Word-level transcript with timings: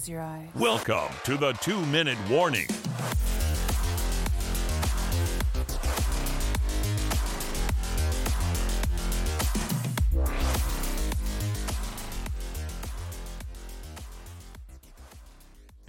close 0.00 0.08
your 0.08 0.22
eyes. 0.22 0.48
Welcome 0.54 1.14
to 1.24 1.36
the 1.36 1.52
two 1.54 1.84
minute 1.86 2.16
warning. 2.30 2.66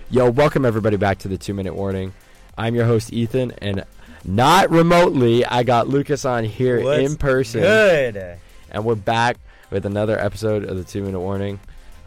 Yo, 0.10 0.30
welcome 0.30 0.66
everybody 0.66 0.98
back 0.98 1.20
to 1.20 1.30
the 1.30 1.38
two 1.38 1.54
minute 1.54 1.74
warning. 1.74 2.14
I'm 2.58 2.76
your 2.76 2.86
host, 2.86 3.14
Ethan, 3.14 3.52
and 3.60 3.86
not 4.26 4.70
remotely, 4.70 5.46
I 5.46 5.64
got 5.64 5.88
Lucas 5.88 6.26
on 6.26 6.44
here 6.44 6.84
What's 6.84 7.12
in 7.12 7.16
person. 7.16 7.62
Good. 7.62 8.38
And 8.72 8.84
we're 8.84 8.96
back 8.96 9.38
with 9.70 9.86
another 9.86 10.20
episode 10.20 10.66
of 10.66 10.76
the 10.76 10.84
two 10.84 11.02
minute 11.02 11.22
warning. 11.22 11.62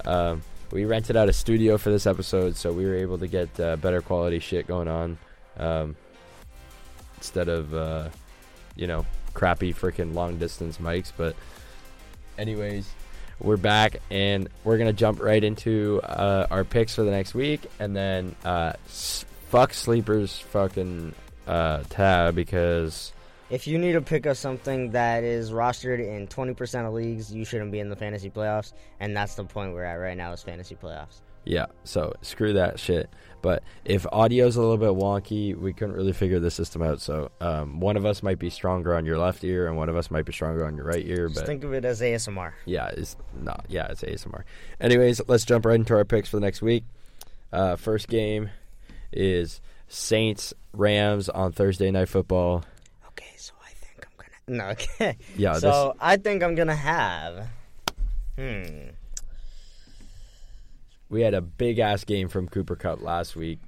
Um, 0.04 0.42
we 0.74 0.84
rented 0.84 1.16
out 1.16 1.28
a 1.28 1.32
studio 1.32 1.78
for 1.78 1.90
this 1.90 2.04
episode, 2.04 2.56
so 2.56 2.72
we 2.72 2.84
were 2.84 2.96
able 2.96 3.16
to 3.16 3.28
get 3.28 3.60
uh, 3.60 3.76
better 3.76 4.02
quality 4.02 4.40
shit 4.40 4.66
going 4.66 4.88
on 4.88 5.16
um, 5.56 5.94
instead 7.16 7.48
of, 7.48 7.72
uh, 7.72 8.08
you 8.74 8.88
know, 8.88 9.06
crappy 9.34 9.72
freaking 9.72 10.14
long 10.14 10.36
distance 10.36 10.78
mics. 10.78 11.12
But, 11.16 11.36
anyways, 12.36 12.90
we're 13.38 13.56
back 13.56 14.00
and 14.10 14.48
we're 14.64 14.78
to 14.78 14.92
jump 14.92 15.22
right 15.22 15.42
into 15.42 16.00
uh, 16.02 16.48
our 16.50 16.64
picks 16.64 16.96
for 16.96 17.04
the 17.04 17.10
next 17.12 17.34
week 17.34 17.60
and 17.78 17.94
then 17.94 18.34
uh, 18.44 18.72
fuck 18.86 19.72
Sleeper's 19.72 20.38
fucking 20.38 21.14
uh, 21.46 21.84
tab 21.88 22.34
because. 22.34 23.12
If 23.50 23.66
you 23.66 23.78
need 23.78 23.92
to 23.92 24.00
pick 24.00 24.26
up 24.26 24.36
something 24.36 24.90
that 24.92 25.22
is 25.22 25.52
rostered 25.52 26.00
in 26.00 26.26
20% 26.26 26.86
of 26.86 26.94
leagues, 26.94 27.32
you 27.32 27.44
shouldn't 27.44 27.72
be 27.72 27.78
in 27.78 27.88
the 27.90 27.96
fantasy 27.96 28.30
playoffs. 28.30 28.72
And 29.00 29.16
that's 29.16 29.34
the 29.34 29.44
point 29.44 29.74
we're 29.74 29.84
at 29.84 29.96
right 29.96 30.16
now 30.16 30.32
is 30.32 30.42
fantasy 30.42 30.74
playoffs. 30.74 31.20
Yeah, 31.44 31.66
so 31.84 32.14
screw 32.22 32.54
that 32.54 32.80
shit. 32.80 33.10
But 33.42 33.62
if 33.84 34.06
audio's 34.10 34.56
a 34.56 34.62
little 34.62 34.78
bit 34.78 34.92
wonky, 34.92 35.54
we 35.54 35.74
couldn't 35.74 35.94
really 35.94 36.14
figure 36.14 36.40
the 36.40 36.50
system 36.50 36.80
out. 36.80 37.02
So 37.02 37.30
um, 37.42 37.80
one 37.80 37.98
of 37.98 38.06
us 38.06 38.22
might 38.22 38.38
be 38.38 38.48
stronger 38.48 38.94
on 38.96 39.04
your 39.04 39.18
left 39.18 39.44
ear, 39.44 39.66
and 39.68 39.76
one 39.76 39.90
of 39.90 39.96
us 39.96 40.10
might 40.10 40.24
be 40.24 40.32
stronger 40.32 40.64
on 40.64 40.74
your 40.74 40.86
right 40.86 41.04
ear. 41.04 41.28
Just 41.28 41.40
But 41.40 41.46
think 41.46 41.62
of 41.64 41.74
it 41.74 41.84
as 41.84 42.00
ASMR. 42.00 42.52
yeah, 42.64 42.86
it's 42.96 43.14
not. 43.38 43.66
Yeah, 43.68 43.88
it's 43.90 44.00
ASMR. 44.00 44.44
Anyways, 44.80 45.20
let's 45.28 45.44
jump 45.44 45.66
right 45.66 45.74
into 45.74 45.94
our 45.94 46.06
picks 46.06 46.30
for 46.30 46.38
the 46.38 46.40
next 46.40 46.62
week. 46.62 46.84
Uh, 47.52 47.76
first 47.76 48.08
game 48.08 48.48
is 49.12 49.60
Saints 49.86 50.54
Rams 50.72 51.28
on 51.28 51.52
Thursday 51.52 51.90
Night 51.90 52.08
Football. 52.08 52.64
Okay, 53.08 53.34
so 53.36 53.52
I 53.62 53.68
think 53.68 54.06
I'm 54.06 54.16
going 54.16 54.30
to. 54.30 54.33
No, 54.46 54.64
okay. 54.68 55.16
Yeah, 55.36 55.54
so 55.54 55.94
I 56.00 56.16
think 56.16 56.42
I'm 56.42 56.54
going 56.54 56.68
to 56.68 56.74
have. 56.74 57.46
Hmm. 58.36 58.88
We 61.08 61.22
had 61.22 61.34
a 61.34 61.40
big 61.40 61.78
ass 61.78 62.04
game 62.04 62.28
from 62.28 62.48
Cooper 62.48 62.76
Kupp 62.76 63.00
last 63.00 63.36
week. 63.36 63.60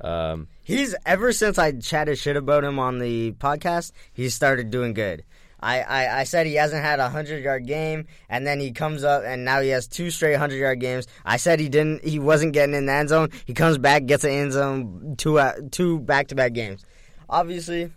Um, 0.00 0.48
He's 0.62 0.94
ever 1.06 1.32
since 1.32 1.58
I 1.58 1.72
chatted 1.72 2.18
shit 2.18 2.36
about 2.36 2.64
him 2.64 2.78
on 2.78 2.98
the 2.98 3.32
podcast, 3.32 3.92
he 4.12 4.28
started 4.28 4.70
doing 4.70 4.92
good. 4.92 5.24
I, 5.60 5.80
I, 5.80 6.20
I 6.20 6.24
said 6.24 6.46
he 6.46 6.54
hasn't 6.56 6.82
had 6.84 7.00
a 7.00 7.08
hundred 7.08 7.42
yard 7.42 7.66
game, 7.66 8.06
and 8.28 8.46
then 8.46 8.60
he 8.60 8.72
comes 8.72 9.02
up 9.02 9.22
and 9.24 9.46
now 9.46 9.62
he 9.62 9.70
has 9.70 9.88
two 9.88 10.10
straight 10.10 10.34
hundred 10.34 10.56
yard 10.56 10.78
games. 10.78 11.06
I 11.24 11.38
said 11.38 11.58
he 11.58 11.70
didn't, 11.70 12.04
he 12.04 12.18
wasn't 12.18 12.52
getting 12.52 12.74
in 12.74 12.84
the 12.84 12.92
end 12.92 13.08
zone. 13.08 13.30
He 13.46 13.54
comes 13.54 13.78
back, 13.78 14.04
gets 14.04 14.24
an 14.24 14.30
end 14.30 14.52
zone, 14.52 15.14
two 15.16 15.38
uh, 15.38 15.54
two 15.70 16.00
back 16.00 16.28
to 16.28 16.34
back 16.34 16.52
games. 16.52 16.84
Obviously, 17.30 17.90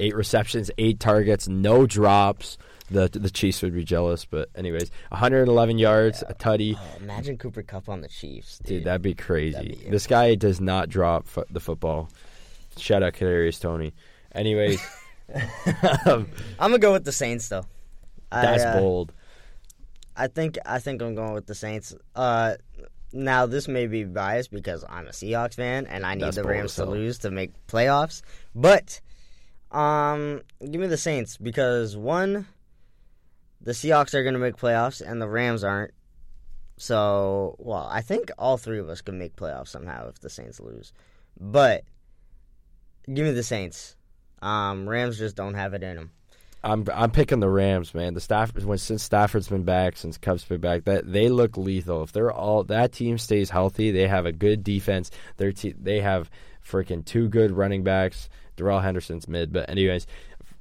eight 0.00 0.14
receptions, 0.14 0.70
eight 0.78 0.98
targets, 1.00 1.48
no 1.48 1.86
drops. 1.86 2.58
The 2.90 3.08
the 3.08 3.30
Chiefs 3.30 3.62
would 3.62 3.72
be 3.72 3.84
jealous, 3.84 4.24
but 4.24 4.48
anyways, 4.56 4.90
111 5.10 5.78
yards, 5.78 6.24
a 6.26 6.34
tutty. 6.34 6.76
oh, 6.76 6.96
imagine 7.00 7.38
Cooper 7.38 7.62
Kupp 7.62 7.88
on 7.88 8.00
the 8.00 8.08
Chiefs, 8.08 8.58
dude. 8.58 8.66
Dude, 8.66 8.84
that'd 8.84 9.02
be 9.02 9.14
crazy. 9.14 9.52
That'd 9.52 9.84
be 9.84 9.90
this 9.90 10.08
guy 10.08 10.34
does 10.34 10.60
not 10.60 10.88
drop 10.88 11.28
fo- 11.28 11.44
the 11.50 11.60
football. 11.60 12.08
Shout 12.76 13.04
out 13.04 13.12
Kadarius 13.12 13.60
Toney. 13.60 13.92
Anyways, 14.34 14.80
um, 16.06 16.26
I'm 16.58 16.70
gonna 16.70 16.78
go 16.78 16.92
with 16.92 17.04
the 17.04 17.12
Saints 17.12 17.48
though. 17.48 17.66
that's 18.32 18.64
I, 18.64 18.70
uh, 18.70 18.80
bold. 18.80 19.12
I 20.16 20.26
think 20.26 20.58
I 20.66 20.80
think 20.80 21.00
I'm 21.00 21.14
going 21.14 21.32
with 21.34 21.46
the 21.46 21.54
Saints. 21.54 21.94
Uh, 22.16 22.56
now 23.12 23.46
this 23.46 23.68
may 23.68 23.86
be 23.86 24.04
biased 24.04 24.50
because 24.50 24.84
I'm 24.88 25.06
a 25.06 25.10
Seahawks 25.10 25.54
fan 25.54 25.86
and 25.86 26.04
I 26.04 26.14
need 26.14 26.24
That's 26.24 26.36
the 26.36 26.44
Rams 26.44 26.74
to 26.76 26.84
lose 26.84 27.18
to 27.20 27.30
make 27.30 27.52
playoffs. 27.66 28.22
But 28.54 29.00
um, 29.72 30.42
give 30.60 30.80
me 30.80 30.86
the 30.86 30.96
Saints 30.96 31.36
because 31.36 31.96
one, 31.96 32.46
the 33.60 33.72
Seahawks 33.72 34.14
are 34.14 34.22
going 34.22 34.34
to 34.34 34.40
make 34.40 34.56
playoffs 34.56 35.00
and 35.00 35.20
the 35.20 35.28
Rams 35.28 35.64
aren't. 35.64 35.92
So, 36.76 37.56
well, 37.58 37.86
I 37.90 38.00
think 38.00 38.30
all 38.38 38.56
three 38.56 38.78
of 38.78 38.88
us 38.88 39.02
could 39.02 39.14
make 39.14 39.36
playoffs 39.36 39.68
somehow 39.68 40.08
if 40.08 40.20
the 40.20 40.30
Saints 40.30 40.60
lose. 40.60 40.92
But 41.38 41.84
give 43.06 43.26
me 43.26 43.32
the 43.32 43.42
Saints. 43.42 43.96
Um, 44.40 44.88
Rams 44.88 45.18
just 45.18 45.36
don't 45.36 45.54
have 45.54 45.74
it 45.74 45.82
in 45.82 45.96
them. 45.96 46.10
I'm 46.62 46.84
I'm 46.92 47.10
picking 47.10 47.40
the 47.40 47.48
Rams, 47.48 47.94
man. 47.94 48.12
The 48.12 48.20
Stafford 48.20 48.64
when 48.64 48.76
since 48.76 49.02
Stafford's 49.02 49.48
been 49.48 49.62
back, 49.62 49.96
since 49.96 50.18
Kupp's 50.18 50.44
been 50.44 50.60
back, 50.60 50.84
that 50.84 51.10
they 51.10 51.30
look 51.30 51.56
lethal. 51.56 52.02
If 52.02 52.12
they're 52.12 52.30
all 52.30 52.64
that 52.64 52.92
team 52.92 53.16
stays 53.16 53.48
healthy, 53.48 53.90
they 53.90 54.06
have 54.06 54.26
a 54.26 54.32
good 54.32 54.62
defense. 54.62 55.10
Their 55.38 55.52
te- 55.52 55.74
they 55.80 56.00
have 56.00 56.30
freaking 56.62 57.04
two 57.04 57.28
good 57.28 57.50
running 57.50 57.82
backs. 57.82 58.28
Darrell 58.60 58.80
Henderson's 58.80 59.26
mid, 59.26 59.52
but 59.52 59.68
anyways, 59.68 60.06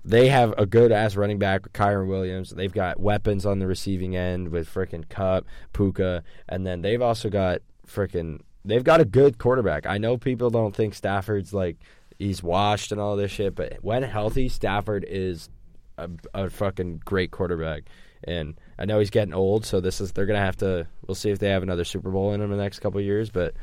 they 0.05 0.29
have 0.29 0.53
a 0.57 0.65
good 0.65 0.91
ass 0.91 1.15
running 1.15 1.39
back, 1.39 1.71
Kyren 1.73 2.07
Williams. 2.07 2.51
They've 2.51 2.73
got 2.73 2.99
weapons 2.99 3.45
on 3.45 3.59
the 3.59 3.67
receiving 3.67 4.15
end 4.15 4.49
with 4.49 4.73
freaking 4.73 5.07
Kupp, 5.07 5.45
Puka, 5.73 6.23
and 6.47 6.65
then 6.65 6.81
they've 6.81 7.01
also 7.01 7.29
got 7.29 7.61
freaking 7.87 8.39
they've 8.65 8.83
got 8.83 9.01
a 9.01 9.05
good 9.05 9.37
quarterback. 9.37 9.85
I 9.85 9.97
know 9.97 10.17
people 10.17 10.49
don't 10.49 10.75
think 10.75 10.93
Stafford's 10.93 11.53
like 11.53 11.77
he's 12.17 12.41
washed 12.41 12.91
and 12.91 12.99
all 13.01 13.15
this 13.15 13.31
shit, 13.31 13.55
but 13.55 13.77
when 13.81 14.03
healthy, 14.03 14.49
Stafford 14.49 15.05
is 15.07 15.49
a, 15.97 16.09
a 16.33 16.49
fucking 16.49 17.01
great 17.05 17.31
quarterback. 17.31 17.83
And 18.23 18.59
I 18.77 18.85
know 18.85 18.99
he's 18.99 19.09
getting 19.09 19.33
old, 19.33 19.65
so 19.65 19.79
this 19.79 20.01
is 20.01 20.11
they're 20.11 20.25
gonna 20.25 20.39
have 20.39 20.57
to. 20.57 20.87
We'll 21.07 21.15
see 21.15 21.29
if 21.29 21.39
they 21.39 21.49
have 21.49 21.63
another 21.63 21.85
Super 21.85 22.09
Bowl 22.09 22.33
in 22.33 22.41
him 22.41 22.51
in 22.51 22.57
the 22.57 22.63
next 22.63 22.79
couple 22.79 22.99
years. 23.01 23.29
But 23.29 23.53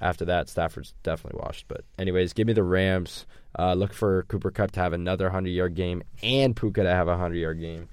after 0.00 0.26
that, 0.26 0.48
Stafford's 0.48 0.94
definitely 1.02 1.40
washed. 1.42 1.66
But 1.68 1.84
anyways, 1.98 2.32
give 2.32 2.46
me 2.46 2.52
the 2.52 2.62
Rams. 2.62 3.26
Uh, 3.58 3.74
look 3.74 3.92
for 3.92 4.24
Cooper 4.24 4.50
Kupp 4.50 4.72
to 4.72 4.80
have 4.80 4.92
another 4.92 5.30
hundred 5.30 5.50
yard 5.50 5.74
game 5.74 6.02
and 6.22 6.56
Puka 6.56 6.82
to 6.82 6.90
have 6.90 7.08
a 7.08 7.16
hundred 7.16 7.36
yard 7.36 7.60
game. 7.60 7.88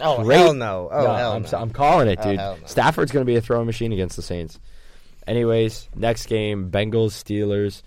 Oh 0.00 0.22
Great- 0.22 0.38
hell 0.38 0.54
no! 0.54 0.88
Oh 0.92 1.04
No, 1.04 1.14
hell 1.14 1.32
I'm, 1.32 1.42
no! 1.42 1.48
I'm 1.58 1.70
calling 1.70 2.08
it, 2.08 2.18
Oh, 2.22 2.30
dude. 2.30 2.38
hell 2.38 2.58
no. 2.60 2.66
Stafford's 2.66 3.10
gonna 3.12 3.24
be 3.24 3.36
a 3.36 3.40
throwing 3.40 3.66
machine 3.66 3.92
against 3.92 4.16
the 4.16 4.22
Saints. 4.22 4.58
Anyways, 5.26 5.88
next 5.94 6.26
game, 6.26 6.70
Bengals 6.70 7.10
Steelers. 7.12 7.82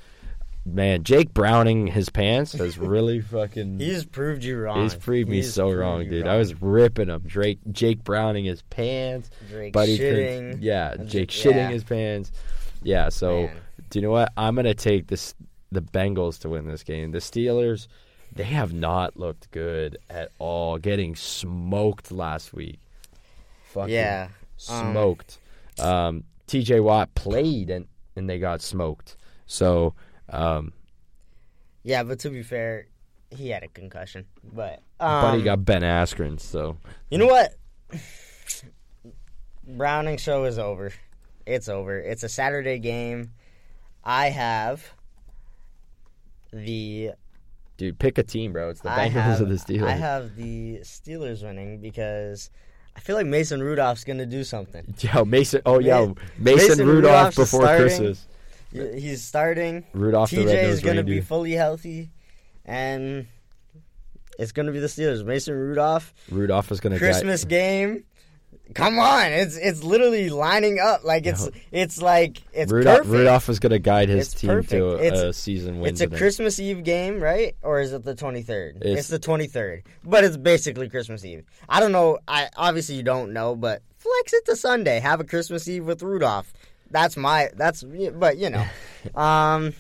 Man, 0.63 1.03
Jake 1.03 1.34
Browning 1.34 1.88
his 1.88 2.09
pants 2.09 2.51
has 2.53 2.78
really 2.78 3.19
fucking. 3.19 3.79
He's 3.79 4.06
proved 4.06 4.44
you 4.44 4.59
wrong. 4.59 4.84
He's 4.84 4.94
proved 4.94 5.28
me 5.28 5.38
He's 5.38 5.51
so 5.51 5.69
proved 5.69 5.79
wrong, 5.79 6.07
dude. 6.07 6.25
wrong. 6.28 6.35
I 6.35 6.38
was 6.38 6.61
ripping 6.61 7.07
him. 7.09 7.23
Drake, 7.25 7.57
Jake 7.72 8.03
Browning 8.03 8.45
his 8.45 8.61
pants. 8.63 9.31
Drake 9.50 9.73
Buddy 9.73 9.97
shitting. 9.97 10.50
Prince- 10.51 10.61
yeah, 10.63 10.97
Jake 10.97 11.29
shitting 11.29 11.72
his 11.72 11.84
pants. 11.84 12.31
Yeah, 12.84 13.09
so 13.09 13.44
Man. 13.47 13.57
do 13.90 13.97
you 14.00 14.03
know 14.06 14.11
what? 14.11 14.31
I'm 14.38 14.53
gonna 14.56 14.75
take 14.75 15.07
this 15.07 15.34
the 15.72 15.82
Bengals 15.82 16.40
to 16.40 16.50
win 16.50 16.68
this 16.68 16.84
game. 16.84 17.12
The 17.12 17.20
Steelers, 17.20 17.88
they 18.34 18.44
have 18.44 18.74
not 18.74 19.18
looked 19.18 19.50
good 19.52 19.98
at 20.09 20.32
all. 20.40 20.78
Getting 20.78 21.16
smoked 21.16 22.12
last 22.12 22.54
week. 22.54 22.80
Fucking 23.74 23.94
Yeah. 23.94 24.28
um, 24.70 24.92
smoked. 24.92 25.40
Um, 25.80 26.23
T.J. 26.47 26.82
Watt 26.82 27.14
played 27.16 27.70
and 27.70 27.88
and 28.18 28.29
they 28.29 28.40
got 28.40 28.62
smoked. 28.62 29.16
So 29.46 29.94
um, 30.29 30.73
Yeah, 31.84 32.03
but 32.03 32.20
to 32.20 32.29
be 32.29 32.44
fair, 32.44 32.88
he 33.29 33.50
had 33.50 33.64
a 33.64 33.70
concussion. 33.70 34.26
But 34.44 34.82
Buddy 35.00 35.38
um, 35.40 35.44
got 35.46 35.64
Ben 35.66 35.82
Askren. 35.82 36.40
So 36.40 36.76
You 37.09 37.17
know 37.17 37.28
what? 37.28 37.53
Browning 39.66 40.17
show 40.17 40.44
is 40.46 40.59
over. 40.59 40.91
It's 41.46 41.70
over. 41.70 41.97
It's 41.97 42.24
a 42.24 42.29
Saturday 42.29 42.79
game. 42.79 43.32
I 44.03 44.29
have 44.29 44.91
the 46.52 47.12
dude, 47.78 48.00
pick 48.00 48.18
a 48.18 48.24
team, 48.24 48.53
bro. 48.53 48.70
It's 48.70 48.82
the 48.82 48.92
I 48.92 49.09
Bengals 49.09 49.12
have, 49.12 49.42
or 49.42 49.46
the 49.46 49.56
Steelers. 49.56 49.88
I 49.88 49.92
have 49.92 50.36
the 50.36 50.80
Steelers 50.84 51.44
winning 51.44 51.80
because 51.80 52.50
I 52.96 53.00
feel 53.00 53.16
like 53.16 53.26
Mason 53.26 53.62
Rudolph's 53.62 54.03
gonna 54.03 54.26
do 54.26 54.44
something. 54.44 54.94
Yo, 55.00 55.26
Mason. 55.26 55.62
Oh, 55.66 55.80
yo, 55.80 56.16
Mason, 56.38 56.68
Mason 56.70 56.88
Rudolph 56.88 56.96
Rudolph's 56.96 57.36
before 57.38 57.62
starting. 57.62 57.88
Christmas. 57.88 58.28
He's 58.72 59.24
starting. 59.24 59.86
Rudolph 59.94 60.32
the 60.32 60.38
TJ 60.38 60.64
is 60.64 60.82
gonna 60.82 61.03
be 61.03 61.22
fully 61.22 61.52
healthy, 61.52 62.09
and 62.66 63.28
it's 64.40 64.52
gonna 64.52 64.72
be 64.72 64.80
the 64.80 64.88
Steelers. 64.88 65.26
Mason 65.26 65.53
Rudolph. 65.53 66.14
Rudolph 66.30 66.72
is 66.72 66.80
gonna 66.80 66.98
Christmas 66.98 67.46
game. 67.46 68.03
Come 68.73 69.00
on, 69.00 69.32
it's 69.32 69.58
it's 69.58 69.84
literally 69.84 70.29
lining 70.29 70.79
up 70.79 71.03
like 71.03 71.26
it's 71.26 71.46
No. 71.46 71.52
it's 71.72 72.02
like 72.02 72.41
it's 72.53 72.72
Rudolph, 72.72 72.97
perfect. 73.00 73.14
Rudolph 73.14 73.50
is 73.50 73.59
gonna 73.59 73.79
guide 73.79 74.08
his 74.09 74.32
It's 74.32 74.41
team 74.41 74.50
perfect. 74.50 74.72
to 74.72 74.85
a, 74.91 74.96
It's- 75.02 75.22
a 75.22 75.34
season 75.34 75.79
win. 75.79 75.91
It's 75.91 76.02
a 76.02 76.06
today. 76.06 76.18
Christmas 76.18 76.59
Eve 76.59 76.84
game, 76.84 77.20
right? 77.20 77.56
Or 77.62 77.82
is 77.82 77.91
it 77.94 78.03
the 78.03 78.16
twenty 78.16 78.41
third? 78.44 78.78
It's- 78.78 79.00
It's, 79.00 79.08
the 79.09 79.20
twenty 79.20 79.47
third, 79.47 79.84
but 80.03 80.23
it's 80.23 80.38
basically 80.38 80.88
Christmas 80.90 81.26
Eve. 81.26 81.44
I 81.68 81.79
don't 81.79 81.91
know. 81.91 82.20
I 82.28 82.50
obviously 82.56 82.96
you 82.96 83.03
don't 83.03 83.34
know, 83.34 83.56
but 83.56 83.82
flex 83.97 84.34
it 84.34 84.46
to 84.46 84.56
Sunday. 84.56 85.00
Have 85.00 85.20
a 85.20 85.26
Christmas 85.26 85.67
Eve 85.67 85.85
with 85.85 86.02
Rudolph. 86.02 86.53
that's 86.91 87.16
my 87.17 87.50
that's 87.56 87.84
but 87.84 88.38
you 88.38 88.50
know, 88.50 88.66
um, 89.22 89.74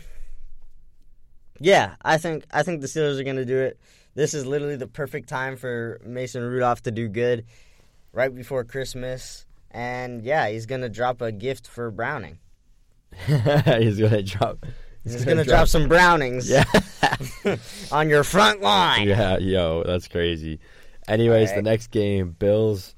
yeah, 1.59 1.95
I 2.01 2.17
think 2.17 2.45
I 2.51 2.63
think 2.63 2.81
the 2.81 2.87
Steelers 2.87 3.19
are 3.19 3.23
gonna 3.23 3.45
do 3.45 3.57
it. 3.57 3.79
This 4.15 4.33
is 4.33 4.45
literally 4.45 4.75
the 4.75 4.87
perfect 4.87 5.29
time 5.29 5.55
for 5.55 6.01
Mason 6.03 6.41
Rudolph 6.43 6.81
to 6.83 6.91
do 6.91 7.07
good, 7.07 7.45
right 8.13 8.33
before 8.33 8.63
Christmas, 8.63 9.45
and 9.69 10.23
yeah, 10.23 10.49
he's 10.49 10.65
gonna 10.65 10.89
drop 10.89 11.21
a 11.21 11.31
gift 11.31 11.67
for 11.67 11.91
Browning. 11.91 12.37
he's 13.25 13.99
gonna 13.99 14.23
drop. 14.23 14.65
He's, 15.03 15.25
gonna, 15.25 15.43
drop, 15.43 15.67
some 15.67 15.87
Brownings 15.87 16.47
Yeah. 16.47 16.63
on 17.91 18.07
your 18.07 18.23
front 18.23 18.61
line. 18.61 19.07
yeah, 19.07 19.37
yo, 19.39 19.83
that's 19.83 20.07
crazy. 20.07 20.59
Anyways, 21.07 21.51
the 21.53 21.63
next 21.63 21.87
game, 21.87 22.35
Bills, 22.37 22.93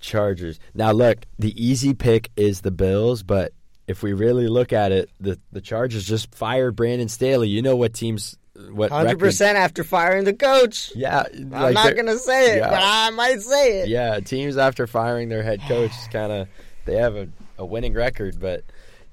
Chargers. 0.00 0.58
Now 0.74 0.90
look, 0.90 1.24
the 1.38 1.54
easy 1.64 1.94
pick 1.94 2.30
is 2.36 2.62
the 2.62 2.72
Bills, 2.72 3.22
but 3.22 3.52
if 3.86 4.02
we 4.02 4.12
really 4.12 4.48
look 4.48 4.72
at 4.72 4.92
it, 4.92 5.08
the 5.20 5.38
the 5.52 5.60
Chargers 5.60 6.04
just 6.04 6.34
fired 6.34 6.74
Brandon 6.74 7.08
Staley. 7.08 7.48
You 7.48 7.62
know 7.62 7.76
what 7.76 7.94
teams 7.94 8.36
what 8.70 8.90
Hundred 8.90 9.06
record- 9.08 9.20
percent 9.20 9.58
after 9.58 9.84
firing 9.84 10.24
the 10.24 10.32
coach. 10.34 10.92
Yeah, 10.94 11.24
I'm 11.34 11.50
like 11.50 11.74
not 11.74 11.96
gonna 11.96 12.18
say 12.18 12.54
it, 12.54 12.58
yeah. 12.58 12.70
but 12.70 12.80
I 12.82 13.10
might 13.10 13.40
say 13.42 13.80
it. 13.82 13.88
Yeah, 13.88 14.20
teams 14.20 14.56
after 14.56 14.86
firing 14.86 15.28
their 15.28 15.42
head 15.42 15.60
coach 15.68 15.92
kind 16.12 16.32
of 16.32 16.48
they 16.84 16.96
have 16.96 17.16
a, 17.16 17.28
a 17.58 17.64
winning 17.64 17.92
record, 17.94 18.38
but 18.40 18.64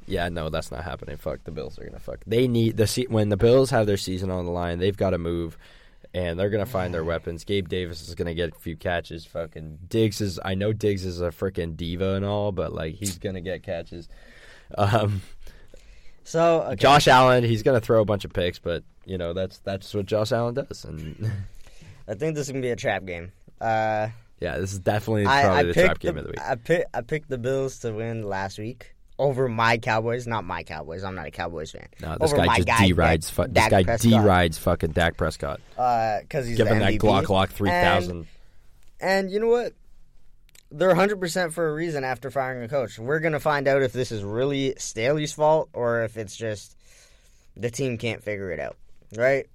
yeah, 0.05 0.29
no, 0.29 0.49
that's 0.49 0.71
not 0.71 0.83
happening. 0.83 1.17
Fuck 1.17 1.43
the 1.43 1.51
Bills 1.51 1.79
are 1.79 1.85
gonna 1.85 1.99
fuck. 1.99 2.19
They 2.27 2.47
need 2.47 2.77
the 2.77 2.87
se- 2.87 3.07
when 3.09 3.29
the 3.29 3.37
Bills 3.37 3.69
have 3.69 3.87
their 3.87 3.97
season 3.97 4.29
on 4.31 4.45
the 4.45 4.51
line, 4.51 4.79
they've 4.79 4.97
got 4.97 5.11
to 5.11 5.17
move, 5.17 5.57
and 6.13 6.39
they're 6.39 6.49
gonna 6.49 6.65
find 6.65 6.93
their 6.93 7.03
weapons. 7.03 7.43
Gabe 7.43 7.67
Davis 7.69 8.07
is 8.07 8.13
gonna 8.15 8.33
get 8.33 8.51
a 8.51 8.59
few 8.59 8.75
catches. 8.75 9.25
Fucking 9.25 9.79
Diggs 9.87 10.19
is 10.21 10.39
I 10.43 10.55
know 10.55 10.73
Diggs 10.73 11.05
is 11.05 11.21
a 11.21 11.29
freaking 11.29 11.75
diva 11.77 12.15
and 12.15 12.25
all, 12.25 12.51
but 12.51 12.73
like 12.73 12.95
he's 12.95 13.17
gonna 13.17 13.41
get 13.41 13.63
catches. 13.63 14.07
Um, 14.77 15.21
So 16.23 16.61
okay. 16.63 16.75
Josh 16.75 17.07
Allen, 17.07 17.43
he's 17.43 17.63
gonna 17.63 17.81
throw 17.81 18.01
a 18.01 18.05
bunch 18.05 18.25
of 18.25 18.33
picks, 18.33 18.59
but 18.59 18.83
you 19.05 19.17
know 19.17 19.33
that's 19.33 19.59
that's 19.59 19.93
what 19.93 20.05
Josh 20.05 20.31
Allen 20.31 20.55
does, 20.55 20.85
and 20.85 21.31
I 22.07 22.13
think 22.13 22.35
this 22.35 22.47
is 22.47 22.51
gonna 22.51 22.61
be 22.61 22.69
a 22.69 22.75
trap 22.75 23.05
game. 23.05 23.31
Uh, 23.59 24.09
yeah, 24.39 24.57
this 24.57 24.73
is 24.73 24.79
definitely 24.79 25.25
I, 25.25 25.43
probably 25.43 25.59
I 25.59 25.63
the 25.63 25.73
trap 25.73 25.99
game 25.99 26.17
of 26.17 26.23
the 26.23 26.29
week. 26.31 26.41
I 26.41 26.55
picked 26.55 26.95
I 26.95 27.01
picked 27.01 27.29
the 27.29 27.37
Bills 27.37 27.79
to 27.79 27.91
win 27.91 28.23
last 28.23 28.57
week 28.57 28.93
over 29.19 29.47
my 29.47 29.77
Cowboys. 29.77 30.27
Not 30.27 30.43
my 30.43 30.63
Cowboys. 30.63 31.03
I'm 31.03 31.15
not 31.15 31.27
a 31.27 31.31
Cowboys 31.31 31.71
fan. 31.71 31.87
No, 32.01 32.17
this 32.19 32.33
over 32.33 32.45
guy 32.45 32.55
just 32.57 32.67
guy, 32.67 32.87
D 32.87 32.93
rides. 32.93 33.27
Dak- 33.27 33.35
Fu- 33.35 33.43
this 33.43 33.53
Dak 33.53 33.71
guy 33.71 33.83
Prescott. 33.83 34.11
D 34.11 34.19
rides 34.19 34.57
fucking 34.57 34.91
Dak 34.91 35.17
Prescott. 35.17 35.61
because 35.75 36.47
he's 36.47 36.57
Give 36.57 36.67
the 36.67 36.73
him 36.73 36.79
that 36.79 36.93
Glock 36.93 37.23
Glock 37.23 37.49
three 37.49 37.69
thousand. 37.69 38.27
And 38.99 39.29
you 39.29 39.39
know 39.39 39.47
what? 39.47 39.73
They're 40.75 40.93
100% 40.95 41.53
for 41.53 41.69
a 41.69 41.73
reason 41.73 42.03
after 42.03 42.31
firing 42.31 42.63
a 42.63 42.67
coach. 42.67 42.97
We're 42.97 43.19
going 43.19 43.33
to 43.33 43.39
find 43.39 43.67
out 43.67 43.83
if 43.83 43.93
this 43.93 44.11
is 44.11 44.23
really 44.23 44.73
Staley's 44.77 45.31
fault 45.31 45.69
or 45.71 46.01
if 46.03 46.17
it's 46.17 46.35
just 46.35 46.75
the 47.55 47.69
team 47.69 47.97
can't 47.99 48.23
figure 48.23 48.51
it 48.51 48.59
out, 48.59 48.75
right? 49.15 49.45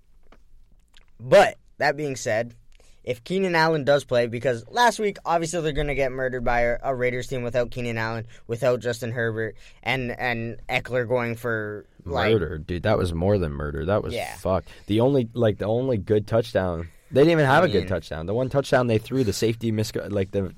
But 1.19 1.57
that 1.79 1.97
being 1.97 2.15
said, 2.15 2.55
if 3.03 3.25
Keenan 3.25 3.55
Allen 3.55 3.85
does 3.85 4.05
play, 4.05 4.27
because 4.29 4.65
last 4.69 4.99
week 4.99 5.17
obviously 5.25 5.61
they're 5.63 5.73
going 5.73 5.87
to 5.89 5.95
get 5.95 6.13
murdered 6.13 6.45
by 6.45 6.61
a, 6.61 6.77
a 6.83 6.95
Raiders 6.95 7.27
team 7.27 7.43
without 7.43 7.71
Keenan 7.71 7.99
Allen, 7.99 8.27
without 8.47 8.81
Justin 8.81 9.11
Herbert, 9.11 9.57
and 9.83 10.11
and 10.19 10.61
Ekeler 10.69 11.09
going 11.09 11.35
for 11.35 11.87
like 12.05 12.33
Murder, 12.33 12.59
dude. 12.59 12.83
That 12.85 12.99
was 12.99 13.13
more 13.13 13.39
than 13.39 13.53
murder. 13.53 13.87
That 13.87 14.03
was 14.03 14.15
Yeah. 14.15 14.37
fuck. 14.37 14.65
The 14.87 15.01
only 15.01 15.29
like 15.33 15.59
the 15.59 15.65
only 15.67 15.97
good 15.97 16.27
touchdown. 16.27 16.89
They 17.11 17.23
didn't 17.23 17.33
even 17.33 17.47
have 17.47 17.65
a 17.65 17.69
I 17.69 17.71
good 17.71 17.89
touchdown. 17.89 18.27
The 18.27 18.35
one 18.35 18.51
touchdown 18.51 18.87
they 18.87 18.99
threw, 18.99 19.25
the 19.25 19.33
safety 19.33 19.73
mis 19.73 19.91
like 20.11 20.31
the 20.31 20.55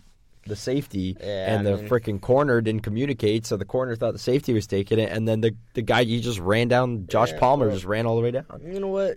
the 0.50 0.56
safety 0.56 1.16
Yeah, 1.18 1.54
and 1.54 1.66
I 1.66 1.76
the 1.76 1.82
freaking 1.84 2.20
corner 2.20 2.60
didn't 2.60 2.82
communicate, 2.82 3.46
so 3.46 3.56
the 3.56 3.64
corner 3.64 3.96
thought 3.96 4.12
the 4.12 4.18
safety 4.18 4.52
was 4.52 4.66
taking 4.66 4.98
it, 4.98 5.10
and 5.10 5.26
then 5.26 5.40
the 5.40 5.56
the 5.72 5.82
guy 5.82 6.04
he 6.04 6.20
just 6.20 6.38
ran 6.38 6.68
down. 6.68 7.06
Josh 7.06 7.32
Yeah, 7.32 7.38
Palmer 7.38 7.66
well- 7.66 7.74
just 7.76 7.86
ran 7.86 8.04
all 8.06 8.16
the 8.16 8.22
way 8.22 8.30
down. 8.32 8.44
You 8.62 8.78
know 8.80 8.88
what? 8.88 9.16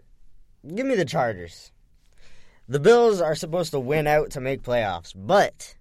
Give 0.74 0.86
me 0.86 0.96
the 0.96 1.04
Chargers. 1.06 1.72
The 2.70 2.80
Bills 2.80 3.20
are 3.20 3.36
supposed 3.36 3.72
to 3.72 3.80
win 3.82 4.08
out 4.08 4.30
to 4.32 4.40
make 4.40 4.62
playoffs, 4.64 5.12
but 5.14 5.76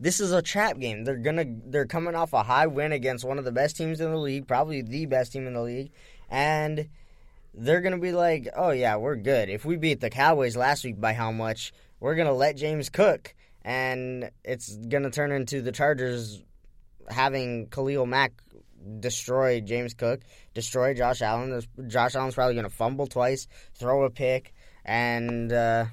this 0.00 0.20
is 0.20 0.32
a 0.32 0.40
trap 0.40 0.78
game. 0.78 1.04
They're 1.04 1.16
gonna 1.18 1.44
they're 1.66 1.84
coming 1.86 2.14
off 2.14 2.32
a 2.32 2.42
high 2.42 2.66
win 2.66 2.92
against 2.92 3.24
one 3.26 3.38
of 3.38 3.44
the 3.44 3.52
best 3.52 3.76
teams 3.76 4.00
in 4.00 4.10
the 4.10 4.16
league, 4.16 4.48
probably 4.48 4.80
the 4.80 5.04
best 5.04 5.32
team 5.32 5.46
in 5.46 5.52
the 5.52 5.60
league, 5.60 5.90
and 6.30 6.88
they're 7.52 7.80
gonna 7.82 7.98
be 7.98 8.12
like, 8.12 8.48
"Oh 8.56 8.70
yeah, 8.70 8.96
we're 8.96 9.16
good. 9.16 9.48
If 9.50 9.64
we 9.66 9.76
beat 9.76 10.00
the 10.00 10.08
Cowboys 10.10 10.56
last 10.56 10.84
week 10.84 10.98
by 11.00 11.12
how 11.12 11.30
much, 11.32 11.72
we're 12.00 12.14
gonna 12.14 12.32
let 12.32 12.56
James 12.56 12.88
cook." 12.88 13.34
And 13.68 14.30
it's 14.44 14.74
gonna 14.76 15.10
turn 15.10 15.30
into 15.30 15.60
the 15.60 15.72
Chargers 15.72 16.42
having 17.10 17.66
Khalil 17.66 18.06
Mack 18.06 18.32
destroy 19.00 19.60
James 19.60 19.94
Cook, 19.94 20.20
destroy 20.54 20.94
Josh 20.94 21.22
Allen. 21.22 21.60
Josh 21.86 22.14
Allen's 22.14 22.34
probably 22.34 22.54
going 22.54 22.64
to 22.64 22.74
fumble 22.74 23.06
twice, 23.06 23.46
throw 23.74 24.04
a 24.04 24.10
pick, 24.10 24.54
and 24.84 25.52
uh, 25.52 25.86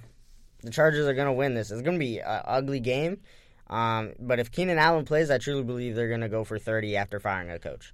the 0.62 0.72
Chargers 0.72 1.08
are 1.08 1.14
going 1.14 1.28
to 1.28 1.34
win 1.34 1.54
this. 1.54 1.72
It's 1.72 1.82
going 1.82 1.96
to 1.96 2.06
be 2.06 2.20
an 2.20 2.42
ugly 2.46 2.80
game. 2.80 3.20
Um, 3.68 4.14
but 4.20 4.40
if 4.40 4.52
Keenan 4.52 4.78
Allen 4.78 5.06
plays, 5.06 5.32
I 5.32 5.38
truly 5.38 5.64
believe 5.64 5.96
they're 5.96 6.08
going 6.08 6.22
to 6.22 6.30
go 6.30 6.44
for 6.44 6.60
30 6.60 6.96
after 6.98 7.20
firing 7.20 7.50
a 7.50 7.60
coach. 7.60 7.94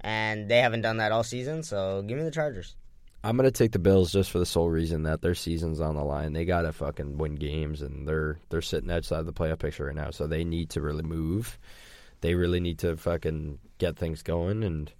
And 0.00 0.50
they 0.50 0.58
haven't 0.58 0.82
done 0.82 0.96
that 0.96 1.12
all 1.12 1.22
season, 1.22 1.62
so 1.62 2.02
give 2.02 2.18
me 2.18 2.24
the 2.24 2.30
Chargers. 2.30 2.74
I'm 3.24 3.36
gonna 3.36 3.50
take 3.50 3.72
the 3.72 3.78
Bills 3.78 4.12
just 4.12 4.30
for 4.30 4.38
the 4.38 4.46
sole 4.46 4.68
reason 4.68 5.04
that 5.04 5.22
their 5.22 5.34
season's 5.34 5.80
on 5.80 5.94
the 5.94 6.04
line. 6.04 6.32
They 6.32 6.44
gotta 6.44 6.72
fucking 6.72 7.18
win 7.18 7.36
games, 7.36 7.80
and 7.82 8.06
they're 8.06 8.38
they're 8.48 8.62
sitting 8.62 8.90
outside 8.90 9.26
the 9.26 9.32
playoff 9.32 9.60
picture 9.60 9.84
right 9.86 9.94
now. 9.94 10.10
So 10.10 10.26
they 10.26 10.44
need 10.44 10.70
to 10.70 10.80
really 10.80 11.04
move. 11.04 11.58
They 12.20 12.34
really 12.34 12.60
need 12.60 12.78
to 12.80 12.96
fucking 12.96 13.58
get 13.78 13.96
things 13.96 14.22
going. 14.22 14.64
And 14.64 14.92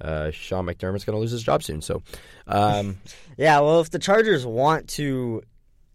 uh, 0.00 0.30
Sean 0.30 0.66
McDermott's 0.66 1.04
gonna 1.04 1.18
lose 1.18 1.32
his 1.32 1.42
job 1.42 1.62
soon. 1.62 1.80
So, 1.82 2.02
um, 2.46 2.98
Yeah, 3.36 3.60
well, 3.60 3.80
if 3.80 3.90
the 3.90 3.98
Chargers 3.98 4.46
want 4.46 4.88
to, 4.90 5.42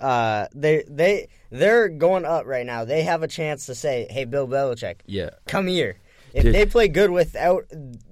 uh, 0.02 0.48
they 0.54 0.84
they 0.90 1.30
they're 1.52 1.88
going 1.88 2.26
up 2.26 2.46
right 2.46 2.66
now. 2.66 2.84
They 2.84 3.04
have 3.04 3.24
a 3.24 3.28
chance 3.28 3.68
to 3.68 3.76
say, 3.76 4.08
"Hey, 4.10 4.26
Bill 4.26 4.48
Belichick, 4.48 4.96
yeah, 5.06 5.30
come 5.48 5.68
here." 5.68 5.98
If 6.34 6.44
Dude. 6.44 6.56
they 6.56 6.66
play 6.66 6.88
good 6.88 7.12
without 7.12 7.66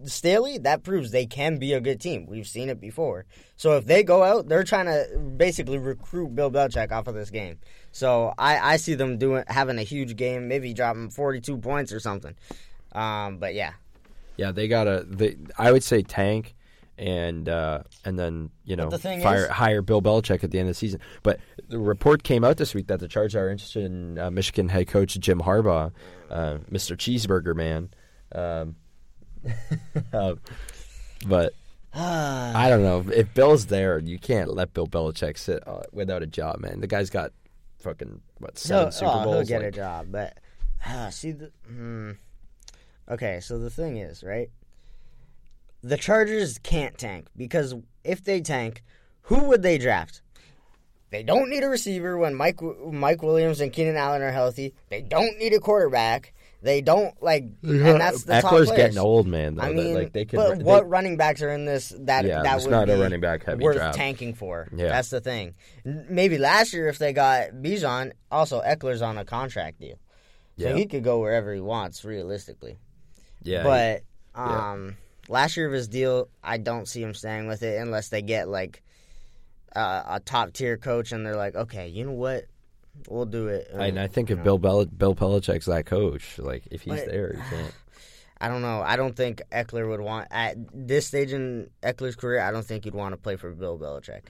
Staley, 0.03 0.57
that 0.59 0.83
proves 0.83 1.11
they 1.11 1.25
can 1.25 1.57
be 1.57 1.73
a 1.73 1.79
good 1.79 2.01
team. 2.01 2.25
We've 2.27 2.47
seen 2.47 2.69
it 2.69 2.81
before. 2.81 3.25
So 3.55 3.77
if 3.77 3.85
they 3.85 4.03
go 4.03 4.23
out, 4.23 4.47
they're 4.49 4.63
trying 4.63 4.87
to 4.87 5.17
basically 5.37 5.77
recruit 5.77 6.35
Bill 6.35 6.51
Belichick 6.51 6.91
off 6.91 7.07
of 7.07 7.15
this 7.15 7.29
game. 7.29 7.59
So 7.91 8.33
I, 8.37 8.73
I 8.73 8.77
see 8.77 8.95
them 8.95 9.17
doing 9.17 9.43
having 9.47 9.79
a 9.79 9.83
huge 9.83 10.15
game, 10.15 10.47
maybe 10.47 10.73
dropping 10.73 11.09
forty 11.09 11.39
two 11.39 11.57
points 11.57 11.93
or 11.93 11.99
something. 11.99 12.35
Um, 12.91 13.37
but 13.37 13.53
yeah, 13.53 13.73
yeah, 14.37 14.51
they 14.51 14.67
gotta. 14.67 15.05
They, 15.07 15.37
I 15.57 15.71
would 15.71 15.83
say 15.83 16.01
tank. 16.01 16.55
And 16.97 17.47
uh, 17.47 17.83
and 18.03 18.19
then 18.19 18.49
you 18.65 18.75
know 18.75 18.89
fire 18.89 19.45
is- 19.45 19.47
hire 19.47 19.81
Bill 19.81 20.01
Belichick 20.01 20.43
at 20.43 20.51
the 20.51 20.59
end 20.59 20.67
of 20.67 20.75
the 20.75 20.77
season. 20.77 20.99
But 21.23 21.39
the 21.69 21.79
report 21.79 22.23
came 22.23 22.43
out 22.43 22.57
this 22.57 22.75
week 22.75 22.87
that 22.87 22.99
the 22.99 23.07
Chargers 23.07 23.37
are 23.37 23.49
interested 23.49 23.85
in 23.85 24.19
uh, 24.19 24.29
Michigan 24.29 24.67
head 24.67 24.89
coach 24.89 25.17
Jim 25.17 25.39
Harbaugh, 25.39 25.93
uh, 26.29 26.57
Mr. 26.69 26.97
Cheeseburger 26.97 27.55
Man. 27.55 27.89
Um, 28.33 28.75
uh, 30.13 30.35
but 31.27 31.53
I 31.93 32.67
don't 32.69 32.83
know 32.83 33.05
if 33.11 33.33
Bill's 33.33 33.67
there. 33.67 33.99
You 33.99 34.19
can't 34.19 34.53
let 34.53 34.73
Bill 34.73 34.87
Belichick 34.87 35.37
sit 35.37 35.67
uh, 35.67 35.83
without 35.91 36.23
a 36.23 36.27
job, 36.27 36.59
man. 36.59 36.79
The 36.81 36.87
guy's 36.87 37.09
got 37.09 37.31
fucking 37.79 38.21
what 38.37 38.57
seven 38.57 38.85
he'll, 38.85 38.91
Super 38.91 39.11
oh, 39.11 39.23
Bowls. 39.23 39.49
he'll 39.49 39.59
get 39.59 39.67
a 39.67 39.71
job. 39.71 40.07
But 40.11 40.37
ah, 40.85 41.09
see 41.09 41.31
the 41.31 41.51
hmm. 41.67 42.11
okay. 43.09 43.39
So 43.41 43.57
the 43.57 43.69
thing 43.69 43.97
is, 43.97 44.23
right? 44.23 44.49
The 45.81 45.97
Chargers 45.97 46.57
can't 46.59 46.97
tank 46.97 47.27
because 47.35 47.73
if 48.03 48.23
they 48.23 48.41
tank, 48.41 48.83
who 49.23 49.43
would 49.45 49.63
they 49.63 49.77
draft? 49.77 50.21
They 51.11 51.23
don't 51.23 51.49
need 51.49 51.63
a 51.63 51.69
receiver 51.69 52.17
when 52.17 52.35
Mike 52.35 52.61
Mike 52.61 53.23
Williams 53.23 53.61
and 53.61 53.73
Keenan 53.73 53.95
Allen 53.95 54.21
are 54.21 54.31
healthy. 54.31 54.75
They 54.89 55.01
don't 55.01 55.39
need 55.39 55.53
a 55.53 55.59
quarterback. 55.59 56.33
They 56.61 56.81
don't 56.81 57.13
like, 57.23 57.45
and 57.63 58.01
that's 58.01 58.23
the 58.25 58.41
top 58.41 58.51
Ekeler's 58.51 58.67
players. 58.67 58.71
getting 58.77 58.97
old, 58.97 59.27
man. 59.27 59.55
Though. 59.55 59.61
I 59.63 59.67
That, 59.69 59.75
mean, 59.75 59.93
like 59.93 60.11
they 60.11 60.25
could. 60.25 60.35
but 60.37 60.57
they- 60.57 60.63
what 60.65 60.89
running 60.89 61.15
backs 61.15 61.41
are 61.41 61.51
in 61.51 61.63
this 61.63 61.93
that 61.99 62.25
Yeah, 62.25 62.43
that 62.43 62.55
it's 62.57 62.65
would 62.65 62.71
not 62.71 62.89
a 62.89 62.97
running 62.97 63.21
back 63.21 63.45
heavy 63.45 63.63
worth 63.63 63.77
draft. 63.77 63.95
tanking 63.95 64.33
for? 64.33 64.67
Yeah. 64.75 64.89
that's 64.89 65.09
the 65.09 65.21
thing. 65.21 65.55
Maybe 65.85 66.37
last 66.37 66.73
year 66.73 66.89
if 66.89 66.97
they 66.97 67.13
got 67.13 67.51
Bijan, 67.51 68.11
also 68.29 68.61
Ekeler's 68.61 69.01
on 69.01 69.17
a 69.17 69.23
contract 69.23 69.79
deal, 69.79 69.95
so 70.57 70.67
Yeah. 70.67 70.75
he 70.75 70.85
could 70.85 71.01
go 71.03 71.19
wherever 71.21 71.53
he 71.53 71.61
wants 71.61 72.03
realistically. 72.03 72.77
yeah, 73.41 73.63
but 73.63 74.01
yeah. 74.35 74.71
um, 74.71 74.97
last 75.29 75.55
year 75.55 75.65
of 75.65 75.71
his 75.71 75.87
deal, 75.87 76.27
I 76.43 76.57
don't 76.57 76.89
see 76.89 77.01
him 77.01 77.13
staying 77.13 77.47
with 77.47 77.63
it 77.63 77.79
unless 77.81 78.09
they 78.09 78.21
get 78.21 78.49
like 78.49 78.83
uh, 79.75 80.03
a 80.09 80.19
top 80.19 80.51
tier 80.51 80.75
coach 80.75 81.13
and 81.13 81.25
they're 81.25 81.37
like, 81.37 81.55
okay, 81.55 81.87
you 81.87 82.03
know 82.03 82.11
what, 82.11 82.43
we'll 83.09 83.25
do 83.25 83.47
it. 83.47 83.69
and 83.73 83.99
I 83.99 84.07
think 84.07 84.29
if 84.31 84.37
know. 84.37 84.43
Bill 84.43 84.57
Bel- 84.57 84.85
Bill 84.85 85.15
Belichick's 85.15 85.65
that 85.65 85.85
coach, 85.85 86.37
like 86.39 86.63
if 86.71 86.81
he's 86.83 86.93
But- 87.01 87.05
there, 87.07 87.33
you 87.35 87.41
can't. 87.49 87.73
I 88.41 88.47
don't 88.47 88.61
know. 88.61 88.81
I 88.81 88.95
don't 88.95 89.17
think 89.17 89.41
Ekeler 89.51 89.89
would 89.89 89.99
want 89.99 90.29
at 90.31 90.55
this 90.73 91.05
stage 91.07 91.33
in 91.33 91.69
Ekeler's 91.83 92.15
career. 92.15 92.39
I 92.39 92.51
don't 92.51 92.65
think 92.65 92.85
he'd 92.85 92.95
want 92.95 93.11
to 93.11 93.17
play 93.17 93.35
for 93.35 93.51
Bill 93.51 93.77
Belichick. 93.77 94.21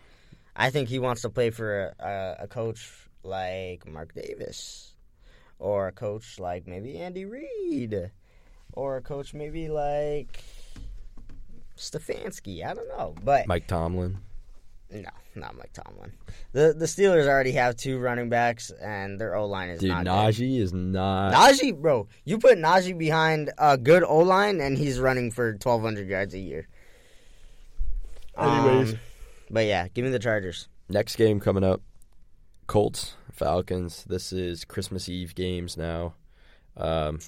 I 0.55 0.71
think 0.71 0.89
he 0.89 0.97
wants 0.97 1.21
to 1.21 1.29
play 1.29 1.51
for 1.51 1.93
a, 1.99 2.05
a, 2.39 2.43
a 2.45 2.47
coach 2.47 2.91
like 3.21 3.85
Mark 3.87 4.15
Davis, 4.15 4.95
or 5.59 5.87
a 5.89 5.91
coach 5.91 6.39
like 6.39 6.65
maybe 6.67 6.97
Andy 6.97 7.25
Reid, 7.25 8.09
or 8.73 8.97
a 8.97 9.01
coach 9.01 9.35
maybe 9.35 9.69
like 9.69 10.39
Stefanski. 11.77 12.65
I 12.65 12.73
don't 12.73 12.87
know, 12.89 13.13
but 13.23 13.45
Mike 13.47 13.67
Tomlin. 13.67 14.17
No, 14.91 15.09
not 15.35 15.55
Mike 15.55 15.73
Tomlin. 15.73 16.11
The 16.51 16.73
the 16.77 16.85
Steelers 16.85 17.27
already 17.27 17.51
have 17.53 17.75
two 17.75 17.99
running 17.99 18.29
backs, 18.29 18.71
and 18.71 19.19
their 19.19 19.35
O 19.35 19.45
line 19.45 19.69
is 19.69 19.79
Dude, 19.79 19.89
not 19.89 20.03
good. 20.03 20.09
Najee 20.09 20.59
is 20.59 20.73
not. 20.73 21.33
Najee, 21.33 21.79
bro, 21.79 22.07
you 22.25 22.37
put 22.39 22.57
Najee 22.57 22.97
behind 22.97 23.51
a 23.57 23.77
good 23.77 24.03
O 24.03 24.19
line, 24.19 24.59
and 24.61 24.77
he's 24.77 24.99
running 24.99 25.31
for 25.31 25.53
twelve 25.53 25.81
hundred 25.81 26.07
yards 26.09 26.33
a 26.33 26.39
year. 26.39 26.67
Anyways. 28.37 28.93
Um, 28.93 28.99
but 29.49 29.65
yeah, 29.65 29.87
give 29.89 30.05
me 30.05 30.11
the 30.11 30.19
Chargers. 30.19 30.67
Next 30.89 31.15
game 31.15 31.39
coming 31.39 31.63
up 31.63 31.81
Colts, 32.67 33.13
Falcons. 33.31 34.05
This 34.07 34.31
is 34.31 34.65
Christmas 34.65 35.09
Eve 35.09 35.35
games 35.35 35.77
now. 35.77 36.13
Um, 36.77 37.19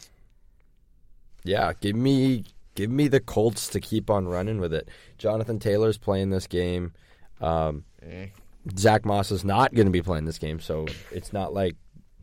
yeah, 1.44 1.74
give 1.80 1.96
me 1.96 2.46
give 2.76 2.90
me 2.90 3.08
the 3.08 3.20
Colts 3.20 3.68
to 3.70 3.80
keep 3.80 4.10
on 4.10 4.28
running 4.28 4.60
with 4.60 4.74
it. 4.74 4.90
Jonathan 5.18 5.60
Taylor's 5.60 5.98
playing 5.98 6.30
this 6.30 6.48
game. 6.48 6.94
Um, 7.42 7.86
Mm. 8.06 8.32
Zach 8.78 9.06
Moss 9.06 9.32
is 9.32 9.44
not 9.46 9.74
going 9.76 9.86
to 9.86 9.92
be 9.92 10.02
playing 10.02 10.26
this 10.26 10.40
game, 10.40 10.60
so 10.60 10.88
it's 11.12 11.32
not 11.34 11.54
like 11.54 11.76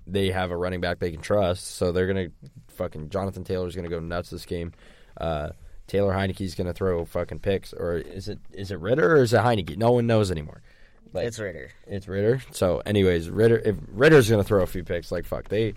they 0.07 0.31
have 0.31 0.51
a 0.51 0.57
running 0.57 0.81
back 0.81 0.99
they 0.99 1.11
can 1.13 1.21
trust. 1.21 1.67
So 1.77 1.93
they're 1.93 2.13
going 2.13 2.31
to 2.31 2.33
fucking 2.75 3.11
Jonathan 3.11 3.45
Taylor's 3.45 3.75
going 3.77 3.85
to 3.85 3.91
go 3.91 4.01
nuts 4.01 4.31
this 4.31 4.45
game. 4.47 4.73
Uh, 5.17 5.51
Taylor 5.87 6.13
Heinicke's 6.13 6.55
going 6.57 6.67
to 6.67 6.73
throw 6.73 7.05
fucking 7.05 7.39
picks, 7.41 7.73
or 7.73 7.95
is 7.97 8.29
it 8.29 8.39
is 8.53 8.71
it 8.73 8.81
Ridder 8.81 9.17
or 9.17 9.23
is 9.23 9.33
it 9.33 9.41
Heinicke? 9.41 9.77
No 9.77 9.93
one 9.93 10.07
knows 10.09 10.31
anymore. 10.31 10.63
Like, 11.13 11.27
It's 11.27 11.39
Ridder. 11.39 11.71
it's 11.87 12.07
Ridder. 12.09 12.43
So, 12.51 12.83
anyways, 12.85 13.31
Ridder. 13.31 13.59
If 13.65 13.77
Ridder's 13.93 14.29
gonna 14.29 14.45
throw 14.45 14.63
a 14.63 14.67
few 14.67 14.85
picks, 14.85 15.11
like 15.13 15.25
fuck, 15.27 15.49
they, 15.49 15.75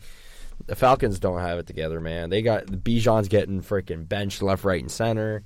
the 0.65 0.75
Falcons 0.75 1.19
don't 1.19 1.39
have 1.39 1.57
it 1.60 1.67
together, 1.67 2.00
man. 2.01 2.29
They 2.29 2.41
got 2.41 2.65
Bijan's 2.65 3.27
getting 3.29 3.62
freaking 3.62 4.07
benched 4.07 4.41
left, 4.41 4.63
right, 4.63 4.81
and 4.81 4.91
center. 4.91 5.43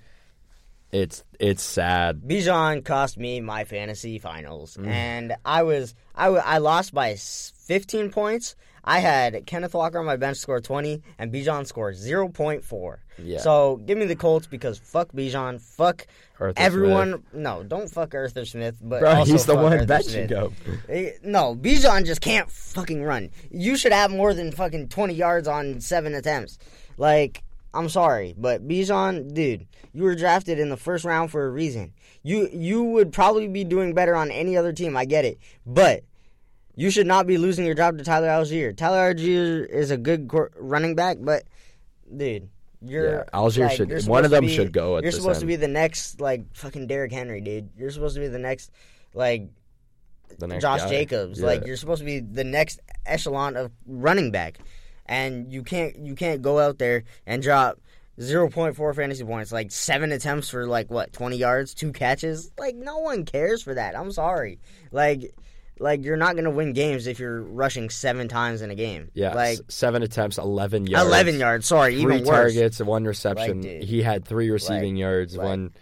It's 0.96 1.24
it's 1.40 1.62
sad. 1.62 2.22
Bijan 2.26 2.86
cost 2.86 3.18
me 3.18 3.42
my 3.42 3.66
fantasy 3.66 4.18
finals, 4.18 4.78
Mm. 4.78 4.88
and 4.88 5.36
I 5.44 5.64
was 5.64 5.94
I, 6.16 6.28
I 6.28 6.58
lost 6.60 6.94
by 6.94 7.16
15 7.16 8.12
points. 8.12 8.56
I 8.88 9.00
had 9.00 9.46
Kenneth 9.48 9.74
Walker 9.74 9.98
on 10.00 10.06
my 10.06 10.16
bench 10.16 10.38
score 10.38 10.62
20, 10.62 11.02
and 11.18 11.34
Bijan 11.34 11.66
scored 11.66 11.96
0.4. 11.96 12.98
Yeah. 13.18 13.40
So 13.40 13.78
give 13.86 13.98
me 13.98 14.06
the 14.06 14.16
Colts 14.16 14.46
because 14.48 14.78
fuck 14.78 15.12
Bijan, 15.12 15.60
fuck 15.60 16.06
Arthur 16.40 16.54
everyone. 16.62 17.24
No, 17.34 17.64
don't 17.64 17.90
fuck 17.90 18.14
Arthur 18.14 18.46
Smith, 18.46 18.76
but 18.82 19.00
Bro, 19.02 19.12
also 19.16 19.32
he's 19.32 19.46
the 19.48 19.56
one 19.56 19.74
Arthur 19.74 19.86
benching 19.88 20.28
Smith. 20.28 20.30
go. 20.30 20.54
No, 21.24 21.56
Bijan 21.56 22.06
just 22.06 22.22
can't 22.22 22.50
fucking 22.50 23.04
run. 23.04 23.32
You 23.50 23.76
should 23.76 23.92
have 23.92 24.12
more 24.12 24.34
than 24.34 24.52
fucking 24.52 24.90
20 24.90 25.14
yards 25.16 25.48
on 25.48 25.82
seven 25.82 26.14
attempts. 26.14 26.58
Like, 26.98 27.42
I'm 27.76 27.90
sorry, 27.90 28.34
but 28.38 28.68
Bijan, 28.68 29.34
dude, 29.34 29.68
you 29.94 30.04
were 30.04 30.16
drafted 30.16 30.60
in 30.60 30.70
the 30.70 30.78
first 30.78 31.04
round 31.06 31.32
for 31.32 31.46
a 31.46 31.50
reason. 31.50 31.94
You 32.24 32.50
you 32.52 32.84
would 32.84 33.12
probably 33.12 33.48
be 33.48 33.64
doing 33.64 33.94
better 33.94 34.16
on 34.16 34.32
any 34.32 34.58
other 34.58 34.74
team. 34.74 34.96
I 34.98 35.06
get 35.06 35.26
it, 35.26 35.38
but 35.66 36.04
you 36.76 36.90
should 36.90 37.08
not 37.08 37.28
be 37.28 37.38
losing 37.38 37.66
your 37.66 37.76
job 37.76 37.98
to 37.98 38.04
Tyler 38.04 38.28
Allgeier. 38.28 38.76
Tyler 38.76 39.14
Allgeier 39.14 39.68
is 39.70 39.92
a 39.92 39.98
good 39.98 40.30
running 40.58 40.96
back, 40.96 41.18
but 41.20 41.44
dude. 42.16 42.50
You're, 42.88 43.12
Yeah, 43.12 43.24
Allgeier 43.34 43.68
like, 43.68 43.78
should- 43.78 43.90
you're 43.90 44.02
one 44.04 44.26
of 44.26 44.32
them 44.32 44.46
be- 44.46 44.54
should 44.54 44.72
go 44.72 44.98
at 44.98 45.04
You're 45.04 45.12
supposed 45.12 45.40
to 45.40 45.46
be 45.48 45.56
the 45.56 45.68
next, 45.68 46.22
like, 46.22 46.44
fucking 46.56 46.86
Derrick 46.86 47.12
Henry, 47.12 47.42
dude. 47.42 47.70
You're 47.76 47.90
supposed 47.90 48.14
to 48.16 48.22
be 48.22 48.28
the 48.28 48.38
next, 48.38 48.70
like, 49.16 49.48
The 50.38 50.46
next 50.46 50.62
Josh 50.62 50.82
guy. 50.82 50.90
Jacobs. 50.90 51.40
Yeah. 51.40 51.46
Like 51.48 51.66
you're 51.66 51.78
supposed 51.78 52.00
to 52.02 52.06
be 52.06 52.20
the 52.20 52.44
next 52.44 52.80
echelon 53.06 53.56
of 53.56 53.72
running 53.88 54.30
back, 54.30 54.60
and 55.06 55.52
you 55.52 55.64
can't 55.64 55.98
you 55.98 56.16
can't 56.16 56.42
go 56.42 56.60
out 56.60 56.78
there 56.78 57.04
and 57.26 57.42
drop 57.42 57.80
zero 58.20 58.50
point 58.50 58.76
four 58.76 58.94
fantasy 58.94 59.24
points, 59.24 59.52
like 59.52 59.72
seven 59.72 60.12
attempts 60.12 60.50
for 60.50 60.66
like 60.68 60.90
what 60.90 61.12
twenty 61.14 61.38
yards, 61.38 61.74
two 61.74 61.92
catches. 61.92 62.52
Like 62.58 62.76
no 62.76 63.00
one 63.00 63.26
cares 63.26 63.62
for 63.62 63.74
that. 63.74 63.98
I'm 63.98 64.12
sorry. 64.12 64.60
Like 64.92 65.34
like 65.78 66.06
you're 66.06 66.16
not 66.16 66.36
gonna 66.38 66.50
win 66.52 66.72
games 66.72 67.06
if 67.06 67.20
you're 67.20 67.42
rushing 67.42 67.90
seven 67.90 68.28
times 68.30 68.62
in 68.62 68.72
a 68.72 68.76
game. 68.76 69.10
yeah, 69.14 69.34
like 69.34 69.60
seven 69.68 70.04
attempts, 70.04 70.38
eleven 70.38 70.88
yards, 70.88 71.06
eleven 71.08 71.38
yards. 71.38 71.68
Sorry, 71.68 72.00
three 72.02 72.16
even 72.16 72.26
worse. 72.26 72.54
targets, 72.54 72.80
one 72.80 73.04
reception. 73.04 73.60
dude. 73.62 73.84
he 73.84 74.02
had 74.02 74.24
three 74.26 74.50
receiving 74.50 74.96
yards. 74.96 75.36
like- 75.36 75.46
one, 75.46 75.74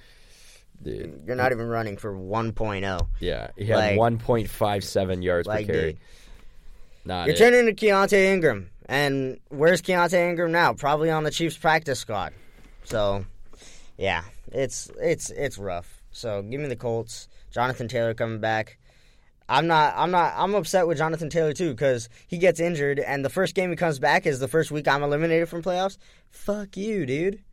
dude, 0.81 1.21
You're 1.27 1.35
not 1.35 1.51
even 1.51 1.67
running 1.67 1.97
for 1.97 2.11
1.0. 2.11 3.07
yeah, 3.19 3.51
he 3.55 3.65
had 3.65 3.75
like- 3.77 3.97
one 3.99 4.17
point 4.17 4.49
five 4.49 4.83
seven 4.83 5.21
yards 5.21 5.47
Like, 5.47 5.67
per 5.67 5.73
carry. 5.73 5.91
dude. 5.93 5.99
Not 7.05 7.27
You're 7.27 7.35
it. 7.35 7.37
turning 7.37 7.59
into 7.67 7.73
Keaontay 7.73 8.33
Ingram. 8.33 8.69
And 8.87 9.39
where's 9.49 9.81
Keaontay 9.81 10.29
Ingram 10.29 10.51
now? 10.51 10.73
Probably 10.73 11.09
on 11.09 11.23
the 11.23 11.31
Chiefs 11.31 11.57
practice 11.57 11.99
squad. 11.99 12.33
So, 12.83 13.25
yeah, 13.97 14.23
it's 14.51 14.91
it's 14.99 15.29
it's 15.29 15.57
rough. 15.57 16.01
So 16.11 16.41
give 16.41 16.59
me 16.59 16.67
the 16.67 16.75
Colts. 16.75 17.27
Jonathan 17.51 17.87
Taylor 17.87 18.13
coming 18.13 18.39
back. 18.39 18.77
I'm 19.47 19.67
not. 19.67 19.93
I'm 19.95 20.11
not. 20.11 20.33
I'm 20.35 20.55
upset 20.55 20.87
with 20.87 20.97
Jonathan 20.97 21.29
Taylor 21.29 21.53
too 21.53 21.71
because 21.71 22.09
he 22.27 22.37
gets 22.37 22.59
injured, 22.59 22.99
and 22.99 23.23
the 23.23 23.29
first 23.29 23.55
game 23.55 23.69
he 23.69 23.75
comes 23.75 23.99
back 23.99 24.25
is 24.25 24.39
the 24.39 24.47
first 24.47 24.71
week 24.71 24.87
I'm 24.87 25.03
eliminated 25.03 25.49
from 25.49 25.61
playoffs. 25.61 25.97
Fuck 26.29 26.75
you, 26.77 27.05
dude. 27.05 27.43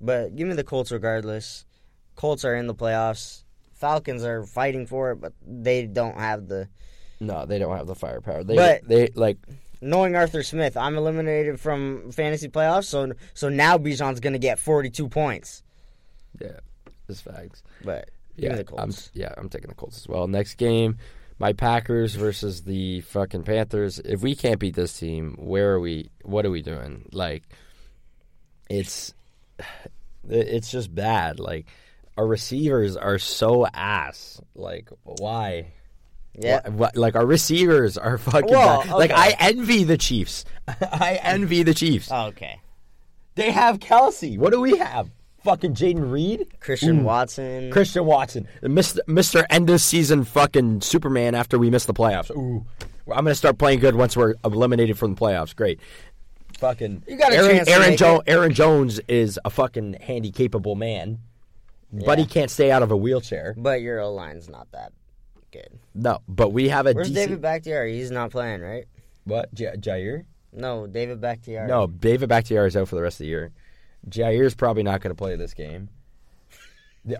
But 0.00 0.36
give 0.36 0.48
me 0.48 0.54
the 0.54 0.64
Colts 0.64 0.90
regardless. 0.92 1.64
Colts 2.16 2.44
are 2.44 2.54
in 2.54 2.66
the 2.66 2.74
playoffs. 2.74 3.44
Falcons 3.74 4.24
are 4.24 4.44
fighting 4.44 4.86
for 4.86 5.12
it, 5.12 5.16
but 5.20 5.32
they 5.46 5.86
don't 5.86 6.18
have 6.18 6.46
the 6.48 6.68
No, 7.20 7.46
they 7.46 7.58
don't 7.58 7.76
have 7.76 7.86
the 7.86 7.94
firepower. 7.94 8.44
They 8.44 8.56
But- 8.56 8.86
they 8.86 9.08
like 9.14 9.38
knowing 9.82 10.16
Arthur 10.16 10.42
Smith, 10.42 10.76
I'm 10.76 10.96
eliminated 10.96 11.60
from 11.60 12.10
fantasy 12.12 12.48
playoffs. 12.48 12.84
So 12.86 13.12
so 13.34 13.48
now 13.50 13.76
Bijan's 13.76 14.20
gonna 14.20 14.38
get 14.38 14.58
42 14.58 15.08
points. 15.08 15.62
yeah, 16.40 16.60
this 17.06 17.20
facts. 17.20 17.62
But 17.84 18.10
Yeah, 18.36 18.62
I'm 18.78 18.92
yeah, 19.12 19.34
I'm 19.36 19.48
taking 19.50 19.68
the 19.68 19.74
Colts 19.74 19.98
as 19.98 20.08
well. 20.08 20.26
Next 20.28 20.54
game, 20.54 20.96
my 21.38 21.52
Packers 21.52 22.14
versus 22.14 22.62
the 22.62 23.00
fucking 23.02 23.42
Panthers. 23.42 23.98
If 23.98 24.22
we 24.22 24.34
can't 24.34 24.58
beat 24.60 24.74
this 24.74 24.98
team, 24.98 25.36
where 25.38 25.72
are 25.72 25.80
we? 25.80 26.10
What 26.22 26.46
are 26.46 26.50
we 26.50 26.62
doing? 26.62 27.08
Like, 27.12 27.42
it's 28.70 29.12
it's 30.28 30.70
just 30.70 30.94
bad. 30.94 31.40
Like, 31.40 31.66
our 32.16 32.26
receivers 32.26 32.96
are 32.96 33.18
so 33.18 33.66
ass. 33.66 34.40
Like, 34.54 34.88
why? 35.02 35.72
Yeah. 36.34 36.60
Why- 36.68 36.70
why- 36.74 36.90
like 36.94 37.14
our 37.16 37.26
receivers 37.26 37.96
are 37.98 38.18
fucking 38.18 38.50
Well, 38.50 38.82
bad. 38.82 38.92
Like. 38.92 39.10
I 39.10 39.34
envy 39.38 39.84
the 39.84 39.98
Chiefs. 39.98 40.44
I 40.68 41.18
envy 41.22 41.62
the 41.62 41.74
Chiefs. 41.74 42.10
Okay. 42.10 42.60
They 43.34 43.50
have 43.50 43.78
Kelce. 43.78 44.38
What 44.38 44.52
do 44.52 44.60
we 44.60 44.76
have? 44.78 45.10
Fucking 45.44 45.74
Jayden 45.74 46.12
Reed, 46.12 46.46
Christian 46.60 47.00
mm. 47.00 47.02
Watson. 47.02 47.72
Christian 47.72 48.04
Watson, 48.04 48.46
Mr. 48.62 48.98
Mr. 49.08 49.44
End 49.50 49.68
of 49.70 49.80
season 49.80 50.22
fucking 50.22 50.82
Superman. 50.82 51.34
After 51.34 51.58
we 51.58 51.68
miss 51.68 51.84
the 51.84 51.92
playoffs, 51.94 52.30
ooh, 52.30 52.64
I'm 53.08 53.24
gonna 53.24 53.34
start 53.34 53.58
playing 53.58 53.80
good 53.80 53.96
once 53.96 54.16
we're 54.16 54.34
eliminated 54.44 54.96
from 54.98 55.14
the 55.16 55.20
playoffs. 55.20 55.56
Great. 55.56 55.80
Fucking 56.58 57.02
You 57.08 57.16
got 57.16 57.32
a 57.32 57.36
Aaron, 57.36 57.56
chance 57.56 57.68
Aaron, 57.68 57.96
Jo- 57.96 58.22
Aaron 58.24 58.52
Jones 58.54 59.00
is 59.08 59.40
a 59.44 59.50
fucking 59.50 59.94
handy 60.00 60.30
capable 60.30 60.76
man, 60.76 61.18
but 61.92 62.20
he 62.20 62.26
can't 62.26 62.50
stay 62.50 62.70
out 62.70 62.84
of 62.84 62.92
a 62.92 62.96
wheelchair. 62.96 63.54
but 63.58 63.80
your 63.82 63.98
O 64.00 64.12
line's 64.12 64.48
not 64.48 64.70
that 64.70 64.92
good. 65.52 65.78
No, 65.94 66.20
but 66.28 66.50
we 66.50 66.68
have 66.68 66.86
a 66.86 66.92
Where's 66.92 67.08
decent. 67.08 67.28
David 67.28 67.42
Bakhtiari? 67.42 67.94
He's 67.94 68.10
not 68.10 68.30
playing, 68.30 68.60
right? 68.60 68.86
What 69.24 69.54
J- 69.54 69.76
Jaire? 69.76 70.24
No, 70.52 70.86
David 70.86 71.20
Bakhtiari. 71.20 71.68
No, 71.68 71.86
David 71.86 72.28
Bakhtiari 72.28 72.68
is 72.68 72.76
out 72.76 72.88
for 72.88 72.96
the 72.96 73.02
rest 73.02 73.14
of 73.16 73.24
the 73.24 73.26
year. 73.26 73.52
Jaire's 74.08 74.54
probably 74.54 74.82
not 74.82 75.00
going 75.00 75.10
to 75.10 75.18
play 75.18 75.36
this 75.36 75.54
game. 75.54 75.88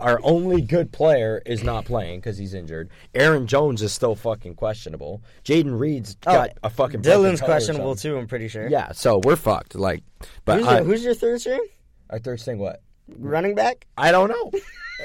Our 0.00 0.20
only 0.22 0.62
good 0.62 0.92
player 0.92 1.42
is 1.44 1.64
not 1.64 1.84
playing 1.84 2.20
because 2.20 2.38
he's 2.38 2.54
injured. 2.54 2.90
Aaron 3.14 3.48
Jones 3.48 3.82
is 3.82 3.92
still 3.92 4.14
fucking 4.14 4.54
questionable. 4.54 5.22
Jayden 5.44 5.78
Reed's 5.78 6.16
oh, 6.26 6.32
got 6.32 6.50
a 6.62 6.70
fucking 6.70 7.00
Oh, 7.00 7.02
Dillon's 7.02 7.40
questionable 7.40 7.96
too. 7.96 8.16
I'm 8.16 8.28
pretty 8.28 8.46
sure. 8.46 8.68
Yeah, 8.68 8.92
so 8.92 9.20
we're 9.24 9.36
fucked. 9.36 9.74
Like, 9.74 10.04
but 10.44 10.58
Who's, 10.58 10.68
I, 10.68 10.76
your, 10.76 10.84
who's 10.84 11.04
your 11.04 11.14
third 11.14 11.40
string 11.40 11.66
our 12.10 12.18
third 12.18 12.40
thing, 12.40 12.58
what? 12.58 12.82
running 13.18 13.54
back? 13.54 13.86
I 13.96 14.12
don't 14.12 14.28
know. 14.28 14.52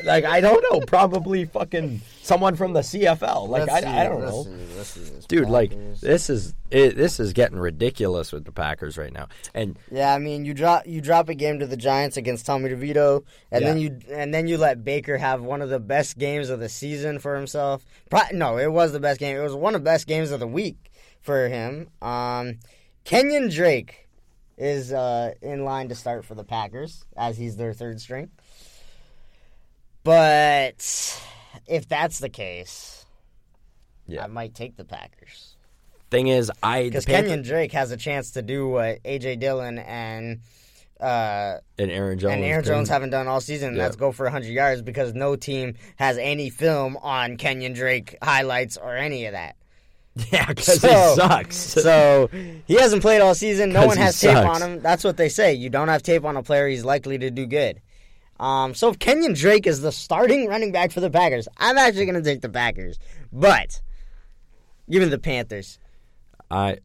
like, 0.03 0.25
I 0.25 0.41
don't 0.41 0.63
know. 0.71 0.81
Probably 0.81 1.45
fucking 1.45 2.01
someone 2.27 2.55
from 2.55 2.73
the 2.73 2.81
CFL. 2.81 3.47
Like, 3.47 3.69
I, 3.69 3.79
see, 3.79 3.85
I 3.85 4.03
don't 4.03 4.21
know. 4.21 4.43
see, 4.83 5.03
see 5.03 5.25
Dude, 5.27 5.49
like 5.49 5.73
this 6.01 6.29
is 6.29 6.53
it, 6.69 6.95
this 6.95 7.19
is 7.19 7.33
getting 7.33 7.57
ridiculous 7.57 8.31
with 8.31 8.45
the 8.45 8.51
Packers 8.51 8.97
right 8.97 9.13
now. 9.13 9.27
And 9.53 9.79
Yeah, 9.91 10.13
I 10.13 10.19
mean, 10.19 10.45
you 10.45 10.53
drop 10.53 10.85
you 10.85 11.01
drop 11.01 11.29
a 11.29 11.33
game 11.33 11.59
to 11.59 11.67
the 11.67 11.77
Giants 11.77 12.17
against 12.17 12.45
Tommy 12.45 12.69
DeVito, 12.69 13.23
and 13.51 13.65
then 13.65 13.77
you 13.77 13.99
and 14.11 14.33
then 14.33 14.47
you 14.47 14.57
let 14.57 14.83
Baker 14.83 15.17
have 15.17 15.41
one 15.41 15.61
of 15.61 15.69
the 15.69 15.79
best 15.79 16.17
games 16.17 16.49
of 16.49 16.59
the 16.59 16.69
season 16.69 17.19
for 17.19 17.35
himself. 17.35 17.85
Pro- 18.09 18.21
no, 18.33 18.57
it 18.57 18.71
was 18.71 18.91
the 18.91 18.99
best 18.99 19.19
game. 19.19 19.37
It 19.37 19.41
was 19.41 19.55
one 19.55 19.75
of 19.75 19.81
the 19.81 19.85
best 19.85 20.07
games 20.07 20.31
of 20.31 20.39
the 20.39 20.47
week 20.47 20.91
for 21.21 21.47
him. 21.47 21.89
Um, 22.01 22.59
Kenyon 23.03 23.49
Drake 23.49 24.07
is 24.57 24.91
uh, 24.91 25.33
in 25.41 25.63
line 25.63 25.89
to 25.89 25.95
start 25.95 26.25
for 26.25 26.35
the 26.35 26.43
Packers 26.43 27.05
as 27.15 27.37
he's 27.37 27.55
their 27.55 27.73
third 27.73 28.01
string. 28.01 28.29
But 30.03 31.21
if 31.67 31.87
that's 31.87 32.19
the 32.19 32.29
case, 32.29 33.05
Yeah. 34.07 34.23
I 34.23 34.27
might 34.27 34.53
take 34.55 34.77
the 34.77 34.85
Packers. 34.85 35.55
thing 36.09 36.27
is, 36.27 36.49
I 36.63 36.83
Because 36.83 37.05
Panther- 37.05 37.23
Kenyon 37.23 37.41
Drake 37.43 37.73
has 37.73 37.91
a 37.91 37.97
chance 37.97 38.31
to 38.31 38.41
do 38.41 38.67
what 38.69 39.03
AJ 39.03 39.39
Dillon 39.39 39.77
and 39.79 40.39
uh, 40.99 41.57
And 41.77 41.91
Aaron 41.91 42.17
Jones. 42.17 42.33
and 42.33 42.43
Aaron 42.43 42.63
Jones 42.63 42.89
haven't 42.89 43.11
done 43.11 43.27
all 43.27 43.39
season. 43.41 43.75
Yeah. 43.75 43.83
That's 43.83 43.95
go 43.97 44.11
for 44.11 44.23
100 44.25 44.47
yards 44.47 44.81
because 44.81 45.13
no 45.13 45.35
team 45.35 45.75
has 45.97 46.17
any 46.17 46.49
film 46.49 46.97
on 46.97 47.37
Kenyon 47.37 47.73
Drake 47.73 48.17
highlights 48.21 48.77
or 48.77 48.95
any 48.95 49.25
of 49.25 49.33
that. 49.33 49.55
Yeah, 50.31 50.47
because 50.47 50.81
So- 50.81 50.87
he 50.87 51.15
sucks. 51.15 51.55
So 51.83 52.29
he 52.65 52.73
hasn't 52.75 53.03
played 53.03 53.21
all 53.21 53.35
season. 53.35 53.71
No 53.73 53.85
one 53.87 53.97
has 53.97 54.19
tape 54.19 54.31
sucks. 54.31 54.61
on 54.61 54.67
him. 54.71 54.81
That's 54.81 55.03
what 55.03 55.17
they 55.17 55.29
say. 55.29 55.53
You 55.53 55.69
don't 55.69 55.89
have 55.89 56.01
tape 56.01 56.23
on 56.25 56.35
a 56.37 56.41
player, 56.41 56.67
he's 56.67 56.83
likely 56.85 57.17
to 57.19 57.29
do 57.29 57.45
good. 57.45 57.79
Um, 58.39 58.73
so 58.75 58.89
if 58.89 58.99
Kenyon 58.99 59.33
Drake 59.33 59.65
is 59.65 59.81
the 59.81 59.91
starting 59.91 60.47
running 60.47 60.71
back 60.71 60.91
for 60.91 60.99
the 60.99 61.09
Packers, 61.09 61.47
I'm 61.57 61.77
actually 61.77 62.05
going 62.05 62.21
to 62.21 62.29
take 62.29 62.41
the 62.41 62.49
Packers. 62.49 62.99
But 63.31 63.81
give 64.89 65.01
me 65.01 65.09
the 65.09 65.17
Panthers. 65.17 65.79
I 66.51 66.77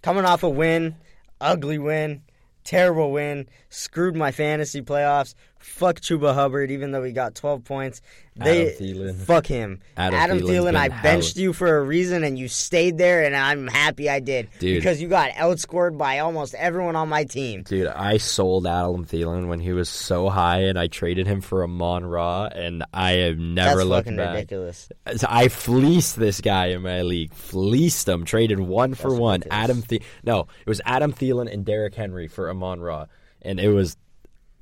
Coming 0.00 0.24
off 0.24 0.44
a 0.44 0.48
win, 0.48 0.96
ugly 1.40 1.78
win, 1.78 2.22
terrible 2.62 3.10
win, 3.10 3.48
screwed 3.68 4.14
my 4.14 4.30
fantasy 4.30 4.80
playoffs. 4.80 5.34
Fuck 5.68 6.00
Chuba 6.00 6.34
Hubbard, 6.34 6.70
even 6.70 6.90
though 6.92 7.02
he 7.04 7.12
got 7.12 7.34
12 7.34 7.64
points. 7.64 8.02
They 8.34 8.68
Adam 8.74 8.86
Thielen. 8.86 9.16
fuck 9.16 9.46
him. 9.46 9.80
Adam 9.96 10.18
Adam, 10.18 10.38
Thielen, 10.40 10.76
I 10.76 10.88
benched 10.88 11.36
you 11.36 11.52
for 11.52 11.78
a 11.78 11.82
reason, 11.82 12.22
and 12.22 12.38
you 12.38 12.46
stayed 12.46 12.96
there, 12.96 13.24
and 13.24 13.34
I'm 13.34 13.66
happy 13.66 14.08
I 14.08 14.20
did 14.20 14.48
Dude. 14.60 14.76
because 14.80 15.02
you 15.02 15.08
got 15.08 15.32
outscored 15.32 15.98
by 15.98 16.20
almost 16.20 16.54
everyone 16.54 16.94
on 16.94 17.08
my 17.08 17.24
team. 17.24 17.62
Dude, 17.62 17.88
I 17.88 18.16
sold 18.18 18.66
Adam 18.66 19.04
Thielen 19.04 19.48
when 19.48 19.58
he 19.58 19.72
was 19.72 19.88
so 19.88 20.28
high, 20.28 20.60
and 20.62 20.78
I 20.78 20.86
traded 20.86 21.26
him 21.26 21.40
for 21.40 21.64
Amon 21.64 22.04
Ra, 22.06 22.44
and 22.46 22.84
I 22.94 23.12
have 23.12 23.38
never 23.38 23.78
That's 23.78 23.88
looked 23.88 24.06
fucking 24.06 24.16
back. 24.16 24.34
ridiculous. 24.36 24.88
I 25.28 25.48
fleeced 25.48 26.16
this 26.16 26.40
guy 26.40 26.66
in 26.66 26.82
my 26.82 27.02
league. 27.02 27.32
Fleeced 27.34 28.06
him. 28.08 28.24
Traded 28.24 28.60
one 28.60 28.94
for 28.94 29.08
That's 29.10 29.20
one. 29.20 29.40
ridiculous. 29.40 29.64
Adam 29.64 29.80
The 29.88 30.02
No, 30.22 30.40
it 30.64 30.68
was 30.68 30.80
Adam 30.84 31.12
Thielen 31.12 31.52
and 31.52 31.64
Derrick 31.64 31.94
Henry 31.96 32.28
for 32.28 32.48
Amon 32.50 32.80
Ra. 32.80 33.06
And 33.42 33.58
it 33.58 33.70
was 33.70 33.96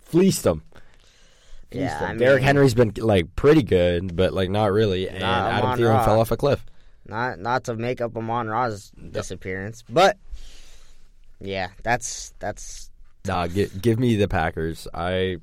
fleeced 0.01 0.47
him. 0.47 0.63
Yeah. 1.71 2.09
I 2.11 2.15
Derrick 2.15 2.43
Henry's 2.43 2.75
been 2.75 2.93
like 2.97 3.35
pretty 3.37 3.63
good, 3.63 4.15
but 4.17 4.33
like 4.33 4.51
not 4.51 4.73
really. 4.73 5.09
And 5.09 5.21
Nah, 5.21 5.49
Adam 5.49 5.67
Amon 5.67 5.79
Thielen 5.79 5.95
Ra. 5.95 6.05
fell 6.05 6.21
off 6.21 6.31
a 6.31 6.37
cliff. 6.37 6.65
Not 7.07 7.39
not 7.39 7.65
to 7.65 7.75
make 7.75 8.01
up 8.01 8.17
Amon 8.17 8.49
Ra's 8.49 8.91
disappearance, 9.11 9.85
but 9.89 10.17
yeah, 11.41 11.69
that's 11.83 12.33
that's 12.39 12.91
Nah, 13.27 13.47
give, 13.49 13.83
give 13.83 13.99
me 13.99 14.17
the 14.17 14.29
Packers. 14.29 14.87
I 14.95 15.39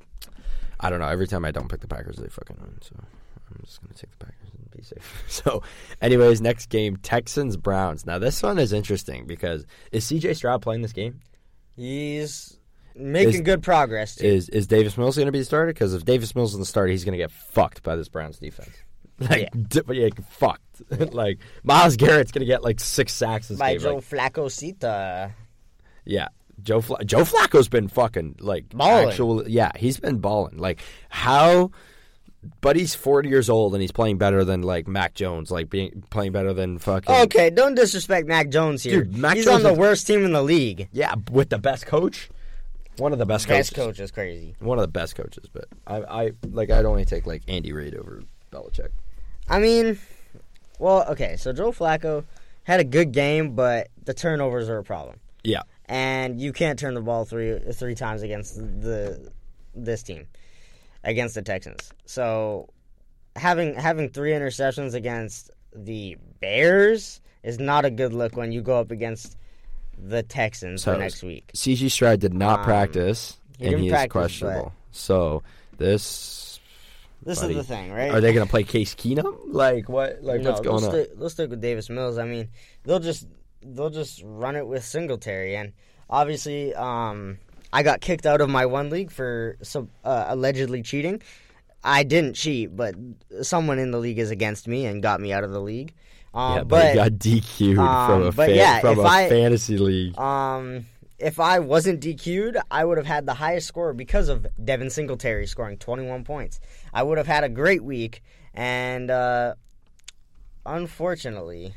I 0.80 0.90
don't 0.90 0.98
know. 1.00 1.08
Every 1.08 1.26
time 1.26 1.44
I 1.44 1.50
don't 1.50 1.68
pick 1.68 1.80
the 1.80 1.86
Packers, 1.88 2.16
they 2.16 2.28
fucking 2.28 2.56
win. 2.60 2.78
So 2.80 2.94
I'm 2.98 3.60
just 3.64 3.80
gonna 3.82 3.94
take 3.94 4.10
the 4.18 4.24
Packers 4.26 4.48
and 4.58 4.70
be 4.70 4.82
safe. 4.82 5.24
So, 5.28 5.62
anyways, 6.00 6.40
next 6.40 6.66
game, 6.70 6.96
Texans 6.96 7.56
Browns. 7.56 8.06
Now 8.06 8.18
this 8.18 8.42
one 8.42 8.58
is 8.58 8.72
interesting 8.72 9.26
because 9.26 9.64
is 9.92 10.04
C.J. 10.04 10.34
Stroud 10.34 10.62
playing 10.62 10.82
this 10.82 10.92
game? 10.92 11.20
he's 11.76 12.56
making 12.94 13.34
Is- 13.34 13.40
good 13.42 13.62
progress. 13.62 14.16
Too. 14.16 14.26
Is 14.26 14.48
is 14.48 14.66
Davis 14.66 14.96
Mills 14.98 15.16
going 15.16 15.26
to 15.26 15.32
be 15.32 15.38
the 15.40 15.44
starter? 15.44 15.72
Because 15.72 15.94
if 15.94 16.04
Davis 16.04 16.34
Mills 16.34 16.52
is 16.52 16.58
the 16.58 16.64
starter, 16.66 16.90
he's 16.90 17.04
going 17.04 17.12
to 17.12 17.18
get 17.18 17.30
fucked 17.30 17.82
by 17.82 17.96
this 17.96 18.08
Browns 18.08 18.38
defense. 18.38 18.70
Like, 19.20 19.48
Yeah. 19.72 19.80
yeah, 19.92 20.08
fucked. 20.28 20.60
like 21.14 21.38
Myles 21.62 21.96
Garrett's 21.96 22.32
going 22.32 22.40
to 22.40 22.46
get 22.46 22.64
like 22.64 22.80
six 22.80 23.12
sacks 23.12 23.46
this 23.46 23.58
by 23.60 23.74
game. 23.74 23.80
Joe 23.80 23.94
Like, 23.94 24.04
Flacco 24.04 24.50
Sita. 24.50 25.30
yeah, 26.04 26.28
Joe 26.60 26.80
Fla- 26.80 27.04
Joe 27.04 27.20
Flacco's 27.20 27.68
been 27.68 27.86
fucking 27.86 28.36
like 28.40 28.70
Balling. 28.70 29.08
actual. 29.08 29.48
Yeah, 29.48 29.70
he's 29.76 30.00
been 30.00 30.18
balling. 30.18 30.56
Like 30.58 30.80
how. 31.10 31.70
But 32.60 32.76
he's 32.76 32.94
40 32.94 33.28
years 33.30 33.48
old 33.48 33.72
and 33.74 33.80
he's 33.80 33.92
playing 33.92 34.18
better 34.18 34.44
than 34.44 34.60
like 34.62 34.86
Mac 34.86 35.14
Jones, 35.14 35.50
like 35.50 35.70
being 35.70 36.02
playing 36.10 36.32
better 36.32 36.52
than 36.52 36.78
fucking. 36.78 37.14
Okay, 37.14 37.48
don't 37.50 37.74
disrespect 37.74 38.26
Mac 38.26 38.50
Jones 38.50 38.82
here. 38.82 39.04
Dude, 39.04 39.16
Mac 39.16 39.36
he's 39.36 39.46
Jones 39.46 39.64
on 39.64 39.72
the 39.74 39.78
worst 39.78 40.06
team 40.06 40.24
in 40.26 40.32
the 40.32 40.42
league. 40.42 40.88
Yeah, 40.92 41.14
with 41.30 41.48
the 41.48 41.58
best 41.58 41.86
coach, 41.86 42.28
one 42.98 43.12
of 43.12 43.18
the 43.18 43.26
best, 43.26 43.48
Best 43.48 43.74
coaches. 43.74 43.86
coach 43.98 44.00
is 44.04 44.10
crazy. 44.10 44.54
One 44.60 44.78
of 44.78 44.82
the 44.82 44.88
best 44.88 45.14
coaches, 45.16 45.48
but 45.52 45.66
I, 45.86 45.96
I 46.02 46.32
like 46.50 46.70
I'd 46.70 46.84
only 46.84 47.04
take 47.04 47.26
like 47.26 47.42
Andy 47.48 47.72
Reid 47.72 47.94
over 47.94 48.22
Belichick. 48.52 48.88
I 49.48 49.58
mean, 49.58 49.98
well, 50.78 51.04
okay, 51.10 51.36
so 51.36 51.52
Joe 51.52 51.72
Flacco 51.72 52.24
had 52.64 52.80
a 52.80 52.84
good 52.84 53.12
game, 53.12 53.54
but 53.54 53.88
the 54.04 54.14
turnovers 54.14 54.68
are 54.68 54.78
a 54.78 54.84
problem. 54.84 55.18
Yeah. 55.42 55.60
and 55.86 56.40
you 56.40 56.52
can't 56.54 56.78
turn 56.78 56.94
the 56.94 57.02
ball 57.02 57.24
three 57.26 57.58
three 57.72 57.94
times 57.94 58.22
against 58.22 58.56
the 58.56 59.30
this 59.74 60.02
team 60.02 60.26
against 61.02 61.34
the 61.34 61.42
Texans. 61.42 61.92
So 62.06 62.70
having 63.36 63.74
having 63.74 64.08
three 64.08 64.30
interceptions 64.30 64.94
against 64.94 65.50
the 65.74 66.16
Bears 66.40 67.20
is 67.42 67.58
not 67.58 67.84
a 67.84 67.90
good 67.90 68.14
look 68.14 68.36
when 68.36 68.52
you 68.52 68.62
go 68.62 68.78
up 68.80 68.90
against 68.90 69.36
the 69.98 70.22
Texans 70.22 70.82
So- 70.82 70.92
the 70.92 70.98
next 70.98 71.22
week. 71.22 71.50
CJ 71.54 71.88
Stroud 71.90 72.20
did 72.20 72.34
not 72.34 72.60
Um, 72.60 72.64
practice, 72.64 73.38
he 73.58 73.66
and 73.66 73.80
he 73.80 73.86
is 73.86 73.92
practice, 73.92 74.12
questionable. 74.12 74.72
So 74.92 75.42
this 75.78 76.60
This 77.22 77.40
buddy, 77.40 77.54
is 77.54 77.66
the 77.66 77.74
thing, 77.74 77.90
right? 77.92 78.10
are 78.10 78.20
they 78.20 78.32
going 78.32 78.46
to 78.46 78.50
play 78.50 78.64
Case 78.64 78.94
Keenum? 78.94 79.36
Like 79.46 79.88
what? 79.88 80.22
Like 80.22 80.42
no, 80.42 80.50
what's 80.50 80.60
going 80.60 80.80
they'll 80.82 80.90
on? 80.90 80.94
Stick, 81.06 81.18
they'll 81.18 81.30
stick 81.30 81.50
with 81.50 81.60
Davis 81.60 81.88
Mills. 81.90 82.18
I 82.18 82.24
mean, 82.24 82.48
they'll 82.84 83.00
just 83.00 83.26
they'll 83.62 83.90
just 83.90 84.22
run 84.24 84.56
it 84.56 84.66
with 84.66 84.84
Singletary, 84.84 85.56
and 85.56 85.72
obviously, 86.10 86.74
um, 86.74 87.38
I 87.72 87.82
got 87.82 88.00
kicked 88.00 88.26
out 88.26 88.40
of 88.40 88.50
my 88.50 88.66
one 88.66 88.90
league 88.90 89.10
for 89.10 89.56
some 89.62 89.88
uh, 90.04 90.26
allegedly 90.28 90.82
cheating. 90.82 91.22
I 91.82 92.02
didn't 92.02 92.34
cheat, 92.34 92.74
but 92.76 92.94
someone 93.42 93.78
in 93.78 93.90
the 93.90 93.98
league 93.98 94.18
is 94.18 94.30
against 94.30 94.68
me 94.68 94.86
and 94.86 95.02
got 95.02 95.20
me 95.20 95.32
out 95.32 95.44
of 95.44 95.50
the 95.50 95.60
league. 95.60 95.92
Um, 96.34 96.56
yeah, 96.56 96.64
but, 96.64 96.68
but 96.68 96.88
he 96.88 96.94
got 96.94 97.12
DQ'd 97.12 97.78
um, 97.78 98.06
from 98.10 98.22
a 98.26 98.32
fan, 98.32 98.54
yeah, 98.54 98.80
from 98.80 98.98
a 98.98 99.02
I- 99.02 99.28
fantasy 99.28 99.78
league. 99.78 100.18
um, 100.18 100.86
if 101.18 101.38
I 101.38 101.60
wasn't 101.60 102.00
DQ'd, 102.02 102.56
I 102.70 102.84
would 102.84 102.98
have 102.98 103.06
had 103.06 103.24
the 103.24 103.34
highest 103.34 103.68
score 103.68 103.94
because 103.94 104.28
of 104.28 104.46
Devin 104.62 104.90
Singletary 104.90 105.46
scoring 105.46 105.78
21 105.78 106.24
points. 106.24 106.58
I 106.92 107.04
would 107.04 107.18
have 107.18 107.28
had 107.28 107.44
a 107.44 107.48
great 107.48 107.84
week, 107.84 108.22
and 108.52 109.10
uh, 109.10 109.54
unfortunately, 110.66 111.74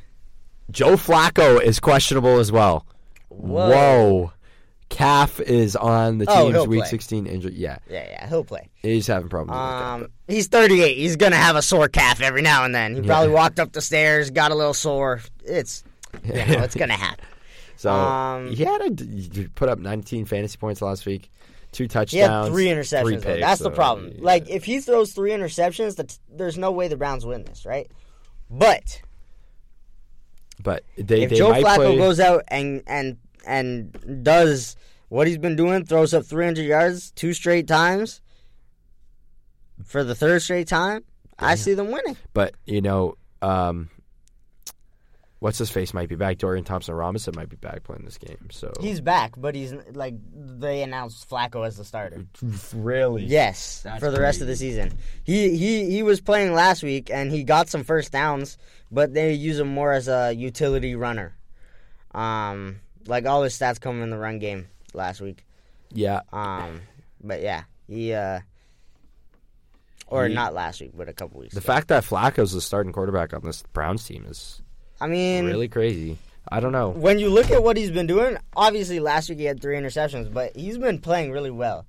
Joe 0.71 0.95
Flacco 0.95 1.61
is 1.61 1.79
questionable 1.79 2.39
as 2.39 2.51
well. 2.51 2.85
Whoa. 3.29 3.69
Whoa. 3.69 4.33
Calf 4.89 5.39
is 5.41 5.75
on 5.75 6.17
the 6.17 6.25
Oh, 6.29 6.43
team's 6.43 6.55
he'll 6.55 6.67
week 6.67 6.79
play. 6.81 6.89
16 6.89 7.27
injury. 7.27 7.53
Yeah, 7.55 7.77
yeah, 7.89 8.07
yeah, 8.09 8.27
he'll 8.29 8.43
play. 8.45 8.69
he's 8.81 9.05
having 9.07 9.27
problems. 9.29 9.57
Um, 9.59 10.09
he's 10.27 10.47
38. 10.47 10.95
He's 10.97 11.17
gonna 11.17 11.35
have 11.35 11.55
a 11.57 11.61
sore 11.61 11.87
calf 11.89 12.21
every 12.21 12.41
now 12.41 12.63
and 12.63 12.73
then. 12.73 12.95
He 12.95 13.01
probably 13.01 13.33
walked 13.33 13.59
up 13.59 13.73
the 13.73 13.81
stairs, 13.81 14.29
got 14.31 14.51
a 14.51 14.55
little 14.55 14.73
sore. 14.73 15.21
It's, 15.43 15.83
you 16.23 16.33
know, 16.33 16.43
it's 16.63 16.75
gonna 16.75 16.93
happen. 16.93 17.25
So 17.75 17.91
um, 17.91 18.47
he 18.53 18.63
had 18.63 18.81
a 18.81 18.89
d- 18.89 19.49
put 19.55 19.69
up 19.69 19.77
19 19.77 20.25
fantasy 20.25 20.57
points 20.57 20.81
last 20.81 21.05
week, 21.05 21.29
two 21.73 21.87
touchdowns, 21.87 22.11
He 22.11 22.17
had 22.19 22.45
three 22.47 22.65
interceptions. 22.67 23.21
though. 23.21 23.33
picks, 23.33 23.41
That's 23.41 23.59
the 23.59 23.65
so, 23.65 23.75
problem. 23.75 24.07
yeah. 24.15 24.19
Like, 24.21 24.49
if 24.49 24.63
he 24.63 24.79
throws 24.79 25.11
three 25.13 25.31
interceptions, 25.31 25.95
the 25.97 26.05
t- 26.05 26.15
there's 26.33 26.57
no 26.57 26.71
way 26.71 26.87
the 26.87 26.97
Browns 26.97 27.25
win 27.25 27.43
this, 27.43 27.65
right? 27.65 27.91
But 28.49 29.01
but 30.63 30.83
they 30.97 31.23
if 31.23 31.29
they 31.29 31.35
Joe 31.35 31.49
might 31.51 31.63
Flacco 31.65 31.75
play, 31.75 31.97
goes 31.97 32.19
out 32.19 32.43
and 32.47 32.81
and 32.87 33.17
and 33.47 34.23
does 34.23 34.75
what 35.09 35.27
he's 35.27 35.37
been 35.37 35.55
doing, 35.55 35.85
throws 35.85 36.13
up 36.13 36.25
300 36.25 36.63
yards 36.63 37.11
two 37.11 37.33
straight 37.33 37.67
times 37.67 38.21
for 39.85 40.03
the 40.03 40.15
third 40.15 40.41
straight 40.41 40.67
time, 40.67 41.03
I 41.39 41.55
see 41.55 41.73
them 41.73 41.91
winning. 41.91 42.17
but 42.33 42.55
you 42.65 42.81
know, 42.81 43.15
um, 43.41 43.89
what's 45.39 45.57
his 45.57 45.69
face 45.69 45.93
might 45.93 46.09
be 46.09 46.15
back. 46.15 46.37
Dorian 46.37 46.63
Thompson 46.63 46.95
Robinson 46.95 47.33
might 47.35 47.49
be 47.49 47.55
back 47.57 47.83
playing 47.83 48.05
this 48.05 48.17
game. 48.17 48.49
So 48.51 48.71
He's 48.79 49.01
back, 49.01 49.33
but 49.37 49.55
he's 49.55 49.73
like 49.93 50.15
they 50.33 50.81
announced 50.81 51.29
Flacco 51.29 51.65
as 51.65 51.77
the 51.77 51.85
starter. 51.85 52.25
really 52.75 53.25
Yes, 53.25 53.81
That's 53.83 53.99
for 53.99 54.11
the 54.11 54.21
rest 54.21 54.41
of 54.41 54.47
the 54.47 54.55
season. 54.55 54.97
He 55.23 55.55
he 55.57 55.89
he 55.89 56.03
was 56.03 56.21
playing 56.21 56.53
last 56.53 56.83
week 56.83 57.09
and 57.11 57.31
he 57.31 57.43
got 57.43 57.69
some 57.69 57.83
first 57.83 58.11
downs, 58.11 58.57
but 58.91 59.13
they 59.13 59.33
use 59.33 59.59
him 59.59 59.67
more 59.67 59.91
as 59.91 60.07
a 60.07 60.33
utility 60.33 60.95
runner. 60.95 61.35
Um, 62.13 62.79
like 63.07 63.25
all 63.25 63.43
his 63.43 63.53
stats 63.57 63.79
come 63.79 64.01
in 64.01 64.09
the 64.09 64.17
run 64.17 64.39
game 64.39 64.67
last 64.93 65.21
week. 65.21 65.45
yeah. 65.91 66.21
Um, 66.31 66.81
but 67.23 67.41
yeah, 67.41 67.63
he 67.87 68.13
uh, 68.13 68.39
or 70.07 70.27
He- 70.27 70.33
not 70.33 70.53
last 70.53 70.81
week, 70.81 70.91
but 70.95 71.09
a 71.09 71.13
couple 71.13 71.39
weeks. 71.39 71.53
The 71.53 71.59
ago. 71.59 71.65
fact 71.73 71.87
that 71.89 72.03
Flacco's 72.03 72.53
the 72.53 72.61
starting 72.61 72.93
quarterback 72.93 73.33
on 73.33 73.41
this 73.43 73.63
Browns 73.73 74.05
team 74.05 74.25
is 74.27 74.61
I 75.01 75.07
mean, 75.07 75.45
really 75.45 75.67
crazy. 75.67 76.17
I 76.49 76.61
don't 76.61 76.71
know. 76.71 76.89
when 76.91 77.19
you 77.19 77.29
look 77.29 77.51
at 77.51 77.61
what 77.61 77.75
he's 77.75 77.91
been 77.91 78.07
doing, 78.07 78.37
obviously 78.55 78.99
last 79.01 79.27
week 79.29 79.39
he 79.39 79.45
had 79.45 79.61
three 79.61 79.75
interceptions, 79.75 80.31
but 80.33 80.55
he's 80.55 80.77
been 80.77 80.99
playing 80.99 81.31
really 81.31 81.51
well. 81.51 81.85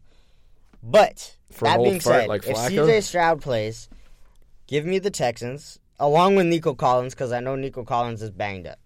But 0.83 1.37
For 1.53 1.65
that 1.67 1.79
being 1.83 2.01
fart 2.01 2.23
said, 2.23 2.29
like 2.29 2.47
if 2.47 2.57
CJ 2.57 3.03
Stroud 3.05 3.41
plays, 3.41 3.89
give 4.67 4.85
me 4.85 4.99
the 4.99 5.11
Texans 5.11 5.79
along 6.01 6.35
with 6.37 6.47
Nico 6.47 6.75
Collins 6.75 7.15
because 7.15 7.31
I 7.33 7.39
know 7.41 7.55
Nico 7.57 7.85
Collins 7.85 8.21
is 8.23 8.31
banged 8.31 8.67
up. 8.67 8.79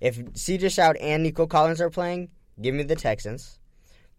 If 0.00 0.18
CJ 0.18 0.70
Stroud 0.72 0.96
and 0.96 1.22
Nico 1.22 1.46
Collins 1.46 1.80
are 1.80 1.90
playing, 1.90 2.30
give 2.60 2.74
me 2.74 2.82
the 2.82 2.96
Texans. 2.96 3.58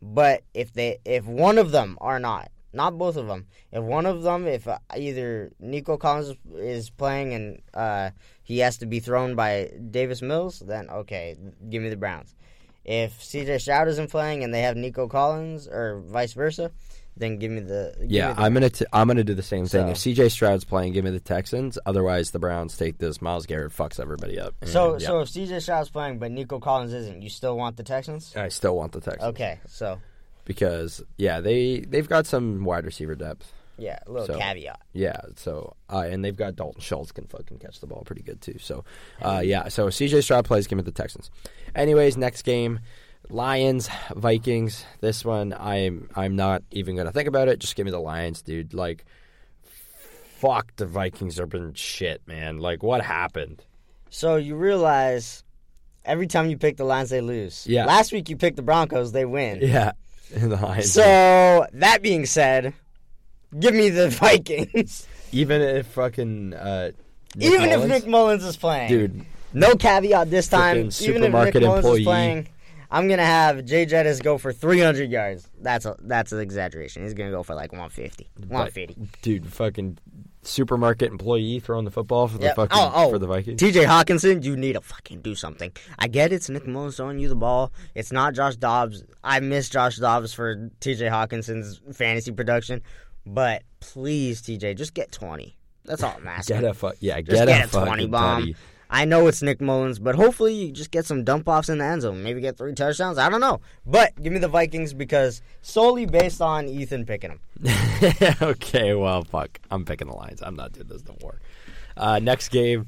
But 0.02 0.44
if 0.54 0.74
they 0.74 0.98
if 1.06 1.26
one 1.26 1.58
of 1.58 1.72
them 1.72 1.98
are 2.02 2.20
not, 2.20 2.52
not 2.74 2.98
both 2.98 3.17
of 3.17 3.28
them, 3.28 3.48
if 3.72 3.84
one 3.84 4.06
of 4.06 4.24
them, 4.24 4.48
if 4.48 4.67
uh, 4.67 4.80
either 4.98 5.52
Nico 5.60 5.98
Collins 5.98 6.36
is 6.56 6.89
playing 6.89 7.34
and 7.34 7.62
uh, 7.74 8.12
he 8.44 8.60
has 8.60 8.78
to 8.78 8.86
be 8.86 9.00
thrown 9.00 9.36
by 9.36 9.72
Davis 9.91 10.22
Mills, 10.22 10.60
then 10.60 10.89
okay, 10.89 11.36
give 11.70 11.84
me 11.84 11.89
the 11.89 11.98
Browns. 11.98 12.36
If 12.84 13.20
CJ 13.20 13.62
Stroud 13.62 13.88
isn't 13.89 14.10
playing 14.10 14.44
and 14.44 14.54
they 14.54 14.62
have 14.62 14.76
Nico 14.76 15.08
Collins 15.08 15.67
or 15.67 16.02
vice 16.08 16.34
versa, 16.34 16.72
then 17.21 17.38
give 17.38 17.51
me 17.51 17.62
the 17.62 17.93
give 18.01 18.12
Yeah, 18.12 18.27
me 18.29 18.34
the- 18.34 18.41
I'm 18.41 18.53
gonna 18.53 18.69
t- 18.69 18.86
I'm 18.91 19.07
gonna 19.07 19.23
do 19.23 19.34
the 19.34 19.41
same 19.43 19.65
thing. 19.67 19.86
So- 19.86 19.89
If 19.91 19.97
CJ 19.97 20.29
Stroud's 20.29 20.65
playing, 20.65 20.91
give 20.93 21.05
me 21.05 21.12
the 21.12 21.19
Texans. 21.21 21.77
Otherwise, 21.86 22.31
the 22.31 22.39
Browns 22.39 22.75
take 22.75 22.97
this. 22.97 23.21
Myles 23.21 23.45
Garrett 23.45 23.71
fucks 23.71 23.99
everybody 23.99 24.39
up. 24.39 24.55
so 24.65 24.93
And, 24.93 25.01
yeah, 25.01 25.07
so 25.07 25.19
if 25.21 25.29
CJ 25.29 25.60
Stroud's 25.62 25.89
playing 25.89 26.19
but 26.19 26.31
Nico 26.31 26.60
Collins 26.60 26.91
isn't, 26.93 27.21
you 27.21 27.29
still 27.29 27.55
want 27.55 27.77
the 27.77 27.84
Texans? 27.84 28.36
I 28.36 28.49
still 28.49 28.75
want 28.75 28.91
the 28.91 28.99
Texans. 28.99 29.23
Okay, 29.29 29.60
so 29.67 29.99
because 30.45 31.03
yeah, 31.17 31.39
they 31.39 31.79
they've 31.81 32.10
got 32.10 32.25
some 32.25 32.63
wide 32.65 32.86
receiver 32.86 33.15
depth. 33.15 33.51
yeah, 33.77 33.99
a 34.05 34.12
little 34.12 34.27
So- 34.27 34.38
caveat. 34.39 34.79
Yeah, 34.93 35.17
so 35.36 35.75
uh, 35.89 36.05
and 36.10 36.23
they've 36.25 36.36
got 36.36 36.55
Dalton 36.55 36.81
Schultz 36.81 37.12
can 37.12 37.25
fucking 37.25 37.57
catch 37.60 37.79
the 37.79 37.88
ball 37.88 38.03
pretty 38.05 38.21
good 38.23 38.41
too. 38.41 38.57
So 38.60 38.84
uh, 39.21 39.41
yeah, 39.43 39.69
so 39.69 39.88
CJ 39.88 40.23
Stroud 40.23 40.45
plays, 40.45 40.67
give 40.67 40.77
me 40.77 40.84
the 40.84 40.91
Texans. 40.91 41.29
Anyways, 41.75 42.17
next 42.17 42.41
game, 42.43 42.79
Lions 43.32 43.89
Vikings. 44.15 44.86
This 45.00 45.24
one 45.24 45.54
I'm 45.58 46.10
I'm 46.15 46.36
not 46.36 46.63
even 46.72 46.96
gonna 46.96 47.12
think 47.12 47.28
about 47.28 47.48
it. 47.48 47.60
Just 47.60 47.76
give 47.76 47.86
me 47.86 47.91
the 47.91 48.00
Lions, 48.00 48.41
dude. 48.41 48.74
Like, 48.74 49.06
fuck 50.38 50.76
the 50.76 50.86
Vikings 50.86 51.38
have 51.38 51.50
been 51.50 51.74
shit, 51.74 52.22
man. 52.28 52.58
Like, 52.58 52.84
what 52.84 53.02
happened? 53.02 53.63
So 54.10 54.36
you 54.36 54.56
realize 54.56 55.44
every 56.04 56.28
time 56.28 56.50
you 56.50 56.58
pick 56.58 56.78
the 56.78 56.84
Lions, 56.84 57.10
they 57.10 57.22
lose. 57.22 57.65
Yeah. 57.67 57.86
Last 57.86 58.12
week 58.12 58.30
you 58.30 58.36
picked 58.36 58.58
the 58.58 58.63
Broncos, 58.63 59.12
they 59.12 59.26
win. 59.26 59.60
Yeah, 59.62 59.94
the 60.32 60.58
Lions. 60.58 60.91
So 60.91 61.65
that 61.74 62.02
being 62.02 62.26
said, 62.26 62.74
give 63.58 63.74
me 63.74 63.89
the 63.89 64.10
Vikings. 64.10 65.08
even 65.32 65.62
if 65.62 65.88
fucking 65.88 66.54
uh, 66.54 66.91
Nick 67.36 67.54
Even 67.54 67.70
if 67.70 67.88
Nick 67.88 68.04
Mullens 68.08 68.44
is 68.44 68.58
playing, 68.58 68.89
dude, 68.89 69.26
no 69.54 69.76
caveat 69.76 70.30
this 70.30 70.50
time. 70.50 70.89
Even 71.00 71.24
if 71.24 71.32
Nick 71.34 71.56
Mullens 71.56 71.78
employee. 71.78 72.02
is 72.02 72.06
playing, 72.06 72.48
I'm 72.91 73.08
gonna 73.08 73.25
have 73.25 73.63
Jay 73.65 73.86
Jettis 73.86 74.21
go 74.21 74.38
for 74.38 74.51
300 74.51 75.10
yards. 75.10 75.49
That's 75.62 75.86
a, 75.86 75.95
that's 76.01 76.32
an 76.34 76.39
exaggeration. 76.39 77.04
He's 77.04 77.13
gonna 77.13 77.32
go 77.32 77.41
for 77.41 77.56
like 77.56 77.71
150, 77.71 78.30
150. 78.49 79.08
dude, 79.21 79.47
fucking 79.51 79.97
supermarket 80.43 81.12
employee 81.12 81.60
throwing 81.60 81.86
the 81.86 81.91
football 81.91 82.27
for 82.27 82.38
the 82.39 82.45
Yep. 82.45 82.56
fucking 82.56 82.77
Oh, 82.77 82.91
oh. 82.93 83.10
for 83.12 83.19
the 83.19 83.27
Vikings. 83.27 83.60
T.J. 83.60 83.84
Hockenson, 83.86 84.43
you 84.43 84.58
need 84.58 84.73
to 84.73 84.82
fucking 84.82 85.21
do 85.21 85.36
something. 85.36 85.71
I 85.99 86.08
get 86.08 86.34
it's 86.34 86.49
Nick 86.49 86.65
Mullens 86.67 86.97
throwing 86.97 87.19
you 87.19 87.30
the 87.30 87.36
ball. 87.36 87.71
It's 87.95 88.12
not 88.12 88.34
Josh 88.34 88.56
Dobbs. 88.56 89.04
I 89.23 89.39
miss 89.39 89.69
Josh 89.69 89.97
Dobbs 89.97 90.34
for 90.34 90.69
T.J. 90.80 91.06
Hockenson's 91.06 91.80
fantasy 91.95 92.32
production, 92.32 92.82
but 93.25 93.62
please, 93.82 94.41
T.J., 94.41 94.73
just 94.73 94.93
get 94.95 95.12
20. 95.12 95.56
That's 95.86 96.01
all 96.04 96.15
I'm 96.17 96.27
asking. 96.27 96.60
Get 96.62 96.71
a 96.71 96.73
fu- 96.73 96.91
yeah, 96.99 97.21
Just 97.21 97.45
get, 97.45 97.47
get 97.47 97.73
a, 97.73 97.77
a 97.77 97.86
20 97.86 97.89
fucking 97.91 98.12
bomb. 98.12 98.56
I 98.93 99.06
know 99.06 99.27
it's 99.27 99.41
Nick 99.41 99.62
Mullens, 99.62 99.99
but 99.99 100.15
hopefully 100.15 100.54
you 100.54 100.71
just 100.73 100.91
get 100.91 101.06
some 101.06 101.23
dump 101.23 101.47
offs 101.47 101.69
in 101.69 101.77
the 101.77 101.86
end 101.86 102.01
zone. 102.01 102.21
Maybe 102.23 102.41
get 102.41 102.58
three 102.58 102.73
touchdowns. 102.73 103.17
I 103.17 103.30
don't 103.30 103.39
know. 103.39 103.62
But 103.86 104.21
give 104.21 104.34
me 104.34 104.39
the 104.39 104.49
Vikings 104.49 104.93
because 104.93 105.41
solely 105.62 106.06
based 106.06 106.41
on 106.41 106.67
Ethan 106.67 107.06
picking 107.06 107.39
them. 107.62 108.36
okay, 108.41 108.93
well, 108.93 109.23
fuck. 109.23 109.62
I'm 109.71 109.86
picking 109.86 110.10
the 110.10 110.13
Lions. 110.13 110.41
I'm 110.41 110.58
not 110.58 110.73
doing 110.73 110.88
this 110.88 111.06
no 111.08 111.15
more. 111.21 111.39
Uh, 111.95 112.19
next 112.19 112.49
game. 112.49 112.88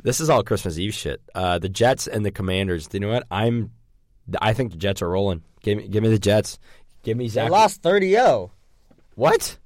This 0.00 0.20
is 0.20 0.30
all 0.30 0.44
Christmas 0.44 0.78
Eve 0.78 0.94
shit. 0.94 1.20
Uh, 1.34 1.58
the 1.58 1.68
Jets 1.68 2.06
and 2.06 2.24
the 2.24 2.30
Commanders. 2.30 2.86
Do 2.86 2.96
you 2.96 3.00
know 3.00 3.08
what? 3.08 3.26
I'm. 3.30 3.72
I 4.40 4.52
think 4.52 4.70
the 4.70 4.78
Jets 4.78 5.02
are 5.02 5.08
rolling. 5.08 5.42
Give 5.62 5.78
me, 5.78 5.88
give 5.88 6.04
me 6.04 6.10
the 6.10 6.18
Jets. 6.18 6.60
Give 7.02 7.16
me 7.16 7.26
Zach. 7.28 7.46
They 7.46 7.50
lost 7.50 7.82
30 7.82 8.10
0. 8.10 8.52
What? 9.16 9.58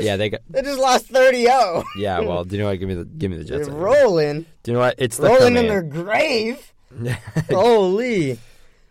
Yeah, 0.00 0.16
they 0.16 0.30
got. 0.30 0.40
They 0.48 0.62
just 0.62 0.78
lost 0.80 1.06
30 1.06 1.42
0. 1.44 1.84
Yeah, 1.96 2.20
well, 2.20 2.44
do 2.46 2.56
you 2.56 2.62
know 2.62 2.68
what? 2.68 2.78
Give 2.78 2.88
me 2.88 2.94
the 2.94 3.04
give 3.04 3.30
me 3.30 3.36
the 3.36 3.44
Jets. 3.44 3.66
They're 3.68 3.76
rolling. 3.76 4.46
Do 4.62 4.70
you 4.70 4.72
know 4.74 4.80
what? 4.80 4.94
It's 4.98 5.16
the 5.18 5.28
Rolling 5.28 5.56
in 5.56 5.66
command- 5.66 5.68
their 5.70 5.82
grave. 5.82 6.72
Holy. 7.50 8.38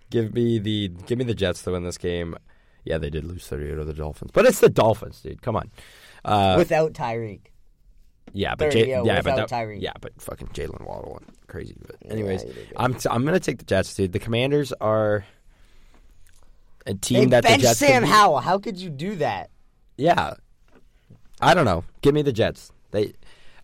give 0.09 0.33
me 0.33 0.59
the 0.59 0.89
give 1.07 1.17
me 1.17 1.23
the 1.25 1.33
Jets 1.33 1.61
to 1.63 1.71
win 1.71 1.83
this 1.83 1.97
game. 1.97 2.35
Yeah, 2.83 2.97
they 2.97 3.09
did 3.09 3.23
lose 3.25 3.45
38 3.47 3.75
to 3.75 3.85
the 3.85 3.93
Dolphins, 3.93 4.31
but 4.33 4.45
it's 4.45 4.59
the 4.59 4.69
Dolphins, 4.69 5.21
dude. 5.21 5.41
Come 5.41 5.55
on. 5.55 5.69
Uh, 6.25 6.55
Without 6.57 6.93
Tyreek. 6.93 7.41
yeah, 8.33 8.55
but 8.55 8.71
30, 8.73 8.81
Jay, 8.81 8.89
yeah, 8.89 9.03
yeah, 9.03 9.21
but 9.21 9.33
without 9.33 9.49
that- 9.49 9.55
Tyreek. 9.67 9.81
yeah, 9.81 9.93
but 10.01 10.19
fucking 10.21 10.47
Jaylen 10.47 10.83
Waddle 10.85 11.13
went 11.19 11.47
crazy. 11.47 11.75
But 11.79 11.95
anyways, 12.11 12.41
he 12.41 12.47
did 12.47 12.55
good. 12.69 12.73
I'm 12.77 12.93
t- 12.95 13.09
I'm 13.09 13.23
gonna 13.25 13.39
take 13.39 13.59
the 13.59 13.65
Jets, 13.65 13.93
dude. 13.95 14.11
The 14.13 14.19
Commanders 14.19 14.71
are 14.81 15.25
a 16.87 16.93
They 16.93 16.99
team 16.99 17.29
that 17.29 17.43
the 17.43 17.49
benched 17.49 17.63
Jets. 17.65 17.79
Sam. 17.79 18.03
Howell. 18.03 18.39
How 18.39 18.57
could 18.57 18.77
you 18.79 18.89
do 18.89 19.15
that? 19.17 19.51
Yeah, 19.97 20.33
I 21.41 21.53
don't 21.53 21.65
know. 21.65 21.83
Give 22.01 22.13
me 22.13 22.21
the 22.21 22.31
Jets. 22.31 22.71
They, 22.91 23.13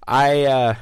I, 0.08 0.46
uh, 0.46 0.76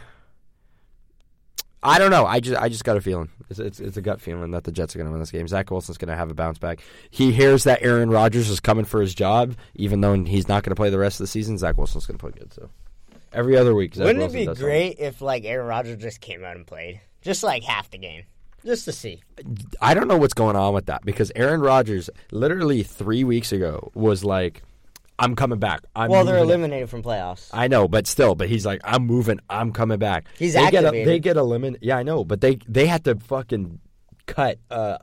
I 1.83 1.99
don't 1.99 2.11
know. 2.11 2.25
I 2.25 2.39
just, 2.39 2.59
I 2.59 2.69
just 2.69 2.83
got 2.83 2.97
a 2.97 3.01
feeling. 3.01 3.29
It's, 3.49 3.59
it's, 3.59 3.79
it's 3.79 3.97
a 3.97 4.01
gut 4.01 4.21
feeling 4.21 4.51
that 4.51 4.63
the 4.63 4.71
Jets 4.71 4.95
are 4.95 4.99
going 4.99 5.07
to 5.07 5.11
win 5.11 5.19
this 5.19 5.31
game. 5.31 5.47
Zach 5.47 5.69
Wilson's 5.69 5.97
going 5.97 6.09
to 6.09 6.15
have 6.15 6.31
a 6.31 6.33
bounce 6.33 6.57
back. 6.57 6.81
He 7.11 7.31
hears 7.31 7.65
that 7.65 7.83
Aaron 7.83 8.09
Rodgers 8.09 8.49
is 8.49 8.59
coming 8.59 8.85
for 8.85 9.01
his 9.01 9.13
job, 9.13 9.55
even 9.75 10.01
though 10.01 10.13
he's 10.23 10.47
not 10.47 10.63
going 10.63 10.71
to 10.71 10.75
play 10.75 10.89
the 10.89 10.97
rest 10.97 11.19
of 11.19 11.25
the 11.25 11.27
season. 11.27 11.57
Zach 11.57 11.77
Wilson's 11.77 12.05
going 12.07 12.17
to 12.17 12.21
play 12.21 12.31
good. 12.31 12.53
So 12.53 12.69
every 13.31 13.55
other 13.57 13.75
week, 13.75 13.93
Zach 13.93 14.05
Wouldn't 14.05 14.19
Wilson 14.19 14.39
it 14.39 14.55
be 14.55 14.61
great 14.61 14.99
if 14.99 15.21
like 15.21 15.45
Aaron 15.45 15.67
Rodgers 15.67 16.01
just 16.01 16.21
came 16.21 16.43
out 16.43 16.55
and 16.55 16.65
played, 16.65 17.01
just 17.21 17.43
like 17.43 17.63
half 17.63 17.91
the 17.91 17.99
game, 17.99 18.23
just 18.65 18.85
to 18.85 18.91
see? 18.91 19.21
I 19.79 19.93
don't 19.93 20.07
know 20.07 20.17
what's 20.17 20.33
going 20.33 20.55
on 20.55 20.73
with 20.73 20.87
that 20.87 21.05
because 21.05 21.31
Aaron 21.35 21.61
Rodgers, 21.61 22.09
literally 22.31 22.81
three 22.81 23.23
weeks 23.23 23.51
ago, 23.51 23.91
was 23.93 24.23
like, 24.23 24.63
"I'm 25.19 25.35
coming 25.35 25.59
back." 25.59 25.81
I'm 25.95 26.09
well, 26.09 26.25
they're 26.25 26.37
eliminated 26.37 26.89
from 26.89 27.03
playoffs. 27.03 27.49
I 27.53 27.67
know, 27.67 27.87
but 27.87 28.07
still, 28.07 28.35
but 28.35 28.49
he's 28.49 28.65
like, 28.65 28.81
I'm 28.83 29.05
moving, 29.05 29.39
I'm 29.49 29.71
coming 29.71 29.99
back. 29.99 30.25
He's 30.37 30.53
they 30.53 30.69
get 30.71 30.85
activated. 30.85 31.07
a, 31.07 31.11
they 31.11 31.19
get 31.19 31.37
eliminated. 31.37 31.83
Yeah, 31.83 31.97
I 31.97 32.03
know, 32.03 32.23
but 32.23 32.41
they 32.41 32.57
they 32.67 32.85
had 32.87 33.03
to 33.05 33.15
fucking 33.15 33.79
cut 34.27 34.59
uh, 34.71 34.97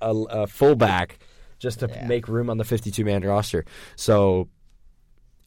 a, 0.00 0.10
a 0.14 0.46
fullback 0.46 1.18
just 1.58 1.80
to 1.80 1.88
Yeah. 1.88 2.06
make 2.06 2.26
room 2.28 2.48
on 2.48 2.56
the 2.58 2.64
52 2.64 3.04
man 3.04 3.22
roster. 3.22 3.64
So 3.96 4.48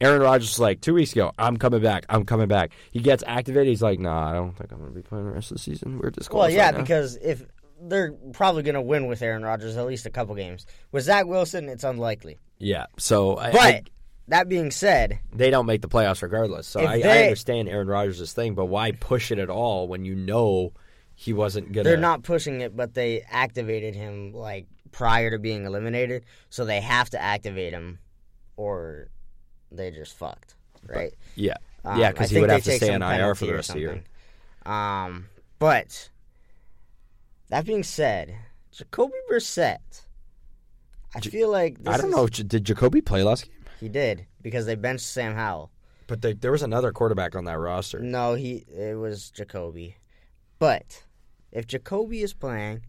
Aaron 0.00 0.20
Rodgers 0.22 0.50
was 0.50 0.58
like 0.60 0.80
two 0.80 0.94
weeks 0.94 1.12
ago, 1.12 1.32
I'm 1.38 1.56
coming 1.56 1.80
back, 1.82 2.04
I'm 2.08 2.24
coming 2.24 2.48
back. 2.48 2.72
He 2.90 3.00
gets 3.00 3.24
activated. 3.26 3.68
He's 3.68 3.82
like, 3.82 3.98
Nah, 3.98 4.30
I 4.30 4.34
don't 4.34 4.52
think 4.56 4.70
I'm 4.72 4.78
going 4.78 4.90
to 4.90 4.94
be 4.94 5.02
playing 5.02 5.24
the 5.24 5.32
rest 5.32 5.50
of 5.50 5.56
the 5.56 5.62
season. 5.62 5.98
We're 5.98 6.10
just 6.10 6.32
Well, 6.32 6.50
yeah, 6.50 6.72
because 6.72 7.16
if 7.16 7.42
they're 7.80 8.12
probably 8.32 8.62
going 8.62 8.74
to 8.76 8.80
win 8.82 9.06
with 9.06 9.22
Aaron 9.22 9.42
Rodgers 9.42 9.76
at 9.76 9.86
least 9.86 10.06
a 10.06 10.10
couple 10.10 10.34
games. 10.34 10.66
With 10.92 11.04
Zach 11.04 11.26
Wilson, 11.26 11.68
it's 11.68 11.84
unlikely. 11.84 12.38
yeah. 12.58 12.86
So, 12.98 13.36
I, 13.36 13.50
But 13.52 13.60
I- 13.60 13.82
that 14.28 14.48
being 14.48 14.70
said, 14.70 15.20
they 15.32 15.50
don't 15.50 15.66
make 15.66 15.82
the 15.82 15.88
playoffs 15.88 16.22
regardless. 16.22 16.66
So 16.66 16.80
I, 16.80 17.00
I 17.04 17.22
understand 17.24 17.68
Aaron 17.68 17.88
Rodgers' 17.88 18.32
thing, 18.32 18.54
but 18.54 18.66
why 18.66 18.92
push 18.92 19.30
it 19.30 19.38
at 19.38 19.50
all 19.50 19.86
when 19.88 20.04
you 20.04 20.14
know 20.14 20.72
he 21.14 21.32
wasn't 21.32 21.72
gonna? 21.72 21.84
they're 21.84 21.96
not 21.96 22.22
pushing 22.22 22.60
it, 22.60 22.74
but 22.76 22.94
they 22.94 23.22
activated 23.30 23.94
him 23.94 24.32
like 24.32 24.66
prior 24.92 25.30
to 25.30 25.38
being 25.38 25.64
eliminated, 25.64 26.24
so 26.50 26.64
they 26.64 26.80
have 26.80 27.10
to 27.10 27.20
activate 27.20 27.72
him, 27.72 27.98
or 28.56 29.08
they 29.70 29.90
just 29.90 30.16
fucked, 30.16 30.54
right? 30.86 31.12
Yeah, 31.34 31.56
Um, 31.84 31.98
yeah, 31.98 32.10
because 32.12 32.30
he 32.30 32.40
would 32.40 32.50
have 32.50 32.64
to 32.64 32.72
stay 32.76 32.94
on 32.94 33.02
IR 33.02 33.34
for 33.34 33.46
the 33.46 33.54
rest 33.54 33.70
of 33.70 33.74
the 33.74 33.80
year. 33.80 34.04
Um, 34.64 35.26
but 35.58 36.08
that 37.50 37.66
being 37.66 37.82
said, 37.82 38.34
Jacoby 38.72 39.14
Brissett, 39.30 40.02
I 41.14 41.20
feel 41.20 41.50
like 41.50 41.78
this 41.82 41.94
I 41.94 41.96
don't 41.98 42.10
is- 42.10 42.16
know. 42.16 42.26
Did 42.26 42.64
Jacoby 42.64 43.00
play 43.00 43.22
last 43.22 43.44
game? 43.46 43.53
He 43.84 43.90
did 43.90 44.24
because 44.40 44.64
they 44.64 44.76
benched 44.76 45.04
Sam 45.04 45.34
Howell. 45.34 45.70
But 46.06 46.22
they, 46.22 46.32
there 46.32 46.52
was 46.52 46.62
another 46.62 46.90
quarterback 46.90 47.36
on 47.36 47.44
that 47.44 47.58
roster. 47.58 47.98
No, 48.00 48.32
he 48.32 48.64
it 48.74 48.96
was 48.96 49.30
Jacoby. 49.30 49.96
But 50.58 51.04
if 51.52 51.66
Jacoby 51.66 52.22
is 52.22 52.32
playing, 52.32 52.80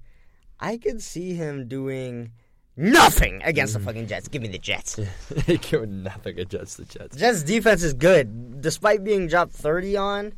I 0.57 0.77
could 0.77 1.01
see 1.01 1.33
him 1.33 1.67
doing 1.67 2.31
nothing 2.77 3.41
against 3.43 3.73
Mm. 3.75 3.79
the 3.79 3.85
fucking 3.85 4.07
Jets. 4.07 4.29
Give 4.29 4.41
me 4.41 4.47
the 4.47 4.57
Jets. 4.57 4.95
they 5.47 5.57
give 5.57 5.85
nothing 5.89 6.39
against 6.39 6.77
the 6.77 6.85
Jets. 6.85 7.17
Jets 7.17 7.43
defense 7.43 7.83
is 7.83 7.93
good, 7.93 8.61
despite 8.61 9.03
being 9.03 9.27
dropped 9.27 9.51
thirty 9.51 9.97
on. 9.97 10.31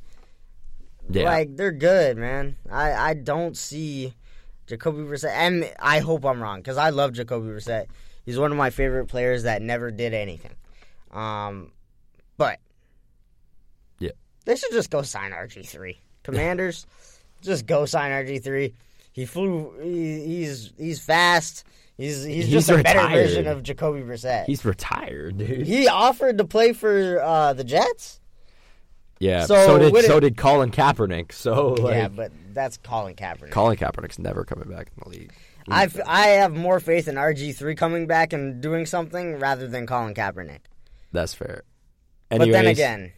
Yeah, 1.08 1.26
Like 1.26 1.56
they're 1.56 1.72
good, 1.72 2.18
man. 2.18 2.56
I 2.72 2.94
I 2.94 3.14
don't 3.14 3.56
see 3.56 4.16
Jacoby 4.66 5.04
Brissett, 5.04 5.30
and 5.36 5.72
I 5.80 6.00
hope 6.00 6.26
I'm 6.26 6.42
wrong 6.42 6.62
because 6.62 6.78
I 6.78 6.90
love 6.90 7.14
Jacoby 7.14 7.50
Brissett. 7.50 7.86
He's 8.28 8.38
one 8.38 8.52
of 8.52 8.58
my 8.58 8.70
favorite 8.70 9.08
players 9.08 9.44
that 9.44 9.62
never 9.62 9.90
did 9.90 10.14
anything. 10.14 10.52
Um, 11.12 11.72
but 12.38 12.60
Yeah. 14.00 14.12
they 14.46 14.56
should 14.58 14.72
just 14.74 14.90
go 14.92 15.02
sign 15.02 15.32
RG 15.32 15.66
three. 15.66 16.02
Commanders, 16.24 16.86
just 17.42 17.66
go 17.66 17.86
sign 17.86 18.12
RG 18.12 18.44
three. 18.44 18.74
He 19.14 19.26
flew. 19.26 19.74
He, 19.82 20.26
he's 20.26 20.74
he's 20.78 21.00
fast. 21.00 21.64
He's 21.98 22.24
he's, 22.24 22.46
He's 22.46 22.50
just 22.52 22.70
a 22.70 22.84
better 22.84 23.08
version 23.08 23.48
of 23.48 23.64
Jacoby 23.64 24.02
Brissett. 24.02 24.46
he's 24.46 24.64
retired, 24.66 25.38
dude. 25.40 25.66
he 25.66 25.88
offered 25.88 26.38
to 26.38 26.46
play 26.46 26.74
for 26.74 27.20
uh, 27.24 27.54
the 27.54 27.64
Jets. 27.64 28.20
yeah. 29.20 29.46
So 29.46 29.56
So, 29.66 29.80
did 29.80 29.94
would 29.94 30.04
it- 30.04 30.08
so 30.08 30.20
did 30.20 30.38
Colin 30.38 30.70
Kaepernick. 30.70 31.32
So 31.32 31.70
like, 31.76 31.94
yeah, 31.96 32.08
but 32.10 32.32
that's 32.54 32.78
Colin 32.78 33.16
Kaepernick. 33.16 33.50
Colin 33.52 33.78
Kaepernick's 33.78 34.20
never 34.20 34.44
coming 34.44 34.70
back 34.70 34.92
in 34.96 35.04
the 35.12 35.18
league. 35.18 35.34
I, 35.70 35.84
f- 35.84 36.00
I 36.06 36.28
have 36.28 36.54
more 36.56 36.80
faith 36.80 37.08
in 37.08 37.16
RG3 37.16 37.76
coming 37.78 38.08
back 38.08 38.34
and 38.34 38.62
doing 38.62 38.86
something 38.86 39.40
rather 39.40 39.68
than 39.68 39.86
Colin 39.88 40.14
Kaepernick. 40.14 40.60
That's 41.12 41.34
fair. 41.34 41.64
But 42.30 42.50
then 42.52 42.68
again, 42.68 43.12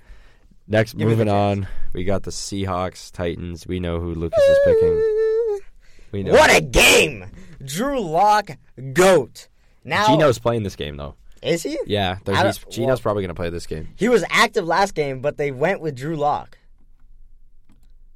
next 0.67 0.93
give 0.93 1.07
me 1.07 1.13
the 1.15 1.25
moving 1.25 1.29
on, 1.33 1.67
we 1.93 2.03
got 2.03 2.23
the 2.23 2.31
Seahawks, 2.31 3.11
Titans. 3.11 3.65
We 3.67 3.79
know 3.79 3.99
who 3.99 4.13
Lucas 4.13 4.43
is 4.43 4.57
picking. 4.65 5.59
We 6.11 6.23
know. 6.23 6.31
What 6.31 6.49
a 6.49 6.59
game! 6.59 7.25
Drew 7.63 7.99
Lock, 7.99 8.49
goat. 8.93 9.47
Now 9.83 10.07
Geno's 10.07 10.39
playing 10.39 10.63
this 10.63 10.75
game 10.75 10.97
though. 10.97 11.13
is 11.43 11.61
he? 11.61 11.77
Yeah, 11.85 12.17
he's, 12.25 12.57
Geno's 12.65 12.77
well- 12.77 12.97
probably 12.97 13.21
gonna 13.21 13.35
play 13.35 13.51
this 13.51 13.67
game. 13.67 13.89
He 13.95 14.09
was 14.09 14.23
active 14.31 14.65
last 14.65 14.95
game, 14.95 15.21
but 15.21 15.37
they 15.37 15.51
went 15.51 15.81
with 15.81 15.95
Drew 15.95 16.15
Lock. 16.15 16.57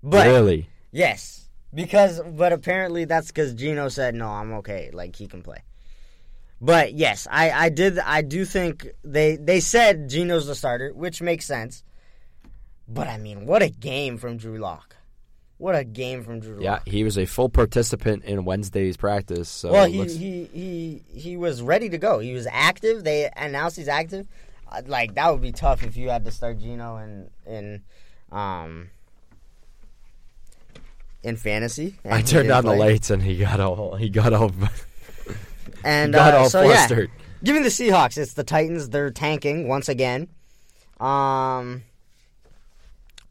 But 0.02 0.26
really? 0.26 0.70
yes, 0.92 1.43
because 1.74 2.22
but 2.22 2.54
apparently 2.54 3.06
that's 3.06 3.28
because 3.28 3.54
Geno 3.54 3.90
said 3.90 4.16
no, 4.16 4.28
I'm 4.28 4.54
okay, 4.54 4.90
like 4.94 5.16
he 5.16 5.28
can 5.28 5.42
play. 5.42 5.64
But 6.62 6.94
yes, 6.94 7.28
I, 7.30 7.52
I 7.52 7.70
did 7.70 8.00
I 8.00 8.22
do 8.22 8.46
think 8.46 8.88
they 9.04 9.36
they 9.36 9.60
said 9.60 10.10
Geno's 10.10 10.48
the 10.48 10.56
starter, 10.56 10.92
which 10.94 11.22
makes 11.22 11.46
sense. 11.46 11.84
But 12.88 13.08
I 13.08 13.18
mean, 13.18 13.46
what 13.46 13.62
a 13.62 13.70
game 13.70 14.18
from 14.18 14.38
Drew 14.38 14.58
Lock! 14.58 14.96
What 15.58 15.76
a 15.76 15.84
game 15.84 16.24
from 16.24 16.40
Drew 16.42 16.62
Yeah, 16.62 16.80
he 16.86 17.04
was 17.04 17.18
a 17.18 17.26
full 17.26 17.50
participant 17.50 18.24
in 18.26 18.44
Wednesday's 18.46 18.98
practice. 18.98 19.50
So 19.50 19.72
well, 19.72 19.86
he, 19.86 19.98
looks- 19.98 20.14
he 20.16 20.50
he 20.54 21.04
he 21.14 21.38
was 21.38 21.62
ready 21.62 21.90
to 21.90 21.98
go. 21.98 22.20
He 22.20 22.34
was 22.34 22.48
active. 22.52 23.04
They 23.04 23.30
announced 23.36 23.78
he's 23.78 23.88
active. 23.88 24.28
Uh, 24.72 24.82
Like 24.86 25.16
that 25.16 25.32
would 25.32 25.42
be 25.42 25.52
tough 25.52 25.84
if 25.84 25.96
you 25.98 26.10
had 26.10 26.26
to 26.26 26.32
start 26.32 26.60
Geno 26.60 26.98
and 26.98 27.30
and 27.46 27.82
um 28.32 28.90
in 31.24 31.38
fantasy. 31.38 31.96
I 32.06 32.22
turned 32.22 32.52
on 32.52 32.66
the 32.66 32.76
lights 32.76 33.10
and 33.10 33.22
he 33.22 33.38
got 33.38 33.60
all 33.60 33.96
he 33.96 34.10
got 34.10 34.34
all 34.34 34.52
and 35.84 36.14
got 36.14 36.34
uh, 36.34 36.38
all 36.38 36.50
so 36.50 36.64
flustered. 36.64 37.10
give 37.44 37.56
me 37.56 37.64
the 37.64 37.70
Seahawks. 37.70 38.18
It's 38.18 38.34
the 38.34 38.44
Titans. 38.44 38.90
They're 38.90 39.12
tanking 39.12 39.68
once 39.68 39.90
again. 39.90 40.28
Um. 41.00 41.84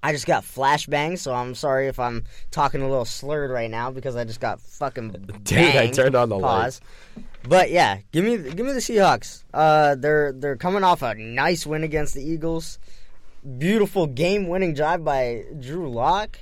I 0.04 0.10
just 0.12 0.26
got 0.26 0.42
flashbangs, 0.42 1.20
so 1.20 1.32
I'm 1.32 1.54
sorry 1.54 1.86
if 1.86 2.00
I'm 2.00 2.24
talking 2.50 2.82
a 2.82 2.88
little 2.88 3.04
slurred 3.04 3.52
right 3.52 3.70
now 3.70 3.92
because 3.92 4.16
I 4.16 4.24
just 4.24 4.40
got 4.40 4.60
fucking 4.60 5.10
Dude, 5.44 5.76
I 5.76 5.90
turned 5.90 6.16
on 6.16 6.28
the 6.28 6.40
Pause. 6.40 6.80
But 7.48 7.70
yeah, 7.70 7.98
give 8.10 8.24
me 8.24 8.36
give 8.36 8.66
me 8.66 8.72
the 8.72 8.80
Seahawks. 8.80 9.44
Uh, 9.54 9.94
they're 9.94 10.32
they're 10.32 10.56
coming 10.56 10.82
off 10.82 11.02
a 11.02 11.14
nice 11.14 11.64
win 11.66 11.84
against 11.84 12.14
the 12.14 12.22
Eagles. 12.22 12.80
Beautiful 13.58 14.06
game 14.08 14.48
winning 14.48 14.74
drive 14.74 15.04
by 15.04 15.44
Drew 15.60 15.88
Lock, 15.88 16.38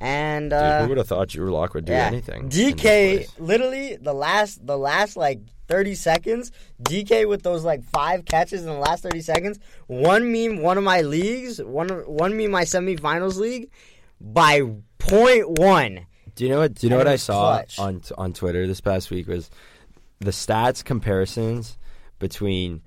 and 0.00 0.50
Dude, 0.50 0.58
uh, 0.58 0.82
who 0.82 0.88
would 0.88 0.98
have 0.98 1.06
thought 1.06 1.28
Drew 1.28 1.52
Lock 1.52 1.74
would 1.74 1.84
do 1.84 1.92
yeah, 1.92 2.06
anything? 2.06 2.48
DK 2.48 3.28
literally 3.38 3.96
the 3.96 4.14
last 4.14 4.66
the 4.66 4.78
last 4.78 5.14
like 5.14 5.40
thirty 5.68 5.94
seconds. 5.94 6.52
DK 6.82 7.28
with 7.28 7.42
those 7.42 7.64
like 7.64 7.84
five 7.84 8.24
catches 8.24 8.62
in 8.62 8.66
the 8.66 8.78
last 8.78 9.02
thirty 9.02 9.20
seconds. 9.20 9.58
One 9.88 10.32
me 10.32 10.48
one 10.58 10.78
of 10.78 10.84
my 10.84 11.02
leagues. 11.02 11.62
One 11.62 11.88
one 11.88 12.34
me 12.34 12.48
my 12.48 12.62
semifinals 12.62 13.36
league 13.36 13.70
by 14.18 14.62
point 14.96 15.58
one. 15.58 16.06
Do 16.34 16.44
you 16.44 16.50
know 16.50 16.60
what? 16.60 16.74
Do 16.74 16.86
you 16.86 16.90
know 16.90 16.96
what 16.96 17.06
I 17.06 17.16
saw 17.16 17.56
clutch. 17.56 17.78
on 17.78 18.00
on 18.16 18.32
Twitter 18.32 18.66
this 18.66 18.80
past 18.80 19.10
week 19.10 19.28
was 19.28 19.50
the 20.20 20.30
stats 20.30 20.82
comparisons 20.82 21.76
between. 22.18 22.80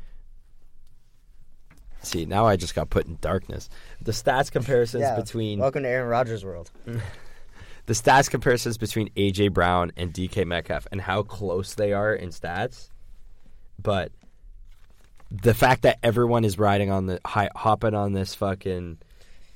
See, 2.02 2.26
now 2.26 2.46
I 2.46 2.58
just 2.58 2.76
got 2.76 2.90
put 2.90 3.06
in 3.06 3.18
darkness. 3.22 3.70
The 4.04 4.12
stats 4.12 4.52
comparisons 4.52 5.02
Yeah. 5.02 5.16
between 5.20 5.60
Welcome 5.60 5.84
to 5.84 5.90
Aaron 5.90 6.08
Rodgers' 6.10 6.44
world. 6.44 6.72
the 6.86 7.94
stats 7.94 8.30
comparisons 8.30 8.78
between 8.78 9.10
AJ 9.16 9.54
Brown 9.54 9.92
and 9.98 10.14
DK 10.14 10.46
Metcalf 10.46 10.88
and 10.92 11.02
how 11.02 11.24
close 11.24 11.74
they 11.76 11.94
are 11.94 12.14
in 12.14 12.30
stats, 12.30 12.90
but 13.82 14.12
the 15.32 15.54
fact 15.54 15.82
that 15.84 15.98
everyone 16.04 16.46
is 16.46 16.60
riding 16.60 16.92
on 16.92 17.08
the 17.08 17.20
hopping 17.56 17.96
on 17.96 18.14
this 18.14 18.36
fucking 18.36 19.00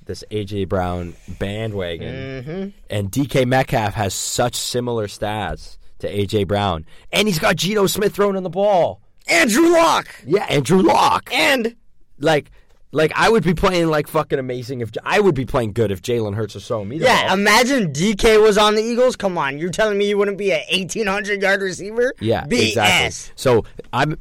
this 0.06 0.24
AJ 0.32 0.70
Brown 0.70 1.14
bandwagon, 1.40 2.44
hmm 2.44 2.68
and 2.90 3.12
DK 3.12 3.46
Metcalf 3.46 3.94
has 3.96 4.14
such 4.14 4.56
similar 4.56 5.08
stats 5.08 5.78
to 6.00 6.08
AJ 6.10 6.48
Brown, 6.48 6.86
and 7.12 7.28
he's 7.28 7.40
got 7.40 7.58
Geno 7.58 7.86
Smith 7.88 8.16
throwing 8.16 8.38
in 8.38 8.44
the 8.44 8.50
ball. 8.50 9.02
Andrew 9.28 9.70
Lock 9.74 10.08
Yeah, 10.26 10.46
Andrew 10.46 10.82
Lock. 10.82 11.30
and 11.34 11.76
Like, 12.20 12.50
like 12.92 13.12
I 13.16 13.30
would 13.30 13.44
be 13.44 13.54
playing 13.54 13.88
like 13.88 14.08
fucking 14.08 14.40
amazing 14.40 14.82
if 14.82 14.92
I 15.04 15.20
would 15.20 15.36
be 15.36 15.46
playing 15.46 15.74
good 15.74 15.92
if 15.92 16.02
Jalen 16.02 16.36
Hurts 16.36 16.56
was 16.56 16.68
throwing 16.68 16.90
me 16.90 17.00
the 17.00 17.06
yeah. 17.06 17.28
ball. 17.28 17.38
Imagine 17.38 17.92
DK 17.92 18.42
was 18.42 18.58
on 18.58 18.76
the 18.76 18.82
Eagles. 18.82 19.16
Come 19.16 19.38
on, 19.38 19.58
you're 19.58 19.70
telling 19.70 19.98
me 19.98 20.08
you 20.08 20.18
wouldn't 20.18 20.38
be 20.38 20.52
an 20.52 20.62
1800 20.72 21.42
yard 21.42 21.62
receiver? 21.62 22.14
Yeah, 22.20 22.46
BS. 22.46 22.68
exactly. 22.68 23.34
So 23.36 23.66
I'm 23.92 24.18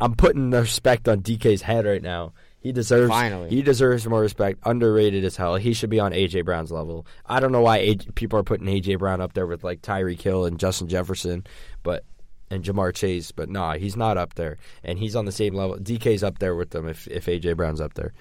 I'm 0.00 0.14
putting 0.14 0.50
the 0.50 0.60
respect 0.60 1.08
on 1.08 1.22
DK's 1.22 1.62
head 1.62 1.86
right 1.86 2.02
now. 2.02 2.32
He 2.60 2.72
deserves 2.72 3.10
Finally. 3.10 3.50
he 3.50 3.60
deserves 3.60 4.06
more 4.06 4.20
respect. 4.20 4.58
Underrated 4.64 5.22
as 5.24 5.36
hell. 5.36 5.56
He 5.56 5.74
should 5.74 5.90
be 5.90 6.00
on 6.00 6.12
AJ 6.12 6.46
Brown's 6.46 6.72
level. 6.72 7.06
I 7.26 7.38
don't 7.38 7.52
know 7.52 7.60
why 7.60 7.80
AJ, 7.80 8.14
people 8.14 8.38
are 8.38 8.42
putting 8.42 8.66
AJ 8.66 9.00
Brown 9.00 9.20
up 9.20 9.34
there 9.34 9.46
with 9.46 9.64
like 9.64 9.82
Tyreek 9.82 10.22
Hill 10.22 10.46
and 10.46 10.58
Justin 10.58 10.88
Jefferson, 10.88 11.46
but 11.82 12.04
and 12.50 12.62
Ja'Marr 12.62 12.94
Chase, 12.94 13.32
but 13.32 13.48
nah, 13.48 13.74
he's 13.74 13.96
not 13.96 14.16
up 14.16 14.34
there. 14.34 14.58
And 14.82 14.98
he's 14.98 15.16
on 15.16 15.24
the 15.24 15.32
same 15.32 15.54
level. 15.54 15.76
DK's 15.76 16.22
up 16.22 16.38
there 16.38 16.54
with 16.54 16.70
them 16.70 16.86
if 16.86 17.06
if 17.08 17.26
AJ 17.26 17.56
Brown's 17.56 17.80
up 17.80 17.94
there. 17.94 18.12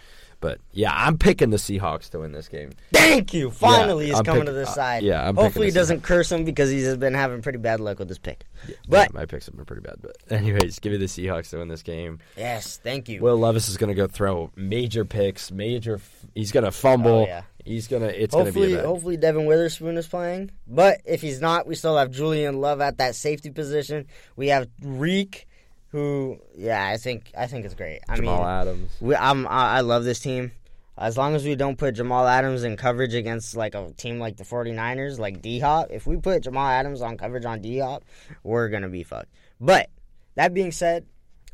But 0.44 0.60
yeah, 0.74 0.92
I'm 0.94 1.18
picking 1.18 1.52
the 1.52 1.58
Seahawks 1.58 2.10
to 2.10 2.20
win 2.20 2.34
this 2.34 2.50
game. 2.50 2.72
Thank 2.92 3.34
you. 3.34 3.50
Finally, 3.50 4.08
he's 4.08 4.20
I'm 4.20 4.26
coming 4.26 4.42
pick- 4.42 4.48
to 4.50 4.52
this 4.52 4.68
uh, 4.68 4.74
side. 4.74 5.04
yeah, 5.04 5.26
I'm 5.26 5.38
Hopefully, 5.38 5.68
he 5.68 5.72
doesn't 5.72 6.02
curse 6.04 6.30
him 6.30 6.44
because 6.44 6.70
he's 6.70 6.98
been 6.98 7.14
having 7.14 7.42
pretty 7.42 7.60
bad 7.60 7.80
luck 7.80 7.98
with 8.00 8.10
his 8.10 8.20
pick. 8.20 8.44
Yeah, 8.68 8.76
But 8.90 9.14
my 9.14 9.26
picks 9.26 9.46
have 9.46 9.56
been 9.56 9.64
pretty 9.64 9.84
bad. 9.84 9.96
But 10.02 10.18
anyways, 10.30 10.80
give 10.80 10.92
me 10.92 10.98
the 10.98 11.06
Seahawks 11.06 11.52
to 11.52 11.60
win 11.60 11.70
this 11.70 11.82
game. 11.82 12.20
yes, 12.36 12.76
thank 12.84 13.08
you. 13.08 13.22
Will 13.22 13.38
Levis 13.38 13.70
is 13.70 13.78
going 13.78 13.88
to 13.88 13.96
go 13.96 14.06
throw 14.06 14.52
major 14.58 15.06
picks, 15.06 15.50
major. 15.50 15.96
F- 15.96 16.26
he's 16.36 16.52
going 16.52 16.66
to 16.66 16.72
fumble. 16.72 17.22
Oh, 17.22 17.26
yeah. 17.26 17.44
He's 17.64 17.88
gonna. 17.88 18.08
It's 18.08 18.36
going 18.36 18.48
to 18.48 18.52
be 18.52 18.74
hopefully 18.74 19.16
Devon 19.16 19.46
Witherspoon 19.46 19.96
is 19.96 20.06
playing. 20.06 20.52
But 20.68 21.00
if 21.06 21.22
he's 21.22 21.40
not, 21.40 21.66
we 21.66 21.76
still 21.76 21.96
have 21.96 22.12
Julian 22.12 22.60
Love 22.60 22.82
at 22.82 22.98
that 22.98 23.16
safety 23.16 23.50
position. 23.52 24.08
We 24.36 24.50
have 24.50 24.68
Reek, 24.82 25.48
who 25.94 26.40
yeah, 26.58 26.86
I 26.86 26.98
think 26.98 27.32
I 27.38 27.48
think 27.48 27.64
it's 27.64 27.76
great. 27.76 28.02
I 28.10 28.18
Jamal 28.18 28.40
mean, 28.40 28.48
Adams. 28.48 28.92
we, 29.00 29.16
I'm 29.16 29.48
I 29.48 29.78
I 29.78 29.82
love 29.82 30.04
this 30.04 30.20
team. 30.20 30.52
As 30.98 31.18
long 31.18 31.34
as 31.36 31.44
we 31.46 31.56
don't 31.56 31.78
put 31.78 31.96
Jamal 31.96 32.28
Adams 32.28 32.64
in 32.64 32.76
coverage 32.78 33.14
against 33.14 33.56
like 33.56 33.74
a 33.76 33.92
team 33.94 34.20
like 34.20 34.38
the 34.38 34.44
49ers, 34.44 35.18
like 35.18 35.42
D 35.42 35.60
Hop, 35.60 35.88
if 35.92 36.06
we 36.06 36.18
put 36.18 36.44
Jamal 36.44 36.68
Adams 36.68 37.02
on 37.02 37.16
coverage 37.18 37.46
on 37.46 37.62
D 37.62 37.80
Hop, 37.80 38.04
we're 38.44 38.70
gonna 38.70 38.90
be 38.90 39.04
fucked. 39.04 39.30
But 39.62 39.90
that 40.36 40.54
being 40.54 40.72
said, 40.72 41.06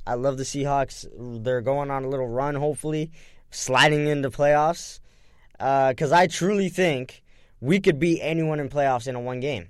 I 0.08 0.14
love 0.16 0.38
the 0.38 0.44
Seahawks. 0.44 1.06
They're 1.44 1.62
going 1.62 1.92
on 1.92 2.06
a 2.06 2.10
little 2.10 2.28
run, 2.28 2.56
hopefully, 2.56 3.12
sliding 3.52 4.08
into 4.08 4.30
playoffs. 4.32 5.00
Because 5.58 6.12
I 6.14 6.28
truly 6.28 6.70
think 6.70 7.22
we 7.60 7.80
could 7.82 8.00
beat 8.00 8.22
anyone 8.22 8.60
in 8.62 8.70
playoffs 8.70 9.08
in 9.08 9.16
a 9.16 9.20
one 9.20 9.42
game. 9.42 9.68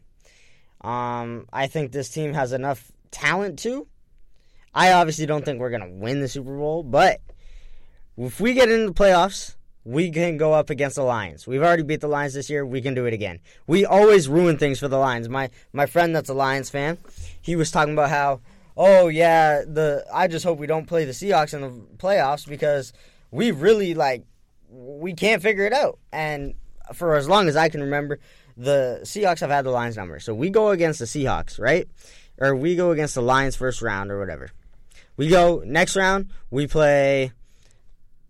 Um, 0.82 1.48
I 1.52 1.68
think 1.68 1.92
this 1.92 2.10
team 2.10 2.34
has 2.34 2.54
enough 2.54 2.92
talent 3.12 3.60
to. 3.60 3.88
I 4.74 4.94
obviously 4.94 5.26
don't 5.26 5.44
think 5.44 5.60
we're 5.60 5.70
gonna 5.70 5.90
win 5.90 6.20
the 6.22 6.28
Super 6.28 6.56
Bowl, 6.56 6.84
but 6.84 7.22
if 8.18 8.40
we 8.40 8.54
get 8.54 8.70
into 8.70 8.88
the 8.88 8.94
playoffs, 8.94 9.56
we 9.86 10.12
can 10.12 10.38
go 10.38 10.54
up 10.54 10.70
against 10.70 10.98
the 10.98 11.04
Lions. 11.04 11.48
We've 11.48 11.64
already 11.64 11.84
beat 11.84 12.02
the 12.02 12.08
Lions 12.08 12.34
this 12.34 12.50
year. 12.50 12.66
We 12.66 12.82
can 12.82 12.94
do 12.94 13.06
it 13.06 13.14
again. 13.14 13.40
We 13.66 13.86
always 13.86 14.28
ruin 14.28 14.58
things 14.58 14.80
for 14.80 14.88
the 14.88 14.98
Lions. 14.98 15.30
My 15.30 15.50
my 15.74 15.86
friend 15.86 16.16
that's 16.16 16.30
a 16.30 16.34
Lions 16.34 16.70
fan, 16.70 16.98
he 17.42 17.56
was 17.56 17.72
talking 17.72 17.94
about 17.94 18.10
how, 18.10 18.42
oh 18.78 19.08
yeah, 19.08 19.62
the 19.62 20.06
I 20.14 20.28
just 20.28 20.46
hope 20.46 20.60
we 20.60 20.68
don't 20.68 20.86
play 20.86 21.06
the 21.06 21.12
Seahawks 21.12 21.54
in 21.54 21.62
the 21.62 21.70
playoffs 21.98 22.48
because 22.48 22.94
we 23.32 23.52
really 23.52 23.94
like 23.94 24.26
we 24.70 25.14
can't 25.14 25.42
figure 25.42 25.66
it 25.66 25.74
out. 25.74 25.98
And 26.12 26.56
for 26.94 27.16
as 27.16 27.28
long 27.28 27.48
as 27.48 27.56
I 27.56 27.70
can 27.70 27.82
remember, 27.82 28.20
the 28.58 29.00
Seahawks 29.04 29.40
have 29.40 29.50
had 29.50 29.66
the 29.66 29.72
Lions 29.72 29.98
number. 29.98 30.20
So 30.20 30.34
we 30.36 30.50
go 30.50 30.70
against 30.70 31.00
the 31.00 31.06
Seahawks, 31.06 31.60
right? 31.60 31.88
Or 32.38 32.56
we 32.56 32.76
go 32.76 32.92
against 32.92 33.16
the 33.16 33.22
Lions 33.22 33.56
first 33.56 33.82
round 33.82 34.12
or 34.12 34.20
whatever. 34.20 34.52
We 35.20 35.28
go 35.28 35.62
next 35.66 35.98
round, 35.98 36.32
we 36.50 36.66
play 36.66 37.34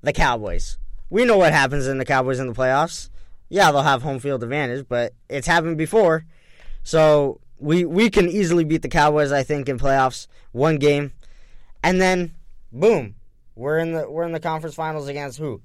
the 0.01 0.11
Cowboys. 0.11 0.79
We 1.11 1.23
know 1.23 1.37
what 1.37 1.53
happens 1.53 1.85
in 1.85 1.99
the 1.99 2.03
Cowboys 2.03 2.39
in 2.39 2.47
the 2.47 2.53
playoffs. 2.53 3.11
Yeah, 3.47 3.71
they'll 3.71 3.83
have 3.83 4.01
home 4.01 4.17
field 4.17 4.41
advantage, 4.41 4.87
but 4.89 5.13
it's 5.29 5.45
happened 5.45 5.77
before. 5.77 6.25
So 6.81 7.41
we 7.59 7.85
we 7.85 8.09
can 8.09 8.27
easily 8.27 8.63
beat 8.63 8.81
the 8.81 8.89
Cowboys, 8.89 9.31
I 9.31 9.43
think, 9.43 9.69
in 9.69 9.77
playoffs. 9.77 10.25
One 10.51 10.77
game. 10.77 11.13
And 11.83 12.01
then 12.01 12.31
boom. 12.71 13.13
We're 13.53 13.77
in 13.77 13.93
the 13.93 14.09
we're 14.09 14.25
in 14.25 14.31
the 14.31 14.39
conference 14.39 14.73
finals 14.73 15.07
against 15.07 15.37
who? 15.37 15.61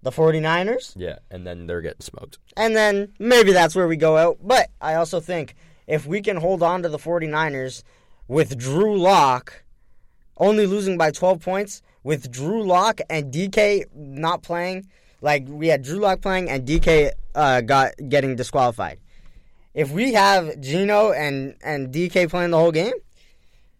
The 0.00 0.12
49ers? 0.12 0.94
Yeah, 0.96 1.18
and 1.30 1.46
then 1.46 1.66
they're 1.66 1.82
getting 1.82 2.00
smoked. 2.00 2.38
And 2.56 2.74
then 2.74 3.12
maybe 3.18 3.52
that's 3.52 3.76
where 3.76 3.86
we 3.86 3.98
go 3.98 4.16
out. 4.16 4.38
But 4.42 4.70
I 4.80 4.94
also 4.94 5.20
think 5.20 5.56
if 5.86 6.06
we 6.06 6.22
can 6.22 6.38
hold 6.38 6.62
on 6.62 6.82
to 6.84 6.88
the 6.88 6.96
49ers 6.96 7.82
with 8.28 8.56
Drew 8.56 8.98
Lock 8.98 9.62
only 10.40 10.66
losing 10.66 10.98
by 10.98 11.12
12 11.12 11.40
points, 11.40 11.82
with 12.02 12.30
Drew 12.30 12.64
Lock 12.64 13.00
and 13.08 13.32
DK 13.32 13.84
not 13.94 14.42
playing, 14.42 14.88
like 15.20 15.44
we 15.46 15.68
had 15.68 15.82
Drew 15.82 15.98
Lock 15.98 16.22
playing 16.22 16.48
and 16.48 16.66
DK 16.66 17.12
uh, 17.34 17.60
got 17.60 17.92
getting 18.08 18.36
disqualified. 18.36 18.98
If 19.74 19.90
we 19.92 20.14
have 20.14 20.60
Geno 20.60 21.12
and, 21.12 21.54
and 21.62 21.92
DK 21.92 22.28
playing 22.28 22.50
the 22.50 22.58
whole 22.58 22.72
game, 22.72 22.94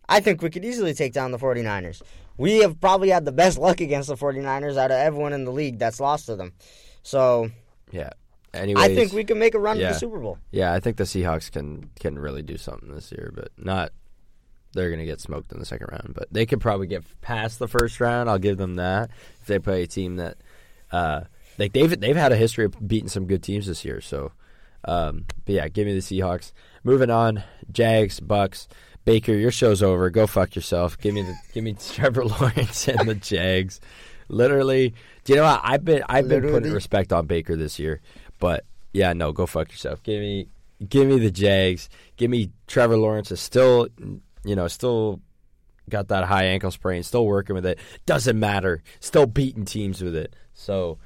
I 0.09 0.21
think 0.21 0.43
we 0.43 0.51
could 0.51 0.65
easily 0.65 0.95
take 0.95 1.13
down 1.13 1.33
the 1.33 1.39
49ers. 1.39 2.03
We 2.37 2.59
have 2.59 2.81
probably 2.81 3.11
had 3.11 3.25
the 3.25 3.33
best 3.33 3.59
luck 3.67 3.81
against 3.81 4.09
the 4.09 4.17
49ers 4.17 4.77
out 4.77 4.91
of 4.91 4.99
everyone 4.99 5.33
in 5.33 5.45
the 5.45 5.53
league 5.53 5.79
that's 5.79 5.99
lost 5.99 6.27
to 6.27 6.37
them. 6.37 6.53
So 7.03 7.51
Yeah, 7.91 8.11
anyways, 8.53 8.85
I 8.85 8.95
think 8.95 9.13
we 9.13 9.25
can 9.25 9.39
make 9.39 9.55
a 9.55 9.59
run 9.59 9.79
to 9.79 9.83
the 9.83 9.95
Super 9.95 10.19
Bowl. 10.19 10.39
Yeah, 10.51 10.73
I 10.73 10.81
think 10.81 10.97
the 10.97 11.05
Seahawks 11.05 11.51
can 11.51 11.91
can 11.99 12.19
really 12.19 12.43
do 12.43 12.57
something 12.59 12.95
this 12.95 13.11
year, 13.11 13.33
but 13.35 13.51
not. 13.57 13.93
They're 14.73 14.91
gonna 14.91 15.05
get 15.05 15.21
smoked 15.21 15.53
in 15.53 15.59
the 15.59 15.65
second 15.65 15.89
round, 15.91 16.15
but 16.15 16.29
they 16.33 16.47
could 16.47 16.61
probably 16.61 16.87
get 16.87 17.05
past 17.21 17.59
the 17.59 17.69
first 17.69 18.01
round. 18.01 18.31
I'll 18.31 18.39
give 18.39 18.57
them 18.57 18.77
that 18.77 19.11
if 19.41 19.47
they 19.47 19.59
play 19.59 19.83
a 19.83 19.87
team 19.87 20.17
that, 20.17 20.37
uh, 20.93 21.23
like 21.59 21.73
they've 21.73 21.99
they've 21.99 22.17
had 22.17 22.33
a 22.33 22.37
history 22.37 22.65
of 22.65 22.89
beating 22.89 23.09
some 23.09 23.27
good 23.27 23.43
teams 23.43 23.67
this 23.67 23.85
year. 23.85 24.01
So, 24.01 24.33
um, 24.85 25.27
but 25.45 25.55
yeah, 25.55 25.69
give 25.69 25.87
me 25.87 25.95
the 25.95 26.01
Seahawks. 26.01 26.53
Moving 26.85 27.11
on, 27.11 27.43
Jags, 27.73 28.21
Bucks, 28.21 28.69
Baker. 29.05 29.33
Your 29.33 29.51
show's 29.51 29.83
over. 29.83 30.09
Go 30.11 30.27
fuck 30.27 30.55
yourself. 30.55 30.99
Give 30.99 31.15
me 31.15 31.23
the 31.23 31.35
give 31.53 31.65
me 31.65 31.75
Trevor 31.93 32.25
Lawrence 32.25 32.89
and 32.89 33.09
the 33.09 33.15
Jags. 33.15 33.81
Literally, 34.29 34.95
do 35.25 35.33
you 35.33 35.37
know 35.39 35.45
what? 35.45 35.61
I've 35.65 35.85
been 35.85 36.05
I've 36.09 36.29
been 36.29 36.49
putting 36.49 36.73
respect 36.73 37.13
on 37.13 37.27
Baker 37.27 37.57
this 37.57 37.79
year, 37.79 38.01
but 38.39 38.65
yeah, 38.93 39.13
no, 39.13 39.33
go 39.33 39.47
fuck 39.47 39.71
yourself. 39.73 40.03
Give 40.05 40.21
me 40.21 40.49
give 40.89 41.09
me 41.09 41.19
the 41.19 41.31
Jags. 41.31 41.89
Give 42.17 42.31
me 42.31 42.51
Trevor 42.67 42.97
Lawrence 42.97 43.31
is 43.31 43.41
still 43.41 43.89
you 44.45 44.57
know, 44.57 44.69
still 44.69 45.21
got 45.89 46.09
that 46.09 46.25
high 46.25 46.45
ankle 46.45 46.71
sprain, 46.71 47.03
still 47.03 47.27
working 47.27 47.55
with 47.55 47.67
it. 47.67 47.79
Doesn't 48.07 48.39
matter. 48.39 48.83
Still 49.01 49.27
beating 49.27 49.65
teams 49.65 50.03
with 50.03 50.15
it. 50.15 50.35
So 50.55 50.99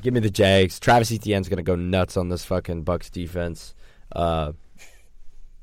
give 0.00 0.14
me 0.14 0.20
the 0.20 0.30
Jags. 0.30 0.80
Travis 0.80 1.12
Etienne's 1.12 1.48
gonna 1.48 1.62
go 1.62 1.76
nuts 1.76 2.16
on 2.16 2.28
this 2.28 2.44
fucking 2.44 2.82
Bucks 2.82 3.10
defense. 3.10 3.74
Uh, 4.12 4.52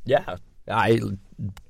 yeah. 0.06 0.38
I 0.70 1.00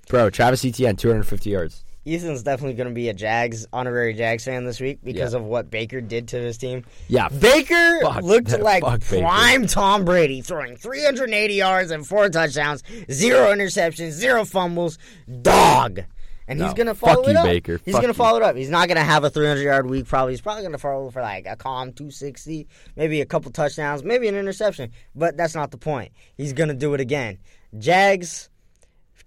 bro, 0.08 0.30
Travis 0.30 0.66
Etienne, 0.66 0.96
two 0.96 1.08
hundred 1.08 1.20
and 1.22 1.28
fifty 1.28 1.52
yards. 1.52 1.86
Ethan's 2.08 2.44
definitely 2.44 2.76
going 2.76 2.88
to 2.90 2.94
be 2.94 3.10
a 3.10 3.14
Jags 3.14 3.68
honorary 3.74 4.14
Jags 4.14 4.46
fan 4.46 4.64
this 4.66 4.80
week 4.80 5.00
because 5.04 5.34
Yeah. 5.34 5.40
of 5.40 5.46
what 5.46 5.70
Baker 5.70 6.00
did 6.02 6.30
to 6.30 6.38
his 6.38 6.58
team. 6.58 6.86
Yeah. 7.10 7.28
Baker 7.30 8.00
Fuck 8.02 8.24
looked 8.24 8.48
that- 8.48 8.62
like 8.64 8.84
fuck 8.84 9.02
Baker. 9.02 9.22
prime 9.22 9.68
Tom 9.68 10.06
Brady, 10.06 10.42
throwing 10.42 10.78
380 10.78 11.54
yards 11.56 11.92
and 11.92 12.08
four 12.08 12.30
touchdowns, 12.30 12.84
zero 13.12 13.48
interceptions, 13.54 14.12
zero 14.12 14.46
fumbles. 14.46 14.98
Dog. 15.42 16.02
And 16.50 16.62
he's 16.62 16.74
going 16.76 16.88
to 16.88 16.96
follow 16.96 17.24
it 17.28 17.34
you, 17.34 17.38
up. 17.40 17.44
Baker. 17.44 17.82
He's 17.84 17.92
Fuck 17.94 18.04
going 18.04 18.14
to 18.14 18.18
you. 18.18 18.24
follow 18.24 18.38
it 18.38 18.44
up. 18.44 18.56
He's 18.56 18.70
not 18.70 18.88
going 18.88 18.96
to 18.96 19.04
have 19.04 19.26
a 19.26 19.30
300 19.30 19.62
yard 19.64 19.90
week, 19.90 20.06
probably. 20.08 20.32
He's 20.32 20.40
probably 20.40 20.62
going 20.64 20.72
to 20.72 20.78
follow 20.78 21.10
for 21.12 21.22
like 21.22 21.46
a 21.46 21.58
calm 21.58 21.92
260, 21.92 22.68
maybe 22.96 23.20
a 23.20 23.26
couple 23.26 23.52
touchdowns, 23.52 24.02
maybe 24.02 24.30
an 24.30 24.36
interception. 24.36 24.92
But 25.14 25.36
that's 25.36 25.56
not 25.56 25.72
the 25.72 25.78
point. 25.78 26.14
He's 26.38 26.54
going 26.54 26.70
to 26.70 26.74
do 26.74 26.94
it 26.94 27.02
again. 27.02 27.40
Jags. 27.78 28.50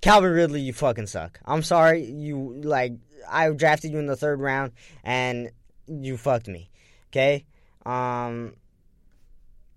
Calvin 0.01 0.33
Ridley, 0.33 0.61
you 0.61 0.73
fucking 0.73 1.07
suck. 1.07 1.41
I'm 1.45 1.63
sorry. 1.63 2.05
You 2.05 2.61
like 2.63 2.95
I 3.29 3.51
drafted 3.51 3.93
you 3.93 3.99
in 3.99 4.07
the 4.07 4.17
third 4.17 4.41
round 4.41 4.73
and 5.05 5.51
you 5.87 6.17
fucked 6.17 6.49
me. 6.49 6.71
Okay? 7.11 7.45
Um 7.85 8.55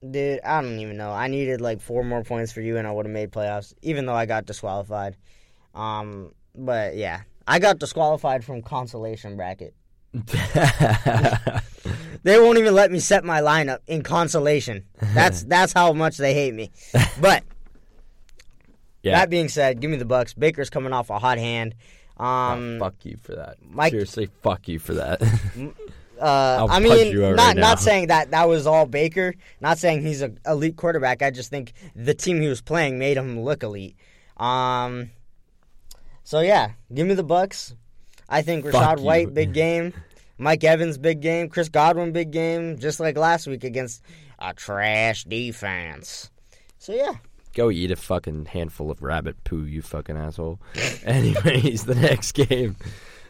Dude, 0.09 0.41
I 0.43 0.61
don't 0.61 0.79
even 0.79 0.97
know. 0.97 1.11
I 1.11 1.27
needed 1.27 1.61
like 1.61 1.79
four 1.79 2.03
more 2.03 2.23
points 2.23 2.51
for 2.51 2.59
you 2.59 2.77
and 2.77 2.85
I 2.85 2.91
would 2.91 3.05
have 3.05 3.13
made 3.13 3.31
playoffs, 3.31 3.73
even 3.81 4.05
though 4.05 4.15
I 4.15 4.25
got 4.25 4.45
disqualified. 4.45 5.17
Um 5.73 6.33
but 6.55 6.95
yeah. 6.95 7.21
I 7.47 7.59
got 7.59 7.79
disqualified 7.79 8.45
from 8.45 8.61
consolation 8.61 9.35
bracket. 9.35 9.73
They 12.23 12.39
won't 12.39 12.57
even 12.57 12.73
let 12.73 12.91
me 12.91 12.99
set 12.99 13.25
my 13.25 13.41
lineup 13.41 13.79
in 13.85 14.01
consolation. 14.01 14.85
That's 15.13 15.43
that's 15.53 15.73
how 15.73 15.91
much 15.93 16.17
they 16.17 16.33
hate 16.33 16.53
me. 16.53 16.71
But 17.19 17.43
yeah. 19.03 19.19
that 19.19 19.29
being 19.29 19.47
said, 19.49 19.79
give 19.79 19.91
me 19.91 19.97
the 19.97 20.05
Bucks. 20.05 20.33
Baker's 20.33 20.69
coming 20.69 20.93
off 20.93 21.09
a 21.09 21.19
hot 21.19 21.37
hand. 21.37 21.75
Um, 22.17 22.75
Oh, 22.75 22.79
fuck 22.79 22.95
you 23.03 23.17
for 23.21 23.35
that. 23.35 23.57
Mike- 23.61 23.91
Seriously, 23.91 24.29
fuck 24.41 24.67
you 24.67 24.79
for 24.79 24.93
that. 24.95 25.21
uh, 26.21 26.67
I 26.69 26.79
mean, 26.79 27.19
not 27.19 27.37
right 27.37 27.57
not 27.57 27.79
saying 27.79 28.07
that 28.07 28.31
that 28.31 28.47
was 28.47 28.67
all 28.67 28.85
Baker. 28.85 29.33
Not 29.61 29.77
saying 29.77 30.03
he's 30.03 30.21
a 30.21 30.31
elite 30.45 30.75
quarterback. 30.77 31.21
I 31.21 31.31
just 31.31 31.49
think 31.49 31.73
the 31.95 32.13
team 32.13 32.39
he 32.41 32.47
was 32.47 32.61
playing 32.61 32.99
made 32.99 33.17
him 33.17 33.41
look 33.41 33.63
elite. 33.63 33.95
Um, 34.37 35.11
so 36.23 36.39
yeah, 36.39 36.71
give 36.93 37.07
me 37.07 37.13
the 37.15 37.23
Bucks. 37.23 37.75
I 38.29 38.41
think 38.41 38.65
Rachaad. 38.65 38.99
White 38.99 39.33
big 39.33 39.53
game, 39.63 39.93
Mike 40.37 40.63
Evans 40.63 40.97
big 40.97 41.19
game, 41.19 41.49
Chris 41.49 41.69
Godwin 41.69 42.11
big 42.13 42.31
game, 42.31 42.77
just 42.77 42.99
like 42.99 43.17
last 43.17 43.47
week 43.47 43.63
against 43.63 44.01
a 44.39 44.53
trash 44.53 45.23
defense. 45.23 46.29
So 46.77 46.93
yeah, 46.93 47.13
Go 47.53 47.69
eat 47.69 47.91
a 47.91 47.95
fucking 47.95 48.45
handful 48.45 48.89
of 48.89 49.01
rabbit 49.01 49.43
poo, 49.43 49.63
you 49.65 49.81
fucking 49.81 50.17
asshole. 50.17 50.59
Anyways, 51.03 51.85
the 51.85 51.95
next 51.95 52.33
game 52.33 52.75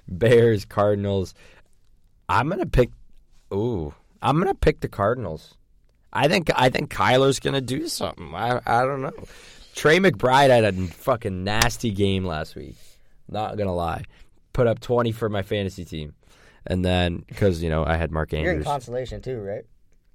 Bears, 0.07 0.65
Cardinals. 0.65 1.33
I'm 2.29 2.49
gonna 2.49 2.65
pick 2.65 2.89
ooh. 3.53 3.93
I'm 4.21 4.39
gonna 4.39 4.55
pick 4.55 4.79
the 4.79 4.87
Cardinals. 4.87 5.55
I 6.11 6.27
think 6.27 6.49
I 6.55 6.69
think 6.69 6.89
Kyler's 6.93 7.39
gonna 7.39 7.61
do 7.61 7.87
something. 7.87 8.33
I 8.33 8.61
I 8.65 8.83
don't 8.83 9.01
know. 9.01 9.13
Trey 9.75 9.99
McBride 9.99 10.49
had 10.49 10.63
a 10.65 10.71
fucking 10.73 11.43
nasty 11.43 11.91
game 11.91 12.25
last 12.25 12.55
week. 12.55 12.75
Not 13.29 13.57
gonna 13.57 13.75
lie. 13.75 14.03
Put 14.53 14.67
up 14.67 14.79
twenty 14.79 15.11
for 15.11 15.29
my 15.29 15.41
fantasy 15.41 15.83
team. 15.85 16.13
And 16.65 16.85
then 16.85 17.25
because, 17.27 17.61
you 17.61 17.69
know, 17.69 17.83
I 17.85 17.97
had 17.97 18.11
Mark 18.11 18.33
Andrews. 18.33 18.53
you're 18.53 18.59
in 18.59 18.63
consolation 18.63 19.21
too, 19.21 19.39
right? 19.39 19.65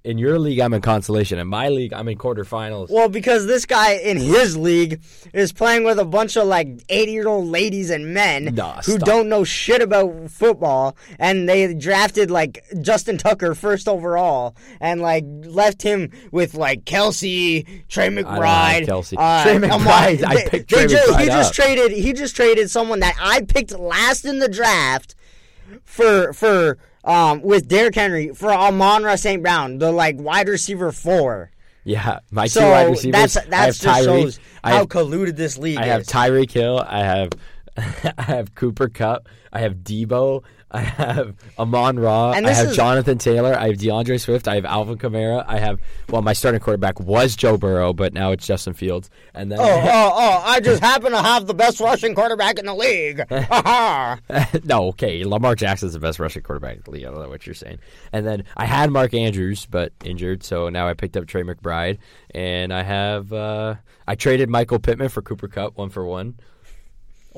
In 0.01 0.17
your 0.17 0.39
league 0.39 0.59
I'm 0.59 0.73
in 0.73 0.79
consolation. 0.81 1.39
In 1.39 1.47
my 1.47 1.67
league 1.67 1.91
I'm 1.91 2.07
in 2.07 2.17
quarterfinals. 2.17 2.89
Well, 2.89 3.09
because 3.09 3.47
this 3.47 3.65
guy 3.65 3.95
in 3.95 4.15
his 4.15 4.55
league 4.55 5.01
is 5.33 5.51
playing 5.51 5.83
with 5.83 5.99
a 5.99 6.05
bunch 6.05 6.37
of 6.37 6.47
like 6.47 6.69
80 6.87 7.11
year 7.11 7.27
old 7.27 7.47
ladies 7.47 7.89
and 7.89 8.13
men 8.13 8.55
Nah, 8.55 8.81
who 8.83 8.97
don't 8.97 9.27
know 9.27 9.43
shit 9.43 9.81
about 9.81 10.31
football, 10.31 10.95
and 11.19 11.49
they 11.49 11.73
drafted 11.73 12.31
like 12.31 12.63
Justin 12.81 13.17
Tucker 13.17 13.53
first 13.53 13.89
overall, 13.89 14.55
and 14.79 15.01
like 15.01 15.25
left 15.27 15.81
him 15.81 16.11
with 16.31 16.53
like 16.53 16.85
Kelce, 16.85 17.65
Trey 17.89 18.07
McBride, 18.07 18.85
Kelce. 18.87 19.15
uh, 19.17 19.43
Trey 19.43 19.57
McBride, 19.57 20.23
I 20.23 20.47
picked 20.47 20.69
Trey 20.69 20.85
McBride 20.85 21.19
He 21.19 21.25
just 21.25 21.49
up. 21.59 21.65
traded. 21.65 21.91
He 21.91 22.13
just 22.13 22.37
traded 22.37 22.71
someone 22.71 23.01
that 23.01 23.15
I 23.21 23.41
picked 23.41 23.77
last 23.77 24.23
in 24.23 24.39
the 24.39 24.47
draft 24.47 25.13
for 25.83 26.31
for 26.31 26.77
um 27.03 27.41
with 27.41 27.67
Derrick 27.67 27.95
Henry 27.95 28.29
for 28.33 28.51
Amon 28.51 29.17
St. 29.17 29.41
Brown, 29.41 29.77
the 29.77 29.91
like 29.91 30.17
wide 30.19 30.47
receiver 30.49 30.91
four. 30.91 31.51
Yeah, 31.83 32.19
my 32.29 32.47
So 32.47 32.61
two 32.61 32.67
wide 32.67 32.89
receivers. 32.89 33.33
that's 33.33 33.37
I 33.37 33.55
have 33.55 33.75
just 33.77 33.83
Tyreek. 33.83 34.03
shows 34.05 34.39
I 34.63 34.71
how 34.71 34.77
have, 34.79 34.87
colluded 34.89 35.35
this 35.35 35.57
league 35.57 35.77
I 35.77 35.85
have 35.85 36.01
is. 36.01 36.07
Tyreek 36.07 36.51
Hill. 36.51 36.83
I 36.85 36.99
have 36.99 37.29
I 38.17 38.21
have 38.23 38.53
Cooper 38.55 38.89
Kupp. 38.89 39.27
I 39.51 39.59
have 39.61 39.75
Deebo. 39.77 40.43
I 40.71 40.81
have 40.81 41.35
Amon 41.57 41.99
Ra. 41.99 42.31
And 42.31 42.45
I 42.45 42.51
have 42.51 42.69
is- 42.69 42.75
Jonathan 42.75 43.17
Taylor. 43.17 43.55
I 43.57 43.67
have 43.67 43.77
D'Andre 43.79 44.17
Swift. 44.17 44.47
I 44.47 44.55
have 44.55 44.65
Alvin 44.65 44.97
Kamara. 44.97 45.43
I 45.47 45.57
have 45.57 45.79
well, 46.09 46.21
my 46.21 46.33
starting 46.33 46.59
quarterback 46.59 46.99
was 46.99 47.35
Joe 47.35 47.57
Burrow, 47.57 47.93
but 47.93 48.13
now 48.13 48.31
it's 48.31 48.45
Justin 48.45 48.73
Fields. 48.73 49.09
And 49.33 49.51
then 49.51 49.59
oh, 49.59 49.63
oh, 49.63 50.11
oh! 50.13 50.43
I 50.45 50.59
just 50.59 50.81
happen 50.81 51.11
to 51.11 51.21
have 51.21 51.47
the 51.47 51.53
best 51.53 51.79
rushing 51.79 52.13
quarterback 52.13 52.59
in 52.59 52.65
the 52.65 52.75
league. 52.75 53.23
Ha 53.49 54.19
ha! 54.29 54.49
no, 54.63 54.89
okay, 54.89 55.23
Lamar 55.23 55.55
Jackson's 55.55 55.93
the 55.93 55.99
best 55.99 56.19
rushing 56.19 56.43
quarterback 56.43 56.77
in 56.77 56.81
the 56.83 56.91
league. 56.91 57.05
I 57.05 57.09
don't 57.09 57.21
know 57.21 57.29
what 57.29 57.47
you're 57.47 57.55
saying. 57.55 57.79
And 58.11 58.27
then 58.27 58.43
I 58.57 58.65
had 58.65 58.91
Mark 58.91 59.13
Andrews, 59.13 59.65
but 59.65 59.93
injured, 60.03 60.43
so 60.43 60.69
now 60.69 60.87
I 60.87 60.93
picked 60.93 61.17
up 61.17 61.25
Trey 61.25 61.43
McBride, 61.43 61.97
and 62.31 62.73
I 62.73 62.83
have 62.83 63.33
uh, 63.33 63.75
I 64.07 64.15
traded 64.15 64.49
Michael 64.49 64.79
Pittman 64.79 65.09
for 65.09 65.21
Cooper 65.21 65.47
Kupp, 65.47 65.77
one 65.77 65.89
for 65.89 66.05
one, 66.05 66.37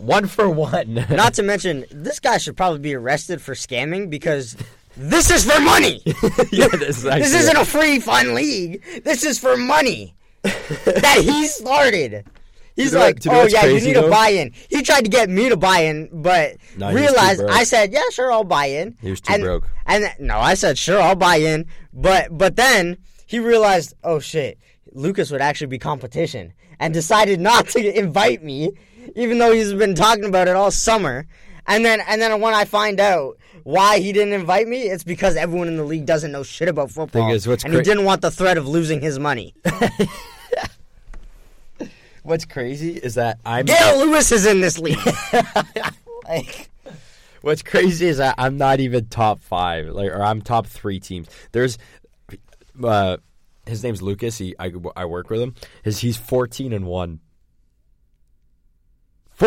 one 0.02 0.28
for 0.28 0.50
one. 0.50 0.94
Not 1.10 1.36
to 1.36 1.44
mention, 1.44 1.86
this 1.92 2.20
guy 2.20 2.38
should 2.38 2.58
probably 2.58 2.80
be 2.80 2.96
arrested 2.96 3.42
for 3.42 3.54
scamming 3.54 4.10
because 4.10 4.58
this 4.98 5.32
is 5.32 5.50
for 5.50 5.60
money. 5.62 6.02
yeah, 6.52 6.68
this, 6.68 6.98
is 6.98 7.04
this 7.04 7.34
isn't 7.34 7.58
a 7.58 7.66
free 7.66 8.00
fun 8.00 8.34
league. 8.34 8.84
This 9.04 9.24
is 9.24 9.40
for 9.40 9.56
money 9.58 10.16
that 10.42 11.20
he 11.24 11.48
started. 11.48 12.26
He's 12.76 12.94
You 12.94 13.00
know 13.00 13.06
like, 13.06 13.20
oh 13.28 13.48
yeah, 13.48 13.66
you 13.66 13.82
need 13.82 13.98
a 13.98 14.10
buy-in. 14.10 14.54
He 14.70 14.82
tried 14.82 15.04
to 15.04 15.10
get 15.10 15.30
me 15.30 15.50
to 15.50 15.58
buy 15.58 15.82
in, 15.82 16.10
but 16.12 16.56
No, 16.78 16.88
he 16.88 16.96
was 16.96 17.04
too 17.04 17.08
realized. 17.08 17.44
I 17.50 17.64
said, 17.64 17.92
yeah, 17.92 18.02
sure, 18.12 18.32
I'll 18.32 18.46
buy 18.46 18.68
in. 18.68 18.98
He 19.02 19.10
was 19.10 19.22
too 19.22 19.34
and, 19.34 19.44
broke. 19.44 19.68
And 19.86 20.06
no, 20.20 20.38
I 20.38 20.54
said, 20.54 20.78
sure, 20.78 21.00
I'll 21.00 21.16
buy 21.16 21.36
in. 21.36 21.66
But 21.94 22.36
but 22.38 22.56
then 22.56 22.98
he 23.26 23.40
realized, 23.40 23.94
oh 24.04 24.20
shit, 24.20 24.58
Lucas 24.94 25.32
would 25.32 25.42
actually 25.42 25.68
be 25.68 25.80
competition, 25.80 26.54
and 26.80 26.94
decided 26.94 27.40
not 27.40 27.68
to 27.70 27.98
invite 27.98 28.44
me, 28.44 28.72
even 29.16 29.38
though 29.38 29.52
he's 29.52 29.74
been 29.74 29.96
talking 29.96 30.26
about 30.26 30.48
it 30.48 30.56
all 30.56 30.72
summer. 30.72 31.28
And 31.68 31.86
then 31.86 32.02
and 32.08 32.22
then 32.22 32.42
when 32.42 32.54
I 32.54 32.66
find 32.66 33.00
out 33.00 33.38
why 33.64 34.00
he 34.00 34.12
didn't 34.12 34.34
invite 34.34 34.68
me, 34.68 34.84
it's 34.84 35.04
because 35.04 35.36
everyone 35.36 35.68
in 35.68 35.78
the 35.78 35.84
league 35.84 36.06
doesn't 36.06 36.32
know 36.32 36.44
shit 36.44 36.68
about 36.68 36.90
football, 36.90 37.28
Thing 37.28 37.30
is, 37.30 37.48
what's 37.48 37.64
and 37.64 37.74
he 37.74 37.82
didn't 37.82 38.06
want 38.06 38.22
the 38.22 38.32
threat 38.32 38.58
of 38.58 38.68
losing 38.68 39.02
his 39.02 39.20
money. 39.20 39.54
What's 42.24 42.46
crazy 42.46 42.98
is 42.98 43.16
that 43.16 43.40
I'm. 43.44 43.66
Gail 43.66 44.06
Lewis 44.06 44.32
is 44.32 44.46
in 44.46 44.62
this 44.62 44.78
league. 44.78 45.00
like, 46.28 46.70
What's 47.42 47.64
crazy 47.64 48.06
is 48.08 48.18
that 48.18 48.36
I'm 48.38 48.58
not 48.58 48.80
even 48.80 49.08
top 49.08 49.42
five, 49.42 49.88
like, 49.90 50.12
or 50.12 50.22
I'm 50.22 50.42
top 50.42 50.68
three 50.68 51.00
teams. 51.00 51.28
There's, 51.52 51.80
uh, 52.84 53.18
his 53.66 53.84
name's 53.84 54.02
Lucas. 54.02 54.38
He, 54.38 54.56
I, 54.60 54.72
I 54.96 55.06
work 55.06 55.32
with 55.32 55.42
him. 55.42 55.56
His, 55.84 56.00
he's 56.00 56.18
14 56.18 56.72
and 56.72 56.86
one. 56.86 57.20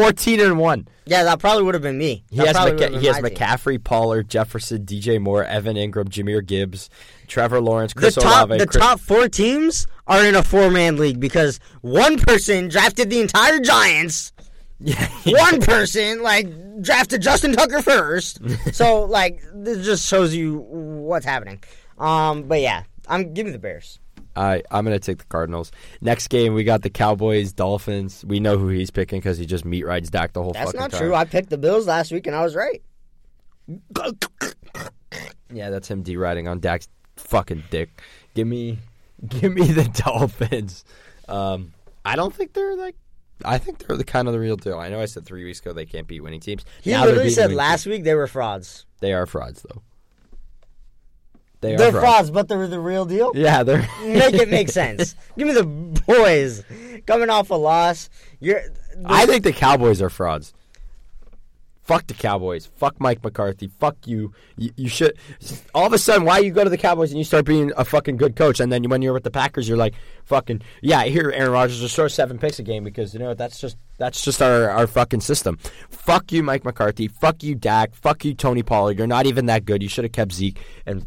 Fourteen 0.00 0.40
and 0.40 0.58
one. 0.58 0.88
Yeah, 1.06 1.22
that 1.24 1.38
probably 1.38 1.62
would 1.64 1.74
have 1.74 1.82
been 1.82 1.98
me. 1.98 2.24
He 2.30 2.38
has 2.38 2.52
probably 2.52 2.72
McCa- 2.72 2.74
would've 2.80 2.92
been 2.92 3.00
he 3.00 3.06
has. 3.06 3.16
McCaffrey, 3.18 3.82
Pollard, 3.84 4.28
Jefferson, 4.28 4.84
DJ 4.84 5.20
Moore, 5.20 5.44
Evan 5.44 5.76
Engram, 5.76 6.08
Jahmyr 6.08 6.44
Gibbs, 6.44 6.88
Trevor 7.28 7.60
Lawrence, 7.60 7.92
The 7.94 8.00
Chris 8.00 8.14
top, 8.14 8.48
Olave. 8.48 8.58
the 8.58 8.66
Chris- 8.66 8.82
top 8.82 9.00
four 9.00 9.28
teams 9.28 9.86
are 10.06 10.24
in 10.24 10.34
a 10.34 10.42
four 10.42 10.70
man 10.70 10.96
league 10.96 11.20
because 11.20 11.60
one 11.82 12.18
person 12.18 12.68
drafted 12.68 13.10
the 13.10 13.20
entire 13.20 13.60
Giants. 13.60 14.32
Yeah. 14.80 15.08
One 15.26 15.60
person 15.60 16.20
like 16.22 16.82
drafted 16.82 17.22
Justin 17.22 17.52
Tucker 17.52 17.80
first. 17.80 18.40
so 18.74 19.04
like 19.04 19.40
this 19.54 19.82
just 19.86 20.06
shows 20.06 20.34
you 20.34 20.58
what's 20.58 21.24
happening. 21.24 21.62
Um, 21.96 22.42
but 22.42 22.60
yeah, 22.60 22.82
I'm 23.08 23.32
give 23.32 23.46
me 23.46 23.52
the 23.52 23.58
Bears. 23.60 24.00
I 24.36 24.62
I'm 24.70 24.84
gonna 24.84 24.98
take 24.98 25.18
the 25.18 25.24
Cardinals. 25.24 25.70
Next 26.00 26.28
game 26.28 26.54
we 26.54 26.64
got 26.64 26.82
the 26.82 26.90
Cowboys 26.90 27.52
Dolphins. 27.52 28.24
We 28.26 28.40
know 28.40 28.58
who 28.58 28.68
he's 28.68 28.90
picking 28.90 29.20
because 29.20 29.38
he 29.38 29.46
just 29.46 29.64
meat 29.64 29.84
rides 29.84 30.10
Dak 30.10 30.32
the 30.32 30.42
whole 30.42 30.52
time. 30.54 30.62
That's 30.64 30.72
fucking 30.72 30.80
not 30.80 30.90
time. 30.92 31.00
true. 31.00 31.14
I 31.14 31.24
picked 31.24 31.50
the 31.50 31.58
Bills 31.58 31.86
last 31.86 32.10
week 32.12 32.26
and 32.26 32.34
I 32.34 32.42
was 32.42 32.54
right. 32.56 32.82
Yeah, 35.52 35.70
that's 35.70 35.88
him 35.88 36.02
d 36.02 36.16
riding 36.16 36.48
on 36.48 36.58
Dak's 36.60 36.88
fucking 37.16 37.62
dick. 37.70 38.02
Give 38.34 38.46
me, 38.48 38.78
give 39.28 39.52
me 39.54 39.68
the 39.70 39.84
Dolphins. 40.04 40.84
Um, 41.28 41.72
I 42.04 42.16
don't 42.16 42.34
think 42.34 42.52
they're 42.52 42.76
like. 42.76 42.96
I 43.44 43.58
think 43.58 43.78
they're 43.78 43.96
the 43.96 44.04
kind 44.04 44.26
of 44.28 44.32
the 44.34 44.40
real 44.40 44.56
deal. 44.56 44.78
I 44.78 44.88
know 44.88 45.00
I 45.00 45.04
said 45.06 45.24
three 45.26 45.44
weeks 45.44 45.60
ago 45.60 45.72
they 45.72 45.86
can't 45.86 46.06
beat 46.06 46.22
winning 46.22 46.40
teams. 46.40 46.64
He 46.82 46.90
Now 46.92 47.04
literally 47.04 47.30
said 47.30 47.52
last 47.52 47.84
teams. 47.84 47.92
week 47.96 48.04
they 48.04 48.14
were 48.14 48.26
frauds. 48.26 48.86
they 49.00 49.12
are 49.12 49.26
frauds 49.26 49.62
though. 49.68 49.82
They 51.64 51.76
They're 51.76 51.96
are 51.96 52.00
frauds, 52.00 52.30
but 52.30 52.46
they're 52.46 52.66
the 52.66 52.78
real 52.78 53.06
deal. 53.06 53.32
Yeah, 53.34 53.62
they're 53.62 53.88
Make 54.04 54.34
it 54.34 54.50
make 54.50 54.68
sense. 54.68 55.16
Give 55.38 55.48
me 55.48 55.54
the 55.54 55.64
boys 55.64 56.62
coming 57.06 57.30
off 57.30 57.48
a 57.50 57.54
loss. 57.54 58.10
You're. 58.38 58.60
I 59.06 59.24
think 59.24 59.44
the 59.44 59.52
Cowboys 59.52 60.02
are 60.02 60.10
frauds. 60.10 60.52
Fuck 61.84 62.06
the 62.06 62.14
Cowboys. 62.14 62.66
Fuck 62.66 62.98
Mike 62.98 63.22
McCarthy. 63.24 63.68
Fuck 63.68 63.96
you. 64.06 64.32
you. 64.56 64.70
You 64.76 64.88
should. 64.88 65.18
All 65.74 65.86
of 65.86 65.92
a 65.94 65.98
sudden, 65.98 66.24
why 66.24 66.38
you 66.38 66.50
go 66.50 66.64
to 66.64 66.70
the 66.70 66.78
Cowboys 66.78 67.10
and 67.10 67.18
you 67.18 67.24
start 67.24 67.46
being 67.46 67.72
a 67.76 67.84
fucking 67.84 68.16
good 68.18 68.36
coach, 68.36 68.60
and 68.60 68.70
then 68.70 68.88
when 68.90 69.00
you're 69.00 69.12
with 69.14 69.24
the 69.24 69.30
Packers, 69.30 69.66
you're 69.66 69.78
like, 69.78 69.94
fucking 70.24 70.60
yeah. 70.82 71.04
Here, 71.04 71.30
Aaron 71.34 71.52
Rodgers 71.52 71.80
just 71.80 71.96
throw 71.96 72.08
seven 72.08 72.38
picks 72.38 72.58
a 72.58 72.62
game 72.62 72.84
because 72.84 73.14
you 73.14 73.20
know 73.20 73.32
that's 73.32 73.58
just 73.58 73.78
that's 73.98 74.22
just 74.22 74.42
our 74.42 74.68
our 74.68 74.86
fucking 74.86 75.20
system. 75.20 75.56
Fuck 75.88 76.30
you, 76.30 76.42
Mike 76.42 76.64
McCarthy. 76.64 77.08
Fuck 77.08 77.42
you, 77.42 77.54
Dak. 77.54 77.94
Fuck 77.94 78.24
you, 78.24 78.34
Tony 78.34 78.62
Pollard. 78.62 78.98
You're 78.98 79.06
not 79.06 79.26
even 79.26 79.46
that 79.46 79.64
good. 79.64 79.82
You 79.82 79.88
should 79.88 80.04
have 80.04 80.12
kept 80.12 80.32
Zeke 80.32 80.58
and 80.86 81.06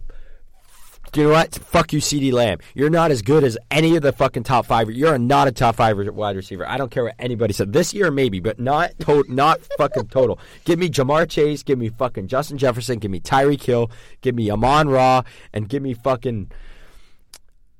you 1.17 1.23
know 1.23 1.31
what? 1.31 1.53
Fuck 1.55 1.91
you, 1.93 1.99
CeeDee 1.99 2.31
Lamb. 2.31 2.59
You're 2.75 2.89
not 2.89 3.11
as 3.11 3.21
good 3.21 3.43
as 3.43 3.57
any 3.71 3.95
of 3.95 4.03
the 4.03 4.11
fucking 4.13 4.43
top 4.43 4.65
five. 4.65 4.89
You're 4.89 5.17
not 5.17 5.47
a 5.47 5.51
top 5.51 5.75
five 5.75 5.97
wide 5.97 6.35
receiver. 6.35 6.67
I 6.67 6.77
don't 6.77 6.91
care 6.91 7.03
what 7.05 7.15
anybody 7.19 7.53
said. 7.53 7.73
This 7.73 7.93
year, 7.93 8.11
maybe, 8.11 8.39
but 8.39 8.59
not 8.59 8.91
to- 9.01 9.25
not 9.27 9.61
fucking 9.77 10.07
total. 10.07 10.39
Give 10.63 10.79
me 10.79 10.89
Ja'Marr 10.89 11.29
Chase. 11.29 11.63
Give 11.63 11.77
me 11.79 11.89
fucking 11.89 12.27
Justin 12.27 12.57
Jefferson. 12.57 12.99
Give 12.99 13.11
me 13.11 13.19
Tyreek 13.19 13.61
Hill. 13.63 13.89
Give 14.21 14.35
me 14.35 14.49
Amon 14.51 14.87
Ra. 14.89 15.23
And 15.53 15.67
give 15.67 15.81
me 15.83 15.93
fucking. 15.93 16.51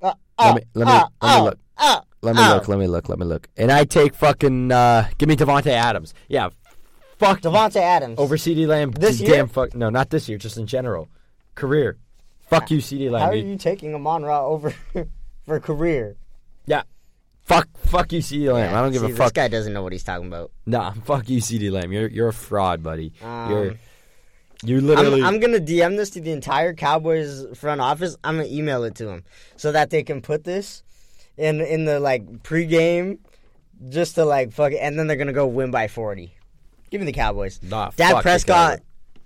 Uh, 0.01 0.13
Let 0.39 0.51
uh, 0.51 0.53
me 0.55 0.61
let 0.73 0.85
me 0.87 0.91
uh, 0.93 1.05
let 1.21 1.29
me 1.33 1.39
uh, 1.39 1.43
look. 1.43 1.59
uh, 1.77 2.01
Let 2.21 2.35
me 2.35 2.41
look. 2.47 2.67
Let 2.67 2.79
me 2.79 2.87
look. 2.87 3.09
Let 3.09 3.19
me 3.19 3.25
look. 3.25 3.47
And 3.57 3.71
I 3.71 3.83
take 3.85 4.13
fucking. 4.15 4.71
Uh, 4.71 5.09
give 5.17 5.29
me 5.29 5.35
Davante 5.35 5.67
Adams. 5.67 6.13
Yeah. 6.27 6.49
Fuck 7.17 7.41
Davante 7.41 7.77
Adams. 7.77 8.19
over 8.19 8.37
CeeDee 8.37 8.67
Lamb. 8.67 8.91
This 8.91 9.17
damn 9.19 9.27
year? 9.29 9.47
fuck. 9.47 9.73
No, 9.75 9.89
not 9.89 10.09
this 10.11 10.29
year. 10.29 10.37
Just 10.37 10.57
in 10.57 10.67
general. 10.67 11.07
Career. 11.55 11.97
Fuck 12.47 12.71
you, 12.71 12.77
CeeDee 12.77 13.11
Lamb. 13.11 13.21
How 13.21 13.29
are 13.29 13.35
you 13.35 13.57
taking 13.57 13.93
Amon 13.93 14.23
Ra 14.23 14.45
over 14.45 14.73
for 15.45 15.59
career? 15.59 16.15
Yeah. 16.65 16.83
Fuck, 17.43 17.67
fuck 17.77 18.11
you, 18.11 18.19
CeeDee 18.19 18.53
Lamb. 18.53 18.73
I 18.73 18.81
don't 18.81 18.91
give 18.91 19.01
See, 19.01 19.07
a 19.07 19.09
fuck. 19.09 19.17
This 19.17 19.25
fuck. 19.25 19.33
guy 19.33 19.47
doesn't 19.47 19.73
know 19.73 19.83
what 19.83 19.91
he's 19.91 20.03
talking 20.03 20.27
about. 20.27 20.51
Nah, 20.65 20.91
fuck 21.05 21.29
you, 21.29 21.39
CeeDee 21.39 21.71
Lamb. 21.71 21.91
You're 21.91 22.09
you're 22.09 22.27
a 22.29 22.33
fraud, 22.33 22.83
buddy. 22.83 23.13
Um, 23.21 23.51
you're 23.51 23.73
you 24.63 24.81
literally. 24.81 25.21
I'm, 25.21 25.35
I'm 25.35 25.39
gonna 25.39 25.59
DM 25.59 25.97
this 25.97 26.09
to 26.11 26.21
the 26.21 26.31
entire 26.31 26.73
Cowboys 26.73 27.45
front 27.57 27.79
office. 27.79 28.17
I'm 28.23 28.37
gonna 28.37 28.49
email 28.49 28.83
it 28.83 28.95
to 28.95 29.05
them 29.05 29.23
so 29.55 29.71
that 29.71 29.89
they 29.91 30.03
can 30.03 30.21
put 30.21 30.43
this 30.43 30.83
in 31.37 31.61
in 31.61 31.85
the 31.85 31.99
like 31.99 32.43
pregame, 32.43 33.19
just 33.89 34.15
to 34.15 34.25
like 34.25 34.51
fuck 34.51 34.71
it, 34.73 34.77
and 34.77 34.97
then 34.97 35.07
they're 35.07 35.17
gonna 35.17 35.33
go 35.33 35.47
win 35.47 35.71
by 35.71 35.87
40. 35.87 36.33
Give 36.89 37.01
me 37.01 37.05
the 37.05 37.13
Cowboys. 37.13 37.59
Nah, 37.61 37.91
fuck 37.91 37.95
Dak 37.95 38.15
the 38.15 38.21
Prescott, 38.21 38.79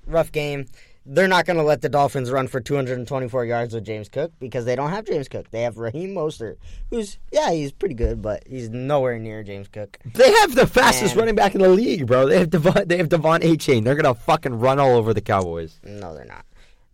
rough 0.06 0.32
game. 0.32 0.66
They're 1.04 1.28
not 1.28 1.46
gonna 1.48 1.64
let 1.64 1.82
the 1.82 1.90
Dolphins 1.90 2.30
run 2.30 2.48
for 2.48 2.60
224 2.62 3.46
yards 3.46 3.74
with 3.74 3.84
James 3.84 4.08
Cook 4.08 4.32
because 4.40 4.66
they 4.66 4.76
don't 4.76 4.92
have 4.92 5.06
James 5.06 5.28
Cook. 5.28 5.50
They 5.50 5.64
have 5.64 5.78
Raheem 5.78 6.14
Mostert, 6.14 6.58
who's 6.92 7.18
yeah, 7.32 7.52
he's 7.52 7.72
pretty 7.72 7.96
good, 7.96 8.22
but 8.22 8.44
he's 8.48 8.70
nowhere 8.70 9.18
near 9.18 9.42
James 9.44 9.68
Cook. 9.68 9.98
they 10.14 10.32
have 10.32 10.54
the 10.54 10.68
fastest 10.68 11.16
Man. 11.16 11.22
running 11.22 11.36
back 11.36 11.56
in 11.56 11.62
the 11.62 11.70
league, 11.70 12.06
bro. 12.06 12.28
They 12.28 12.38
have 12.38 12.52
Devon. 12.52 12.88
They 12.88 12.98
have 12.98 13.10
De'Von 13.10 13.40
Achane. 13.42 13.84
They're 13.84 13.96
gonna 13.96 14.14
fucking 14.14 14.60
run 14.60 14.80
all 14.80 14.96
over 14.96 15.12
the 15.14 15.22
Cowboys. 15.22 15.80
No, 15.84 16.14
they're 16.14 16.26
not. 16.26 16.46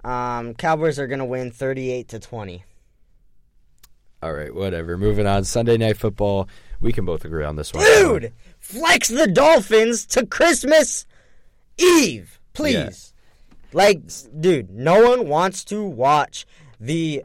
Um, 0.09 0.53
Cowboys 0.53 0.99
are 0.99 1.07
gonna 1.07 1.25
win 1.25 1.51
38 1.51 2.07
to 2.07 2.19
20. 2.19 2.63
All 4.23 4.33
right, 4.33 4.55
whatever. 4.55 4.97
Moving 4.97 5.27
on. 5.27 5.43
Sunday 5.43 5.77
night 5.77 5.97
football. 5.97 6.47
We 6.79 6.93
can 6.93 7.05
both 7.05 7.25
agree 7.25 7.43
on 7.43 7.55
this 7.55 7.73
one, 7.73 7.83
Dude, 7.83 8.33
flex 8.59 9.09
the 9.09 9.27
Dolphins 9.27 10.05
to 10.07 10.25
Christmas 10.25 11.05
Eve, 11.77 12.39
please. 12.53 13.13
Like, 13.73 14.01
dude, 14.39 14.69
no 14.69 15.09
one 15.09 15.27
wants 15.27 15.63
to 15.65 15.83
watch 15.83 16.45
the 16.79 17.23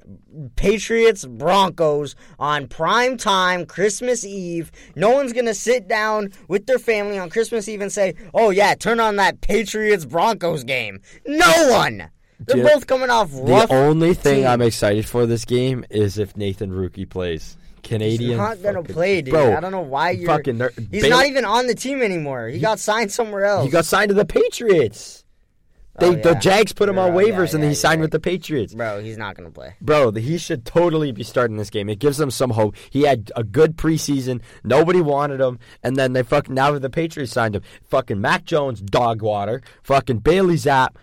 Patriots 0.57 1.25
Broncos 1.25 2.17
on 2.39 2.67
prime 2.69 3.17
time 3.17 3.67
Christmas 3.67 4.25
Eve. 4.25 4.73
No 4.97 5.11
one's 5.11 5.33
going 5.33 5.47
to 5.47 5.55
sit 5.55 5.89
down 5.89 6.33
with 6.49 6.67
their 6.67 6.79
family 6.79 7.19
on 7.19 7.31
Christmas 7.31 7.69
Eve 7.69 7.83
and 7.83 7.93
say, 7.93 8.15
"Oh 8.33 8.51
yeah, 8.51 8.75
turn 8.75 8.99
on 9.01 9.17
that 9.17 9.41
Patriots 9.41 10.05
Broncos 10.05 10.65
game." 10.65 11.01
No 11.27 11.69
one. 11.71 12.09
They're 12.39 12.57
Dude, 12.57 12.67
both 12.67 12.87
coming 12.87 13.11
off 13.11 13.31
The 13.31 13.67
only 13.71 14.15
thing 14.15 14.37
teams. 14.37 14.47
I'm 14.47 14.63
excited 14.63 15.07
for 15.07 15.27
this 15.27 15.45
game 15.45 15.85
is 15.91 16.19
if 16.19 16.37
Nathan 16.37 16.73
Rourke 16.73 17.09
plays. 17.09 17.57
Canadian. 17.83 18.31
He's 18.31 18.39
not 18.39 18.63
gonna 18.63 18.81
fucking- 18.81 18.95
play, 18.95 19.23
dude. 19.23 19.33
Bro, 19.33 19.57
I 19.57 19.61
don't 19.61 19.73
know 19.73 19.81
why 19.81 20.11
you're. 20.11 20.29
fucking 20.29 20.61
he's 20.91 21.09
not 21.09 21.27
even 21.27 21.45
on 21.45 21.67
the 21.67 21.75
team 21.75 22.01
anymore. 22.01 22.49
He, 22.49 22.61
got 22.61 22.79
signed 22.79 23.11
somewhere 23.11 23.45
else. 23.45 23.65
He 23.65 23.71
got 23.71 23.85
signed 23.85 24.11
to 24.11 24.15
the 24.15 24.25
Patriots. 24.25 25.22
They, 26.03 26.09
Oh, 26.09 26.35
The. 26.35 26.35
Jags 26.35 26.73
put 26.73 26.89
him 26.89 26.99
on 26.99 27.13
Oh, 27.13 27.19
yeah, 27.19 27.29
waivers, 27.29 27.55
and 27.55 27.63
then 27.63 27.65
yeah, 27.65 27.69
he 27.71 27.75
signed 27.75 27.99
yeah. 27.99 28.03
with 28.03 28.11
the 28.11 28.21
Patriots. 28.21 28.75
Bro, 28.75 29.01
he's 29.03 29.17
not 29.17 29.37
gonna 29.37 29.51
play. 29.51 29.75
Bro, 29.81 30.13
he 30.13 30.37
should 30.39 30.65
totally 30.65 31.13
be 31.13 31.23
starting 31.23 31.57
this 31.57 31.71
game. 31.71 31.89
It 31.89 31.99
gives 31.99 32.17
them 32.19 32.31
some 32.31 32.51
hope. 32.51 32.77
He 32.91 33.03
had 33.03 33.31
a 33.37 33.45
good 33.45 33.77
preseason. 33.77 34.41
Nobody 34.65 35.01
wanted 35.01 35.41
him, 35.41 35.59
and 35.83 35.97
then 35.97 36.13
they 36.13 36.23
fucking 36.23 36.55
now 36.55 36.79
the 36.79 36.91
Patriots 36.91 37.33
signed 37.33 37.57
him. 37.57 37.63
Fucking 37.85 38.21
Mac 38.21 38.45
Jones, 38.45 38.81
dog 38.81 39.23
water. 39.23 39.63
Fucking 39.83 40.19
Bailey 40.19 40.57
Zappe. 40.57 40.95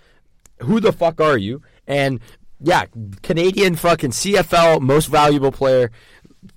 Who 0.62 0.80
the 0.80 0.92
fuck 0.92 1.22
are 1.22 1.38
you? 1.38 1.62
And 1.88 2.20
yeah, 2.62 2.86
Canadian 3.24 3.76
fucking 3.78 4.12
CFL 4.12 4.82
most 4.82 5.06
valuable 5.08 5.52
player. 5.52 5.92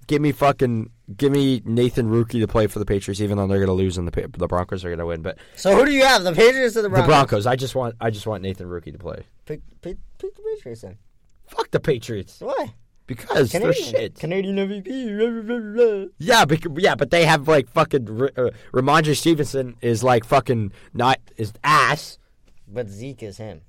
Give 0.07 0.21
me 0.21 0.33
fucking 0.33 0.91
give 1.17 1.33
me 1.33 1.63
Nathan 1.65 2.09
Rourke 2.09 2.31
to 2.31 2.47
play 2.47 2.67
for 2.67 2.79
the 2.79 2.85
Patriots, 2.85 3.21
even 3.21 3.39
though 3.39 3.47
they're 3.47 3.61
gonna 3.61 3.73
lose 3.73 3.99
and 3.99 4.09
the 4.09 4.29
the 4.37 4.47
Broncos 4.47 4.85
are 4.85 4.91
gonna 4.91 5.07
win. 5.07 5.23
But 5.23 5.39
So 5.57 5.75
who 5.77 5.85
do 5.85 5.93
you 5.93 6.05
have? 6.05 6.25
The 6.25 6.33
Patriots 6.33 6.77
or 6.77 6.83
the 6.83 6.89
Broncos? 6.89 7.07
the 7.07 7.09
Broncos? 7.09 7.47
I 7.47 7.57
just 7.57 7.75
want 7.75 7.95
I 8.01 8.11
just 8.11 8.27
want 8.27 8.43
Nathan 8.43 8.67
Rourke 8.67 8.85
to 8.87 8.93
play. 8.99 9.25
Pick, 9.47 9.61
pick, 9.81 9.97
pick 10.19 10.35
the 10.35 10.43
Patriots 10.57 10.83
then. 10.83 10.99
Fuck 11.47 11.71
the 11.71 11.81
Patriots 11.81 12.39
Why? 12.41 12.75
because 13.07 13.53
they're 13.53 13.61
Canadian. 13.61 13.91
shit. 13.91 14.15
Canadian 14.19 14.57
MVP. 14.57 16.11
Yeah, 16.19 16.45
bec- 16.45 16.65
yeah, 16.77 16.95
but 16.95 17.11
they 17.11 17.25
have 17.25 17.47
like 17.49 17.69
fucking 17.69 18.09
uh, 18.09 18.51
Rhamondre 18.73 19.17
Stevenson 19.17 19.77
is 19.81 20.03
like 20.03 20.25
fucking 20.25 20.73
not 20.95 21.19
is 21.37 21.53
ass. 21.63 22.19
But 22.67 22.89
Zeke 22.89 23.23
is 23.25 23.37
him. 23.37 23.63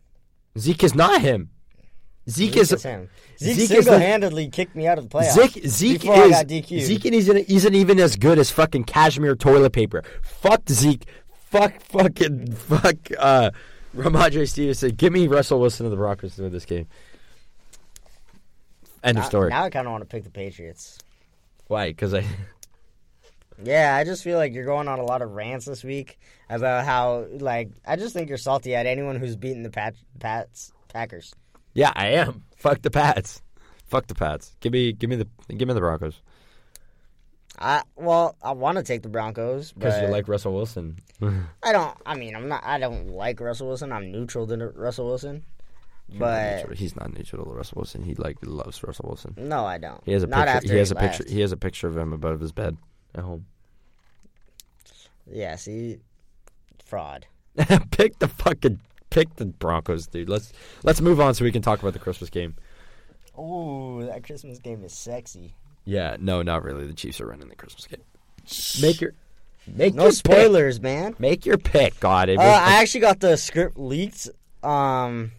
Zeke 0.57 0.83
is 0.83 0.95
not 0.95 1.21
him. 1.21 1.49
Zeke, 2.29 2.53
Zeke 2.53 2.61
is, 2.61 2.71
is 2.71 2.83
him. 2.83 3.09
Zeke, 3.37 3.55
Zeke 3.55 3.67
single-handedly 3.67 4.49
kicked 4.49 4.75
me 4.75 4.87
out 4.87 4.97
of 4.97 5.09
the 5.09 5.17
playoffs. 5.17 5.33
Zeke. 5.33 5.67
Zeke 5.67 6.01
before 6.01 6.15
I 6.15 6.25
is 6.25 6.31
got 6.31 6.47
DQ'd. 6.47 6.81
Zeke 6.83 7.05
isn't 7.05 7.37
isn't 7.49 7.75
even 7.75 7.99
as 7.99 8.15
good 8.15 8.39
as 8.39 8.49
fucking 8.49 8.85
cashmere 8.85 9.35
toilet 9.35 9.73
paper. 9.73 10.03
Fuck 10.21 10.69
Zeke. 10.69 11.05
Fuck 11.49 11.81
fucking 11.81 12.53
fuck. 12.53 12.95
Uh, 13.19 13.51
Rhamondre 13.95 14.47
Stevenson. 14.49 14.91
Give 14.91 15.11
me 15.11 15.27
Russell 15.27 15.59
Wilson 15.59 15.85
of 15.85 15.91
the 15.91 15.97
Broncos 15.97 16.35
to 16.37 16.43
win 16.43 16.51
this 16.51 16.65
game. 16.65 16.87
End 19.03 19.17
of 19.17 19.25
story. 19.25 19.49
Now 19.49 19.63
I 19.63 19.69
kind 19.69 19.85
of 19.85 19.91
want 19.91 20.01
to 20.01 20.07
pick 20.07 20.23
the 20.23 20.29
Patriots. 20.29 20.97
Why? 21.67 21.89
Because 21.89 22.13
I. 22.13 22.25
Yeah, 23.63 23.95
I 23.95 24.03
just 24.03 24.23
feel 24.23 24.37
like 24.37 24.51
you're 24.53 24.65
going 24.65 24.87
on 24.87 24.97
a 24.99 25.03
lot 25.03 25.21
of 25.21 25.31
rants 25.31 25.65
this 25.65 25.83
week 25.83 26.19
about 26.49 26.85
how, 26.85 27.27
like, 27.33 27.69
I 27.85 27.95
just 27.95 28.13
think 28.13 28.27
you're 28.27 28.39
salty 28.39 28.73
at 28.73 28.87
anyone 28.87 29.15
who's 29.15 29.35
beaten 29.35 29.61
the 29.61 29.69
Pat, 29.69 29.93
Pats 30.19 30.73
Packers. 30.91 31.33
Yeah, 31.73 31.91
I 31.95 32.07
am. 32.09 32.43
Fuck 32.57 32.81
the 32.81 32.91
Pats. 32.91 33.41
Fuck 33.87 34.07
the 34.07 34.15
Pats. 34.15 34.55
Give 34.59 34.71
me 34.73 34.93
give 34.93 35.09
me 35.09 35.15
the 35.17 35.27
give 35.55 35.67
me 35.67 35.73
the 35.73 35.79
Broncos 35.79 36.21
I 37.59 37.83
well, 37.95 38.35
I 38.41 38.51
want 38.53 38.77
to 38.79 38.83
take 38.83 39.03
the 39.03 39.09
Broncos 39.09 39.71
because 39.71 40.01
you 40.01 40.07
like 40.07 40.27
Russell 40.27 40.53
Wilson. 40.53 40.97
I 41.21 41.71
don't. 41.71 41.95
I 42.05 42.15
mean, 42.15 42.35
I'm 42.35 42.47
not. 42.47 42.63
I 42.65 42.79
don't 42.79 43.09
like 43.09 43.39
Russell 43.39 43.67
Wilson. 43.67 43.91
I'm 43.91 44.11
neutral 44.11 44.47
to 44.47 44.57
Russell 44.69 45.05
Wilson. 45.05 45.43
He's 46.09 46.19
not 46.19 46.25
But 46.25 46.55
neutral- 46.57 46.75
he's 46.75 46.95
not 46.95 47.13
neutral 47.13 47.45
to 47.45 47.51
Russell 47.51 47.75
Wilson. 47.77 48.03
He 48.03 48.15
like 48.15 48.37
loves 48.43 48.83
Russell 48.83 49.05
Wilson. 49.07 49.35
no, 49.37 49.65
I 49.65 49.77
don't. 49.77 50.01
He 50.03 50.13
has 50.13 50.23
a 50.23 50.27
not 50.27 50.47
picture. 50.47 50.57
after 50.57 50.73
He 50.73 50.79
has 50.79 50.91
a 50.91 50.95
left. 50.95 51.17
picture. 51.19 51.33
He 51.33 51.41
has 51.41 51.51
a 51.51 51.57
picture 51.57 51.87
of 51.87 51.95
him 51.97 52.11
above 52.11 52.39
his 52.39 52.51
bed 52.51 52.75
at 53.13 53.23
home. 53.23 53.45
Yeah, 55.31 55.55
see, 55.55 55.97
fraud. 56.83 57.27
pick 57.91 58.17
the 58.19 58.27
fucking 58.27 58.79
pick 59.13 59.35
the 59.35 59.45
Broncos, 59.45 60.07
dude. 60.07 60.27
Let's 60.29 60.51
let's 60.83 60.99
move 61.01 61.19
on 61.21 61.33
so 61.33 61.45
we 61.45 61.51
can 61.51 61.61
talk 61.61 61.79
about 61.81 61.93
the 61.93 61.99
Christmas 61.99 62.29
game. 62.29 62.55
Oh, 63.37 64.03
that 64.05 64.23
Christmas 64.23 64.59
game 64.59 64.83
is 64.83 64.93
sexy. 64.93 65.55
Yeah, 65.85 66.17
no, 66.19 66.41
not 66.41 66.63
really. 66.63 66.87
The 66.87 66.93
Chiefs 66.93 67.19
are 67.21 67.27
running 67.27 67.49
the 67.49 67.55
Christmas 67.55 67.87
game. 67.87 68.01
Make 68.81 69.01
your 69.01 69.13
make 69.67 69.93
No 69.95 70.03
your 70.03 70.11
pick. 70.11 70.17
spoilers, 70.17 70.81
man. 70.81 71.15
Make 71.19 71.45
your 71.45 71.57
pick. 71.57 71.99
God, 71.99 72.29
it 72.29 72.37
Uh, 72.37 72.43
was- 72.43 72.47
I 72.61 72.81
actually 72.81 73.01
got 73.01 73.19
the 73.19 73.35
script 73.37 73.77
leaked. 73.77 74.29
Um, 74.63 75.31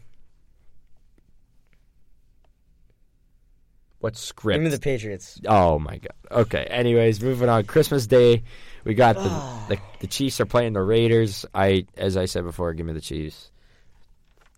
what 4.01 4.17
script? 4.17 4.57
give 4.57 4.63
me 4.65 4.71
the 4.71 4.79
Patriots. 4.81 5.41
Oh 5.47 5.79
my 5.79 5.99
god. 5.99 6.13
Okay. 6.31 6.65
Anyways, 6.65 7.23
moving 7.23 7.49
on. 7.49 7.65
Christmas 7.65 8.07
Day, 8.07 8.43
we 8.85 8.95
got 8.95 9.17
the, 9.17 9.23
the 9.75 9.81
the 10.01 10.07
Chiefs 10.07 10.41
are 10.41 10.47
playing 10.47 10.75
the 10.75 10.83
Raiders. 10.83 11.47
I, 11.55 11.87
as 11.97 12.17
I 12.17 12.27
said 12.27 12.45
before, 12.45 12.75
give 12.75 12.87
me 12.87 12.93
the 12.93 13.01
Chiefs. 13.01 13.51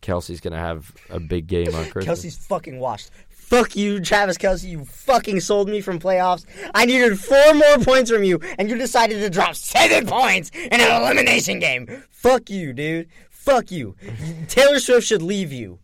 Kelce's 0.07 0.41
gonna 0.41 0.59
have 0.59 0.93
a 1.11 1.19
big 1.19 1.49
game 1.49 1.75
on 1.75 1.85
Christmas. 1.91 2.25
Kelce's 2.25 2.37
fucking 2.47 2.79
washed. 2.79 3.11
Fuck 3.29 3.77
you, 3.77 4.01
Travis 4.01 4.39
Kelce. 4.39 4.65
You 4.69 4.85
fucking 4.85 5.41
sold 5.41 5.69
me 5.69 5.81
from 5.81 5.99
playoffs. 5.99 6.45
I 6.75 6.85
needed 6.85 7.19
four 7.19 7.55
more 7.55 7.79
points 7.79 8.11
from 8.11 8.25
you, 8.25 8.41
and 8.59 8.69
you 8.71 8.77
decided 8.77 9.21
to 9.21 9.31
drop 9.31 9.55
seven 9.57 10.07
points 10.07 10.51
in 10.51 10.81
an 10.81 11.03
elimination 11.03 11.59
game. 11.59 11.87
Fuck 12.11 12.51
you, 12.51 12.73
dude. 12.73 13.09
Fuck 13.31 13.71
you. 13.71 13.97
Taylor 14.49 14.79
Swift 14.79 15.07
should 15.07 15.23
leave 15.23 15.53
you. 15.53 15.79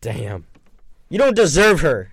Damn. 0.00 0.44
You 1.08 1.18
don't 1.18 1.36
deserve 1.36 1.80
her. 1.80 2.12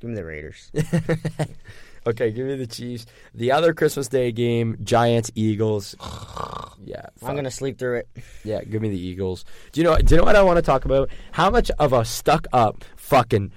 Give 0.00 0.10
me 0.10 0.16
the 0.16 0.24
Raiders. 0.24 0.70
Okay, 2.06 2.30
give 2.30 2.46
me 2.46 2.56
the 2.56 2.66
Chiefs. 2.66 3.06
The 3.34 3.52
other 3.52 3.74
Christmas 3.74 4.08
Day 4.08 4.32
game, 4.32 4.76
Giants 4.82 5.30
Eagles. 5.34 5.94
Yeah, 6.84 7.06
I'm 7.22 7.34
gonna 7.34 7.50
sleep 7.50 7.76
through 7.76 7.96
it. 7.96 8.08
Yeah, 8.44 8.62
give 8.62 8.80
me 8.80 8.88
the 8.88 8.98
Eagles. 8.98 9.44
Do 9.72 9.80
you 9.80 9.84
know? 9.84 9.96
Do 9.98 10.14
you 10.14 10.20
know 10.20 10.24
what 10.24 10.36
I 10.36 10.42
want 10.42 10.56
to 10.56 10.62
talk 10.62 10.84
about? 10.86 11.10
How 11.32 11.50
much 11.50 11.70
of 11.78 11.92
a 11.92 12.04
stuck 12.04 12.46
up 12.52 12.82
fucking, 12.96 13.50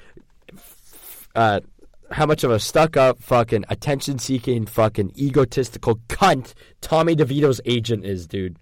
uh, 1.35 1.61
how 2.09 2.25
much 2.25 2.43
of 2.43 2.51
a 2.51 2.59
stuck 2.59 2.97
up 2.97 3.21
fucking 3.21 3.63
attention 3.69 4.19
seeking 4.19 4.65
fucking 4.65 5.13
egotistical 5.17 5.97
cunt 6.09 6.53
Tommy 6.81 7.15
DeVito's 7.15 7.61
agent 7.65 8.03
is, 8.03 8.27
dude. 8.27 8.57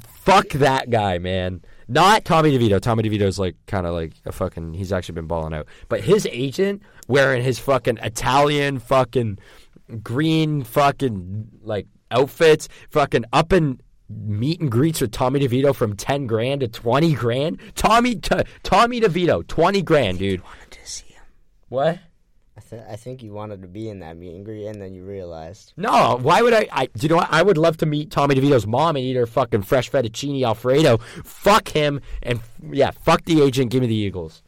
Fuck 0.00 0.48
that 0.50 0.90
guy, 0.90 1.18
man. 1.18 1.62
Not 1.86 2.24
Tommy 2.24 2.56
DeVito. 2.56 2.80
Tommy 2.80 3.02
DeVito's 3.02 3.38
like 3.38 3.56
kind 3.66 3.86
of 3.86 3.94
like 3.94 4.14
a 4.24 4.32
fucking. 4.32 4.74
He's 4.74 4.92
actually 4.92 5.14
been 5.14 5.26
balling 5.26 5.54
out. 5.54 5.68
But 5.88 6.00
his 6.00 6.26
agent 6.30 6.82
wearing 7.06 7.42
his 7.42 7.58
fucking 7.58 7.98
Italian 7.98 8.78
fucking 8.78 9.38
green 10.02 10.64
fucking 10.64 11.48
like 11.62 11.86
outfits, 12.10 12.68
fucking 12.90 13.24
up 13.32 13.52
and 13.52 13.80
meet 14.08 14.60
and 14.60 14.70
greets 14.70 15.00
with 15.00 15.12
Tommy 15.12 15.40
DeVito 15.40 15.74
from 15.74 15.94
ten 15.94 16.26
grand 16.26 16.62
to 16.62 16.68
twenty 16.68 17.14
grand. 17.14 17.60
Tommy 17.74 18.16
t- 18.16 18.42
Tommy 18.62 19.00
DeVito, 19.00 19.46
twenty 19.46 19.82
grand, 19.82 20.18
dude. 20.18 20.42
Wanted 20.42 20.70
to 20.70 20.86
see 20.86 21.08
him. 21.08 21.22
What? 21.68 21.98
I, 22.56 22.60
th- 22.60 22.82
I 22.88 22.94
think 22.96 23.22
you 23.24 23.32
wanted 23.32 23.62
to 23.62 23.68
be 23.68 23.88
in 23.88 23.98
that 23.98 24.16
meet 24.16 24.34
and 24.36 24.44
greet, 24.44 24.66
and 24.66 24.80
then 24.80 24.94
you 24.94 25.04
realized. 25.04 25.72
No, 25.76 26.18
why 26.22 26.40
would 26.40 26.54
I? 26.54 26.68
I 26.70 26.86
do 26.86 27.02
you 27.02 27.08
know 27.08 27.16
what? 27.16 27.28
I 27.30 27.42
would 27.42 27.58
love 27.58 27.76
to 27.78 27.86
meet 27.86 28.10
Tommy 28.12 28.36
DeVito's 28.36 28.64
mom 28.66 28.94
and 28.94 29.04
eat 29.04 29.16
her 29.16 29.26
fucking 29.26 29.62
fresh 29.62 29.90
fettuccine 29.90 30.44
alfredo. 30.46 30.98
Fuck 31.24 31.68
him 31.68 32.00
and 32.22 32.40
yeah, 32.70 32.92
fuck 32.92 33.24
the 33.24 33.42
agent. 33.42 33.70
Give 33.72 33.80
me 33.80 33.88
the 33.88 33.94
Eagles. 33.94 34.42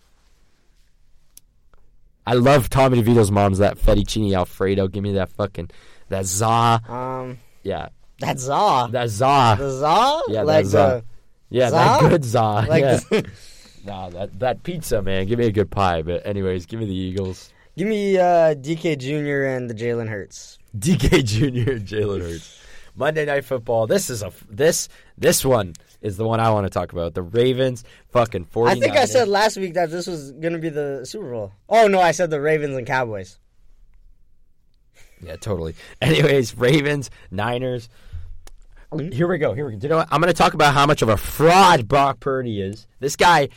I 2.27 2.35
love 2.35 2.69
Tommy 2.71 3.03
DeVito's 3.03 3.31
mom's 3.31 3.59
that 3.59 3.77
fettuccine 3.79 4.37
alfredo. 4.37 4.89
Give 4.89 5.03
me 5.03 5.13
that 5.15 5.29
fucking 5.31 5.71
that 6.09 6.27
za. 6.27 6.81
Um, 6.89 7.39
Yeah, 7.63 7.89
that 8.21 8.39
za. 8.39 8.89
that 8.93 9.09
za. 9.09 9.57
The 9.59 9.71
za? 9.71 10.21
Yeah, 10.29 10.43
like 10.43 10.65
that 10.67 10.71
za. 10.71 11.03
Yeah, 11.51 11.71
that 11.71 12.01
good 12.01 12.25
za. 12.25 12.67
Like 12.69 12.83
yeah. 12.83 12.97
the- 13.11 13.31
nah, 13.85 14.11
that 14.11 14.39
that 14.41 14.63
pizza, 14.63 15.03
man. 15.03 15.27
Give 15.27 15.39
me 15.39 15.47
a 15.47 15.53
good 15.53 15.71
pie. 15.71 16.03
But 16.03 16.27
anyways, 16.27 16.67
give 16.67 16.81
me 16.81 16.87
the 16.87 16.95
Eagles. 16.95 17.53
Give 17.77 17.89
me 17.89 18.17
uh, 18.17 18.55
DK 18.55 18.99
Jr. 18.99 19.47
and 19.47 19.69
the 19.69 19.75
Jalen 19.75 20.09
Hurts. 20.09 20.59
DK 20.77 21.25
Jr. 21.25 21.73
and 21.73 21.87
Jalen 21.87 22.21
Hurts. 22.23 22.61
Monday 22.95 23.27
Night 23.27 23.45
Football. 23.45 23.87
This 23.87 24.09
is 24.09 24.23
a 24.23 24.33
this 24.49 24.89
this 25.19 25.45
one 25.45 25.75
is 26.01 26.17
the 26.17 26.27
one 26.27 26.41
I 26.41 26.51
want 26.51 26.65
to 26.65 26.71
talk 26.71 26.93
about. 26.93 27.15
The 27.15 27.23
Ravens, 27.23 27.85
fucking 28.11 28.47
49ers. 28.47 28.69
I 28.69 28.75
think 28.81 28.97
I 28.97 29.05
said 29.05 29.29
last 29.29 29.57
week 29.59 29.75
that 29.75 29.91
this 29.91 30.07
was 30.07 30.33
going 30.33 30.55
to 30.55 30.59
be 30.59 30.71
the 30.71 31.05
Super 31.05 31.31
Bowl. 31.31 31.53
Oh, 31.69 31.89
no, 31.89 32.01
I 32.01 32.13
said 32.13 32.31
the 32.31 32.41
Ravens 32.41 32.77
and 32.77 32.87
Cowboys. 32.87 33.39
Yeah, 35.21 35.37
totally. 35.37 35.75
Anyways, 36.03 36.57
Ravens, 36.57 37.11
Niners. 37.31 37.89
Here 38.99 39.29
we 39.29 39.39
go. 39.39 39.55
Here 39.55 39.67
we 39.67 39.77
go. 39.77 39.79
You 39.83 39.89
know 39.89 39.97
what? 39.99 40.09
I'm 40.11 40.21
going 40.21 40.33
to 40.33 40.37
talk 40.37 40.55
about 40.55 40.75
how 40.75 40.87
much 40.87 41.03
of 41.03 41.09
a 41.09 41.17
fraud 41.17 41.89
Brock 41.89 42.21
Purdy 42.21 42.61
is. 42.61 42.87
This 43.01 43.17
guy, 43.17 43.49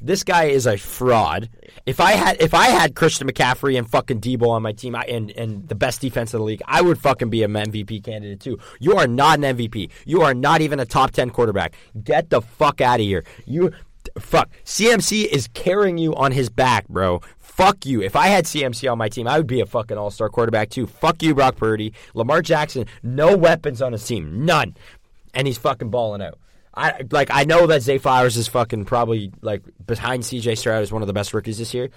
this 0.00 0.24
guy 0.24 0.44
is 0.44 0.66
a 0.66 0.76
fraud. 0.76 1.48
If 1.84 2.00
I 2.00 2.12
had, 2.12 2.40
if 2.40 2.54
I 2.54 2.66
had 2.66 2.94
Christian 2.94 3.28
McCaffrey 3.28 3.78
and 3.78 3.88
fucking 3.88 4.20
Deebo 4.20 4.48
on 4.48 4.62
my 4.62 4.72
team, 4.72 4.96
I, 4.96 5.02
and 5.02 5.30
and 5.32 5.68
the 5.68 5.74
best 5.74 6.00
defense 6.00 6.32
in 6.34 6.40
the 6.40 6.44
league, 6.44 6.62
I 6.66 6.82
would 6.82 6.98
fucking 6.98 7.30
be 7.30 7.42
an 7.42 7.52
MVP 7.52 8.04
candidate 8.04 8.40
too. 8.40 8.58
You 8.80 8.96
are 8.96 9.06
not 9.06 9.38
an 9.38 9.56
MVP. 9.56 9.90
You 10.04 10.22
are 10.22 10.34
not 10.34 10.60
even 10.60 10.80
a 10.80 10.86
top 10.86 11.12
ten 11.12 11.30
quarterback. 11.30 11.74
Get 12.02 12.30
the 12.30 12.40
fuck 12.40 12.80
out 12.80 13.00
of 13.00 13.06
here. 13.06 13.24
You, 13.44 13.72
fuck. 14.18 14.50
CMC 14.64 15.26
is 15.26 15.48
carrying 15.48 15.98
you 15.98 16.14
on 16.14 16.32
his 16.32 16.48
back, 16.48 16.88
bro. 16.88 17.20
Fuck 17.56 17.86
you. 17.86 18.02
If 18.02 18.16
I 18.16 18.26
had 18.26 18.44
CMC 18.44 18.92
on 18.92 18.98
my 18.98 19.08
team, 19.08 19.26
I 19.26 19.38
would 19.38 19.46
be 19.46 19.60
a 19.60 19.66
fucking 19.66 19.96
all 19.96 20.10
star 20.10 20.28
quarterback 20.28 20.68
too. 20.68 20.86
Fuck 20.86 21.22
you, 21.22 21.34
Brock 21.34 21.56
Purdy. 21.56 21.94
Lamar 22.12 22.42
Jackson, 22.42 22.84
no 23.02 23.34
weapons 23.34 23.80
on 23.80 23.92
his 23.92 24.06
team. 24.06 24.44
None. 24.44 24.76
And 25.32 25.46
he's 25.46 25.56
fucking 25.56 25.88
balling 25.88 26.20
out. 26.20 26.38
I 26.74 27.00
like 27.10 27.30
I 27.32 27.44
know 27.44 27.66
that 27.66 27.80
Zay 27.80 27.96
Flowers 27.96 28.36
is 28.36 28.46
fucking 28.46 28.84
probably 28.84 29.32
like 29.40 29.62
behind 29.86 30.24
CJ 30.24 30.58
Stroud 30.58 30.82
is 30.82 30.92
one 30.92 31.00
of 31.00 31.06
the 31.06 31.14
best 31.14 31.32
rookies 31.32 31.56
this 31.56 31.72
year. 31.72 31.88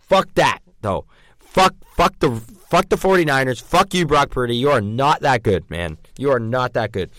Fuck 0.00 0.34
that 0.34 0.58
though. 0.80 1.06
Fuck 1.38 1.76
fuck 1.94 2.18
the 2.18 2.32
fuck 2.68 2.88
the 2.88 2.96
49ers. 2.96 3.62
Fuck 3.62 3.94
you, 3.94 4.04
Brock 4.04 4.30
Purdy. 4.30 4.56
You 4.56 4.70
are 4.70 4.80
not 4.80 5.20
that 5.20 5.44
good, 5.44 5.70
man. 5.70 5.96
You 6.18 6.32
are 6.32 6.40
not 6.40 6.72
that 6.72 6.90
good. 6.90 7.10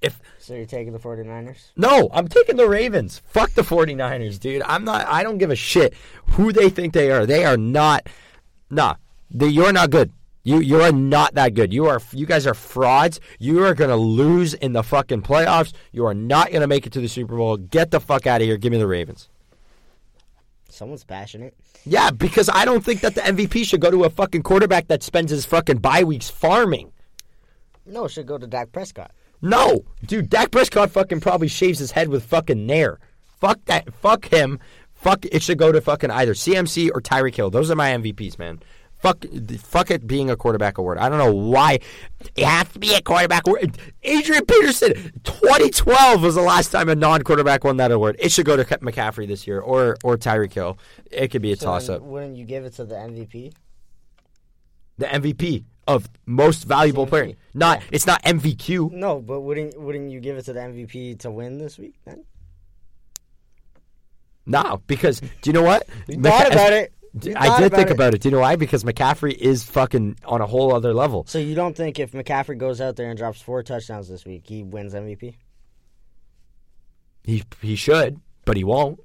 If 0.00 0.20
So 0.48 0.54
you're 0.54 0.64
taking 0.64 0.94
the 0.94 0.98
49ers? 0.98 1.72
no, 1.76 2.08
I'm 2.10 2.26
taking 2.26 2.56
the 2.56 2.66
Ravens. 2.66 3.20
Fuck 3.26 3.50
the 3.50 3.60
49ers, 3.60 4.40
dude. 4.40 4.62
I'm 4.62 4.82
not 4.82 5.06
I 5.06 5.22
don't 5.22 5.36
give 5.36 5.50
a 5.50 5.54
shit 5.54 5.92
who 6.28 6.54
they 6.54 6.70
think 6.70 6.94
they 6.94 7.10
are. 7.10 7.26
They 7.26 7.44
are 7.44 7.58
not 7.58 8.08
nah. 8.70 8.94
They, 9.30 9.48
you're 9.48 9.74
not 9.74 9.90
good. 9.90 10.10
You 10.44 10.60
you 10.60 10.80
are 10.80 10.90
not 10.90 11.34
that 11.34 11.52
good. 11.52 11.70
You 11.70 11.84
are 11.88 12.00
you 12.12 12.24
guys 12.24 12.46
are 12.46 12.54
frauds. 12.54 13.20
You 13.38 13.62
are 13.62 13.74
gonna 13.74 13.98
lose 13.98 14.54
in 14.54 14.72
the 14.72 14.82
fucking 14.82 15.20
playoffs. 15.20 15.74
You 15.92 16.06
are 16.06 16.14
not 16.14 16.50
gonna 16.50 16.66
make 16.66 16.86
it 16.86 16.94
to 16.94 17.00
the 17.02 17.08
Super 17.08 17.36
Bowl. 17.36 17.58
Get 17.58 17.90
the 17.90 18.00
fuck 18.00 18.26
out 18.26 18.40
of 18.40 18.46
here. 18.46 18.56
Give 18.56 18.72
me 18.72 18.78
the 18.78 18.86
Ravens. 18.86 19.28
Someone's 20.70 21.04
passionate. 21.04 21.54
Yeah, 21.84 22.10
because 22.10 22.48
I 22.48 22.64
don't 22.64 22.82
think 22.82 23.02
that 23.02 23.14
the 23.14 23.20
MVP 23.20 23.66
should 23.66 23.82
go 23.82 23.90
to 23.90 24.04
a 24.04 24.10
fucking 24.10 24.44
quarterback 24.44 24.88
that 24.88 25.02
spends 25.02 25.30
his 25.30 25.44
fucking 25.44 25.76
bye 25.76 26.04
weeks 26.04 26.30
farming. 26.30 26.92
No, 27.84 28.06
it 28.06 28.12
should 28.12 28.26
go 28.26 28.38
to 28.38 28.46
Dak 28.46 28.72
Prescott. 28.72 29.10
No, 29.40 29.84
dude, 30.04 30.28
Dak 30.30 30.50
Prescott 30.50 30.90
fucking 30.90 31.20
probably 31.20 31.48
shaves 31.48 31.78
his 31.78 31.92
head 31.92 32.08
with 32.08 32.24
fucking 32.24 32.66
nair. 32.66 32.98
Fuck 33.40 33.64
that. 33.66 33.92
Fuck 33.94 34.26
him. 34.26 34.58
Fuck. 34.94 35.24
It 35.26 35.42
should 35.42 35.58
go 35.58 35.70
to 35.70 35.80
fucking 35.80 36.10
either 36.10 36.34
CMC 36.34 36.90
or 36.92 37.00
Tyreek 37.00 37.36
Hill. 37.36 37.50
Those 37.50 37.70
are 37.70 37.76
my 37.76 37.90
MVPs, 37.90 38.38
man. 38.38 38.60
Fuck. 38.96 39.24
Fuck 39.60 39.92
it 39.92 40.08
being 40.08 40.28
a 40.28 40.36
quarterback 40.36 40.76
award. 40.76 40.98
I 40.98 41.08
don't 41.08 41.18
know 41.18 41.32
why 41.32 41.78
it 42.34 42.44
has 42.44 42.68
to 42.72 42.80
be 42.80 42.94
a 42.94 43.00
quarterback 43.00 43.46
award. 43.46 43.78
Adrian 44.02 44.44
Peterson, 44.44 44.92
2012 45.22 46.20
was 46.20 46.34
the 46.34 46.40
last 46.40 46.72
time 46.72 46.88
a 46.88 46.96
non-quarterback 46.96 47.62
won 47.62 47.76
that 47.76 47.92
award. 47.92 48.16
It 48.18 48.32
should 48.32 48.44
go 48.44 48.56
to 48.56 48.64
McCaffrey 48.64 49.28
this 49.28 49.46
year 49.46 49.60
or 49.60 49.96
or 50.02 50.16
Tyreek 50.16 50.52
Hill. 50.52 50.78
It 51.12 51.28
could 51.28 51.42
be 51.42 51.52
a 51.52 51.56
So 51.56 51.66
toss-up. 51.66 52.02
Wouldn't 52.02 52.36
you 52.36 52.44
give 52.44 52.64
it 52.64 52.74
to 52.74 52.84
the 52.84 52.96
MVP? 52.96 53.52
The 54.98 55.06
MVP 55.06 55.62
of 55.88 56.08
most 56.26 56.64
valuable 56.64 57.06
CMC. 57.06 57.10
player. 57.10 57.32
Not. 57.54 57.82
It's 57.90 58.06
not 58.06 58.22
MVQ. 58.22 58.92
No, 58.92 59.20
but 59.20 59.40
wouldn't 59.40 59.80
wouldn't 59.80 60.10
you 60.12 60.20
give 60.20 60.36
it 60.36 60.42
to 60.44 60.52
the 60.52 60.60
MVP 60.60 61.18
to 61.20 61.30
win 61.32 61.58
this 61.58 61.78
week? 61.78 61.94
Then 62.04 62.24
No, 64.46 64.80
because 64.86 65.20
do 65.20 65.28
you 65.44 65.52
know 65.52 65.62
what? 65.62 65.88
you 66.06 66.20
thought 66.20 66.52
about 66.52 66.72
it. 66.72 66.92
You 67.22 67.32
I 67.36 67.58
did 67.58 67.72
think 67.72 67.88
it. 67.88 67.92
about 67.94 68.14
it. 68.14 68.20
Do 68.20 68.28
you 68.28 68.34
know 68.34 68.40
why? 68.40 68.56
Because 68.56 68.84
McCaffrey 68.84 69.32
is 69.32 69.64
fucking 69.64 70.18
on 70.26 70.40
a 70.42 70.46
whole 70.46 70.74
other 70.74 70.92
level. 70.94 71.24
So 71.26 71.38
you 71.38 71.54
don't 71.54 71.74
think 71.74 71.98
if 71.98 72.12
McCaffrey 72.12 72.58
goes 72.58 72.80
out 72.80 72.96
there 72.96 73.08
and 73.08 73.18
drops 73.18 73.40
four 73.40 73.62
touchdowns 73.62 74.08
this 74.08 74.24
week, 74.26 74.46
he 74.46 74.62
wins 74.62 74.94
MVP? 74.94 75.34
He 77.24 77.42
he 77.60 77.76
should, 77.76 78.20
but 78.44 78.56
he 78.56 78.64
won't. 78.64 79.00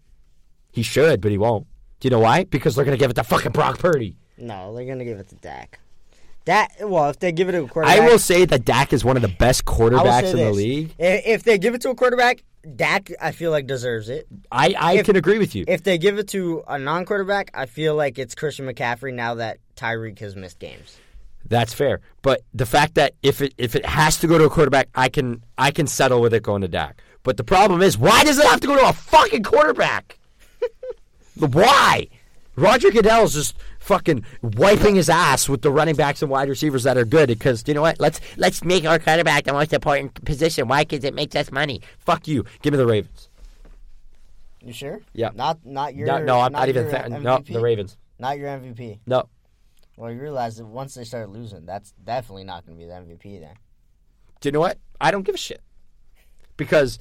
He 0.72 0.84
should, 0.84 1.22
but 1.22 1.32
he 1.32 1.38
won't. 1.38 1.66
Do 2.00 2.08
you 2.08 2.10
know 2.10 2.20
why? 2.20 2.44
Because 2.44 2.76
they're 2.76 2.86
gonna 2.86 2.98
give 2.98 3.10
it 3.12 3.16
to 3.16 3.24
fucking 3.24 3.54
Brock 3.54 3.80
Purdy. 3.80 4.18
No, 4.38 4.76
they're 4.76 4.86
gonna 4.86 5.06
give 5.06 5.20
it 5.20 5.30
to 5.30 5.36
Dak. 5.36 5.80
Dak. 6.46 6.74
Well, 6.82 7.10
if 7.10 7.20
they 7.20 7.32
give 7.32 7.48
it 7.50 7.54
to 7.54 7.64
a 7.64 7.68
quarterback, 7.68 8.00
I 8.00 8.06
will 8.06 8.20
say 8.20 8.46
that 8.46 8.66
Dak 8.66 8.92
is 8.94 9.06
one 9.06 9.16
of 9.16 9.22
the 9.22 9.30
best 9.30 9.66
quarterbacks 9.66 10.32
in 10.32 10.38
the 10.38 10.44
this. 10.46 10.56
league. 10.56 10.94
If 11.00 11.44
they 11.44 11.58
give 11.58 11.74
it 11.74 11.82
to 11.82 11.90
a 11.90 11.96
quarterback, 11.96 12.44
Dak, 12.76 13.12
I 13.22 13.32
feel 13.32 13.52
like 13.52 13.66
deserves 13.68 14.10
it. 14.10 14.28
I, 14.52 14.76
I 14.78 14.94
If- 14.98 15.06
can 15.06 15.16
agree 15.16 15.38
with 15.40 15.56
you. 15.56 15.64
If 15.68 15.84
they 15.84 15.98
give 15.98 16.18
it 16.20 16.28
to 16.30 16.64
a 16.68 16.78
non-quarterback, 16.80 17.52
I 17.54 17.66
feel 17.66 17.96
like 17.96 18.18
it's 18.20 18.36
Christian 18.36 18.66
McCaffrey 18.68 19.14
now 19.14 19.36
that 19.36 19.60
Tyreek 19.76 20.20
has 20.20 20.36
missed 20.36 20.60
games. 20.60 20.98
That's 21.46 21.74
fair. 21.74 22.00
But 22.22 22.42
the 22.54 22.66
fact 22.66 22.96
that 22.96 23.14
if 23.22 23.42
it 23.42 23.54
if 23.58 23.76
it 23.76 23.86
has 23.86 24.18
to 24.20 24.28
go 24.28 24.38
to 24.38 24.46
a 24.46 24.50
quarterback, 24.50 24.88
I 24.96 25.10
can 25.10 25.44
I 25.58 25.72
can 25.72 25.88
settle 25.88 26.22
with 26.22 26.34
it 26.34 26.42
going 26.42 26.62
to 26.62 26.70
Dak. 26.70 27.02
But 27.24 27.36
the 27.38 27.44
problem 27.44 27.82
is, 27.82 27.98
why 27.98 28.24
does 28.24 28.38
it 28.40 28.46
have 28.46 28.62
to 28.62 28.68
go 28.68 28.78
to 28.78 28.88
a 28.88 28.94
fucking 28.94 29.44
quarterback? 29.44 30.18
why? 31.36 32.08
Roger 32.56 32.92
Goodell's 32.92 33.34
just 33.34 33.58
fucking 33.84 34.24
wiping 34.42 34.96
his 34.96 35.10
ass 35.10 35.50
with 35.50 35.62
the 35.62 35.72
running 35.72 35.96
backs 35.96 36.22
and 36.22 36.32
wide 36.32 36.50
receivers 36.50 36.84
that 36.84 36.98
are 36.98 37.06
good 37.06 37.28
because 37.28 37.64
you 37.68 37.74
know 37.74 37.82
what? 37.82 38.00
Let's 38.00 38.20
let's 38.38 38.64
make 38.64 38.86
our 38.86 38.98
quarterback 38.98 39.44
the 39.44 39.54
most 39.54 39.74
important 39.74 40.24
position. 40.26 40.68
Why? 40.68 40.84
Because 40.84 41.04
it 41.04 41.14
makes 41.14 41.36
us 41.36 41.52
money. 41.52 41.82
Fuck 42.00 42.28
you. 42.28 42.46
Give 42.62 42.74
me 42.74 42.78
the 42.78 42.88
Ravens. 42.88 43.30
You 44.62 44.74
sure? 44.74 45.02
Yeah. 45.14 45.32
Not 45.36 45.66
not 45.66 45.96
your. 45.96 46.08
No, 46.08 46.20
no 46.20 46.40
I'm 46.40 46.54
not, 46.54 46.70
even. 46.70 46.90
Th- 46.90 47.10
no, 47.10 47.40
the 47.40 47.60
Ravens. 47.60 47.98
Not 48.18 48.38
your 48.38 48.48
MVP. 48.48 49.00
No, 49.06 49.28
Well, 49.98 50.12
you 50.12 50.22
realize 50.22 50.58
that 50.58 50.66
once 50.66 50.94
they 50.94 51.04
start 51.04 51.30
losing, 51.30 51.66
that's 51.66 51.92
definitely 52.04 52.46
not 52.46 52.66
going 52.66 52.78
to 52.78 52.86
be 52.86 52.88
the 52.88 52.94
MVP 52.94 53.42
then. 53.42 53.56
Do 54.40 54.48
you 54.48 54.54
know 54.54 54.62
what? 54.62 54.78
I 55.02 55.12
don't 55.12 55.24
give 55.24 55.36
a 55.36 55.38
shit. 55.38 55.62
Because 56.56 57.00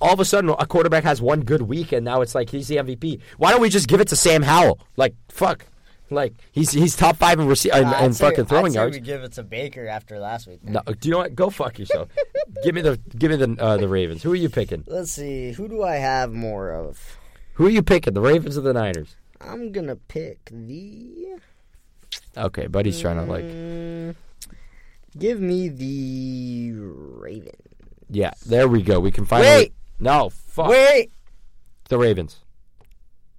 all 0.00 0.12
of 0.12 0.20
a 0.20 0.24
sudden 0.24 0.50
a 0.50 0.66
quarterback 0.66 1.04
has 1.04 1.20
one 1.20 1.40
good 1.40 1.62
week 1.62 1.92
and 1.92 2.04
now 2.04 2.20
it's 2.20 2.34
like 2.34 2.50
he's 2.50 2.68
the 2.68 2.76
MVP. 2.76 3.20
Why 3.36 3.50
don't 3.50 3.60
we 3.60 3.68
just 3.68 3.88
give 3.88 4.00
it 4.00 4.08
to 4.08 4.16
Sam 4.16 4.42
Howell? 4.42 4.78
Like 4.96 5.14
fuck. 5.28 5.66
Like 6.10 6.34
he's 6.52 6.70
he's 6.72 6.96
top 6.96 7.16
five 7.16 7.38
in 7.38 7.46
rece- 7.46 7.66
in, 7.74 7.84
I'd 7.84 8.04
in 8.06 8.12
say- 8.12 8.24
fucking 8.28 8.46
throwing 8.46 8.66
I'd 8.66 8.72
say 8.72 8.78
yards. 8.80 8.96
We 8.96 9.00
give 9.00 9.22
it 9.22 9.32
to 9.34 9.42
Baker 9.44 9.86
after 9.86 10.18
last 10.18 10.46
week. 10.48 10.62
No, 10.64 10.80
do 10.82 11.08
you 11.08 11.12
know 11.12 11.18
what? 11.18 11.34
Go 11.36 11.50
fuck 11.50 11.78
yourself. 11.78 12.08
give 12.64 12.74
me 12.74 12.80
the 12.80 12.98
give 13.16 13.30
me 13.30 13.36
the 13.36 13.56
uh, 13.62 13.76
the 13.76 13.86
Ravens. 13.88 14.22
Who 14.22 14.32
are 14.32 14.36
you 14.36 14.48
picking? 14.48 14.82
Let's 14.86 15.12
see. 15.12 15.52
Who 15.52 15.68
do 15.68 15.82
I 15.84 15.96
have 15.96 16.32
more 16.32 16.72
of? 16.72 17.16
Who 17.54 17.66
are 17.66 17.70
you 17.70 17.82
picking? 17.82 18.14
The 18.14 18.20
Ravens 18.20 18.58
or 18.58 18.62
the 18.62 18.72
Niners? 18.72 19.14
I'm 19.40 19.70
gonna 19.72 19.96
pick 19.96 20.38
the. 20.52 21.36
Okay, 22.36 22.66
buddy's 22.66 23.00
trying 23.00 23.16
to 23.16 23.22
like 23.30 23.44
Mm, 23.44 24.14
give 25.18 25.40
me 25.40 25.68
the 25.68 26.72
Raven. 26.76 27.54
yeah. 28.08 28.32
There 28.46 28.66
we 28.68 28.82
go. 28.82 28.98
We 29.00 29.10
can 29.12 29.26
finally. 29.26 29.48
Wait. 29.48 29.74
No, 30.00 30.30
fuck 30.30 30.68
Wait. 30.68 31.12
the 31.88 31.98
Ravens. 31.98 32.38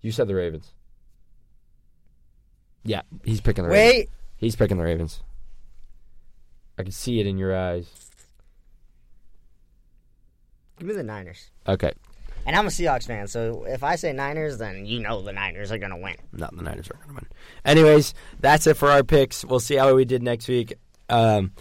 You 0.01 0.11
said 0.11 0.27
the 0.27 0.35
Ravens. 0.35 0.71
Yeah, 2.83 3.01
he's 3.23 3.41
picking 3.41 3.63
the 3.63 3.69
Ravens. 3.69 3.93
Wait. 3.95 4.09
He's 4.37 4.55
picking 4.55 4.77
the 4.77 4.83
Ravens. 4.83 5.21
I 6.77 6.83
can 6.83 6.91
see 6.91 7.19
it 7.19 7.27
in 7.27 7.37
your 7.37 7.55
eyes. 7.55 7.85
Give 10.79 10.87
me 10.87 10.93
the 10.95 11.03
Niners. 11.03 11.49
Okay. 11.67 11.91
And 12.45 12.55
I'm 12.55 12.65
a 12.65 12.69
Seahawks 12.69 13.05
fan, 13.05 13.27
so 13.27 13.65
if 13.67 13.83
I 13.83 13.95
say 13.97 14.13
Niners, 14.13 14.57
then 14.57 14.87
you 14.87 14.99
know 14.99 15.21
the 15.21 15.31
Niners 15.31 15.71
are 15.71 15.77
gonna 15.77 15.97
win. 15.97 16.15
No, 16.33 16.49
the 16.51 16.63
Niners 16.63 16.89
are 16.89 16.95
going 16.95 17.09
to 17.09 17.13
win. 17.13 17.27
Anyways, 17.63 18.15
that's 18.39 18.65
it 18.65 18.77
for 18.77 18.89
our 18.89 19.03
picks. 19.03 19.45
We'll 19.45 19.59
see 19.59 19.75
how 19.75 19.93
we 19.93 20.05
did 20.05 20.23
next 20.23 20.47
week. 20.47 20.73
Um, 21.07 21.51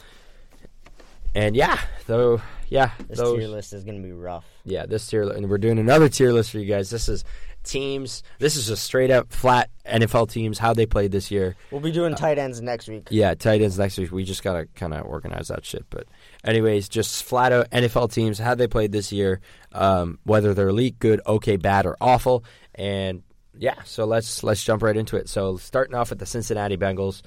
and 1.34 1.54
yeah, 1.54 1.78
though, 2.06 2.40
yeah, 2.70 2.92
This 3.08 3.18
those, 3.18 3.38
tier 3.38 3.48
list 3.48 3.74
is 3.74 3.84
gonna 3.84 4.00
be 4.00 4.12
rough. 4.12 4.46
yeah, 4.64 4.86
this 4.86 5.06
tier, 5.06 5.28
and 5.28 5.50
we're 5.50 5.58
doing 5.58 5.78
another 5.78 6.08
tier 6.08 6.32
list 6.32 6.50
for 6.50 6.58
you 6.58 6.64
guys. 6.66 6.88
This 6.88 7.10
is 7.10 7.24
teams. 7.62 8.22
This 8.38 8.56
is 8.56 8.66
just 8.68 8.82
straight 8.84 9.11
up 9.11 9.32
flat 9.32 9.70
NFL 9.86 10.30
teams 10.30 10.58
how 10.58 10.72
they 10.74 10.86
played 10.86 11.12
this 11.12 11.30
year. 11.30 11.56
We'll 11.70 11.80
be 11.80 11.92
doing 11.92 12.14
tight 12.14 12.38
ends 12.38 12.61
next 12.61 12.88
week. 12.88 13.08
Yeah, 13.11 13.34
tight 13.34 13.61
ends 13.61 13.78
next 13.78 13.98
week. 13.98 14.12
We 14.12 14.24
just 14.24 14.42
gotta 14.42 14.66
kind 14.74 14.94
of 14.94 15.04
organize 15.06 15.48
that 15.48 15.64
shit. 15.64 15.84
But 15.90 16.06
anyways, 16.44 16.88
just 16.88 17.24
flat 17.24 17.52
out 17.52 17.70
NFL 17.70 18.12
teams 18.12 18.38
how 18.38 18.54
they 18.54 18.66
played 18.66 18.92
this 18.92 19.12
year, 19.12 19.40
um, 19.72 20.18
whether 20.24 20.54
they're 20.54 20.68
elite, 20.68 20.98
good, 20.98 21.20
okay, 21.26 21.56
bad, 21.56 21.86
or 21.86 21.96
awful. 22.00 22.44
And 22.74 23.22
yeah, 23.58 23.82
so 23.84 24.04
let's 24.04 24.42
let's 24.42 24.62
jump 24.64 24.82
right 24.82 24.96
into 24.96 25.16
it. 25.16 25.28
So 25.28 25.56
starting 25.56 25.94
off 25.94 26.11
with 26.11 26.18
the 26.18 26.26
Cincinnati 26.26 26.76
Bengals, 26.76 27.22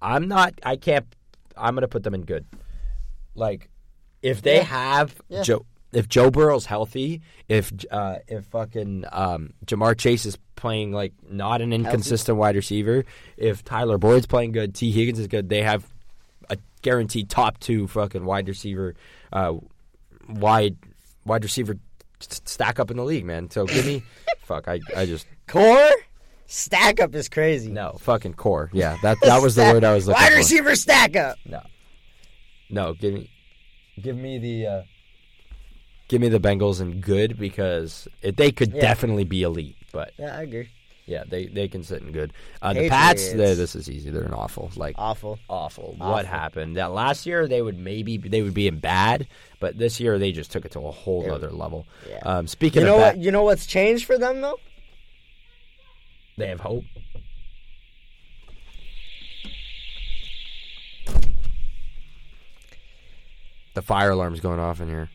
I'm 0.00 0.28
not. 0.28 0.54
I 0.62 0.76
can't. 0.76 1.06
I'm 1.56 1.74
gonna 1.74 1.88
put 1.88 2.02
them 2.02 2.14
in 2.14 2.22
good. 2.22 2.46
Like, 3.34 3.70
if 4.22 4.42
they 4.42 4.56
Yeah. 4.56 4.62
have 4.64 5.20
Yeah. 5.28 5.42
Joe. 5.42 5.64
If 5.92 6.08
Joe 6.08 6.30
Burrow's 6.30 6.66
healthy, 6.66 7.20
if 7.48 7.72
uh, 7.90 8.16
if 8.26 8.46
fucking 8.46 9.04
um, 9.12 9.52
Ja'Marr 9.66 9.96
Chase 9.96 10.24
is 10.24 10.38
playing 10.56 10.92
like 10.92 11.12
not 11.28 11.60
an 11.60 11.72
inconsistent 11.72 12.38
wide 12.38 12.56
receiver, 12.56 13.04
if 13.36 13.62
Tyler 13.62 13.98
Boyd's 13.98 14.26
playing 14.26 14.52
good, 14.52 14.74
Tee 14.74 14.90
Higgins 14.90 15.18
is 15.18 15.26
good, 15.26 15.48
they 15.48 15.62
have 15.62 15.84
a 16.48 16.56
guaranteed 16.80 17.28
top 17.28 17.58
two 17.60 17.86
fucking 17.88 18.24
wide 18.24 18.48
receiver, 18.48 18.94
uh, 19.32 19.54
wide 20.28 20.76
wide 21.26 21.42
receiver 21.44 21.76
stack 22.20 22.80
up 22.80 22.90
in 22.90 22.96
the 22.96 23.04
league, 23.04 23.24
man. 23.26 23.50
So 23.50 23.66
give 23.66 23.84
me, 23.84 24.02
fuck, 24.44 24.68
I 24.68 24.80
I 24.96 25.04
just 25.04 25.26
Core 25.46 25.90
stack 26.46 27.00
up 27.00 27.14
is 27.14 27.28
crazy. 27.28 27.70
no 27.70 27.96
fucking 28.00 28.34
core, 28.34 28.70
yeah. 28.72 28.96
That 29.02 29.18
that 29.22 29.42
was 29.42 29.56
the 29.56 29.62
word 29.64 29.84
I 29.84 29.94
was 29.94 30.06
looking 30.06 30.22
Wide 30.22 30.28
for. 30.28 30.34
Wide 30.34 30.38
receiver 30.38 30.74
stack 30.74 31.16
up. 31.16 31.36
No, 31.44 31.60
no, 32.70 32.94
give 32.94 33.12
me, 33.12 33.30
give 34.00 34.16
me 34.16 34.38
the. 34.38 34.66
Uh, 34.66 34.82
Give 36.08 36.20
me 36.20 36.28
the 36.28 36.40
Bengals 36.40 36.80
and 36.80 37.00
good 37.02 37.38
because 37.38 38.06
it, 38.20 38.36
they 38.36 38.50
could 38.52 38.72
Yeah. 38.74 38.80
definitely 38.80 39.24
be 39.24 39.42
elite, 39.42 39.76
but 39.92 40.12
Yeah, 40.18 40.36
I 40.36 40.42
agree. 40.42 40.68
yeah, 41.06 41.24
they, 41.26 41.46
they 41.46 41.68
can 41.68 41.82
sit 41.82 42.02
in 42.02 42.12
good. 42.12 42.32
Uh, 42.60 42.74
the 42.74 42.88
Pats, 42.88 43.30
they, 43.32 43.54
this 43.54 43.74
is 43.74 43.88
easy. 43.88 44.10
They're 44.10 44.22
an 44.24 44.34
awful, 44.34 44.70
like 44.76 44.94
Awful. 44.98 45.38
awful. 45.48 45.94
What 45.98 46.26
happened? 46.26 46.76
That 46.76 46.92
last 46.92 47.24
year 47.24 47.48
they 47.48 47.62
would 47.62 47.78
maybe 47.78 48.18
they 48.18 48.42
would 48.42 48.52
be 48.54 48.68
in 48.68 48.78
bad, 48.78 49.26
but 49.58 49.78
this 49.78 50.00
year 50.00 50.18
they 50.18 50.32
just 50.32 50.50
took 50.52 50.64
it 50.66 50.72
to 50.72 50.80
a 50.80 50.90
whole 50.90 51.30
other 51.32 51.50
level. 51.50 51.86
Yeah. 52.08 52.18
Um, 52.24 52.46
speaking 52.46 52.82
You 52.82 52.86
know 52.88 52.94
of 52.96 53.00
what? 53.00 53.18
You 53.18 53.30
know 53.30 53.44
what's 53.44 53.64
changed 53.66 54.04
for 54.04 54.18
them 54.18 54.40
though? 54.42 54.58
they 56.38 56.48
have 56.48 56.60
hope. 56.60 56.84
The 63.74 63.82
fire 63.82 64.10
alarm's 64.10 64.40
going 64.40 64.58
off 64.60 64.80
in 64.80 64.88
here. 64.88 65.08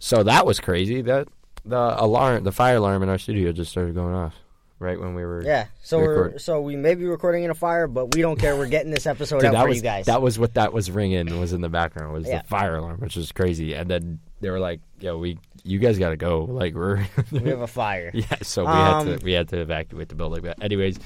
So 0.00 0.24
that 0.24 0.44
was 0.44 0.58
crazy. 0.58 1.02
That 1.02 1.28
the 1.64 1.94
alarm, 2.02 2.42
the 2.42 2.52
fire 2.52 2.76
alarm 2.76 3.02
in 3.04 3.08
our 3.08 3.18
studio 3.18 3.52
just 3.52 3.70
started 3.70 3.94
going 3.94 4.14
off 4.14 4.34
right 4.78 4.98
when 4.98 5.14
we 5.14 5.22
were. 5.24 5.44
Yeah. 5.44 5.66
So 5.82 5.98
we're 5.98 6.38
so 6.38 6.60
we 6.62 6.74
may 6.74 6.94
be 6.94 7.04
recording 7.04 7.44
in 7.44 7.50
a 7.50 7.54
fire, 7.54 7.86
but 7.86 8.14
we 8.14 8.22
don't 8.22 8.38
care. 8.38 8.56
We're 8.56 8.66
getting 8.66 8.90
this 8.90 9.06
episode 9.06 9.40
Dude, 9.40 9.54
out 9.54 9.62
for 9.64 9.68
was 9.68 9.76
you 9.76 9.82
guys. 9.82 10.06
that 10.06 10.22
was 10.22 10.38
what 10.38 10.54
that 10.54 10.72
was 10.72 10.90
ringing 10.90 11.38
was 11.38 11.52
in 11.52 11.60
the 11.60 11.68
background 11.68 12.14
was 12.14 12.26
Yeah. 12.26 12.40
the 12.42 12.48
fire 12.48 12.76
alarm, 12.76 12.98
which 13.00 13.14
was 13.14 13.30
crazy. 13.30 13.74
And 13.74 13.90
then 13.90 14.20
they 14.40 14.48
were 14.48 14.58
like, 14.58 14.80
"Yo, 15.00 15.18
we 15.18 15.38
you 15.64 15.78
guys 15.78 15.98
got 15.98 16.10
to 16.10 16.16
go." 16.16 16.44
Like 16.50 16.74
we're 16.74 17.06
we 17.30 17.50
have 17.50 17.60
a 17.60 17.66
fire. 17.66 18.10
yeah. 18.14 18.24
So 18.42 18.62
we 18.64 18.68
had 18.72 18.92
Um, 18.94 19.18
to 19.18 19.24
we 19.24 19.32
had 19.32 19.48
to 19.50 19.60
evacuate 19.60 20.08
the 20.08 20.14
building. 20.14 20.42
But 20.42 20.62
anyways, 20.62 20.98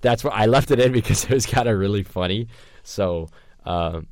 that's 0.00 0.24
what 0.24 0.32
I 0.32 0.46
left 0.46 0.70
it 0.70 0.80
in 0.80 0.92
because 1.00 1.24
it 1.24 1.30
was 1.30 1.44
kind 1.44 1.68
of 1.68 1.78
really 1.78 2.02
funny. 2.02 2.48
So, 2.82 3.28
um, 3.66 4.06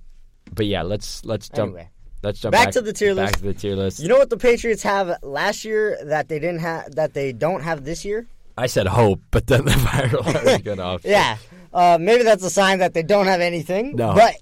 but 0.53 0.67
yeah, 0.67 0.83
let's 0.83 1.25
let's 1.25 1.49
jump 1.49 1.71
Anyway. 1.75 1.89
Let's 2.25 2.41
jump 2.41 2.53
Back 2.53 2.67
back, 2.69 2.73
to 2.75 2.81
the 2.81 2.93
tier 2.95 3.13
list. 3.13 3.33
back 3.35 3.41
to 3.43 3.47
the 3.49 3.53
tier 3.55 3.77
list. 3.77 4.01
You 4.01 4.09
know 4.09 4.17
what 4.17 4.31
the 4.31 4.39
Patriots 4.39 4.83
have 4.83 5.19
last 5.23 5.63
year 5.65 5.99
that 6.05 6.29
they 6.29 6.39
didn't 6.39 6.61
have 6.61 6.95
that 6.95 7.13
they 7.13 7.33
don't 7.33 7.63
have 7.63 7.85
this 7.85 8.03
year? 8.03 8.27
I 8.57 8.67
said 8.67 8.87
hope, 8.87 9.21
but 9.31 9.47
then 9.47 9.67
the 9.67 9.71
viral 9.73 10.65
went 10.67 10.81
off. 10.81 11.03
Yeah. 11.05 11.37
Uh, 11.73 11.99
maybe 12.01 12.23
that's 12.23 12.43
a 12.43 12.49
sign 12.51 12.79
that 12.79 12.95
they 12.95 13.03
don't 13.03 13.27
have 13.27 13.43
anything. 13.43 13.95
No. 13.97 14.15
But 14.15 14.37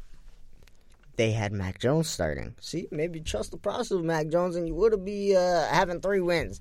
they 1.17 1.33
had 1.33 1.53
Mac 1.53 1.81
Jones 1.81 2.09
starting. 2.09 2.55
See, 2.61 2.87
maybe 2.93 3.21
trust 3.21 3.51
the 3.51 3.57
process 3.57 3.91
of 3.91 4.05
Mac 4.05 4.29
Jones, 4.29 4.55
and 4.55 4.69
you 4.69 4.75
would 4.77 5.05
be 5.05 5.35
uh, 5.37 5.67
having 5.67 6.01
three 6.01 6.21
wins. 6.21 6.61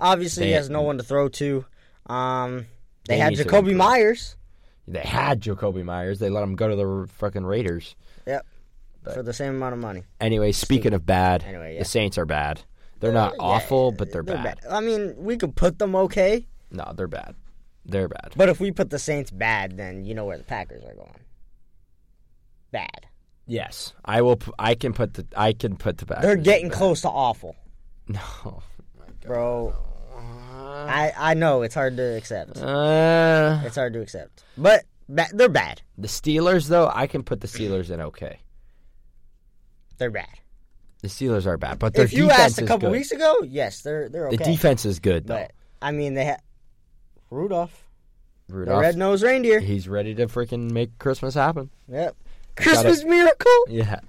Obviously, 0.00 0.46
he 0.46 0.52
has 0.52 0.70
no 0.70 0.80
one 0.80 0.96
to 0.96 1.04
throw 1.04 1.28
to. 1.28 1.64
Um, 2.06 2.66
They, 3.06 3.16
They 3.16 3.18
had 3.18 3.34
Jakobi. 3.34 3.74
Meyers. 3.76 4.36
They 4.88 5.00
had 5.00 5.40
Jakobi 5.42 5.84
Meyers. 5.84 6.18
They 6.18 6.30
let 6.30 6.42
him 6.42 6.56
go 6.56 6.68
to 6.68 6.76
the 6.76 7.12
fucking 7.14 7.44
Raiders. 7.44 7.94
Yep. 8.26 8.46
But- 9.04 9.14
For 9.14 9.22
the 9.22 9.32
same 9.32 9.56
amount 9.56 9.74
of 9.74 9.80
money. 9.80 10.04
Anyway, 10.20 10.52
speaking 10.52 10.92
of 10.94 11.04
bad, 11.04 11.42
Anyway, 11.44 11.74
yeah. 11.74 11.78
the 11.80 11.84
Saints 11.84 12.18
are 12.18 12.24
bad. 12.26 12.62
They're 13.00 13.12
not 13.12 13.32
Yeah, 13.32 13.42
awful, 13.44 13.90
but 13.90 14.12
they're, 14.12 14.22
bad. 14.22 14.60
I 14.70 14.80
mean, 14.80 15.14
we 15.18 15.36
could 15.36 15.56
put 15.56 15.78
them 15.80 15.96
okay, 15.96 16.46
No, 16.70 16.92
they're 16.94 17.08
bad. 17.08 17.34
They're 17.84 18.06
bad. 18.08 18.34
but 18.36 18.48
if 18.48 18.60
we 18.60 18.70
put 18.70 18.90
the 18.90 18.98
Saints 19.00 19.32
bad, 19.32 19.76
then 19.76 20.04
you 20.04 20.14
know 20.14 20.24
where 20.24 20.38
the 20.38 20.44
Packers 20.44 20.84
are 20.84 20.94
going. 20.94 21.18
Bad. 22.70 23.06
Yes, 23.46 23.92
I 24.04 24.22
will. 24.22 24.36
P- 24.36 24.52
I 24.58 24.76
can 24.76 24.92
put 24.92 25.14
the. 25.14 25.26
I 25.36 25.52
can 25.52 25.76
put 25.76 25.98
the 25.98 26.06
bad. 26.06 26.22
They're 26.22 26.36
getting 26.36 26.70
close 26.70 27.00
to 27.02 27.08
awful, 27.08 27.56
No, 28.08 28.62
bro. 29.26 29.74
I 30.16 31.12
I 31.18 31.34
know 31.34 31.62
it's 31.62 31.74
hard 31.74 31.96
to 31.96 32.16
accept. 32.16 32.56
uh, 32.58 33.60
It's 33.64 33.74
hard 33.76 33.92
to 33.94 34.00
accept, 34.00 34.44
but 34.56 34.84
ba- 35.08 35.26
they're 35.32 35.48
bad. 35.48 35.82
the 35.98 36.06
Steelers 36.08 36.68
though, 36.68 36.88
I 36.94 37.08
can 37.08 37.24
put 37.24 37.40
the 37.40 37.48
Steelers 37.48 37.90
in 37.90 38.00
okay. 38.00 38.38
They're 40.02 40.10
bad. 40.10 40.26
The 41.02 41.06
Steelers 41.06 41.46
are 41.46 41.56
bad, 41.56 41.78
but 41.78 41.94
their 41.94 42.04
If 42.06 42.12
you 42.12 42.24
defense 42.24 42.40
asked 42.40 42.58
a 42.60 42.66
couple 42.66 42.90
weeks 42.90 43.12
ago, 43.12 43.36
yes, 43.44 43.82
they're 43.82 44.08
they're 44.08 44.26
okay. 44.26 44.36
The 44.36 44.42
defense 44.42 44.84
is 44.84 44.98
good 44.98 45.28
though. 45.28 45.34
but 45.36 45.52
I 45.80 45.92
mean, 45.92 46.14
they 46.14 46.24
have 46.24 46.40
Rudolph, 47.30 47.86
the 48.48 48.54
Rudolph, 48.54 48.80
red 48.82 48.96
nosed 48.96 49.22
reindeer. 49.22 49.60
he's 49.60 49.88
ready 49.88 50.12
to 50.16 50.26
freaking 50.26 50.72
make 50.72 50.98
Christmas 50.98 51.34
happen. 51.34 51.70
Yep. 51.88 52.16
Christmas 52.56 53.04
miracle. 53.04 53.64
Yeah. 53.68 54.00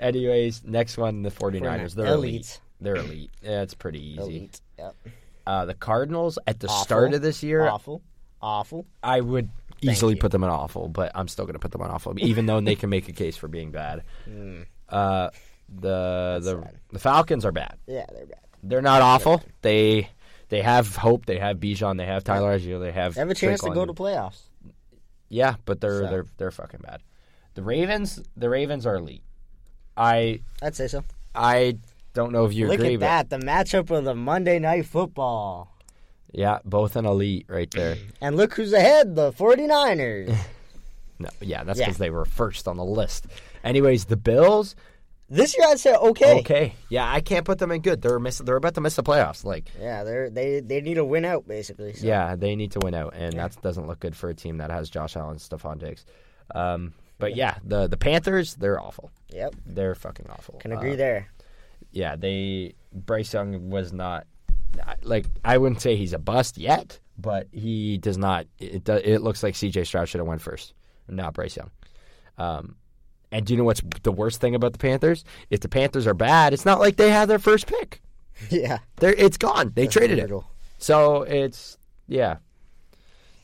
Anyways, 0.00 0.64
next 0.64 0.98
one, 0.98 1.22
the 1.22 1.30
49ers. 1.30 1.94
They're 1.94 2.06
elite. 2.06 2.32
Elite. 2.34 2.60
They're 2.80 2.96
elite. 2.96 3.30
Yeah, 3.40 3.62
it's 3.62 3.74
pretty 3.74 4.04
easy. 4.04 4.20
Elite. 4.20 4.60
Yep. 4.80 4.94
Uh, 5.46 5.64
the 5.64 5.74
Cardinals 5.74 6.40
at 6.48 6.58
the 6.58 6.66
Awful. 6.66 6.82
start 6.84 7.14
of 7.14 7.22
this 7.22 7.44
year, 7.44 7.68
Awful. 7.68 8.02
Awful. 8.42 8.84
I 9.00 9.20
would 9.20 9.48
easily 9.80 10.14
you. 10.14 10.20
put 10.20 10.32
them 10.32 10.42
in 10.42 10.50
awful, 10.50 10.88
but 10.88 11.12
I'm 11.14 11.28
still 11.28 11.44
going 11.44 11.54
to 11.54 11.58
put 11.60 11.70
them 11.70 11.82
on 11.82 11.90
awful, 11.90 12.14
even 12.18 12.46
though 12.46 12.60
they 12.60 12.74
can 12.74 12.90
make 12.90 13.08
a 13.08 13.12
case 13.12 13.36
for 13.36 13.46
being 13.48 13.70
bad. 13.70 14.02
Uh, 14.88 15.30
the 15.68 16.40
the 16.42 16.62
sad. 16.62 16.74
the 16.92 16.98
Falcons 16.98 17.44
are 17.44 17.52
bad. 17.52 17.76
Yeah, 17.86 18.06
they're 18.12 18.26
bad. 18.26 18.40
They're 18.62 18.82
not 18.82 19.02
awful. 19.02 19.42
They 19.62 20.08
they 20.48 20.62
have 20.62 20.94
hope. 20.96 21.26
They 21.26 21.38
have 21.38 21.58
Bijan. 21.58 21.96
They 21.98 22.06
have 22.06 22.22
Tyler 22.24 22.58
Allgeier. 22.58 22.80
They 22.80 22.92
have 22.92 23.14
They 23.14 23.20
have 23.20 23.30
a 23.30 23.34
chance 23.34 23.60
to 23.62 23.70
go 23.70 23.84
to 23.84 23.92
playoffs. 23.92 24.42
Yeah, 25.28 25.56
but 25.64 25.80
they're 25.80 26.02
So. 26.04 26.10
they're 26.10 26.26
they're 26.36 26.50
fucking 26.50 26.80
bad. 26.82 27.00
The 27.54 27.62
Ravens, 27.62 28.22
the 28.36 28.48
Ravens 28.48 28.86
are 28.86 28.96
elite. 28.96 29.22
I 29.96 30.40
I'd 30.62 30.76
say 30.76 30.86
so. 30.88 31.02
I 31.34 31.78
don't 32.14 32.32
know 32.32 32.44
if 32.44 32.54
you 32.54 32.66
Look 32.68 32.76
agree, 32.80 32.94
at 32.94 33.00
but 33.00 33.28
that. 33.28 33.30
The 33.40 33.46
matchup 33.46 33.90
of 33.90 34.04
the 34.04 34.14
Monday 34.14 34.58
Night 34.58 34.86
Football. 34.86 35.74
yeah, 36.32 36.58
both 36.64 36.96
an 36.96 37.06
elite 37.06 37.46
right 37.48 37.70
there. 37.70 37.96
And 38.20 38.36
look 38.36 38.54
who's 38.54 38.72
ahead, 38.72 39.16
the 39.16 39.32
49ers. 39.32 40.34
No, 41.18 41.30
yeah, 41.40 41.64
that's 41.64 41.78
Yeah. 41.78 41.86
because 41.86 41.96
they 41.96 42.10
were 42.10 42.26
first 42.26 42.68
on 42.68 42.76
the 42.76 42.84
list. 42.84 43.26
Anyways, 43.66 44.04
the 44.06 44.16
Bills, 44.16 44.76
this 45.28 45.56
year 45.58 45.66
I'd 45.68 45.80
say 45.80 45.94
okay. 45.94 46.38
okay, 46.40 46.74
yeah, 46.88 47.10
I 47.10 47.20
can't 47.20 47.44
put 47.44 47.58
them 47.58 47.72
in 47.72 47.82
good. 47.82 48.00
They're 48.00 48.18
miss, 48.20 48.38
they're 48.38 48.56
about 48.56 48.74
to 48.74 48.80
miss 48.80 48.94
the 48.96 49.02
playoffs. 49.02 49.44
Like, 49.44 49.70
Yeah, 49.80 50.04
they're 50.04 50.30
they 50.30 50.60
they 50.60 50.80
need 50.80 50.94
to 50.94 51.04
win 51.04 51.24
out 51.24 51.46
basically. 51.48 51.92
So. 51.94 52.06
yeah, 52.06 52.36
they 52.36 52.54
need 52.54 52.72
to 52.72 52.78
win 52.80 52.94
out, 52.94 53.14
and 53.16 53.34
that 53.34 53.60
doesn't 53.60 53.86
look 53.88 54.00
good 54.00 54.16
for 54.16 54.30
a 54.30 54.34
team 54.34 54.58
that 54.58 54.70
has 54.70 54.88
Josh 54.88 55.16
Allen, 55.16 55.38
Stefon 55.38 55.78
Diggs. 55.78 56.04
Um, 56.54 56.94
but 57.18 57.34
yeah, 57.34 57.58
the 57.64 57.88
the 57.88 57.96
Panthers, 57.96 58.54
they're 58.54 58.80
awful. 58.80 59.10
Yep. 59.30 59.56
They're 59.66 59.94
fucking 59.96 60.26
awful. 60.30 60.58
Can 60.60 60.70
agree 60.72 60.92
Uh, 60.92 60.96
there. 60.96 61.28
yeah, 61.90 62.14
they 62.14 62.74
Bryce 62.92 63.34
Young 63.34 63.68
was 63.70 63.92
not 63.92 64.26
like 65.02 65.26
I 65.44 65.58
wouldn't 65.58 65.80
say 65.80 65.96
he's 65.96 66.12
a 66.12 66.18
bust 66.18 66.56
yet, 66.56 67.00
but 67.18 67.48
he 67.50 67.98
does 67.98 68.16
not. 68.18 68.46
It 68.60 68.88
it 68.88 69.22
looks 69.22 69.42
like 69.42 69.56
C.J. 69.56 69.84
Stroud 69.84 70.08
should 70.08 70.20
have 70.20 70.28
went 70.28 70.40
first, 70.42 70.72
not 71.08 71.34
Bryce 71.34 71.56
Young. 71.56 71.70
Um, 72.38 72.76
and 73.32 73.44
do 73.46 73.52
you 73.52 73.58
know 73.58 73.64
what's 73.64 73.82
the 74.02 74.12
worst 74.12 74.40
thing 74.40 74.54
about 74.54 74.72
the 74.72 74.78
Panthers? 74.78 75.24
If 75.50 75.60
the 75.60 75.68
Panthers 75.68 76.06
are 76.06 76.14
bad, 76.14 76.52
it's 76.52 76.64
not 76.64 76.78
like 76.80 76.96
they 76.96 77.10
had 77.10 77.28
their 77.28 77.38
first 77.38 77.66
pick. 77.66 78.00
Yeah. 78.50 78.78
They're 78.96 79.14
it's 79.14 79.38
gone. 79.38 79.72
They 79.74 79.86
traded 79.86 80.18
it, 80.18 80.28
brutal. 80.28 80.44
so 80.78 81.22
it's 81.22 81.78
yeah, 82.06 82.36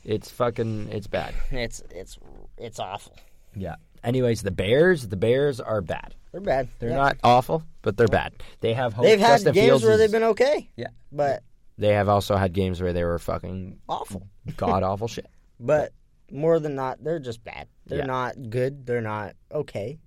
it's 0.05 0.29
fucking 0.31 0.89
it's 0.91 1.07
bad. 1.07 1.33
It's 1.51 1.81
it's 1.89 2.17
it's 2.57 2.79
awful. 2.79 3.15
Yeah. 3.55 3.75
Anyways, 4.03 4.41
the 4.43 4.51
Bears, 4.51 5.07
the 5.07 5.15
Bears 5.15 5.59
are 5.59 5.81
bad. 5.81 6.13
They're 6.31 6.41
bad. 6.41 6.67
They're 6.79 6.89
Yeah. 6.89 6.95
not 6.97 7.17
awful, 7.23 7.63
but 7.81 7.95
they're 7.97 8.07
bad. 8.07 8.33
They 8.59 8.73
have 8.73 8.93
hope. 8.93 9.05
They've 9.05 9.19
had 9.19 9.35
Justin 9.37 9.53
games 9.53 9.65
Fields 9.67 9.83
where 9.83 9.93
is- 9.93 9.99
they've 9.99 10.11
been 10.11 10.23
okay, 10.23 10.69
yeah. 10.75 10.87
but 11.11 11.41
They 11.77 11.93
have 11.93 12.09
also 12.09 12.35
had 12.35 12.53
games 12.53 12.81
where 12.81 12.93
they 12.93 13.03
were 13.03 13.17
fucking 13.19 13.79
awful. 13.89 14.27
god 14.57 14.83
awful 14.83 15.07
shit. 15.15 15.27
But 15.59 15.91
more 16.33 16.59
than 16.59 16.75
not, 16.75 17.03
they're 17.03 17.19
just 17.19 17.43
bad. 17.43 17.67
They're 17.85 17.99
Yeah. 17.99 18.05
not 18.05 18.49
good. 18.49 18.85
They're 18.85 19.01
not 19.01 19.35
okay. 19.51 19.99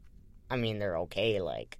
I 0.50 0.56
mean, 0.56 0.78
they're 0.78 0.98
okay, 0.98 1.40
like. 1.40 1.78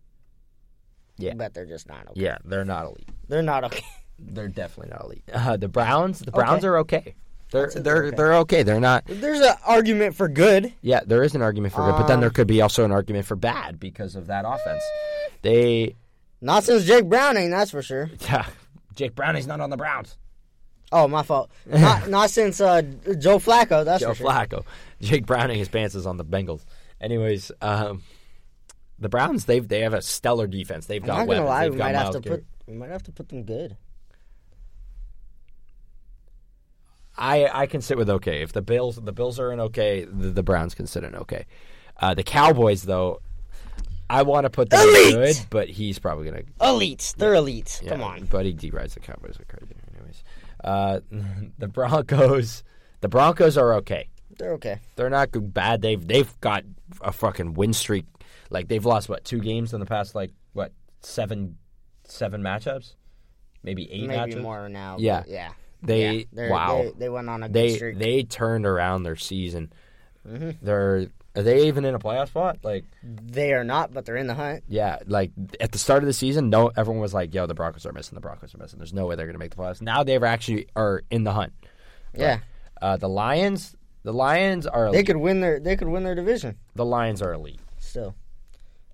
Yeah. 1.19 1.35
But 1.35 1.55
they're 1.55 1.67
just 1.67 1.89
not 1.89 2.07
okay. 2.11 2.21
Yeah, 2.21 2.39
they're 2.45 2.65
not 2.65 2.87
elite. 2.87 3.09
They're 3.29 3.43
not 3.43 3.65
okay. 3.65 3.85
They're 4.19 4.49
definitely 4.49 4.93
not 4.93 5.05
elite. 5.05 5.25
Uh, 5.33 5.57
the 5.59 5.69
Browns, 5.69 6.21
the 6.21 6.31
Browns 6.31 6.65
Okay. 6.65 6.67
are 6.69 6.79
okay. 6.79 7.15
They're 7.51 7.71
they're 7.71 7.83
they're 7.83 8.05
okay. 8.07 8.17
they're 8.17 8.35
okay. 8.35 8.63
They're 8.63 8.81
not. 8.81 9.05
There's 9.07 9.41
an 9.41 9.55
argument 9.67 10.15
for 10.17 10.27
good. 10.29 10.73
Yeah, 10.81 11.01
there 11.07 11.23
is 11.23 11.35
an 11.35 11.43
argument 11.43 11.75
for 11.75 11.85
good, 11.85 11.99
but 11.99 12.07
then 12.07 12.21
there 12.21 12.29
Um, 12.31 12.35
could 12.35 12.47
be 12.47 12.61
also 12.63 12.85
an 12.85 12.93
argument 12.93 13.27
for 13.27 13.37
bad 13.37 13.79
because 13.79 14.17
of 14.17 14.27
that 14.29 14.45
offense. 14.47 14.83
They, 15.43 15.97
Not 16.41 16.65
since 16.65 16.85
Jake 16.85 17.09
Browning, 17.09 17.51
that's 17.51 17.71
for 17.71 17.83
sure. 17.83 18.11
yeah, 18.21 18.47
Jake 18.95 19.15
Browning's 19.15 19.47
not 19.47 19.61
on 19.61 19.69
the 19.71 19.77
Browns. 19.77 20.17
Oh, 20.93 21.09
my 21.09 21.23
fault. 21.23 21.51
not 21.67 22.09
not 22.09 22.31
since 22.31 22.61
uh, 22.61 22.83
Joe 23.19 23.39
Flacco, 23.39 23.85
that's 23.85 24.01
Joe 24.03 24.11
for 24.11 24.15
sure. 24.15 24.31
Flacco, 24.31 24.65
Jake 25.01 25.27
Browning, 25.27 25.59
his 25.59 25.69
pants 25.69 25.95
is 25.95 26.07
on 26.07 26.17
the 26.17 26.25
Bengals. 26.25 26.65
Anyways, 27.01 27.51
um, 27.61 28.03
the 28.99 29.09
Browns 29.09 29.45
they've 29.47 29.67
they 29.67 29.81
have 29.81 29.95
a 29.95 30.01
stellar 30.03 30.47
defense. 30.47 30.87
They've 30.87 31.03
I'm 31.03 31.07
got 31.07 31.19
not 31.19 31.27
weapons. 31.27 31.49
lie, 31.49 31.69
we 31.69 31.77
might 31.77 31.95
have 31.95 32.13
to 32.13 32.21
Garrett. 32.21 32.45
put 32.67 32.73
we 32.73 32.79
might 32.79 32.91
have 32.91 33.03
to 33.05 33.13
put 33.13 33.29
them 33.29 33.43
good. 33.43 33.77
I 37.19 37.47
I 37.63 37.67
can 37.67 37.81
sit 37.81 37.97
with 37.97 38.11
okay. 38.11 38.43
If 38.43 38.53
the 38.53 38.63
Bills 38.63 38.97
the 38.97 39.13
Bills 39.13 39.39
are 39.41 39.53
in 39.53 39.61
okay, 39.61 40.05
the, 40.05 40.31
the 40.31 40.43
Browns 40.43 40.75
can 40.75 40.87
sit 40.87 41.03
in 41.05 41.15
okay. 41.15 41.47
Uh, 41.99 42.15
the 42.15 42.23
Cowboys 42.23 42.83
though, 42.83 43.21
I 44.11 44.23
want 44.23 44.45
to 44.45 44.51
put 44.51 44.69
them 44.71 44.87
Elite! 44.87 45.15
good, 45.15 45.37
but 45.51 45.69
he's 45.69 45.99
probably 45.99 46.27
gonna. 46.27 46.43
Elite. 46.61 47.15
They're 47.17 47.35
elite. 47.35 47.81
Yeah, 47.83 47.91
Come 47.91 48.03
on. 48.03 48.27
buddy. 48.27 48.53
D 48.53 48.71
rides 48.71 48.95
the 48.95 49.01
Cowboys 49.01 49.39
are 49.41 49.45
crazy. 49.45 49.75
Uh, 50.67 51.01
the 51.59 51.69
Broncos. 51.69 52.63
The 53.01 53.09
Broncos 53.09 53.57
are 53.57 53.75
okay. 53.75 54.09
They're 54.39 54.53
okay. 54.55 54.81
They're 54.97 55.11
not 55.11 55.31
good, 55.31 55.55
bad. 55.55 55.81
They've 55.81 56.07
they've 56.07 56.41
got 56.41 56.65
a 57.01 57.13
fucking 57.13 57.55
win 57.55 57.73
streak. 57.73 58.05
Like 58.51 58.69
they've 58.69 58.85
lost 58.85 59.09
what 59.09 59.25
two 59.25 59.41
games 59.41 59.73
in 59.73 59.81
the 59.81 59.87
past 59.87 60.15
like 60.15 60.33
what 60.53 60.73
seven 61.01 61.57
seven 62.05 62.43
matchups, 62.43 62.95
maybe 63.63 63.91
eight 63.91 64.09
Maybe 64.09 64.35
matchups. 64.35 64.43
more 64.43 64.69
now. 64.69 64.97
Yeah. 64.99 65.25
yeah. 65.27 65.53
They 65.83 66.27
Yeah, 66.33 66.51
wow. 66.51 66.83
They, 66.83 66.93
they 66.99 67.09
went 67.09 67.29
on 67.29 67.43
a 67.43 67.49
good 67.49 67.55
they 67.55 67.77
streak. 67.77 67.99
they 67.99 68.23
turned 68.25 68.67
around 68.67 69.05
their 69.05 69.17
season. 69.17 69.73
Mm-hmm. 70.27 70.51
They're 70.65 71.09
are 71.37 71.43
they 71.43 71.67
even 71.69 71.85
in 71.85 71.95
a 71.95 71.99
playoff 71.99 72.29
spot? 72.29 72.59
Like 72.63 72.85
They 73.03 73.53
are 73.53 73.63
not, 73.65 73.93
but 73.93 74.05
they're 74.07 74.17
in 74.17 74.27
the 74.27 74.35
hunt. 74.35 74.65
yeah, 74.69 74.99
like 75.07 75.31
at 75.61 75.73
the 75.73 75.79
start 75.79 76.03
of 76.03 76.07
the 76.07 76.13
season, 76.13 76.51
no 76.51 76.69
everyone 76.77 77.01
was 77.01 77.13
like, 77.15 77.35
"Yo, 77.35 77.47
the 77.47 77.55
Broncos 77.55 77.85
are 77.87 77.93
missing. 77.93 78.15
The 78.15 78.21
Broncos 78.21 78.55
are 78.55 78.59
missing. 78.59 78.79
There's 78.79 78.93
no 78.95 79.07
way 79.07 79.15
they're 79.17 79.27
going 79.27 79.35
to 79.35 79.39
make 79.39 79.55
the 79.55 79.57
playoffs." 79.63 79.81
Now 79.83 80.03
they've 80.03 80.23
actually 80.23 80.67
are 80.75 81.03
in 81.11 81.25
the 81.25 81.33
hunt. 81.33 81.53
Yeah. 82.15 82.39
Uh, 82.81 82.97
the 82.97 83.09
Lions, 83.09 83.77
the 84.03 84.13
Lions 84.13 84.67
are 84.67 84.91
They 84.93 85.03
could 85.05 85.17
win 85.19 85.41
their 85.41 85.61
they 85.61 85.77
could 85.77 85.89
win 85.89 86.03
their 86.05 86.15
division 86.15 86.57
the 86.75 86.85
Lions 86.85 87.21
are 87.23 87.33
elite. 87.33 87.61
still. 87.79 88.15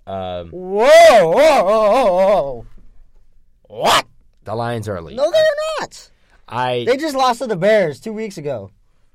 Um, 0.05 0.49
Whoa, 0.49 0.85
whoa, 0.85 1.63
whoa, 1.63 1.63
whoa, 1.63 2.13
whoa. 2.13 2.65
What? 3.67 4.05
the 4.43 4.55
Lions 4.55 4.87
are 4.89 4.97
elite. 4.97 5.15
No, 5.15 5.31
they're 5.31 5.43
not. 5.79 6.09
I 6.47 6.83
They 6.85 6.97
just 6.97 7.15
lost 7.15 7.39
to 7.39 7.47
the 7.47 7.55
Bears 7.55 7.99
two 8.01 8.11
weeks 8.13 8.37
ago. 8.37 8.71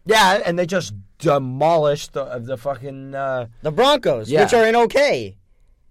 Yeah, 0.09 0.43
and 0.45 0.59
they 0.59 0.67
just 0.67 0.93
demolished 1.19 2.13
the 2.15 2.39
the 2.39 2.57
fucking 2.57 3.15
uh, 3.15 3.47
The 3.63 3.71
Broncos, 3.71 4.31
Yeah. 4.31 4.43
which 4.45 4.55
are 4.55 4.67
in 4.67 4.75
okay. 4.77 5.37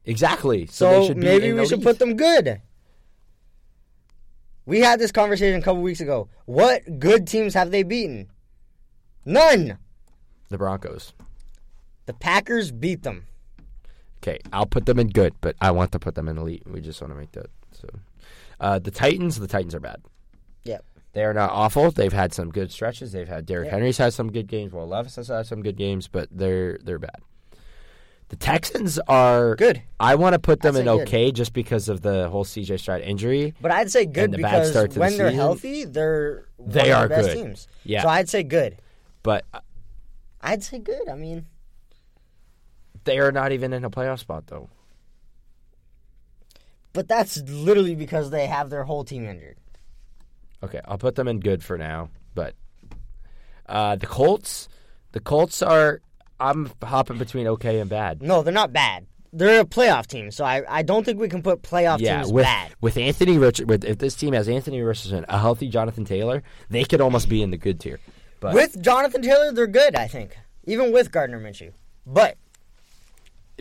exactly. 0.06 0.66
So, 0.68 0.74
So, 0.74 1.00
they 1.02 1.08
should 1.08 1.20
be 1.20 1.26
maybe 1.26 1.54
we 1.54 1.66
should 1.68 1.82
put 1.84 2.00
them 2.00 2.16
good. 2.18 2.62
We 4.66 4.82
had 4.82 5.00
this 5.00 5.12
conversation 5.12 5.60
a 5.60 5.64
couple 5.64 5.82
weeks 5.82 6.02
ago. 6.02 6.30
What 6.46 7.00
good 7.00 7.26
teams 7.28 7.54
have 7.54 7.72
they 7.72 7.84
beaten? 7.84 8.30
None. 9.26 9.78
the 10.50 10.58
Broncos. 10.58 11.14
The 12.06 12.14
Packers 12.14 12.72
beat 12.72 13.04
them. 13.04 13.28
Okay, 14.24 14.40
I'll 14.52 14.66
put 14.66 14.86
them 14.86 14.98
in 15.00 15.10
good, 15.10 15.34
but 15.42 15.56
I 15.62 15.72
want 15.72 15.92
to 15.92 16.00
put 16.00 16.16
them 16.16 16.28
in 16.28 16.38
elite. 16.38 16.64
We 16.66 16.82
just 16.82 17.02
want 17.02 17.12
to 17.14 17.20
make 17.20 17.32
that 17.34 17.48
so. 17.72 17.88
Uh, 18.60 18.80
the 18.80 18.92
Titans, 18.92 19.38
the 19.40 19.48
Titans 19.48 19.76
are 19.76 19.80
bad. 19.80 20.02
Yep. 20.64 20.84
They 21.14 21.24
are 21.24 21.34
not 21.34 21.50
awful. 21.52 21.90
They've 21.92 22.14
had 22.14 22.34
some 22.34 22.50
good 22.52 22.72
stretches. 22.72 23.12
They've 23.12 23.28
had 23.28 23.46
Derrick 23.46 23.68
Yeah. 23.68 23.72
Henry's 23.74 23.98
had 23.98 24.14
some 24.14 24.32
good 24.32 24.48
games. 24.48 24.72
Will 24.74 24.88
Levis 24.88 25.16
has 25.16 25.30
had 25.30 25.48
some 25.48 25.62
good 25.64 25.76
games, 25.78 26.08
but 26.08 26.28
they're 26.32 26.78
they're 26.84 27.00
bad. 27.00 27.22
The 28.30 28.36
Texans 28.36 29.00
are 29.08 29.56
Good. 29.56 29.82
I 30.02 30.16
want 30.16 30.34
to 30.34 30.40
put 30.40 30.60
them 30.62 30.76
in 30.76 30.84
good. 30.84 31.02
okay 31.04 31.32
just 31.32 31.54
because 31.54 31.88
of 31.88 32.02
the 32.02 32.30
whole 32.30 32.44
CJ 32.44 32.78
Stroud 32.80 33.02
injury. 33.02 33.54
But 33.62 33.72
I'd 33.72 33.90
say 33.90 34.06
good 34.06 34.26
And 34.26 34.34
the 34.34 34.38
bad 34.42 34.52
because 34.52 34.70
start 34.72 34.90
to 34.92 34.96
the 34.96 35.00
when 35.00 35.18
they're 35.18 35.28
season, 35.30 35.40
healthy, 35.40 35.86
they're 35.86 36.46
they 36.60 36.92
are 36.92 37.04
the 37.08 37.16
best 37.16 37.28
good. 37.30 37.34
teams. 37.36 37.68
Yeah. 37.86 38.02
So 38.04 38.10
I'd 38.10 38.28
say 38.30 38.44
good. 38.44 38.78
but 39.24 39.46
uh, 39.54 39.62
I'd 40.42 40.62
say 40.62 40.78
good. 40.80 41.08
I 41.10 41.16
mean, 41.16 41.46
they 43.06 43.18
are 43.20 43.32
not 43.32 43.54
even 43.54 43.72
in 43.74 43.86
a 43.86 43.90
playoff 43.90 44.20
spot 44.20 44.48
though. 44.48 44.70
but 46.94 47.08
that's 47.08 47.38
literally 47.44 47.96
because 47.96 48.30
they 48.30 48.48
have 48.48 48.70
their 48.70 48.84
whole 48.84 49.04
team 49.06 49.26
injured. 49.26 49.58
Okay, 50.64 50.82
I'll 50.86 50.98
put 50.98 51.16
them 51.16 51.28
in 51.28 51.40
good 51.40 51.64
for 51.64 51.78
now. 51.78 52.10
But 52.34 52.56
uh, 53.68 53.96
the 53.96 54.08
Colts, 54.08 54.68
the 55.12 55.20
Colts 55.20 55.62
are. 55.62 56.02
I'm 56.40 56.72
hopping 56.84 57.18
between 57.18 57.48
okay 57.48 57.80
and 57.80 57.90
bad. 57.90 58.22
No, 58.22 58.44
they're 58.44 58.54
not 58.54 58.72
bad. 58.72 59.08
They're 59.34 59.62
a 59.62 59.66
playoff 59.66 60.06
team, 60.08 60.32
so 60.32 60.46
I, 60.46 60.64
I 60.70 60.84
don't 60.84 61.04
think 61.04 61.20
we 61.20 61.28
can 61.30 61.42
put 61.42 61.62
playoff 61.64 62.00
Yeah, 62.00 62.22
teams 62.22 62.32
with 62.32 62.44
bad. 62.46 62.74
with 62.80 62.96
Anthony 62.98 63.38
Richard, 63.38 63.68
with 63.70 63.84
if 63.84 63.98
this 63.98 64.16
team 64.16 64.34
has 64.34 64.48
Anthony 64.48 64.82
Richardson, 64.82 65.26
a 65.28 65.38
healthy 65.40 65.68
Jonathan 65.68 66.06
Taylor, 66.06 66.44
they 66.70 66.86
could 66.86 67.02
almost 67.02 67.28
be 67.28 67.42
in 67.42 67.52
the 67.52 67.58
good 67.58 67.80
tier. 67.80 68.00
But 68.40 68.54
With 68.54 68.82
Jonathan 68.82 69.22
Taylor, 69.24 69.52
they're 69.52 69.68
good. 69.68 69.96
I 69.96 70.08
think, 70.08 70.38
even 70.66 70.92
with 70.92 71.12
Gardner 71.12 71.40
Minshew. 71.40 71.74
But 72.06 72.38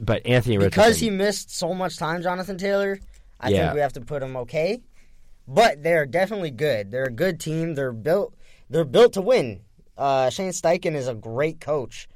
but 0.03 0.25
Anthony 0.27 0.59
because 0.59 0.99
he 0.99 1.09
missed 1.11 1.51
so 1.57 1.73
much 1.75 1.97
time, 1.97 2.23
Jonathan 2.23 2.59
Taylor, 2.59 2.99
I 3.41 3.49
Yeah. 3.49 3.63
think 3.65 3.75
we 3.75 3.81
have 3.81 3.95
to 3.95 4.03
put 4.03 4.23
him 4.23 4.37
okay. 4.37 4.83
But 5.49 5.83
they're 5.83 6.07
definitely 6.07 6.51
good. 6.51 6.91
They're 6.91 7.05
a 7.05 7.11
good 7.11 7.39
team. 7.39 7.75
They're 7.75 7.93
built. 7.93 8.35
They're 8.69 8.85
built 8.85 9.13
to 9.13 9.23
win. 9.23 9.61
Uh, 9.97 10.29
Shane 10.31 10.51
Steichen 10.51 10.95
is 10.95 11.09
a 11.09 11.15
great 11.15 11.61
coach. 11.61 12.09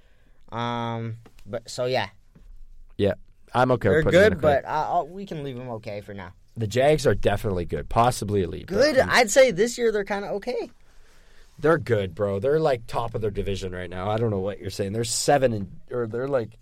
Um, 0.50 1.18
but 1.46 1.70
so 1.70 1.84
yeah, 1.84 2.08
yeah, 2.98 3.14
I'm 3.54 3.70
okay. 3.72 3.88
they're 3.88 3.98
with 3.98 4.06
putting 4.06 4.20
them 4.20 4.32
in 4.32 4.38
good. 4.38 4.42
But 4.42 4.64
I, 4.66 5.02
we 5.02 5.26
can 5.26 5.44
leave 5.44 5.56
them 5.56 5.68
okay 5.70 6.00
for 6.00 6.12
now. 6.12 6.32
the 6.56 6.66
Jags 6.66 7.06
are 7.06 7.14
definitely 7.14 7.64
good, 7.64 7.88
possibly 7.88 8.42
elite. 8.42 8.66
Good. 8.66 8.98
I'd 8.98 9.30
say 9.30 9.52
this 9.52 9.78
year 9.78 9.92
they're 9.92 10.04
kind 10.04 10.24
of 10.24 10.32
okay. 10.32 10.70
They're 11.60 11.78
good, 11.78 12.14
bro. 12.14 12.40
They're 12.40 12.58
like 12.58 12.86
top 12.86 13.14
of 13.14 13.20
their 13.20 13.30
division 13.30 13.72
right 13.72 13.88
now. 13.88 14.10
I 14.10 14.16
don't 14.16 14.30
know 14.30 14.40
what 14.40 14.58
you're 14.58 14.70
saying. 14.70 14.92
They're 14.92 15.04
seven 15.04 15.52
and 15.52 15.70
or 15.90 16.06
they're 16.06 16.28
like 16.28 16.58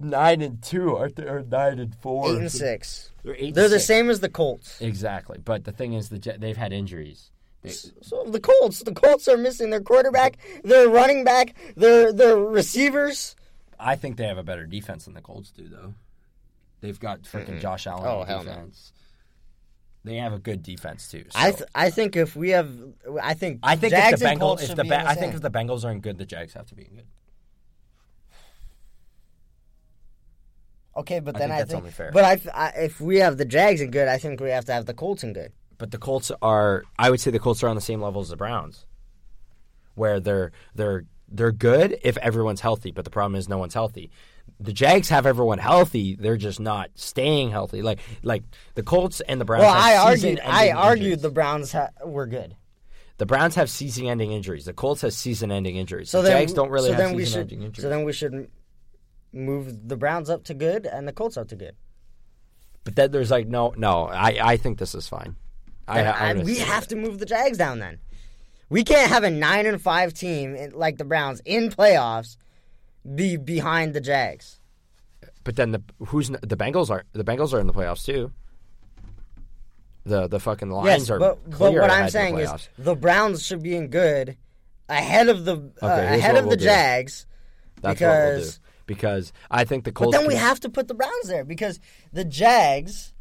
nine 0.00 0.40
and 0.40 0.62
two, 0.62 0.96
aren't 0.96 1.16
they? 1.16 1.24
Or 1.24 1.42
nine 1.42 1.78
and 1.78 1.94
four. 1.94 2.30
Eight 2.30 2.38
and 2.38 2.52
six. 2.52 3.12
They're 3.28 3.36
eight. 3.38 3.54
They're 3.54 3.68
the 3.68 3.78
six. 3.78 3.84
same 3.86 4.08
as 4.08 4.20
the 4.20 4.30
Colts. 4.30 4.80
Exactly, 4.80 5.38
but 5.44 5.64
the 5.64 5.72
thing 5.72 5.92
is, 5.92 6.08
the 6.08 6.18
Ja- 6.18 6.38
they've 6.38 6.56
had 6.56 6.72
injuries. 6.72 7.30
They, 7.60 7.70
So 7.70 8.24
the 8.26 8.40
Colts, 8.40 8.82
the 8.84 8.92
Colts 8.94 9.28
are 9.28 9.36
missing 9.36 9.68
their 9.70 9.82
quarterback, 9.82 10.38
their 10.64 10.88
running 10.88 11.24
back, 11.24 11.54
their 11.76 12.10
their 12.12 12.36
receivers. 12.38 13.36
I 13.78 13.96
think 13.96 14.16
they 14.16 14.26
have 14.26 14.38
a 14.38 14.42
better 14.42 14.64
defense 14.64 15.04
than 15.04 15.12
the 15.14 15.20
Colts 15.20 15.50
do, 15.50 15.68
though. 15.68 15.92
They've 16.80 16.98
got 16.98 17.22
freaking 17.22 17.60
Josh 17.60 17.86
Allen 17.86 18.04
Oh, 18.06 18.22
hell 18.24 18.44
no. 18.44 18.50
defense. 18.50 18.92
They 20.04 20.16
have 20.16 20.32
a 20.32 20.38
good 20.38 20.62
defense 20.62 21.10
too. 21.10 21.24
I 21.34 21.50
th- 21.50 21.68
I 21.74 21.90
think 21.90 22.16
if 22.16 22.34
we 22.34 22.50
have, 22.50 22.70
I 23.22 23.34
think 23.34 23.58
I 23.62 23.76
think 23.76 23.90
Jags 23.90 24.14
if 24.14 24.20
the 24.20 24.24
Bengals, 24.36 24.62
if 24.62 24.68
the, 24.70 24.84
ba- 24.84 24.88
the 24.88 25.08
I 25.08 25.14
think 25.16 25.34
if 25.34 25.42
the 25.42 25.50
Bengals 25.50 25.84
are 25.84 25.90
in 25.90 26.00
good, 26.00 26.16
the 26.16 26.24
Jags 26.24 26.54
have 26.54 26.66
to 26.68 26.74
be 26.74 26.84
in 26.86 26.94
good. 26.94 27.06
Okay, 30.98 31.20
but 31.20 31.36
I 31.36 31.38
then 31.38 31.48
think 31.48 31.56
I 31.56 31.58
that's 31.60 31.70
think, 31.70 31.80
only 31.80 31.90
fair. 31.92 32.10
but 32.12 32.24
I, 32.24 32.40
I 32.54 32.68
if 32.82 33.00
we 33.00 33.16
have 33.18 33.36
the 33.36 33.44
Jags 33.44 33.80
in 33.80 33.90
good, 33.90 34.08
I 34.08 34.18
think 34.18 34.40
we 34.40 34.50
have 34.50 34.64
to 34.66 34.72
have 34.72 34.86
the 34.86 34.94
Colts 34.94 35.22
in 35.24 35.32
good. 35.32 35.52
But 35.78 35.90
the 35.92 35.98
Colts 35.98 36.32
are, 36.42 36.84
I 36.98 37.10
would 37.10 37.20
say, 37.20 37.30
the 37.30 37.38
Colts 37.38 37.62
are 37.62 37.68
on 37.68 37.76
the 37.76 37.80
same 37.80 38.00
level 38.02 38.20
as 38.20 38.28
the 38.30 38.36
Browns, 38.36 38.84
where 39.94 40.20
they're 40.20 40.52
they're 40.74 41.04
they're 41.28 41.52
good 41.52 41.98
if 42.02 42.16
everyone's 42.18 42.60
healthy. 42.60 42.90
But 42.90 43.04
the 43.04 43.10
problem 43.10 43.36
is 43.36 43.48
no 43.48 43.58
one's 43.58 43.74
healthy. 43.74 44.10
The 44.60 44.72
Jags 44.72 45.08
have 45.10 45.24
everyone 45.26 45.58
healthy; 45.58 46.16
they're 46.16 46.36
just 46.36 46.58
not 46.58 46.90
staying 46.94 47.50
healthy. 47.50 47.82
Like 47.82 48.00
like 48.22 48.42
the 48.74 48.82
Colts 48.82 49.20
and 49.20 49.40
the 49.40 49.44
Browns. 49.44 49.62
Well, 49.62 49.74
I 49.74 49.96
argued, 49.96 50.40
I 50.44 50.70
argued 50.70 51.04
injuries. 51.04 51.22
the 51.22 51.30
Browns 51.30 51.72
ha- 51.72 51.90
were 52.04 52.26
good. 52.26 52.56
The 53.18 53.26
Browns 53.26 53.56
have 53.56 53.68
season-ending 53.68 54.30
injuries. 54.30 54.64
The 54.64 54.72
Colts 54.72 55.00
have 55.02 55.12
season-ending 55.12 55.74
injuries. 55.74 56.08
So 56.08 56.22
the 56.22 56.28
then, 56.28 56.42
Jags 56.42 56.52
don't 56.52 56.70
really 56.70 56.90
so 56.90 56.94
have 56.96 57.12
we 57.12 57.24
season-ending 57.24 57.62
injuries. 57.62 57.82
so 57.82 57.88
then 57.88 58.04
we 58.04 58.12
should 58.12 58.48
move 59.32 59.88
the 59.88 59.96
Browns 59.96 60.30
up 60.30 60.44
to 60.44 60.54
good 60.54 60.86
and 60.86 61.06
the 61.06 61.12
Colts 61.12 61.36
up 61.36 61.48
to 61.48 61.56
good. 61.56 61.76
but 62.84 62.96
then 62.96 63.10
there's 63.10 63.30
like 63.30 63.46
no, 63.46 63.74
no. 63.76 64.04
I, 64.08 64.38
I 64.40 64.56
think 64.56 64.78
this 64.78 64.94
is 64.94 65.06
fine. 65.08 65.36
I, 65.86 66.02
I, 66.02 66.30
I- 66.30 66.34
we 66.34 66.58
have 66.58 66.84
that. 66.88 66.88
to 66.90 66.96
move 66.96 67.18
the 67.18 67.26
Jags 67.26 67.58
down 67.58 67.78
then. 67.78 67.98
We 68.70 68.84
can't 68.84 69.10
have 69.10 69.24
a 69.24 69.30
nine 69.30 69.64
and 69.66 69.80
five 69.80 70.12
team 70.12 70.54
in, 70.54 70.72
like 70.72 70.98
the 70.98 71.04
Browns 71.04 71.40
in 71.46 71.70
playoffs 71.70 72.36
be 73.14 73.36
behind 73.38 73.94
the 73.94 74.00
Jags. 74.00 74.60
But 75.44 75.56
then 75.56 75.70
the 75.72 75.82
who's 76.08 76.28
the 76.28 76.56
Bengals 76.56 76.90
are 76.90 77.04
the 77.12 77.24
Bengals 77.24 77.54
are 77.54 77.60
in 77.60 77.66
the 77.66 77.72
playoffs 77.72 78.04
too. 78.04 78.30
The 80.04 80.26
the 80.28 80.40
fucking 80.40 80.70
Lions 80.70 81.02
Yes, 81.02 81.10
are 81.10 81.18
but, 81.18 81.38
but 81.50 81.72
what 81.72 81.76
ahead 81.76 81.90
I'm 81.90 82.10
saying 82.10 82.38
is 82.38 82.68
the 82.78 82.94
Browns 82.94 83.44
should 83.44 83.62
be 83.62 83.74
in 83.76 83.88
good 83.88 84.36
ahead 84.88 85.28
of 85.28 85.44
the 85.44 85.56
uh, 85.82 85.86
Okay, 85.86 86.18
ahead 86.18 86.36
of 86.36 86.44
we'll 86.44 86.50
the 86.52 86.56
do. 86.58 86.64
Jags. 86.64 87.26
That's 87.82 88.00
what 88.00 88.06
we'll 88.08 88.30
do. 88.30 88.36
because- 88.36 88.60
Because 88.88 89.32
I 89.52 89.62
think 89.64 89.84
the 89.84 89.92
Colts. 89.92 90.10
But 90.10 90.18
then 90.18 90.26
we 90.26 90.34
can- 90.34 90.42
have 90.42 90.58
to 90.60 90.68
put 90.68 90.88
the 90.88 90.94
Browns 90.94 91.28
there 91.28 91.44
because 91.44 91.78
the 92.12 92.24
Jags, 92.24 93.12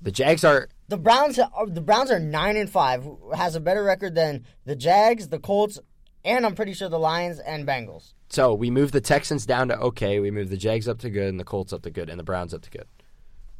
the 0.00 0.10
Jags 0.10 0.44
are 0.44 0.68
the 0.88 0.96
Browns, 0.96 1.38
are, 1.38 1.50
uh, 1.54 1.66
the 1.66 1.82
Browns 1.82 2.10
are 2.10 2.18
nine 2.18 2.56
and 2.56 2.70
five, 2.70 3.06
has 3.34 3.54
a 3.54 3.60
better 3.60 3.84
record 3.84 4.14
than 4.14 4.46
the 4.64 4.74
Jags, 4.74 5.28
the 5.28 5.38
Colts, 5.38 5.78
and 6.24 6.46
I'm 6.46 6.54
pretty 6.54 6.72
sure 6.72 6.88
the 6.88 6.98
Lions 6.98 7.38
and 7.38 7.66
Bengals. 7.66 8.14
so 8.30 8.54
we 8.54 8.70
move 8.70 8.92
the 8.92 9.00
Texans 9.00 9.44
down 9.44 9.68
to 9.68 9.78
okay. 9.78 10.20
We 10.20 10.30
move 10.30 10.48
the 10.48 10.56
Jags 10.56 10.88
up 10.88 10.98
to 11.00 11.10
good 11.10 11.28
and 11.28 11.38
the 11.38 11.44
Colts 11.44 11.72
up 11.72 11.82
to 11.82 11.90
good 11.90 12.08
and 12.08 12.18
the 12.18 12.24
Browns 12.24 12.54
up 12.54 12.62
to 12.62 12.70
good. 12.70 12.86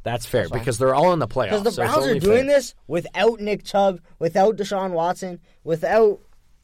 That's 0.03 0.25
fair 0.25 0.47
fine. 0.49 0.57
because 0.59 0.79
they're 0.79 0.95
all 0.95 1.13
in 1.13 1.19
the 1.19 1.27
playoffs. 1.27 1.49
Because 1.49 1.63
the 1.63 1.71
so 1.73 1.83
Browns 1.83 2.07
are 2.07 2.19
doing 2.19 2.45
fair. 2.47 2.55
this 2.55 2.73
without 2.87 3.39
Nick 3.39 3.63
Chubb, 3.63 3.99
without 4.17 4.57
Deshaun 4.57 4.91
Watson, 4.91 5.39
without 5.63 6.19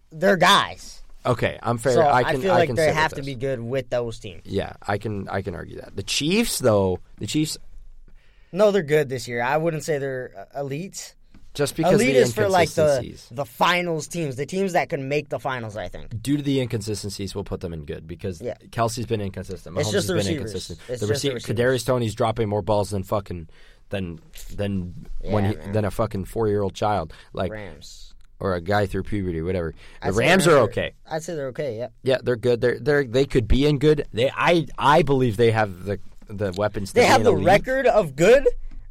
their 0.09 0.37
guys. 0.37 0.96
Okay, 1.27 1.59
I'm 1.61 1.77
fair. 1.77 1.93
So 1.93 2.01
I 2.01 2.19
I, 2.19 2.23
can. 2.31 2.41
feel 2.41 2.51
I 2.51 2.57
like 2.59 2.73
they 2.75 2.91
have 2.93 3.13
to 3.13 3.21
be 3.23 3.35
good 3.35 3.59
with 3.59 3.89
those 3.89 4.19
teams. 4.19 4.41
Yeah, 4.45 4.73
I 4.81 4.97
can. 4.97 5.27
I 5.29 5.41
can 5.41 5.55
argue 5.55 5.77
that. 5.81 5.95
The 5.95 6.03
Chiefs, 6.03 6.59
though, 6.59 6.99
the 7.19 7.27
Chiefs, 7.27 7.57
No, 8.51 8.71
they're 8.71 8.83
good 8.83 9.09
this 9.09 9.27
year. 9.27 9.41
I 9.41 9.57
wouldn't 9.57 9.83
say 9.83 9.97
they're 9.97 10.47
uh, 10.55 10.59
elite. 10.61 11.15
just 11.53 11.75
because 11.75 11.93
elite 12.01 12.13
the 12.15 12.21
is 12.21 12.33
for 12.33 12.47
like 12.47 12.69
the 12.71 13.19
the 13.31 13.45
finals 13.45 14.07
teams, 14.07 14.35
the 14.35 14.45
teams 14.45 14.73
that 14.73 14.89
can 14.89 15.09
make 15.09 15.29
the 15.29 15.39
finals. 15.39 15.75
I 15.75 15.87
think. 15.89 16.21
due 16.21 16.37
to 16.37 16.43
the 16.43 16.59
inconsistencies, 16.61 17.33
we'll 17.35 17.43
put 17.43 17.59
them 17.61 17.73
in 17.73 17.85
good 17.85 18.07
because 18.07 18.41
Yeah. 18.41 18.55
Kelce's 18.69 19.05
been 19.05 19.21
inconsistent. 19.21 19.75
Mahomes 19.75 19.81
It's 19.81 19.91
just 19.91 20.07
the 20.07 20.13
been 20.13 20.17
receivers. 20.19 20.41
inconsistent. 20.51 20.79
It's 20.79 20.87
the 20.87 21.07
just 21.07 21.23
the 21.23 21.29
receiver, 21.31 21.33
receivers. 21.35 21.81
Kadarius 21.83 21.85
Toney's 21.85 22.15
dropping 22.15 22.47
more 22.49 22.61
balls 22.61 22.89
than 22.91 23.03
fucking 23.03 23.49
than 23.89 24.19
than 24.55 25.07
when 25.21 25.45
he, 25.45 25.55
than 25.71 25.83
a 25.85 25.91
fucking 25.91 26.25
four 26.25 26.47
year 26.47 26.61
old 26.61 26.73
child, 26.75 27.13
like 27.33 27.51
Rams. 27.51 28.06
Or 28.39 28.53
a 28.55 28.61
guy 28.61 28.85
through 28.85 29.03
puberty, 29.03 29.41
whatever. 29.41 29.73
The 30.01 30.07
I'd 30.09 30.15
Rams 30.15 30.47
are 30.47 30.57
okay. 30.59 30.93
I'd 31.09 31.23
say 31.23 31.35
they're 31.35 31.47
okay. 31.47 31.77
Yeah. 31.77 31.87
Yeah, 32.03 32.17
they're 32.23 32.35
good. 32.35 32.61
They're 32.61 32.79
they're 32.79 33.03
they 33.03 33.25
could 33.25 33.47
be 33.47 33.65
in 33.65 33.79
good. 33.79 34.05
They 34.13 34.31
I 34.35 34.67
I 34.77 35.01
believe 35.01 35.37
they 35.37 35.51
have 35.51 35.85
the 35.85 35.99
the 36.27 36.53
weapons. 36.57 36.91
They 36.93 37.01
be 37.01 37.07
have 37.07 37.23
the 37.23 37.35
record 37.35 37.87
of 37.87 38.15
good, 38.15 38.47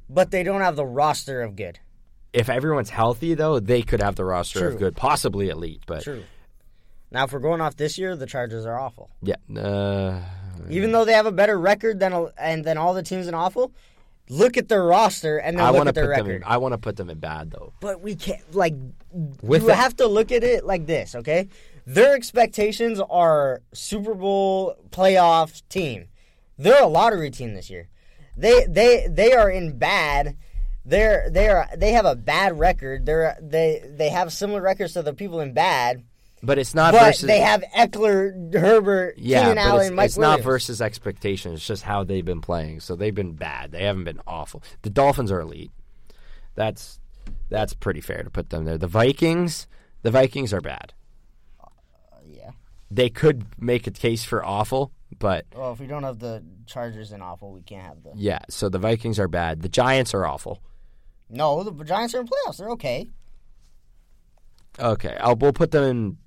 but 0.09 0.31
they 0.31 0.43
don't 0.43 0.61
have 0.63 0.77
the 0.77 0.87
roster 0.87 1.43
of 1.43 1.57
good. 1.57 1.79
If 2.33 2.49
everyone's 2.51 2.91
healthy, 2.91 3.35
though, 3.35 3.61
they 3.61 3.83
could 3.83 4.03
have 4.03 4.17
the 4.17 4.25
roster 4.25 4.59
True. 4.61 4.69
of 4.69 4.79
good, 4.79 4.97
possibly 4.97 5.49
elite. 5.49 5.83
But 5.87 6.03
True. 6.03 6.23
Now, 7.11 7.25
if 7.25 7.33
we're 7.33 7.39
going 7.39 7.61
off 7.61 7.77
this 7.77 7.97
year, 7.97 8.15
the 8.17 8.27
Chargers 8.27 8.67
are 8.67 8.79
awful. 8.79 9.09
yeah, 9.23 9.37
uh, 9.59 10.21
Even 10.69 10.93
though 10.93 11.05
they 11.05 11.13
have 11.13 11.25
a 11.25 11.33
better 11.33 11.59
record 11.59 11.99
than 12.01 12.29
and 12.37 12.65
than 12.65 12.77
all 12.77 12.93
the 12.95 13.03
teams 13.03 13.27
in 13.29 13.35
awful, 13.35 13.73
look 14.29 14.57
at 14.57 14.69
their 14.69 14.85
roster 14.85 15.39
and 15.39 15.59
then 15.59 15.65
I 15.65 15.69
look 15.71 15.77
want 15.79 15.87
to 15.87 15.89
at 15.91 15.95
their 15.95 16.05
put 16.09 16.17
them. 16.17 16.27
record. 16.27 16.43
In, 16.43 16.49
I 16.49 16.57
want 16.59 16.73
to 16.73 16.79
put 16.79 16.97
them 16.97 17.11
in 17.11 17.19
bad 17.19 17.51
though. 17.51 17.73
but 17.81 18.01
we 18.01 18.15
can't 18.15 18.55
like 18.55 18.75
With 19.43 19.63
you 19.63 19.69
the- 19.69 19.75
have 19.75 19.97
to 19.97 20.07
look 20.07 20.33
at 20.33 20.43
it 20.45 20.65
like 20.65 20.87
this, 20.87 21.15
okay? 21.15 21.49
Their 21.87 22.15
expectations 22.17 23.01
are 23.09 23.63
Super 23.73 24.15
Bowl 24.15 24.75
playoff 24.91 25.63
team. 25.69 26.09
They're 26.59 26.83
a 26.83 26.87
lottery 26.89 27.31
team 27.31 27.55
this 27.55 27.71
year. 27.71 27.89
They 28.37 28.67
they 28.69 29.07
they 29.09 29.33
are 29.33 29.49
in 29.51 29.79
bad. 29.79 30.37
They're 30.85 31.31
they 31.31 31.49
are 31.49 31.69
they 31.77 31.93
have 31.93 32.05
a 32.05 32.17
bad 32.17 32.59
record. 32.59 33.07
They're 33.07 33.37
they 33.41 33.83
they 33.89 34.09
have 34.11 34.33
similar 34.33 34.61
records 34.61 34.93
to 34.95 35.03
the 35.03 35.15
people 35.15 35.41
in 35.41 35.53
bad, 35.53 36.03
But 36.47 36.59
it's 36.59 36.75
not 36.75 36.93
but 36.93 37.07
versus. 37.07 37.27
they 37.27 37.41
have 37.41 37.65
Ekeler, 37.77 38.55
Herbert, 38.55 39.19
yeah, 39.19 39.43
Keenan 39.43 39.59
Allen, 39.59 39.87
it's, 39.87 39.95
Mike 39.95 40.07
it's 40.07 40.17
not 40.19 40.41
versus 40.43 40.81
expectations. 40.81 41.57
It's 41.57 41.67
just 41.67 41.83
how 41.83 42.05
they've 42.05 42.25
been 42.25 42.41
playing. 42.41 42.81
So 42.81 42.95
they've 42.95 43.15
been 43.15 43.33
bad. 43.33 43.73
They 43.73 43.83
haven't 43.83 44.05
been 44.05 44.21
awful. 44.29 44.63
The 44.83 44.91
Dolphins 44.91 45.33
are 45.33 45.41
elite. 45.41 45.73
That's 46.55 47.01
that's 47.49 47.75
pretty 47.75 48.01
fair 48.01 48.23
to 48.23 48.31
put 48.31 48.51
them 48.51 48.65
there. 48.65 48.79
The 48.79 48.87
Vikings, 48.87 49.67
the 50.03 50.11
Vikings 50.13 50.53
are 50.53 50.61
bad. 50.61 50.93
Uh, 51.61 51.67
yeah. 52.25 52.51
They 52.91 53.09
could 53.11 53.45
make 53.61 53.89
a 53.89 53.91
case 53.91 54.25
for 54.25 54.45
awful, 54.45 54.93
but 55.19 55.47
Well, 55.55 55.73
if 55.73 55.81
we 55.81 55.89
don't 55.89 56.05
have 56.05 56.21
the 56.21 56.45
Chargers 56.67 57.11
in 57.11 57.23
awful, 57.23 57.51
we 57.53 57.63
can't 57.63 57.85
have 57.85 58.03
the. 58.05 58.13
yeah. 58.15 58.41
So 58.49 58.69
the 58.69 58.79
Vikings 58.79 59.19
are 59.19 59.29
bad. 59.29 59.63
The 59.63 59.69
Giants 59.69 60.15
are 60.15 60.25
awful. 60.25 60.63
No, 61.29 61.65
the 61.65 61.85
Giants 61.85 62.15
are 62.15 62.21
in 62.21 62.29
playoffs. 62.29 62.59
They're 62.59 62.71
okay. 62.71 63.09
Okay, 64.79 65.17
I'll 65.21 65.35
we'll 65.35 65.53
put 65.53 65.73
them 65.73 65.83
in. 65.83 66.19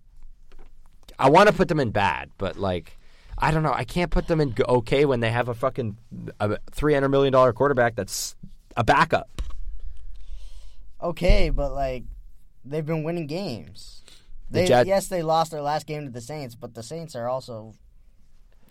I 1.20 1.30
want 1.30 1.48
to 1.50 1.54
put 1.54 1.68
them 1.68 1.80
in 1.80 1.92
bad, 1.92 2.32
but 2.38 2.58
like, 2.58 2.98
I 3.38 3.52
don't 3.52 3.62
know. 3.64 3.74
I 3.74 3.84
can't 3.84 4.10
put 4.10 4.28
them 4.28 4.40
in 4.42 4.56
okay 4.68 5.06
when 5.06 5.20
they 5.20 5.30
have 5.32 5.50
a 5.50 5.54
fucking 5.54 5.98
a 6.40 6.58
three 6.72 6.94
hundred 6.94 7.10
million 7.10 7.32
dollar 7.34 7.54
quarterback 7.54 7.96
that's 7.96 8.36
a 8.78 8.84
backup. 8.84 9.30
Okay, 11.02 11.50
but 11.50 11.74
like 11.74 12.04
they've 12.66 12.86
been 12.86 13.04
winning 13.04 13.28
games. 13.28 14.04
The 14.50 14.62
They, 14.62 14.68
Jet- 14.68 14.88
yes, 14.88 15.08
they 15.08 15.22
lost 15.22 15.52
their 15.52 15.62
last 15.62 15.86
game 15.86 16.06
to 16.06 16.12
the 16.12 16.22
Saints, 16.22 16.56
but 16.56 16.74
the 16.74 16.84
Saints 16.84 17.16
are 17.16 17.28
also 17.30 17.76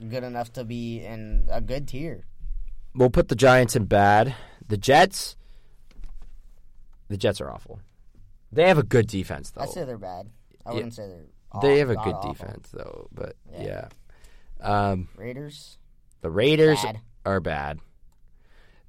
good 0.08 0.24
enough 0.24 0.52
to 0.54 0.64
be 0.64 1.00
in 1.04 1.46
a 1.50 1.60
good 1.60 1.86
tier. 1.88 2.24
We'll 2.94 3.10
put 3.10 3.28
the 3.28 3.36
Giants 3.36 3.76
in 3.76 3.84
bad. 3.84 4.34
The 4.66 4.76
Jets. 4.76 5.36
The 7.08 7.16
Jets 7.16 7.40
are 7.40 7.50
awful. 7.50 7.80
They 8.52 8.66
have 8.68 8.78
a 8.78 8.82
good 8.82 9.06
defense 9.06 9.50
though. 9.50 9.62
I'd 9.62 9.70
say 9.70 9.84
they're 9.84 9.98
bad. 9.98 10.30
I 10.66 10.70
Yeah. 10.70 10.74
wouldn't 10.74 10.94
say 10.94 11.06
they're. 11.06 11.26
They 11.62 11.78
have 11.78 11.90
a 11.90 11.96
good 11.96 12.14
awful. 12.14 12.32
defense 12.32 12.68
though, 12.72 13.08
but 13.12 13.36
Yeah. 13.58 13.88
Um, 14.60 15.08
Raiders, 15.16 15.78
the 16.20 16.30
Raiders 16.30 16.82
bad. 16.82 17.00
are 17.24 17.40
bad. 17.40 17.78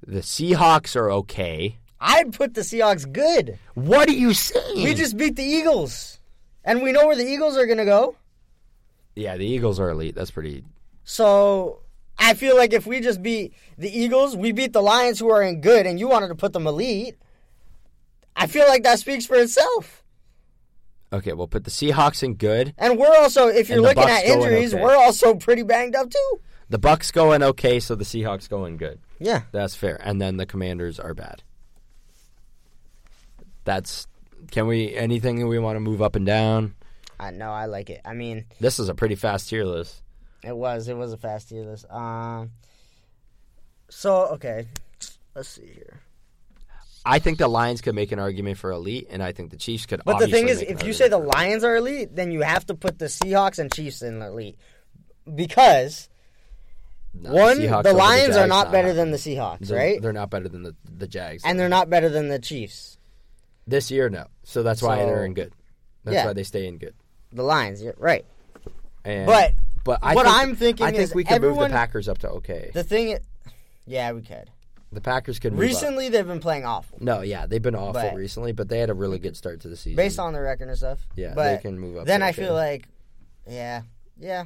The 0.06 0.20
Seahawks 0.20 0.96
are 0.96 1.10
okay. 1.12 1.78
I'd 2.00 2.32
put 2.32 2.54
the 2.54 2.62
Seahawks 2.62 3.10
good. 3.10 3.58
What 3.74 4.08
are 4.08 4.12
you 4.12 4.32
saying? 4.34 4.82
We 4.82 4.94
just 4.94 5.16
beat 5.16 5.36
the 5.36 5.44
Eagles, 5.44 6.18
and 6.64 6.82
we 6.82 6.92
know 6.92 7.06
where 7.06 7.16
the 7.16 7.26
Eagles 7.26 7.56
are 7.56 7.66
gonna 7.66 7.84
go. 7.84 8.16
yeah, 9.14 9.36
the 9.36 9.46
Eagles 9.46 9.78
are 9.78 9.90
elite. 9.90 10.14
That's 10.14 10.30
pretty. 10.30 10.64
So 11.04 11.80
I 12.18 12.34
feel 12.34 12.56
like 12.56 12.72
if 12.72 12.86
we 12.86 13.00
just 13.00 13.22
beat 13.22 13.52
the 13.78 13.90
Eagles, 13.90 14.36
we 14.36 14.52
beat 14.52 14.72
the 14.72 14.82
Lions, 14.82 15.18
who 15.18 15.30
are 15.30 15.42
in 15.42 15.60
good, 15.60 15.86
and 15.86 15.98
you 16.00 16.08
wanted 16.08 16.28
to 16.28 16.34
put 16.34 16.52
them 16.52 16.66
elite. 16.66 17.16
I 18.34 18.46
feel 18.46 18.66
like 18.66 18.82
that 18.84 18.98
speaks 18.98 19.26
for 19.26 19.36
itself. 19.36 19.99
Okay, 21.12 21.32
we'll 21.32 21.48
put 21.48 21.64
the 21.64 21.70
Seahawks 21.70 22.22
in 22.22 22.34
good. 22.34 22.72
And 22.78 22.96
we're 22.98 23.16
also, 23.16 23.48
if 23.48 23.68
you're 23.68 23.80
looking 23.80 24.04
Bucs 24.04 24.08
at 24.10 24.24
injuries, 24.26 24.72
okay. 24.72 24.82
we're 24.82 24.96
also 24.96 25.34
pretty 25.34 25.62
banged 25.64 25.96
up 25.96 26.10
too. 26.10 26.40
The 26.68 26.78
Bucs 26.78 27.12
going 27.12 27.42
okay, 27.42 27.80
so 27.80 27.96
the 27.96 28.04
Seahawks 28.04 28.48
going 28.48 28.76
good. 28.76 29.00
Yeah. 29.18 29.42
That's 29.50 29.74
fair. 29.74 30.00
And 30.04 30.20
then 30.20 30.36
the 30.36 30.46
Commanders 30.46 31.00
are 31.00 31.14
bad. 31.14 31.42
That's. 33.64 34.06
Can 34.50 34.66
we 34.66 34.94
anything 34.94 35.46
we 35.48 35.58
want 35.58 35.76
to 35.76 35.80
move 35.80 36.00
up 36.00 36.16
and 36.16 36.24
down? 36.24 36.74
I 37.18 37.30
know, 37.30 37.50
I 37.50 37.66
like 37.66 37.90
it. 37.90 38.00
I 38.04 38.14
mean, 38.14 38.46
This 38.60 38.78
is 38.78 38.88
a 38.88 38.94
pretty 38.94 39.14
fast 39.14 39.50
tier 39.50 39.64
list. 39.64 40.02
it 40.42 40.56
was, 40.56 40.88
it 40.88 40.96
was 40.96 41.12
a 41.12 41.18
fast 41.18 41.50
tier 41.50 41.64
list. 41.64 41.90
Um, 41.90 42.52
so 43.90 44.28
okay, 44.28 44.66
let's 45.34 45.48
see 45.48 45.66
here. 45.74 46.00
I 47.04 47.18
think 47.18 47.38
the 47.38 47.48
Lions 47.48 47.80
could 47.80 47.94
make 47.94 48.12
an 48.12 48.18
argument 48.18 48.58
for 48.58 48.70
elite, 48.70 49.06
and 49.10 49.22
I 49.22 49.32
think 49.32 49.50
the 49.50 49.56
Chiefs 49.56 49.86
could. 49.86 50.02
But 50.04 50.18
the 50.18 50.28
thing 50.28 50.48
is, 50.48 50.60
if 50.60 50.82
you 50.84 50.92
say 50.92 51.08
the 51.08 51.18
Lions 51.18 51.64
are 51.64 51.76
elite, 51.76 52.14
then 52.14 52.30
you 52.30 52.42
have 52.42 52.66
to 52.66 52.74
put 52.74 52.98
the 52.98 53.06
Seahawks 53.06 53.58
and 53.58 53.72
Chiefs 53.72 54.02
in 54.02 54.20
elite 54.20 54.56
because 55.34 56.08
No, 57.14 57.32
one, 57.32 57.58
the 57.60 57.68
over 57.74 57.92
Lions 57.92 58.36
are 58.36 58.40
Jags, 58.40 58.48
not 58.48 58.70
better 58.72 58.92
than 58.92 59.10
the 59.10 59.16
Seahawks, 59.16 59.68
They're, 59.68 59.78
right? 59.78 60.02
They're 60.02 60.12
not 60.12 60.30
better 60.30 60.48
than 60.48 60.62
the 60.62 60.74
the 60.84 61.08
Jags. 61.08 61.42
And 61.44 61.58
they're 61.58 61.68
not 61.68 61.88
better 61.90 62.08
than 62.08 62.28
the 62.28 62.38
Chiefs. 62.38 62.98
this 63.66 63.90
year, 63.90 64.08
no. 64.10 64.26
So 64.42 64.62
that's 64.62 64.82
why 64.82 64.98
So- 64.98 65.06
they're 65.06 65.24
in 65.24 65.34
good. 65.34 65.52
That's 66.04 66.14
Yeah. 66.14 66.26
why 66.26 66.32
they 66.32 66.42
stay 66.44 66.66
in 66.66 66.78
good. 66.78 66.94
The 67.32 67.42
Lions, 67.42 67.82
you're 67.82 67.94
right. 67.98 68.24
And, 69.04 69.26
But 69.26 69.52
but 69.84 70.00
I 70.02 70.14
what 70.14 70.26
think, 70.26 70.36
I'm 70.36 70.56
thinking 70.56 70.86
I 70.86 70.92
think 70.92 71.14
we 71.14 71.24
could 71.24 71.40
move 71.40 71.56
the 71.58 71.68
Packers 71.68 72.08
up 72.08 72.18
to 72.18 72.28
okay. 72.30 72.70
the 72.74 72.84
thing, 72.84 73.10
is, 73.10 73.20
yeah, 73.86 74.12
we 74.12 74.20
could. 74.22 74.50
The 74.92 75.00
Packers 75.00 75.38
could 75.38 75.52
move 75.52 75.60
up. 75.60 75.68
Recently, 75.68 76.08
they've 76.08 76.26
been 76.26 76.40
playing 76.40 76.64
awful 76.64 76.98
No, 77.00 77.20
yeah, 77.20 77.46
they've 77.46 77.62
been 77.62 77.76
awful 77.76 77.92
But- 77.92 78.14
recently, 78.16 78.52
but 78.52 78.68
they 78.68 78.78
had 78.80 78.90
a 78.90 78.94
really 78.94 79.18
good 79.20 79.36
start 79.36 79.60
to 79.60 79.68
the 79.68 79.76
season. 79.76 79.96
based 79.96 80.18
on 80.18 80.32
the 80.32 80.40
record 80.40 80.68
and 80.68 80.76
stuff. 80.76 81.06
yeah, 81.14 81.32
but 81.34 81.56
they 81.56 81.62
can 81.62 81.78
move 81.78 81.96
up. 81.98 82.06
then 82.06 82.22
I 82.22 82.32
feel 82.32 82.54
like, 82.54 82.88
yeah, 83.46 83.82
yeah, 84.18 84.44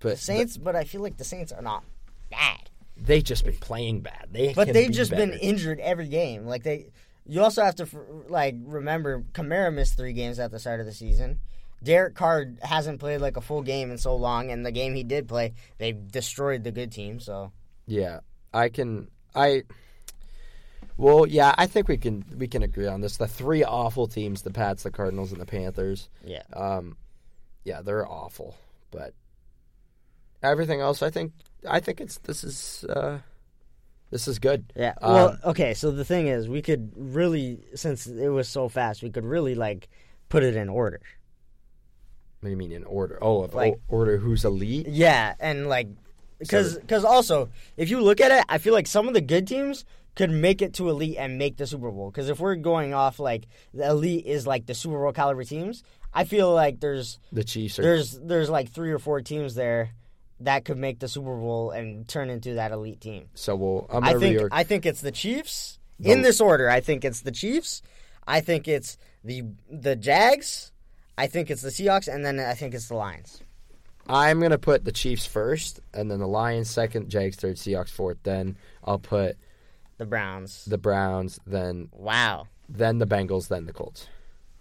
but 0.00 0.10
the 0.10 0.16
Saints. 0.16 0.56
But 0.58 0.76
I 0.76 0.84
feel 0.84 1.00
like 1.00 1.16
the 1.16 1.24
Saints 1.24 1.52
are 1.52 1.62
not 1.62 1.84
bad. 2.30 2.68
they've 2.96 3.24
just 3.24 3.44
been 3.46 3.56
playing 3.56 4.00
bad. 4.02 4.28
They 4.30 4.52
But 4.52 4.72
they've 4.74 4.88
be 4.88 4.94
just 4.94 5.10
been 5.10 5.32
injured 5.32 5.80
every 5.80 6.08
game. 6.08 6.44
Like 6.44 6.62
they, 6.62 6.90
you 7.26 7.40
also 7.42 7.62
have 7.64 7.76
to 7.76 7.86
like 8.28 8.56
remember 8.62 9.22
Kamara 9.32 9.72
missed 9.72 9.96
three 9.96 10.12
games 10.12 10.38
at 10.38 10.50
the 10.50 10.58
start 10.58 10.80
of 10.80 10.86
the 10.86 10.92
season. 10.92 11.40
Derek 11.82 12.14
Carr 12.14 12.44
hasn't 12.60 13.00
played 13.00 13.22
like 13.22 13.38
a 13.38 13.40
full 13.40 13.62
game 13.62 13.90
in 13.90 13.96
so 13.96 14.14
long, 14.16 14.50
and 14.50 14.66
the 14.66 14.70
game 14.72 14.94
he 14.94 15.02
did 15.02 15.28
play, 15.28 15.54
they 15.78 15.92
destroyed 15.92 16.62
the 16.62 16.72
good 16.72 16.92
team. 16.92 17.20
So 17.20 17.52
Yeah, 17.86 18.20
I 18.52 18.68
can. 18.68 19.08
I. 19.34 19.62
Well, 20.96 21.26
yeah, 21.26 21.54
I 21.56 21.66
think 21.66 21.88
we 21.88 21.96
can 21.96 22.24
we 22.36 22.46
can 22.46 22.62
agree 22.62 22.86
on 22.86 23.00
this. 23.00 23.16
The 23.16 23.26
three 23.26 23.64
awful 23.64 24.06
teams: 24.06 24.42
the 24.42 24.50
Pats, 24.50 24.82
the 24.82 24.90
Cardinals, 24.90 25.32
and 25.32 25.40
the 25.40 25.46
Panthers. 25.46 26.08
yeah, 26.24 26.42
Um, 26.52 26.96
yeah, 27.64 27.80
they're 27.82 28.06
awful, 28.06 28.56
but 28.90 29.14
everything 30.42 30.80
else, 30.80 31.02
I 31.02 31.10
think, 31.10 31.32
I 31.68 31.80
think 31.80 32.00
it's 32.00 32.18
this 32.18 32.44
is 32.44 32.84
uh, 32.84 33.18
this 34.10 34.28
is 34.28 34.38
good. 34.38 34.72
yeah. 34.76 34.94
Um, 35.00 35.12
Well, 35.14 35.38
okay. 35.44 35.72
So 35.74 35.90
the 35.90 36.04
thing 36.04 36.26
is, 36.26 36.48
we 36.48 36.60
could 36.60 36.92
really, 36.96 37.60
since 37.74 38.06
it 38.06 38.28
was 38.28 38.48
so 38.48 38.68
fast, 38.68 39.02
we 39.02 39.10
could 39.10 39.24
really 39.24 39.54
like 39.54 39.88
put 40.28 40.42
it 40.42 40.54
in 40.56 40.68
order. 40.68 41.00
What 42.40 42.46
do 42.48 42.50
you 42.50 42.56
mean 42.56 42.72
in 42.72 42.84
order? 42.84 43.18
Oh, 43.22 43.42
of 43.42 43.54
Like- 43.54 43.80
order 43.88 44.16
who's 44.18 44.44
elite? 44.44 44.86
Yeah, 44.88 45.34
and 45.40 45.66
like 45.68 45.88
because 46.40 46.76
because 46.78 47.04
also 47.04 47.50
if 47.76 47.88
you 47.90 48.00
look 48.00 48.20
at 48.20 48.32
it, 48.32 48.44
I 48.48 48.58
feel 48.58 48.74
like 48.74 48.86
some 48.88 49.06
of 49.06 49.14
the 49.14 49.20
good 49.20 49.46
teams 49.46 49.84
could 50.16 50.30
make 50.30 50.60
it 50.60 50.74
to 50.74 50.88
elite 50.88 51.16
and 51.18 51.38
make 51.38 51.56
the 51.56 51.66
Super 51.66 51.90
Bowl. 51.90 52.10
Because 52.10 52.28
if 52.28 52.40
we're 52.40 52.56
going 52.56 52.92
off 52.94 53.20
like 53.20 53.46
the 53.72 53.86
elite 53.86 54.26
is 54.26 54.46
like 54.46 54.66
the 54.66 54.74
Super 54.74 54.98
Bowl 54.98 55.12
caliber 55.12 55.44
teams, 55.44 55.84
I 56.12 56.24
feel 56.24 56.52
like 56.52 56.80
there's 56.80 57.18
The 57.32 57.44
Chiefs 57.44 57.78
are. 57.78 57.82
there's 57.82 58.18
there's 58.18 58.50
like 58.50 58.70
three 58.72 58.90
or 58.90 58.98
four 58.98 59.20
teams 59.20 59.54
there 59.54 59.90
that 60.40 60.64
could 60.64 60.78
make 60.78 60.98
the 60.98 61.08
Super 61.08 61.36
Bowl 61.36 61.70
and 61.70 62.08
turn 62.08 62.30
into 62.30 62.54
that 62.54 62.72
elite 62.72 63.00
team. 63.00 63.28
So 63.34 63.54
we'll. 63.54 63.86
I'm 63.90 64.02
I 64.02 64.14
think 64.14 64.38
reorg- 64.38 64.48
I 64.50 64.64
think 64.64 64.86
it's 64.86 65.00
the 65.00 65.12
Chiefs 65.12 65.78
in 66.02 66.22
this 66.22 66.40
order. 66.40 66.68
I 66.68 66.80
think 66.80 67.04
it's 67.04 67.20
the 67.20 67.30
Chiefs. 67.32 67.82
I 68.26 68.40
think 68.40 68.66
it's 68.66 68.96
the 69.22 69.44
the 69.70 69.96
Jags. 69.96 70.72
I 71.18 71.26
think 71.26 71.50
it's 71.50 71.60
the 71.62 71.68
Seahawks, 71.68 72.12
and 72.12 72.24
then 72.24 72.40
I 72.40 72.54
think 72.54 72.72
it's 72.74 72.88
the 72.88 72.94
Lions. 72.94 73.42
I'm 74.12 74.40
gonna 74.40 74.58
put 74.58 74.84
the 74.84 74.92
Chiefs 74.92 75.26
first, 75.26 75.80
and 75.94 76.10
then 76.10 76.18
the 76.18 76.26
Lions 76.28 76.68
second, 76.70 77.08
Jags 77.08 77.36
third, 77.36 77.56
Seahawks 77.56 77.90
fourth. 77.90 78.18
Then 78.22 78.56
I'll 78.84 78.98
put 78.98 79.36
The 79.98 80.06
Browns. 80.06 80.64
the 80.64 80.78
Browns, 80.78 81.38
then 81.46 81.88
Wow, 81.92 82.46
then 82.68 82.98
the 82.98 83.06
Bengals, 83.06 83.48
then 83.48 83.66
the 83.66 83.72
Colts. 83.72 84.08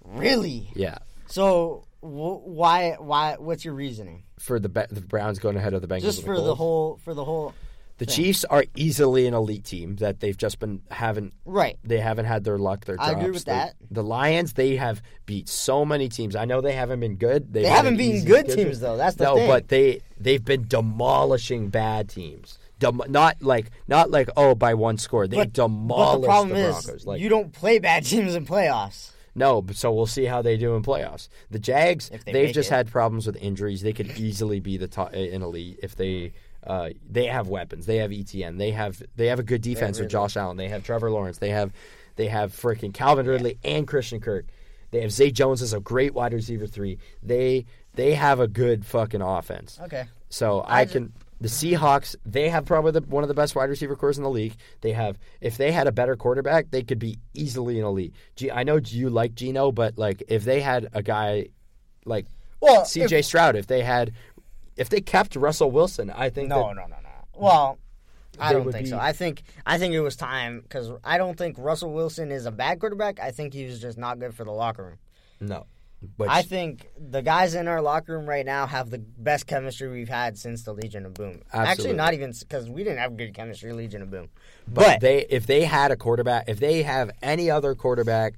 really? 0.03 0.69
Yeah, 0.75 0.97
So 1.27 1.85
wh- 2.01 2.45
why 2.47 2.95
why 2.99 3.35
what's 3.39 3.65
your 3.65 3.73
reasoning? 3.73 4.23
for 4.39 4.59
the 4.59 4.69
Be- 4.69 4.85
the 4.89 5.01
Browns 5.01 5.37
going 5.39 5.57
ahead 5.57 5.73
of 5.73 5.81
the 5.81 5.87
Bengals. 5.87 6.01
Just 6.01 6.23
for 6.23 6.35
the, 6.37 6.43
the 6.43 6.55
whole 6.55 6.97
for 7.03 7.13
the 7.13 7.23
whole 7.25 7.53
The 7.99 8.05
thing. 8.05 8.15
Chiefs 8.15 8.45
are 8.45 8.65
easily 8.75 9.27
an 9.27 9.33
elite 9.33 9.65
team 9.65 9.97
that 9.97 10.19
they've 10.21 10.35
just 10.37 10.57
been 10.59 10.81
haven't 10.89 11.33
right. 11.45 11.77
they 11.83 11.99
haven't 11.99 12.25
had 12.25 12.43
their 12.45 12.57
luck. 12.57 12.85
Their 12.85 12.95
I 12.99 13.09
drops. 13.11 13.21
agree 13.21 13.31
with 13.31 13.45
The- 13.45 13.51
that. 13.51 13.75
The 13.91 14.03
Lions 14.03 14.53
they 14.53 14.75
have 14.77 15.01
beat 15.25 15.47
so 15.49 15.85
many 15.85 16.09
teams. 16.09 16.35
I 16.35 16.45
know 16.45 16.61
they 16.61 16.73
haven't 16.73 16.99
been 17.01 17.15
good. 17.17 17.53
They've 17.53 17.63
they 17.63 17.69
have 17.69 17.85
not 17.85 17.97
beaten 17.97 18.25
good 18.25 18.45
schedule. 18.47 18.63
teams 18.65 18.79
though. 18.79 18.97
That's 18.97 19.15
the 19.17 19.25
no, 19.25 19.35
thing. 19.35 19.47
but 19.47 19.67
they 19.67 20.01
they've 20.19 20.43
been 20.43 20.67
demolishing 20.67 21.69
bad 21.69 22.09
teams. 22.09 22.57
Dem- 22.79 23.01
not 23.09 23.41
like 23.41 23.71
not 23.87 24.09
like 24.11 24.29
oh 24.37 24.55
by 24.55 24.73
one 24.73 24.97
score. 24.97 25.27
They 25.27 25.35
but, 25.37 25.53
demolished 25.53 26.13
but 26.15 26.21
the 26.21 26.27
problem 26.27 26.49
the 26.57 26.67
is 26.69 26.83
Broncos. 26.85 27.05
Like 27.05 27.21
you 27.21 27.29
don't 27.29 27.51
play 27.51 27.79
bad 27.79 28.05
teams 28.05 28.33
in 28.35 28.45
playoffs. 28.45 29.11
no, 29.35 29.61
but 29.61 29.75
so 29.75 29.91
we'll 29.91 30.05
see 30.05 30.25
how 30.25 30.41
they 30.41 30.55
do 30.55 30.75
in 30.75 30.83
playoffs. 30.83 31.27
The 31.51 31.59
Jags 31.59 32.09
If 32.13 32.23
they 32.23 32.31
they've 32.31 32.53
just 32.53 32.71
it. 32.71 32.75
had 32.75 32.89
problems 32.91 33.27
with 33.27 33.35
injuries. 33.37 33.81
They 33.81 33.91
could 33.93 34.17
easily 34.17 34.59
be 34.61 34.77
the 34.77 34.87
top 34.87 35.13
in 35.13 35.41
elite 35.41 35.79
if 35.83 35.95
they. 35.97 36.31
Uh, 36.65 36.89
they 37.09 37.25
have 37.25 37.47
weapons. 37.47 37.85
They 37.85 37.97
have 37.97 38.11
ETN. 38.11 38.57
They 38.57 38.71
have 38.71 39.01
they 39.15 39.27
have 39.27 39.39
a 39.39 39.43
good 39.43 39.61
defense 39.61 39.99
with 39.99 40.09
Josh 40.09 40.35
Allen. 40.37 40.57
They 40.57 40.67
have 40.69 40.83
Trevor 40.83 41.09
Lawrence. 41.09 41.37
They 41.37 41.49
have 41.49 41.71
they 42.15 42.27
have 42.27 42.51
freaking 42.51 42.93
Calvin 42.93 43.25
Ridley 43.27 43.57
and 43.63 43.87
Christian 43.87 44.19
Kirk. 44.19 44.45
They 44.91 45.01
have 45.01 45.11
Zay 45.11 45.31
Jones 45.31 45.61
as 45.61 45.73
a 45.73 45.79
great 45.79 46.13
wide 46.13 46.33
receiver 46.33 46.67
three. 46.67 46.97
They 47.23 47.65
they 47.93 48.13
have 48.15 48.39
a 48.39 48.47
good 48.47 48.85
fucking 48.85 49.21
offense. 49.21 49.79
Okay. 49.83 50.05
So 50.29 50.59
I, 50.61 50.81
I 50.81 50.85
can. 50.85 51.13
The 51.41 51.47
Seahawks, 51.47 52.17
they 52.25 52.49
have 52.49 52.65
probably 52.65 52.91
the, 52.91 53.01
one 53.01 53.23
of 53.23 53.29
the 53.29 53.33
best 53.33 53.55
wide 53.55 53.69
receiver 53.69 53.95
corps 53.95 54.17
in 54.17 54.23
the 54.23 54.29
league. 54.29 54.55
They 54.81 54.91
have, 54.91 55.17
if 55.39 55.55
they 55.55 55.71
had 55.71 55.87
a 55.87 55.91
better 55.93 56.17
quarterback, 56.17 56.69
they 56.71 56.83
could 56.83 56.99
be 56.99 57.17
easily 57.33 57.79
an 57.79 57.85
elite. 57.85 58.13
G, 58.35 58.51
I 58.51 58.63
know 58.63 58.75
you 58.83 59.09
like 59.09 59.35
Geno, 59.35 59.71
but 59.71 59.97
like 59.97 60.21
if 60.27 60.43
they 60.43 60.59
had 60.59 60.89
a 60.91 61.01
guy 61.01 61.47
like 62.03 62.25
Well, 62.59 62.83
C.J. 62.83 63.21
Stroud, 63.21 63.55
if 63.55 63.67
they 63.67 63.83
had, 63.83 64.11
if 64.79 64.89
they 64.89 65.01
kept 65.01 65.35
Russell 65.35 65.69
Wilson, 65.71 66.09
I 66.09 66.29
think 66.29 66.49
No, 66.49 66.67
that, 66.67 66.75
no, 66.75 66.81
no, 66.83 66.95
no. 67.03 67.09
Well, 67.35 67.79
I 68.39 68.53
don't 68.53 68.71
think 68.71 68.85
be- 68.85 68.89
so. 68.89 68.97
I 68.97 69.11
think 69.13 69.43
I 69.65 69.77
think 69.77 69.93
it 69.93 69.99
was 70.01 70.15
time 70.15 70.61
because 70.61 70.91
I 71.03 71.17
don't 71.17 71.37
think 71.37 71.57
Russell 71.59 71.91
Wilson 71.93 72.31
is 72.31 72.45
a 72.45 72.51
bad 72.51 72.79
quarterback. 72.79 73.19
I 73.19 73.31
think 73.31 73.53
he 73.53 73.65
was 73.65 73.79
just 73.81 73.97
not 73.97 74.19
good 74.19 74.33
for 74.33 74.43
the 74.45 74.51
locker 74.51 74.83
room. 74.83 74.97
no. 75.39 75.65
But 76.17 76.29
I 76.29 76.43
think 76.43 76.87
the 76.97 77.21
guys 77.21 77.55
in 77.55 77.67
our 77.67 77.81
locker 77.81 78.13
room 78.17 78.25
right 78.25 78.45
now 78.45 78.65
have 78.67 78.89
the 78.89 78.99
best 78.99 79.47
chemistry 79.47 79.89
we've 79.89 80.07
had 80.07 80.37
since 80.37 80.63
the 80.63 80.71
Legion 80.73 81.05
of 81.05 81.13
Boom. 81.13 81.41
Absolutely. 81.51 81.67
Actually, 81.71 81.93
not 81.93 82.13
even 82.13 82.31
because 82.39 82.69
we 82.69 82.85
didn't 82.85 82.99
have 82.99 83.17
good 83.17 83.33
chemistry 83.33 83.73
Legion 83.73 84.03
of 84.03 84.09
Boom. 84.09 84.29
but, 84.65 84.85
But, 84.85 84.99
they 85.01 85.25
if 85.29 85.45
they 85.45 85.65
had 85.65 85.91
a 85.91 85.97
quarterback, 85.97 86.45
if 86.47 86.61
they 86.61 86.83
have 86.83 87.11
any 87.21 87.51
other 87.51 87.75
quarterback. 87.75 88.35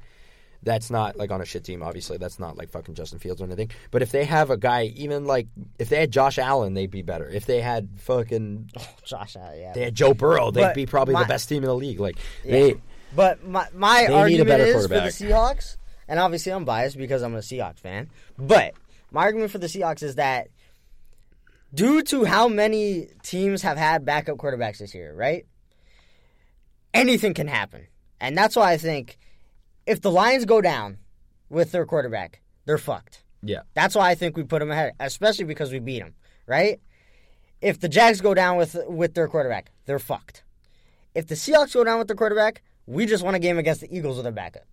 That's 0.64 0.91
not 0.91 1.16
like 1.18 1.32
on 1.32 1.41
a 1.41 1.45
shit 1.45 1.64
team, 1.64 1.82
obviously. 1.82 2.18
That's 2.18 2.38
not 2.38 2.55
like 2.57 2.70
fucking 2.70 2.93
Justin 2.93 3.18
Fields 3.20 3.41
or 3.41 3.45
anything. 3.45 3.72
But 3.89 4.01
if 4.03 4.12
they 4.12 4.26
have 4.26 4.49
a 4.51 4.57
guy, 4.57 4.84
even 4.95 5.26
like 5.26 5.47
if 5.80 5.89
they 5.89 5.99
had 5.99 6.12
Josh 6.12 6.38
Allen, 6.38 6.76
they'd 6.76 6.91
be 6.91 7.01
better. 7.01 7.28
If 7.28 7.45
they 7.47 7.62
had 7.62 7.89
fucking 7.97 8.70
Josh, 9.03 9.36
uh, 9.36 9.51
yeah. 9.55 9.74
they 9.74 9.82
had 9.86 9.95
Joe 9.95 10.14
Burrow, 10.14 10.51
they'd 10.51 10.62
But 10.62 10.76
be 10.76 10.86
probably 10.86 11.16
my- 11.16 11.24
the 11.24 11.28
best 11.28 11.49
team 11.49 11.64
in 11.64 11.68
the 11.68 11.76
league. 11.76 11.99
Like 11.99 12.18
Yeah. 12.45 12.51
they, 12.51 12.76
But 13.16 13.43
my 13.43 13.68
my 13.74 14.01
They 14.01 14.07
need 14.07 14.14
a 14.14 14.18
argument 14.18 14.62
is 14.62 14.82
for 14.84 14.88
the. 14.88 14.99
Seahawks, 15.07 15.78
and 16.07 16.20
obviously 16.20 16.51
I'm 16.51 16.64
biased 16.64 16.95
because 16.97 17.24
I'm 17.24 17.34
a 17.36 17.39
Seahawks 17.39 17.80
fan. 17.80 18.09
But 18.38 18.74
my 19.12 19.22
argument 19.24 19.49
for 19.51 19.57
the 19.57 19.68
Seahawks 19.68 20.03
is 20.03 20.16
that 20.16 20.49
due 21.74 22.03
to 22.03 22.24
how 22.26 22.47
many 22.47 23.07
teams 23.24 23.64
have 23.64 23.78
had 23.78 24.05
backup 24.05 24.38
quarterbacks 24.38 24.78
this 24.78 24.93
year, 24.93 25.14
right? 25.16 25.45
Anything 26.93 27.34
can 27.34 27.47
happen. 27.47 27.88
And 28.20 28.38
that's 28.38 28.55
why 28.55 28.72
I 28.74 28.78
think 28.78 29.18
if 29.86 30.01
the 30.01 30.11
Lions 30.11 30.45
go 30.45 30.61
down 30.61 30.97
with 31.49 31.71
their 31.71 31.86
quarterback, 31.86 32.41
they're 32.65 32.77
fucked. 32.77 33.23
Yeah. 33.43 33.61
That's 33.73 33.95
why 33.95 34.09
I 34.09 34.15
think 34.15 34.38
we 34.38 34.43
put 34.43 34.59
them 34.59 34.71
ahead, 34.71 34.93
especially 34.99 35.45
because 35.45 35.71
we 35.71 35.79
beat 35.79 35.99
them, 35.99 36.13
right? 36.45 36.79
If 37.61 37.79
the 37.79 37.89
Jags 37.89 38.21
go 38.21 38.34
down 38.34 38.57
with 38.57 38.75
with 38.88 39.13
their 39.13 39.27
quarterback, 39.27 39.71
they're 39.86 39.99
fucked. 39.99 40.43
If 41.13 41.27
the 41.27 41.36
Seahawks 41.36 41.73
go 41.73 41.84
down 41.84 41.99
with 41.99 42.07
their 42.07 42.15
quarterback, 42.15 42.61
we 42.86 43.05
just 43.05 43.23
won 43.23 43.36
a 43.36 43.39
game 43.39 43.57
against 43.57 43.82
the 43.82 43.95
Eagles 43.95 44.17
with 44.17 44.25
a 44.25 44.32
backup. 44.32 44.63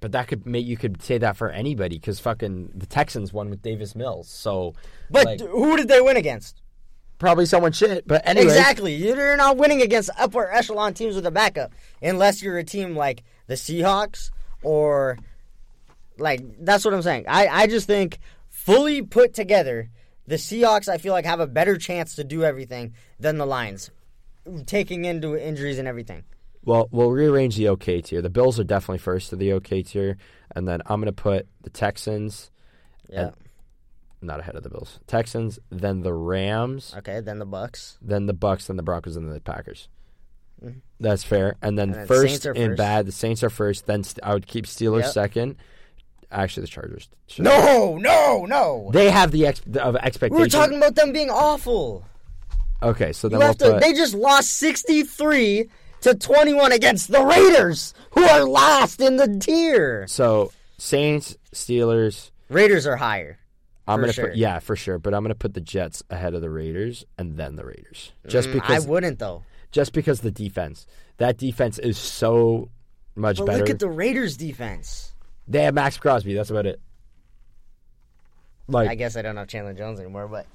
But 0.00 0.12
that 0.12 0.26
could 0.26 0.46
make 0.46 0.66
you 0.66 0.76
could 0.76 1.00
say 1.02 1.18
that 1.18 1.36
for 1.36 1.50
anybody 1.50 1.96
because 1.96 2.18
fucking 2.18 2.70
the 2.74 2.86
Texans 2.86 3.32
won 3.32 3.50
with 3.50 3.62
Davis 3.62 3.94
Mills. 3.94 4.28
So, 4.28 4.74
But 5.10 5.26
like, 5.26 5.40
who 5.40 5.76
did 5.76 5.88
they 5.88 6.00
win 6.00 6.16
against? 6.16 6.62
probably 7.22 7.46
someone 7.46 7.70
shit. 7.72 8.06
But 8.06 8.26
anyway, 8.26 8.46
Exactly. 8.46 8.94
You're 8.94 9.36
not 9.36 9.56
winning 9.56 9.80
against 9.80 10.10
upper 10.18 10.50
echelon 10.50 10.92
teams 10.92 11.14
with 11.14 11.24
a 11.24 11.30
backup 11.30 11.72
unless 12.02 12.42
you're 12.42 12.58
a 12.58 12.64
team 12.64 12.96
like 12.96 13.22
the 13.46 13.54
Seahawks 13.54 14.30
or 14.62 15.18
like 16.18 16.42
that's 16.64 16.84
what 16.84 16.94
I'm 16.94 17.02
saying. 17.02 17.24
I, 17.28 17.48
I 17.48 17.66
just 17.66 17.86
think 17.86 18.18
fully 18.48 19.02
put 19.02 19.34
together, 19.34 19.90
the 20.26 20.36
Seahawks 20.36 20.88
I 20.88 20.98
feel 20.98 21.12
like 21.12 21.24
have 21.24 21.40
a 21.40 21.46
better 21.46 21.76
chance 21.78 22.14
to 22.16 22.24
do 22.24 22.44
everything 22.44 22.94
than 23.18 23.38
the 23.38 23.46
Lions. 23.46 23.90
Taking 24.66 25.04
into 25.04 25.36
injuries 25.36 25.78
and 25.78 25.86
everything. 25.86 26.24
Well, 26.64 26.88
we'll 26.90 27.10
rearrange 27.10 27.56
the 27.56 27.68
OK 27.68 28.00
tier. 28.02 28.22
The 28.22 28.30
Bills 28.30 28.58
are 28.60 28.64
definitely 28.64 28.98
first 28.98 29.30
to 29.30 29.36
the 29.36 29.52
OK 29.52 29.82
tier, 29.82 30.16
and 30.54 30.66
then 30.66 30.80
I'm 30.86 31.00
gonna 31.00 31.12
put 31.12 31.46
the 31.62 31.70
Texans, 31.70 32.50
Yeah. 33.08 33.30
Not 34.20 34.38
ahead 34.38 34.54
of 34.54 34.62
the 34.62 34.68
Bills. 34.70 35.00
Texans, 35.08 35.58
then 35.70 36.02
the 36.02 36.12
Rams, 36.14 36.94
Okay, 36.98 37.20
then 37.20 37.40
the 37.40 37.46
Bucs. 37.46 37.98
then 38.00 38.26
the 38.26 38.34
Bucs, 38.34 38.68
then 38.68 38.76
the 38.76 38.82
Broncos, 38.84 39.16
and 39.16 39.26
then 39.26 39.34
the 39.34 39.40
Packers. 39.40 39.88
That's 41.00 41.24
fair. 41.24 41.56
And 41.62 41.78
then. 41.78 41.90
And 41.90 41.98
then 42.00 42.06
first 42.06 42.46
in 42.46 42.54
first. 42.70 42.76
bad, 42.78 43.06
the 43.06 43.12
Saints 43.12 43.42
are 43.42 43.50
first. 43.50 43.86
Then 43.86 44.04
st- 44.04 44.22
I 44.24 44.32
would 44.34 44.46
keep 44.46 44.66
Steelers 44.66 45.02
Yep. 45.02 45.12
second. 45.12 45.56
Actually, 46.30 46.62
the 46.62 46.68
Chargers. 46.68 47.08
should- 47.26 47.44
No, 47.44 47.98
no, 47.98 48.46
no. 48.46 48.90
they 48.92 49.10
have 49.10 49.32
the 49.32 49.46
ex- 49.46 49.60
of 49.60 49.96
expectation. 49.96 49.96
We 49.96 50.02
expectation. 50.06 50.38
were 50.40 50.48
talking 50.48 50.76
about 50.78 50.94
them 50.94 51.12
being 51.12 51.28
awful. 51.30 52.04
Okay, 52.82 53.12
so 53.12 53.28
then 53.28 53.38
we'll 53.38 53.54
to, 53.54 53.72
put, 53.72 53.80
they 53.82 53.92
just 53.92 54.14
lost 54.14 54.54
63 54.54 55.68
to 56.00 56.14
21 56.14 56.72
against 56.72 57.12
the 57.12 57.22
Raiders, 57.22 57.94
who 58.12 58.22
are 58.24 58.44
last 58.44 59.00
in 59.00 59.16
the 59.18 59.28
tier. 59.38 60.06
so 60.08 60.52
Saints, 60.78 61.36
Steelers. 61.54 62.30
Raiders 62.48 62.86
are 62.86 62.96
higher. 62.96 63.38
I'm 63.86 64.00
gonna 64.00 64.12
sure. 64.12 64.28
put 64.28 64.36
yeah 64.36 64.58
for 64.58 64.74
sure, 64.76 64.98
but 64.98 65.12
I'm 65.14 65.22
gonna 65.22 65.34
put 65.34 65.54
the 65.54 65.60
Jets 65.60 66.02
ahead 66.10 66.34
of 66.34 66.40
the 66.40 66.50
Raiders 66.50 67.04
and 67.18 67.36
then 67.36 67.56
the 67.56 67.64
Raiders, 67.64 68.12
just 68.26 68.48
Mm, 68.48 68.52
because 68.54 68.84
I 68.86 68.88
wouldn't 68.88 69.18
though. 69.18 69.42
Just 69.72 69.92
because 69.92 70.20
the 70.20 70.30
defense 70.30 70.86
that 71.16 71.36
defense 71.38 71.78
is 71.78 71.98
so 71.98 72.68
much 73.16 73.38
But 73.38 73.46
better. 73.46 73.58
look 73.60 73.70
at 73.70 73.78
the 73.78 73.88
Raiders 73.88 74.36
defense. 74.36 75.12
they 75.48 75.62
have 75.64 75.74
Maxx 75.74 75.96
Crosby. 75.96 76.34
That's 76.34 76.50
about 76.50 76.66
it. 76.66 76.80
Like 78.68 78.88
I 78.88 78.94
guess 78.94 79.16
I 79.16 79.22
don't 79.22 79.36
have 79.36 79.48
Chandler 79.48 79.72
Jones 79.74 79.98
anymore, 79.98 80.28
but 80.28 80.46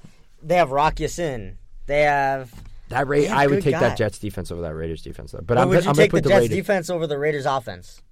they 0.42 0.56
have 0.56 0.70
Rock 0.70 0.96
Yassin. 0.96 1.54
They 1.86 2.02
have. 2.02 2.52
that, 2.88 3.06
Ra- 3.06 3.18
I 3.30 3.46
would 3.46 3.62
take 3.62 3.72
guys. 3.72 3.80
that 3.82 3.98
Jets 3.98 4.18
defense 4.18 4.50
over 4.50 4.62
that 4.62 4.74
Raiders 4.74 5.02
defense 5.02 5.32
though. 5.32 5.38
But 5.38 5.46
But 5.48 5.58
I'm, 5.58 5.68
would 5.68 5.84
you 5.84 5.90
I'm 5.90 5.96
take 5.96 6.10
the 6.12 6.20
the, 6.20 6.28
Jets 6.28 6.40
Raiders. 6.42 6.56
defense 6.56 6.90
over 6.90 7.06
the 7.06 7.18
Raiders 7.18 7.46
offense? 7.46 8.02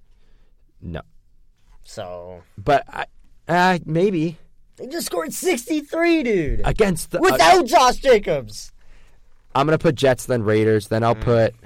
no, 0.81 1.01
So 1.83 2.43
but 2.57 2.83
I, 2.87 3.05
uh, 3.47 3.79
maybe 3.85 4.37
they 4.75 4.85
just 4.87 5.07
scored 5.07 5.33
63, 5.33 6.21
dude, 6.23 6.61
against 6.63 7.09
the. 7.11 7.17
uh, 7.17 7.21
without 7.21 7.65
Josh 7.65 7.95
Jacobs. 7.97 8.71
I'm 9.55 9.65
gonna 9.65 9.77
put 9.77 9.95
Jets 9.95 10.25
then 10.25 10.43
Raiders. 10.43 10.87
Then 10.87 11.03
I'll 11.03 11.15
put. 11.15 11.53
Mm. 11.53 11.59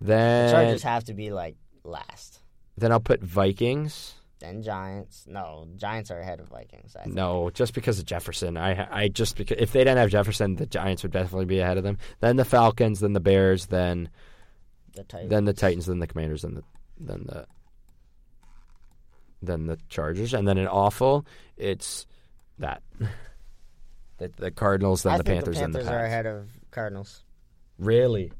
The 0.00 0.06
Then 0.06 0.50
Chargers 0.52 0.82
have 0.82 1.04
to 1.04 1.14
be 1.14 1.30
like 1.32 1.56
last. 1.84 2.40
then 2.76 2.92
I'll 2.92 3.00
put 3.00 3.22
Vikings. 3.22 4.12
Then 4.38 4.62
Giants. 4.62 5.24
No, 5.26 5.66
Giants 5.76 6.10
are 6.10 6.20
ahead 6.20 6.40
of 6.40 6.48
Vikings. 6.48 6.94
I 6.94 7.04
think. 7.04 7.14
No, 7.14 7.48
just 7.50 7.72
because 7.72 7.98
of 7.98 8.04
Jefferson. 8.04 8.56
I 8.58 8.86
I 9.04 9.08
just 9.08 9.36
because 9.36 9.56
if 9.58 9.72
they 9.72 9.80
didn't 9.80 9.96
have 9.98 10.10
Jefferson, 10.10 10.56
the 10.56 10.66
Giants 10.66 11.02
would 11.02 11.12
definitely 11.12 11.46
be 11.46 11.60
ahead 11.60 11.78
of 11.78 11.84
them. 11.84 11.96
Then 12.20 12.36
the 12.36 12.44
Falcons, 12.44 13.00
then 13.00 13.14
the 13.14 13.20
Bears, 13.20 13.66
then 13.66 14.10
The 14.94 15.04
Titans. 15.04 15.30
then 15.30 15.44
the 15.46 15.54
Titans, 15.54 15.86
then 15.86 15.98
the 16.00 16.06
Commanders, 16.06 16.42
then 16.42 16.54
the 16.54 16.62
then 16.98 17.24
the 17.26 17.46
then 19.42 19.66
the 19.66 19.78
Chargers, 19.88 20.34
and 20.34 20.46
then 20.46 20.58
an 20.58 20.66
awful. 20.68 21.24
It's 21.56 22.06
that 22.58 22.82
the, 24.18 24.30
the 24.36 24.50
Cardinals, 24.50 25.02
then 25.02 25.14
I 25.14 25.18
the 25.18 25.24
think 25.24 25.36
Panthers, 25.38 25.56
the 25.56 25.60
then 25.62 25.70
the 25.72 25.78
Panthers 25.80 25.94
are 25.94 26.04
ahead 26.04 26.26
of 26.26 26.48
Cardinals, 26.70 27.22
Really? 27.78 28.32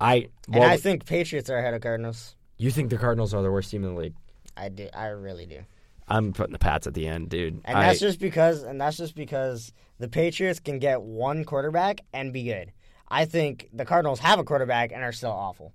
I 0.00 0.28
and 0.52 0.64
I 0.64 0.76
think 0.76 1.06
Patriots 1.06 1.48
are 1.48 1.56
ahead 1.58 1.74
of 1.74 1.80
Cardinals. 1.80 2.34
you 2.58 2.70
think 2.70 2.90
the 2.90 2.98
Cardinals 2.98 3.32
are 3.34 3.42
the 3.42 3.50
worst 3.52 3.70
team 3.70 3.84
in 3.84 3.94
the 3.94 4.00
league? 4.00 4.14
I 4.56 4.68
do. 4.68 4.88
I 4.92 5.06
really 5.08 5.46
do. 5.46 5.60
I'm 6.08 6.32
putting 6.32 6.52
the 6.52 6.58
Pats 6.58 6.86
at 6.86 6.94
the 6.94 7.06
end, 7.06 7.28
dude. 7.30 7.60
And 7.64 7.78
I, 7.78 7.86
that's 7.86 8.00
just 8.00 8.18
because, 8.18 8.64
and 8.64 8.80
that's 8.80 8.96
just 8.96 9.14
because 9.14 9.72
the 9.98 10.08
Patriots 10.08 10.58
can 10.58 10.78
get 10.80 11.00
one 11.02 11.44
quarterback 11.44 12.00
and 12.12 12.32
be 12.32 12.42
good. 12.42 12.72
I 13.08 13.24
think 13.24 13.68
the 13.72 13.84
Cardinals 13.84 14.18
have 14.18 14.38
a 14.38 14.44
quarterback 14.44 14.90
and 14.92 15.02
are 15.02 15.12
still 15.12 15.30
awful. 15.30 15.72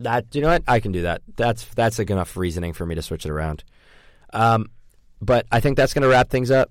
That 0.00 0.34
you 0.34 0.40
know 0.40 0.48
what? 0.48 0.62
I 0.66 0.80
can 0.80 0.92
do 0.92 1.02
that. 1.02 1.22
That's 1.36 1.64
that's 1.74 1.98
like 1.98 2.10
enough 2.10 2.36
reasoning 2.36 2.72
for 2.72 2.86
me 2.86 2.94
to 2.94 3.02
switch 3.02 3.26
it 3.26 3.30
around. 3.30 3.64
Um, 4.32 4.70
but 5.20 5.46
I 5.52 5.60
think 5.60 5.76
that's 5.76 5.94
gonna 5.94 6.08
wrap 6.08 6.30
things 6.30 6.50
up. 6.50 6.70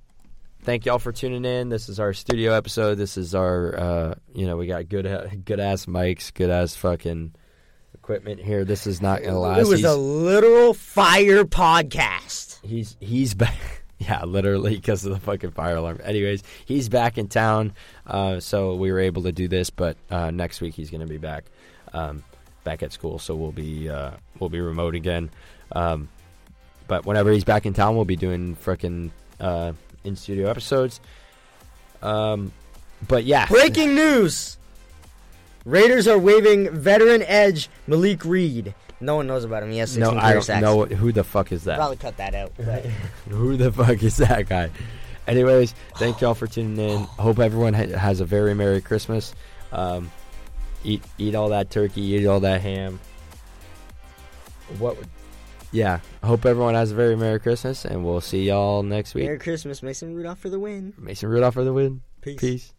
Thank 0.65 0.87
y'all 0.87 0.97
for 0.97 1.11
tuning 1.11 1.45
in. 1.45 1.69
This 1.69 1.89
is 1.89 1.99
our 1.99 2.11
studio 2.11 2.53
episode. 2.53 2.95
This 2.95 3.17
is 3.17 3.35
our 3.35 3.77
uh, 3.77 4.15
you 4.33 4.47
know 4.47 4.57
we 4.57 4.65
got 4.65 4.89
good 4.89 5.05
good 5.45 5.59
ass 5.59 5.85
mics, 5.85 6.33
good 6.33 6.49
ass 6.49 6.75
fucking 6.75 7.35
equipment 7.93 8.41
here. 8.41 8.65
This 8.65 8.87
is 8.87 8.99
not 8.99 9.21
gonna 9.21 9.39
last. 9.39 9.59
It 9.59 9.67
was 9.67 9.81
he's, 9.81 9.85
a 9.85 9.95
literal 9.95 10.73
fire 10.73 11.43
podcast. 11.43 12.65
he's 12.65 12.97
he's 12.99 13.35
back. 13.35 13.55
Yeah, 13.97 14.25
literally 14.25 14.75
because 14.75 15.05
of 15.05 15.13
the 15.13 15.21
fucking 15.21 15.51
fire 15.51 15.77
alarm. 15.77 16.01
Anyways, 16.03 16.43
he's 16.65 16.89
back 16.89 17.17
in 17.17 17.29
town, 17.29 17.71
uh, 18.05 18.41
so 18.41 18.75
we 18.75 18.91
were 18.91 18.99
able 18.99 19.23
to 19.23 19.31
do 19.31 19.47
this. 19.47 19.69
But 19.69 19.95
uh, 20.11 20.31
next 20.31 20.59
week 20.59 20.75
he's 20.75 20.89
gonna 20.89 21.07
be 21.07 21.17
back, 21.17 21.45
um, 21.93 22.21
back 22.65 22.83
at 22.83 22.91
school. 22.91 23.19
So 23.19 23.35
we'll 23.35 23.53
be 23.53 23.89
uh, 23.89 24.11
we'll 24.37 24.49
be 24.49 24.59
remote 24.59 24.95
again. 24.95 25.29
Um, 25.71 26.09
but 26.89 27.05
whenever 27.05 27.31
he's 27.31 27.45
back 27.45 27.65
in 27.65 27.73
town, 27.73 27.95
we'll 27.95 28.03
be 28.03 28.17
doing 28.17 28.57
frickin' 28.57 29.11
uh, 29.39 29.71
in 30.05 30.15
studio 30.15 30.49
episodes. 30.49 30.99
Um, 32.01 32.51
but 33.07 33.23
yeah, 33.25 33.47
Breaking 33.47 33.95
news: 33.95 34.57
Raiders 35.65 36.07
are 36.07 36.17
waiving 36.19 36.69
veteran 36.71 37.21
edge 37.23 37.69
Malik 37.87 38.23
Reed. 38.25 38.73
No 39.01 39.15
one 39.17 39.27
knows 39.27 39.43
about 39.43 39.63
him. 39.63 39.71
He 39.71 39.79
has 39.79 39.91
16 39.91 40.15
no, 40.15 40.19
I 40.21 40.33
don't 40.33 40.41
sacks. 40.41 40.61
know 40.61 40.85
who 40.85 41.11
the 41.11 41.23
fuck 41.23 41.51
is 41.51 41.65
that. 41.65 41.75
Probably 41.77 41.97
cut 41.97 42.15
that 42.17 42.33
out. 42.33 42.53
but- 42.57 42.85
Who 43.29 43.57
the 43.57 43.71
fuck 43.71 44.01
is 44.01 44.17
that 44.17 44.47
guy? 44.47 44.69
Anyways, 45.27 45.73
thank 45.97 46.21
y'all 46.21 46.33
for 46.35 46.47
tuning 46.47 46.77
in. 46.77 47.03
Hope 47.03 47.39
everyone 47.39 47.73
ha- 47.73 47.97
has 47.97 48.21
a 48.21 48.25
very 48.25 48.53
merry 48.53 48.79
Christmas. 48.79 49.33
Um, 49.71 50.11
eat 50.83 51.03
eat 51.17 51.35
all 51.35 51.49
that 51.49 51.71
turkey, 51.71 52.01
eat 52.01 52.25
all 52.27 52.39
that 52.41 52.61
ham. 52.61 52.99
What? 54.79 54.97
Yeah, 55.75 55.99
I 56.23 56.27
hope 56.27 56.45
everyone 56.45 56.73
has 56.75 56.93
a 56.93 56.95
very 56.95 57.17
merry 57.17 57.37
Christmas, 57.37 57.83
and 57.83 58.05
we'll 58.05 58.21
see 58.21 58.43
y'all 58.43 58.81
next 58.81 59.13
week. 59.13 59.25
Merry 59.25 59.37
Christmas, 59.37 59.83
Mason 59.83 60.15
Rudolph 60.15 60.39
for 60.39 60.47
the 60.47 60.57
win. 60.57 60.93
Mason 60.97 61.27
Rudolph 61.27 61.55
for 61.55 61.65
the 61.65 61.73
win. 61.73 62.01
Peace. 62.21 62.39
Peace. 62.39 62.73